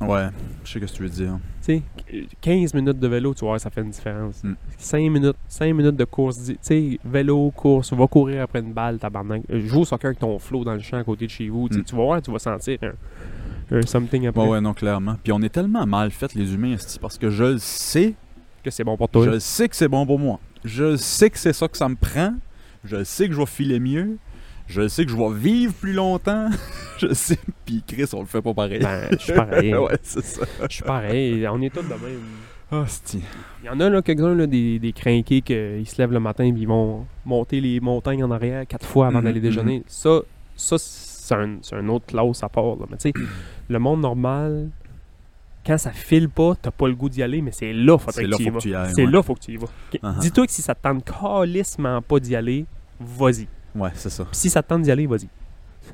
Ouais, 0.02 0.28
je 0.64 0.72
sais 0.72 0.80
ce 0.80 0.92
que 0.92 0.98
tu 0.98 1.04
veux 1.04 1.10
dire. 1.10 1.40
Tu 1.66 1.82
sais, 2.10 2.26
15 2.42 2.74
minutes 2.74 3.00
de 3.00 3.08
vélo, 3.08 3.34
tu 3.34 3.46
vois, 3.46 3.58
ça 3.60 3.70
fait 3.70 3.82
une 3.82 3.90
différence. 3.90 4.44
Mm. 4.44 4.54
5 4.78 4.98
minutes, 5.10 5.36
5 5.48 5.74
minutes 5.74 5.96
de 5.96 6.04
course, 6.06 6.44
tu 6.46 6.58
sais, 6.62 7.00
vélo, 7.04 7.52
course, 7.52 7.94
va 7.94 8.08
courir 8.08 8.44
après 8.44 8.60
une 8.60 8.74
balle, 8.74 9.00
tabarnak. 9.00 9.44
Euh, 9.50 9.66
joue 9.66 9.82
au 9.82 9.86
soccer 9.86 10.10
avec 10.10 10.20
ton 10.20 10.38
flow 10.40 10.64
dans 10.64 10.74
le 10.74 10.80
champ 10.80 10.98
à 10.98 11.04
côté 11.04 11.26
de 11.26 11.32
chez 11.32 11.50
vous, 11.50 11.68
tu 11.70 11.80
mm. 11.80 11.84
vas 11.92 11.96
voir, 11.98 12.22
tu 12.22 12.32
vas 12.32 12.40
sentir 12.40 12.78
un, 13.72 13.82
something 13.82 14.28
après. 14.28 14.42
Ouais, 14.42 14.50
ouais, 14.50 14.62
non, 14.62 14.74
clairement. 14.74 15.16
Puis 15.24 15.34
on 15.34 15.42
est 15.42 15.50
tellement 15.50 15.86
mal 15.86 16.12
fait 16.12 16.34
les 16.36 16.54
humains, 16.54 16.76
parce 17.02 17.18
que 17.18 17.30
je 17.30 17.44
le 17.44 17.58
sais 17.58 18.14
que 18.64 18.70
c'est 18.70 18.84
bon 18.84 18.98
pour 18.98 19.10
toi. 19.10 19.26
Je 19.26 19.40
sais 19.40 19.68
que 19.68 19.76
c'est 19.76 19.88
bon 19.88 20.06
pour 20.06 20.20
moi. 20.20 20.40
Je 20.64 20.96
sais 20.96 21.30
que 21.30 21.38
c'est 21.38 21.54
ça 21.54 21.68
que 21.68 21.78
ça 21.78 21.90
me 21.90 21.96
prend. 21.96 22.34
Je 22.84 23.04
sais 23.04 23.28
que 23.28 23.34
je 23.34 23.40
vais 23.40 23.46
filer 23.46 23.80
mieux 23.80 24.18
je 24.68 24.88
sais 24.88 25.06
que 25.06 25.12
je 25.12 25.18
vais 25.18 25.34
vivre 25.34 25.74
plus 25.74 25.94
longtemps. 25.94 26.50
je 26.98 27.14
sais. 27.14 27.40
Puis 27.66 27.84
Chris, 27.88 28.10
on 28.14 28.22
le 28.22 28.26
fait 28.26 28.42
pas 28.42 28.54
pareil. 28.54 28.80
Ben, 28.80 29.08
je 29.12 29.18
suis 29.18 29.34
pareil. 29.34 29.76
ouais, 29.76 29.98
c'est 30.04 30.24
ça. 30.24 30.46
Je 30.70 30.74
suis 30.76 30.84
pareil. 30.84 31.48
On 31.48 31.62
est 31.62 31.74
tous 31.74 31.84
de 31.84 31.88
même. 31.88 32.22
Oh, 32.70 32.84
Il 33.14 33.22
y 33.66 33.70
en 33.70 33.80
a 33.80 33.90
là, 33.90 34.02
quelques-uns 34.02 34.36
là, 34.36 34.46
des, 34.46 34.78
des 34.78 34.92
crinqués 34.92 35.42
qu'ils 35.42 35.88
se 35.88 36.02
lèvent 36.02 36.12
le 36.12 36.20
matin 36.20 36.44
et 36.44 36.50
ils 36.50 36.68
vont 36.68 37.06
monter 37.26 37.62
les 37.62 37.80
montagnes 37.80 38.26
en 38.26 38.32
arrière 38.32 38.68
quatre 38.68 38.86
fois 38.86 39.08
avant 39.08 39.20
mhm, 39.20 39.26
d'aller 39.26 39.40
déjeuner. 39.40 39.78
Mhm. 39.78 39.84
Ça, 39.88 40.22
ça 40.58 40.76
c'est 40.78 41.34
un, 41.34 41.60
un, 41.72 41.88
autre 41.88 42.08
classe 42.08 42.44
à 42.44 42.50
part. 42.50 42.76
Mais 42.90 42.98
tu 42.98 43.10
sais, 43.10 43.14
le 43.70 43.80
monde 43.80 44.02
normal, 44.02 44.70
quand 45.66 45.78
ça 45.78 45.92
file 45.92 46.30
pas, 46.30 46.56
t'as 46.62 46.72
pas 46.72 46.90
le 46.90 46.96
goût 46.96 47.08
d'y 47.08 47.24
aller, 47.24 47.42
mais 47.42 47.52
c'est 47.54 47.72
là 47.72 47.98
faut, 47.98 48.12
là, 48.20 48.38
faut 48.38 48.52
que 48.52 48.60
tu 48.60 48.70
y 48.70 48.74
vas. 48.74 48.90
C'est 48.90 49.06
ouais. 49.06 49.12
là 49.12 49.24
faut 49.24 49.36
que 49.36 49.40
tu 49.40 49.52
y 49.54 49.58
vas. 49.58 49.68
Uh-huh. 49.94 50.20
Dis-toi 50.20 50.46
que 50.46 50.52
si 50.52 50.62
ça 50.62 50.76
te 50.76 50.82
tente 50.82 51.06
calissement 51.06 52.02
pas 52.02 52.20
d'y 52.20 52.36
aller, 52.36 52.66
vas-y. 53.00 53.48
Ouais, 53.78 53.92
c'est 53.94 54.10
ça. 54.10 54.26
Pis 54.26 54.38
si 54.38 54.50
ça 54.50 54.64
te 54.64 54.70
tente 54.70 54.82
d'y 54.82 54.92
aller, 54.92 55.08
vas-y. 55.08 55.28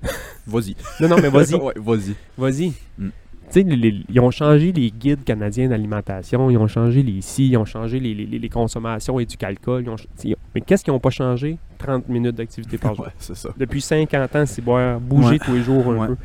vas-y. 0.48 0.76
Non, 1.02 1.10
non, 1.10 1.18
mais 1.22 1.30
vas-y. 1.30 1.56
ouais, 1.62 1.74
vas-y. 1.76 2.16
Vas-y. 2.38 2.74
Mm. 2.98 3.10
Tu 3.52 3.62
sais, 3.62 4.02
ils 4.10 4.20
ont 4.20 4.32
changé 4.32 4.72
les 4.72 4.90
guides 4.90 5.24
canadiens 5.24 5.68
d'alimentation, 5.68 6.50
ils 6.50 6.58
ont 6.58 6.68
changé 6.68 7.04
les 7.04 7.22
si, 7.22 7.50
ils 7.50 7.58
ont 7.58 7.66
changé 7.66 8.00
les, 8.00 8.16
les, 8.16 8.50
consommations 8.50 9.20
et 9.20 9.26
du 9.26 9.38
calcul. 9.38 9.84
Ils 9.84 9.90
ont, 9.90 10.36
mais 10.56 10.62
qu'est-ce 10.62 10.84
qu'ils 10.84 10.94
n'ont 10.94 11.00
pas 11.00 11.12
changé? 11.12 11.58
30 11.78 12.10
minutes 12.10 12.36
d'activité 12.36 12.78
par 12.78 12.96
jour. 12.96 13.06
ouais, 13.06 13.12
c'est 13.20 13.36
ça. 13.36 13.50
Depuis 13.56 13.82
50 13.82 14.36
ans, 14.36 14.46
c'est 14.48 14.62
boire, 14.62 15.00
bouger 15.00 15.38
tous 15.38 15.54
les 15.54 15.62
jours 15.62 15.86
un 15.92 16.08
peu. 16.08 16.18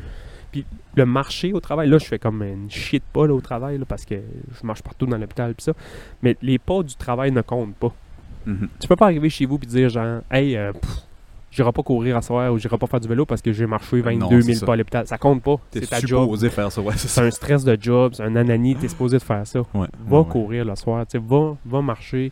Puis 0.51 0.65
le 0.95 1.05
marché 1.05 1.53
au 1.53 1.59
travail, 1.59 1.89
là, 1.89 1.99
je 1.99 2.05
fais 2.05 2.17
comme 2.19 2.41
une 2.41 2.71
shit 2.71 3.03
pas 3.13 3.27
là, 3.27 3.33
au 3.33 3.41
travail 3.41 3.79
parce 3.87 4.05
que 4.05 4.15
je 4.15 4.65
marche 4.65 4.81
partout 4.81 5.05
dans 5.05 5.17
l'hôpital 5.17 5.53
puis 5.53 5.63
ça. 5.63 5.73
Mais 6.23 6.35
les 6.41 6.57
pas 6.57 6.81
du 6.81 6.95
travail 6.95 7.31
ne 7.31 7.41
comptent 7.41 7.75
pas. 7.75 7.93
Mm 8.45 8.53
-hmm. 8.53 8.67
Tu 8.79 8.87
peux 8.87 8.95
pas 8.95 9.05
arriver 9.05 9.29
chez 9.29 9.45
vous 9.45 9.59
et 9.61 9.65
dire 9.65 9.89
genre, 9.89 10.21
hey, 10.31 10.55
euh, 10.55 10.73
pff, 10.73 11.08
j'irai 11.51 11.71
pas 11.71 11.83
courir 11.83 12.17
à 12.17 12.21
soir 12.21 12.51
ou 12.53 12.57
j'irai 12.57 12.77
pas 12.77 12.87
faire 12.87 12.99
du 12.99 13.07
vélo 13.07 13.25
parce 13.25 13.41
que 13.41 13.51
j'ai 13.51 13.65
marché 13.65 14.01
22 14.01 14.17
non, 14.19 14.41
000 14.41 14.65
pas 14.65 14.73
à 14.73 14.75
l'hôpital. 14.75 15.07
Ça 15.07 15.17
compte 15.17 15.41
pas. 15.41 15.55
T'es 15.71 15.81
c'est 15.81 15.87
ta 15.87 15.99
job. 15.99 16.35
faire 16.49 16.71
ça, 16.71 16.81
c'est, 16.95 17.21
un 17.21 17.31
stress 17.31 17.63
de 17.63 17.77
job, 17.79 18.13
c'est 18.15 18.23
un 18.23 18.35
ananie, 18.35 18.75
t'es 18.75 18.87
supposé 18.87 19.17
de 19.17 19.23
faire 19.23 19.45
ça. 19.45 19.61
Va 20.07 20.23
courir 20.23 20.65
le 20.65 20.75
soir, 20.75 21.05
tu 21.07 21.17
va, 21.17 21.55
va 21.65 21.81
marcher. 21.81 22.31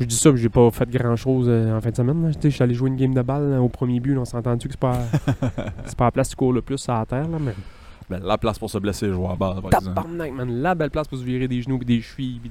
Je 0.00 0.06
dis 0.06 0.16
ça, 0.16 0.34
j'ai 0.34 0.48
pas 0.48 0.68
fait 0.70 0.90
grand 0.90 1.14
chose 1.14 1.46
euh, 1.48 1.76
en 1.76 1.80
fin 1.80 1.90
de 1.90 1.96
semaine. 1.96 2.32
Je 2.42 2.48
suis 2.48 2.62
allé 2.62 2.74
jouer 2.74 2.88
une 2.88 2.96
game 2.96 3.14
de 3.14 3.22
balle 3.22 3.52
hein, 3.52 3.60
au 3.60 3.68
premier 3.68 4.00
but. 4.00 4.18
On 4.18 4.24
s'est 4.24 4.36
entendu 4.36 4.66
que 4.66 4.72
c'est 4.72 4.80
pas, 4.80 4.98
c'est 5.86 5.96
pas 5.96 6.06
la 6.06 6.10
place 6.10 6.30
qui 6.30 6.34
cours 6.34 6.52
le 6.52 6.60
plus 6.60 6.88
à 6.88 7.00
la 7.00 7.06
terre. 7.06 7.28
Là, 7.28 7.38
mais... 7.38 7.54
Ben, 8.10 8.20
la 8.24 8.36
place 8.36 8.58
pour 8.58 8.68
se 8.68 8.78
blesser, 8.78 9.06
je 9.06 9.12
vois 9.12 9.32
à 9.32 9.36
barre. 9.36 9.62
Tabarnak, 9.70 10.32
man. 10.32 10.50
La 10.60 10.74
belle 10.74 10.90
place 10.90 11.06
pour 11.06 11.18
se 11.18 11.22
virer 11.22 11.46
des 11.46 11.62
genoux 11.62 11.78
et 11.82 11.84
des 11.84 12.00
chevilles. 12.00 12.40
Pis... 12.40 12.50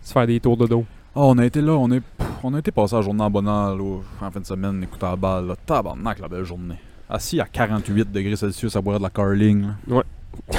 Se 0.00 0.12
faire 0.12 0.26
des 0.26 0.40
tours 0.40 0.56
de 0.56 0.66
dos. 0.66 0.84
Ah, 1.20 1.22
on 1.24 1.38
a 1.38 1.44
été 1.44 1.60
là, 1.60 1.72
on, 1.72 1.90
est, 1.90 2.00
on 2.44 2.54
a 2.54 2.60
été 2.60 2.70
passé 2.70 2.94
à 2.94 2.98
la 2.98 3.02
journée 3.02 3.24
en 3.24 3.28
bonheur 3.28 3.76
en 4.20 4.30
fin 4.30 4.38
de 4.38 4.46
semaine, 4.46 4.84
écoutant 4.84 5.10
la 5.10 5.16
balle. 5.16 5.46
Là. 5.48 5.56
Tabarnak, 5.66 6.20
la 6.20 6.28
belle 6.28 6.44
journée. 6.44 6.76
Assis 7.10 7.40
à 7.40 7.44
48 7.44 8.12
degrés 8.12 8.36
Celsius 8.36 8.76
à 8.76 8.80
boire 8.80 8.98
de 8.98 9.02
la 9.02 9.10
curling. 9.10 9.66
Ouais. 9.88 10.04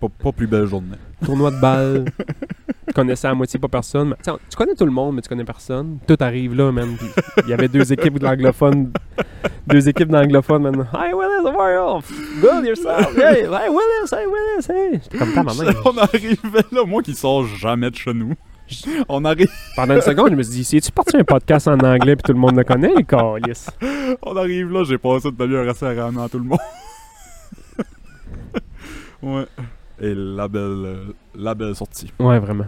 Pas, 0.00 0.08
pas 0.08 0.32
plus 0.32 0.48
belle 0.48 0.66
journée. 0.66 0.96
Tournoi 1.24 1.50
de 1.52 1.60
balle. 1.60 2.04
tu 2.88 2.92
connaissais 2.92 3.28
à 3.28 3.34
moitié 3.34 3.58
pas 3.60 3.68
personne. 3.68 4.16
tu 4.22 4.56
connais 4.56 4.74
tout 4.74 4.84
le 4.84 4.90
monde, 4.90 5.14
mais 5.14 5.22
tu 5.22 5.28
connais 5.28 5.44
personne. 5.44 5.98
Tout 6.06 6.16
arrive 6.18 6.54
là, 6.54 6.72
man. 6.72 6.96
Il 7.44 7.48
y 7.48 7.52
avait 7.52 7.68
deux 7.68 7.90
équipes 7.92 8.18
d'anglophones. 8.18 8.92
Deux 9.66 9.88
équipes 9.88 10.08
d'anglophones, 10.08 10.62
man. 10.62 10.88
Hey, 10.92 11.14
Willis, 11.14 11.46
how 11.46 11.60
are 11.60 11.72
you? 11.72 12.02
Good 12.40 12.66
yourself. 12.66 13.16
Hey, 13.16 13.44
hey, 13.44 13.68
Willis, 13.68 14.12
hey, 14.12 14.26
Willis, 14.26 14.66
hey. 14.68 15.00
J'étais 15.04 15.18
comme 15.18 15.32
ta 15.32 15.42
maman. 15.44 15.70
on 15.84 15.96
arrivait 15.96 16.66
là, 16.72 16.84
moi 16.84 17.00
qui 17.00 17.14
sors 17.14 17.46
jamais 17.46 17.88
de 17.88 17.96
chez 17.96 18.12
nous. 18.12 18.34
On 19.08 19.24
arrive. 19.24 19.50
Pendant 19.76 19.94
une 19.94 20.00
seconde, 20.00 20.30
je 20.30 20.36
me 20.36 20.42
suis 20.42 20.52
dit, 20.52 20.64
si 20.64 20.80
tu 20.80 20.90
parti 20.92 21.16
un 21.16 21.24
podcast 21.24 21.68
en 21.68 21.78
anglais 21.78 22.16
puis 22.16 22.22
tout 22.24 22.32
le 22.32 22.38
monde 22.38 22.56
le 22.56 22.64
connaît, 22.64 22.92
le? 23.06 23.70
On 24.22 24.36
arrive 24.36 24.70
là, 24.72 24.84
j'ai 24.84 24.98
passé 24.98 25.30
de 25.30 25.36
demi-heure 25.36 25.68
assez 25.68 25.86
à 25.86 25.94
à 26.24 26.28
tout 26.28 26.38
le 26.38 26.44
monde. 26.44 26.58
ouais. 29.22 29.46
Et 30.00 30.14
la 30.14 30.48
belle, 30.48 30.62
euh, 30.84 31.04
la 31.34 31.54
belle 31.54 31.74
sortie. 31.76 32.12
Ouais, 32.18 32.38
vraiment. 32.38 32.66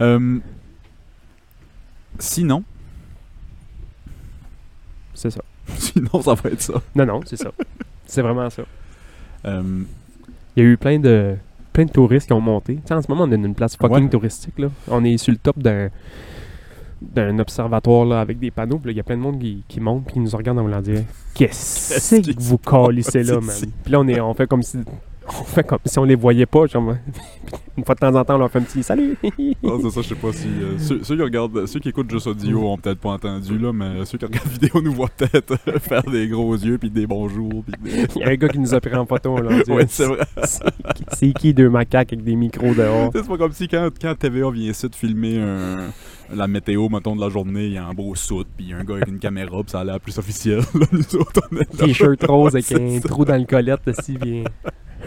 Euh, 0.00 0.38
sinon. 2.18 2.64
C'est 5.14 5.30
ça. 5.30 5.40
Sinon, 5.78 6.22
ça 6.22 6.34
va 6.34 6.50
être 6.50 6.60
ça. 6.62 6.74
Non, 6.94 7.06
non, 7.06 7.20
c'est 7.26 7.36
ça. 7.36 7.50
c'est 8.06 8.22
vraiment 8.22 8.48
ça. 8.50 8.62
Euh, 9.46 9.82
Il 10.56 10.62
y 10.62 10.66
a 10.66 10.70
eu 10.70 10.76
plein 10.76 10.98
de 10.98 11.36
plein 11.74 11.84
de 11.84 11.90
touristes 11.90 12.28
qui 12.28 12.32
ont 12.32 12.40
monté. 12.40 12.76
T'sais, 12.76 12.94
en 12.94 13.02
ce 13.02 13.10
moment, 13.10 13.24
on 13.24 13.32
est 13.32 13.36
dans 13.36 13.44
une 13.44 13.54
place 13.54 13.76
fucking 13.76 14.08
touristique. 14.08 14.58
Là. 14.58 14.68
On 14.88 15.04
est 15.04 15.18
sur 15.18 15.32
le 15.32 15.38
top 15.38 15.58
d'un 15.58 15.90
d'un 17.02 17.38
observatoire 17.38 18.06
là, 18.06 18.20
avec 18.20 18.38
des 18.38 18.50
panneaux. 18.50 18.80
Il 18.86 18.92
y 18.92 19.00
a 19.00 19.02
plein 19.02 19.18
de 19.18 19.20
monde 19.20 19.38
qui, 19.38 19.62
qui 19.68 19.78
monte 19.78 20.04
puis 20.06 20.14
qui 20.14 20.20
nous 20.20 20.30
regarde 20.30 20.58
en 20.58 20.62
voulant 20.62 20.80
dire 20.80 21.02
Qu'est-ce 21.34 22.16
que 22.16 22.40
vous 22.40 22.56
calissez 22.56 23.24
là, 23.24 23.40
man? 23.40 23.54
Puis 23.84 23.92
là, 23.92 24.00
on, 24.00 24.08
est, 24.08 24.20
on 24.20 24.32
fait 24.32 24.46
comme 24.46 24.62
si 24.62 24.78
on 25.28 25.44
fait 25.44 25.64
comme 25.64 25.78
si 25.84 25.98
on 25.98 26.04
les 26.04 26.14
voyait 26.16 26.46
pas. 26.46 26.66
Genre, 26.66 26.94
une 27.78 27.84
fois 27.84 27.94
de 27.94 28.00
temps 28.00 28.14
en 28.14 28.24
temps, 28.24 28.34
on 28.36 28.38
leur 28.38 28.50
fait 28.50 28.58
un 28.58 28.62
petit 28.62 28.82
salut. 28.82 29.16
Non, 29.62 29.80
c'est 29.82 29.90
ça, 29.90 30.02
je 30.02 30.08
sais 30.08 30.14
pas 30.14 30.32
si. 30.32 30.46
euh, 30.48 30.78
ceux, 30.78 31.02
ceux 31.02 31.16
qui 31.16 31.22
regardent, 31.22 31.66
ceux 31.66 31.80
qui 31.80 31.88
écoutent 31.88 32.10
juste 32.10 32.26
audio 32.26 32.68
ont 32.68 32.76
peut-être 32.78 32.98
pas 33.00 33.10
entendu, 33.10 33.58
là, 33.58 33.72
mais 33.72 34.04
ceux 34.04 34.18
qui 34.18 34.24
regardent 34.26 34.48
vidéo 34.60 34.80
nous 34.82 34.92
voient 34.92 35.08
peut-être 35.16 35.56
faire 35.80 36.02
des 36.04 36.28
gros 36.28 36.54
yeux, 36.54 36.78
puis 36.78 36.90
des 36.90 37.06
bonjours, 37.06 37.64
puis 37.66 37.74
des. 37.92 38.06
Il 38.16 38.20
y 38.20 38.24
a 38.24 38.28
un 38.28 38.34
gars 38.34 38.48
qui 38.48 38.58
nous 38.58 38.74
a 38.74 38.80
pris 38.80 38.94
en 38.94 39.06
photo. 39.06 39.36
Dit 39.64 39.70
Ouais, 39.70 39.86
c'est 39.88 40.06
vrai. 40.06 40.24
C'est- 40.44 41.32
qui 41.32 41.54
deux 41.54 41.70
macaques 41.70 42.12
avec 42.12 42.24
des 42.24 42.36
micros 42.36 42.74
dehors? 42.74 43.10
C'est 43.14 43.26
pas 43.26 43.36
comme 43.38 43.52
si 43.52 43.66
quand, 43.66 43.88
quand 44.00 44.14
TVA 44.18 44.50
vient 44.50 44.70
ici 44.70 44.88
de 44.88 44.94
filmer 44.94 45.40
un- 45.40 45.88
la 46.34 46.46
météo, 46.46 46.88
mettons, 46.88 47.16
de 47.16 47.20
la 47.20 47.28
journée, 47.28 47.66
il 47.66 47.72
y 47.72 47.78
a 47.78 47.86
un 47.86 47.92
beau 47.94 48.14
soute, 48.14 48.46
puis 48.56 48.66
il 48.66 48.70
y 48.70 48.72
a 48.74 48.78
un 48.78 48.84
gars 48.84 48.94
avec 48.94 49.08
une 49.08 49.18
caméra, 49.18 49.62
puis 49.62 49.70
ça 49.70 49.80
a 49.80 49.84
l'air 49.84 50.00
plus 50.00 50.16
officiel. 50.18 50.58
Là, 50.74 50.86
nous 50.92 51.16
autres, 51.16 51.40
on 51.50 51.56
est 51.56 51.60
là. 51.80 51.86
T-shirt 51.86 52.24
rose 52.26 52.54
avec 52.54 52.70
un 52.72 53.00
trou 53.00 53.24
dans 53.24 53.36
le 53.36 53.44
collet 53.44 53.74
aussi, 53.86 54.16
bien. 54.18 54.44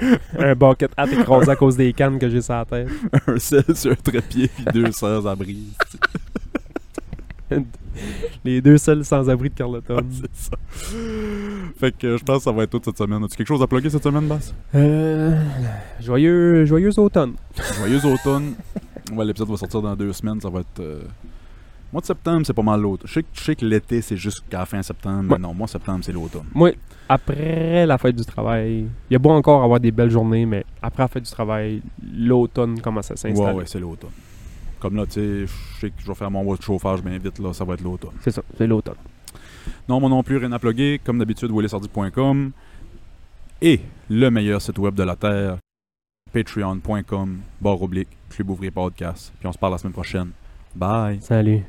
Un 0.39 0.55
bucket 0.55 0.91
hat 0.97 1.07
écrasé 1.07 1.51
à 1.51 1.55
cause 1.55 1.75
des 1.77 1.91
cannes 1.93 2.19
que 2.19 2.29
j'ai 2.29 2.41
sur 2.41 2.53
la 2.53 2.65
tête. 2.65 2.89
un 3.27 3.39
sel 3.39 3.63
sur 3.75 3.91
un 3.91 3.95
trépied, 3.95 4.47
puis 4.47 4.65
deux 4.73 4.91
sœurs 4.91 5.25
à 5.27 5.35
brise. 5.35 5.73
Les 8.43 8.61
deux 8.61 8.77
seuls 8.77 9.03
sans-abri 9.03 9.49
de 9.49 9.55
Carleton. 9.55 10.03
c'est 10.11 10.51
ça. 10.51 10.57
Fait 11.79 11.91
que 11.97 12.17
je 12.17 12.23
pense 12.23 12.37
que 12.39 12.43
ça 12.43 12.51
va 12.51 12.63
être 12.63 12.69
tout 12.71 12.81
cette 12.83 12.97
semaine. 12.97 13.23
As-tu 13.23 13.37
quelque 13.37 13.47
chose 13.47 13.61
à 13.61 13.67
plugger 13.67 13.89
cette 13.89 14.03
semaine, 14.03 14.27
Bass? 14.27 14.53
Euh, 14.75 15.35
joyeux, 15.99 16.65
joyeux 16.65 16.97
automne. 16.99 17.33
Joyeux 17.77 18.05
automne. 18.05 18.53
Ouais, 19.13 19.25
l'épisode 19.25 19.49
va 19.49 19.57
sortir 19.57 19.81
dans 19.81 19.95
deux 19.95 20.13
semaines. 20.13 20.39
Ça 20.41 20.49
va 20.49 20.59
être. 20.59 20.79
euh, 20.79 21.01
Mois 21.93 22.01
de 22.01 22.05
septembre, 22.05 22.45
c'est 22.45 22.53
pas 22.53 22.61
mal 22.63 22.81
l'automne. 22.81 23.07
Je 23.07 23.13
sais 23.13 23.23
que- 23.23 23.29
je 23.33 23.41
sais 23.41 23.55
que 23.55 23.65
l'été, 23.65 24.01
c'est 24.01 24.17
jusqu'à 24.17 24.59
la 24.59 24.65
fin 24.65 24.81
septembre. 24.81 25.23
Mais 25.23 25.33
Ouais. 25.33 25.39
non, 25.39 25.53
mois 25.53 25.67
de 25.67 25.71
septembre, 25.71 25.99
c'est 26.03 26.11
l'automne. 26.11 26.45
Moi, 26.53 26.71
après 27.07 27.85
la 27.85 27.97
fête 27.97 28.15
du 28.15 28.25
travail, 28.25 28.87
il 29.09 29.13
y 29.13 29.15
a 29.15 29.19
beau 29.19 29.29
encore 29.31 29.63
avoir 29.63 29.79
des 29.79 29.91
belles 29.91 30.11
journées, 30.11 30.45
mais 30.45 30.65
après 30.81 31.03
la 31.03 31.07
fête 31.07 31.23
du 31.23 31.31
travail, 31.31 31.81
l'automne 32.13 32.81
commence 32.81 33.09
à 33.09 33.13
Ouais, 33.13 33.17
s'installer. 33.17 33.57
ouais, 33.59 33.63
c'est 33.65 33.79
l'automne. 33.79 34.11
Comme 34.79 34.95
là, 34.97 35.05
tu 35.05 35.13
sais, 35.13 35.45
je 35.47 35.79
sais 35.79 35.89
que 35.89 35.95
je 35.99 36.07
vais 36.07 36.13
faire 36.15 36.29
mon 36.29 36.43
mois 36.43 36.57
de 36.57 36.61
chauffage 36.61 37.01
bien 37.01 37.17
vite, 37.17 37.39
là, 37.39 37.53
ça 37.53 37.63
va 37.63 37.73
être 37.75 37.81
l'automne. 37.83 38.11
C'est 38.21 38.31
ça, 38.31 38.41
c'est 38.57 38.67
l'automne. 38.67 38.95
Non, 39.89 39.99
moi 39.99 40.09
non 40.09 40.21
plus, 40.23 40.37
rien 40.37 40.51
à 40.51 40.59
plugger. 40.59 40.99
Comme 41.03 41.17
d'habitude, 41.19 41.51
willisardi.com. 41.51 42.51
Et 43.61 43.79
le 44.09 44.29
meilleur 44.29 44.61
site 44.61 44.77
web 44.77 44.93
de 44.93 45.03
la 45.03 45.15
Terre, 45.15 45.57
patreon.com, 46.31 47.39
barre 47.61 47.81
oblique, 47.81 48.09
Club 48.29 48.49
Ouvrier 48.49 48.71
Podcast. 48.71 49.33
Puis 49.39 49.47
on 49.47 49.51
se 49.51 49.57
parle 49.57 49.71
la 49.73 49.77
semaine 49.79 49.93
prochaine. 49.93 50.29
Bye! 50.75 51.19
Salut. 51.21 51.63